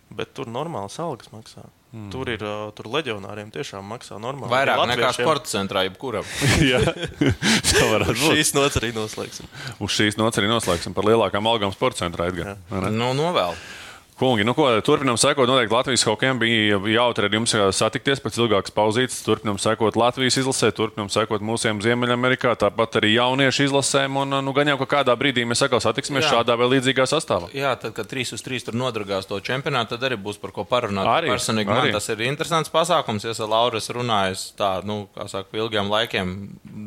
bet 0.09 0.34
tur 0.34 0.49
normāls 0.49 0.97
algas 1.03 1.29
maksā. 1.36 1.67
Mm. 1.93 2.07
Tur 2.09 2.29
ir 2.33 2.41
tur 2.73 2.87
leģionāriem 2.89 3.51
tiešām 3.53 3.85
maksā 3.85 4.17
normāli. 4.17 4.49
Vairāk 4.49 4.79
nekā 4.89 5.11
sporta 5.13 5.51
centrā, 5.51 5.83
jebkuram. 5.85 6.25
Jā, 6.71 6.79
tā 7.69 7.85
varētu 7.91 8.15
būt. 8.17 8.33
Šīs 8.33 8.53
nots 8.57 8.79
arī 8.81 8.89
noslēgsim. 8.95 9.51
Uz 9.77 9.93
šīs 9.93 10.17
nots 10.17 10.41
arī 10.41 10.49
noslēgsim 10.49 10.97
par 10.97 11.05
lielākām 11.05 11.45
algām 11.51 11.75
sporta 11.75 12.01
centrā. 12.01 12.31
Edgar, 12.33 12.55
vai 12.71 12.87
ne? 12.87 12.91
Nu, 12.97 13.11
novēl. 13.17 13.53
Kungi, 14.14 14.43
nu 14.45 14.53
ko, 14.53 14.68
turpinām 14.86 15.18
sekot. 15.18 15.47
Noteikti 15.49 15.74
Latvijas 15.74 16.03
hokejam 16.05 16.38
bija 16.39 16.78
jautri 16.93 17.26
ar 17.28 17.34
jums 17.34 17.53
satikties 17.74 18.22
pēc 18.22 18.38
ilgākas 18.38 18.74
pauzītes. 18.76 19.18
Turpinām 19.26 19.57
sekot 19.61 19.97
Latvijas 19.97 20.38
izlasē, 20.38 20.70
turpinām 20.76 21.09
sekot 21.11 21.41
mūsiem 21.43 21.82
Ziemeļamerikā, 21.82 22.53
tāpat 22.61 22.99
arī 23.01 23.16
jauniešu 23.16 23.66
izlasēm. 23.68 24.20
Un, 24.22 24.38
nu, 24.45 24.53
gan 24.53 24.70
jau 24.70 24.78
ka 24.84 24.88
kādā 24.99 25.16
brīdī 25.18 25.47
mēs 25.49 25.66
atkal 25.66 25.82
satiksimies 25.84 26.28
Jā. 26.28 26.36
šādā 26.38 26.57
vai 26.61 26.70
līdzīgā 26.76 27.07
sastāvā. 27.09 27.49
Jā, 27.57 27.74
tad, 27.82 27.95
kad 27.97 28.11
3 28.11 28.36
uz 28.38 28.45
3 28.45 28.68
tur 28.70 28.78
nodragās 28.78 29.26
to 29.30 29.39
čempionātu, 29.43 29.95
tad 29.97 30.05
arī 30.11 30.20
būs 30.22 30.38
par 30.41 30.53
ko 30.55 30.68
parunāt. 30.70 31.09
Arī, 31.09 31.34
Personīgi 31.34 31.74
arī. 31.74 31.89
man 31.89 31.97
tas 31.97 32.09
ir 32.14 32.22
interesants 32.30 32.72
pasākums. 32.74 33.26
Es 33.26 33.41
ar 33.41 33.49
Lauru 33.49 33.82
esmu 33.82 33.97
runājis 34.03 34.45
tā, 34.59 34.76
nu, 34.86 35.07
kā 35.18 35.26
saka, 35.32 35.49
ilgiem 35.57 35.89
laikiem 35.89 36.36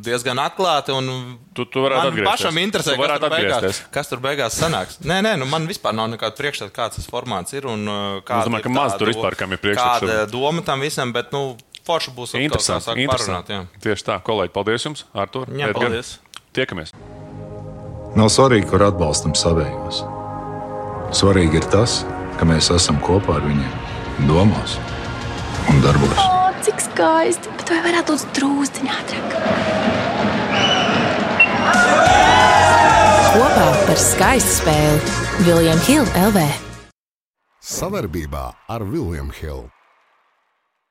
diezgan 0.06 0.38
atklāti. 0.46 0.94
un 0.94 1.36
Tu, 1.56 1.64
tu 1.72 1.80
varētu 1.80 2.10
atgriezties. 2.12 2.28
pašam 2.30 2.58
interesē, 2.60 2.94
Tu 2.94 3.02
kas 3.02 3.20
tur, 3.20 3.30
beigās, 3.32 3.82
kas 3.90 4.10
tur 4.10 4.20
beigās 4.20 4.56
sanāks. 4.60 4.98
Nē, 5.02 5.22
nē, 5.24 5.36
nu 5.40 5.46
man 5.48 5.66
vispār 5.66 5.94
nav 5.96 6.10
nekāda 6.12 6.36
priekšstata, 6.36 6.72
kāds 6.76 6.98
tas 7.00 7.06
formāts 7.16 7.56
ir. 7.56 7.66
Un, 7.72 7.88
uh, 7.88 8.20
kāda 8.26 8.50
domāju, 8.50 8.66
ir 8.66 8.68
ka 8.68 8.74
maz 8.76 8.94
tā 8.94 9.00
tur 9.02 9.12
vispār, 9.14 9.38
kam 9.40 9.56
ir 9.56 9.62
priekšstats 9.64 10.04
Kāda 10.04 10.28
doma 10.30 10.64
tam 10.66 10.84
visam, 10.84 11.12
bet, 11.16 11.32
nu, 11.32 11.56
forši 11.86 12.12
būs 12.16 12.34
kā 12.36 12.42
Interesanti. 12.44 12.88
saka, 12.90 13.00
interesanti. 13.00 13.52
parunāt. 13.54 13.76
jā. 13.78 13.82
Tieši 13.88 14.06
tā, 14.10 14.18
kolēģi, 14.26 14.52
paldies 14.56 14.86
jums, 14.88 15.06
Artur. 15.14 15.48
Jā, 15.54 15.70
Edgar. 15.70 15.88
paldies. 15.88 16.16
Tiekamies! 16.56 16.92
Nav 18.16 18.30
svarīgi, 18.32 18.68
kur 18.70 18.82
atbalstam 18.86 19.34
savējos. 19.36 20.00
Svarīgi 21.14 21.60
ir 21.60 21.66
tas, 21.70 22.00
ka 22.40 22.48
mēs 22.48 22.70
esam 22.74 22.96
kopā 23.04 23.36
ar 23.38 23.44
viņiem, 23.46 23.74
domās 24.28 24.78
un 25.70 25.82
darbos. 25.84 26.16
O, 26.18 26.50
cik 26.66 26.80
skaisti! 26.88 27.52
Bet 27.60 27.70
vai 27.74 27.82
varētu 27.90 28.16
būt 28.16 28.40
drūzdiņā 28.40 28.98
ātrāk? 29.02 29.36
Kopā 33.36 33.66
par 33.86 33.98
skaistu 34.00 34.62
spēli 34.62 35.44
Viljams 35.44 35.86
Hilde 35.90 36.24
LV. 36.30 36.65
Sotheby 37.68 38.26
are 38.68 38.84
William 38.84 39.28
Hill. 39.28 39.75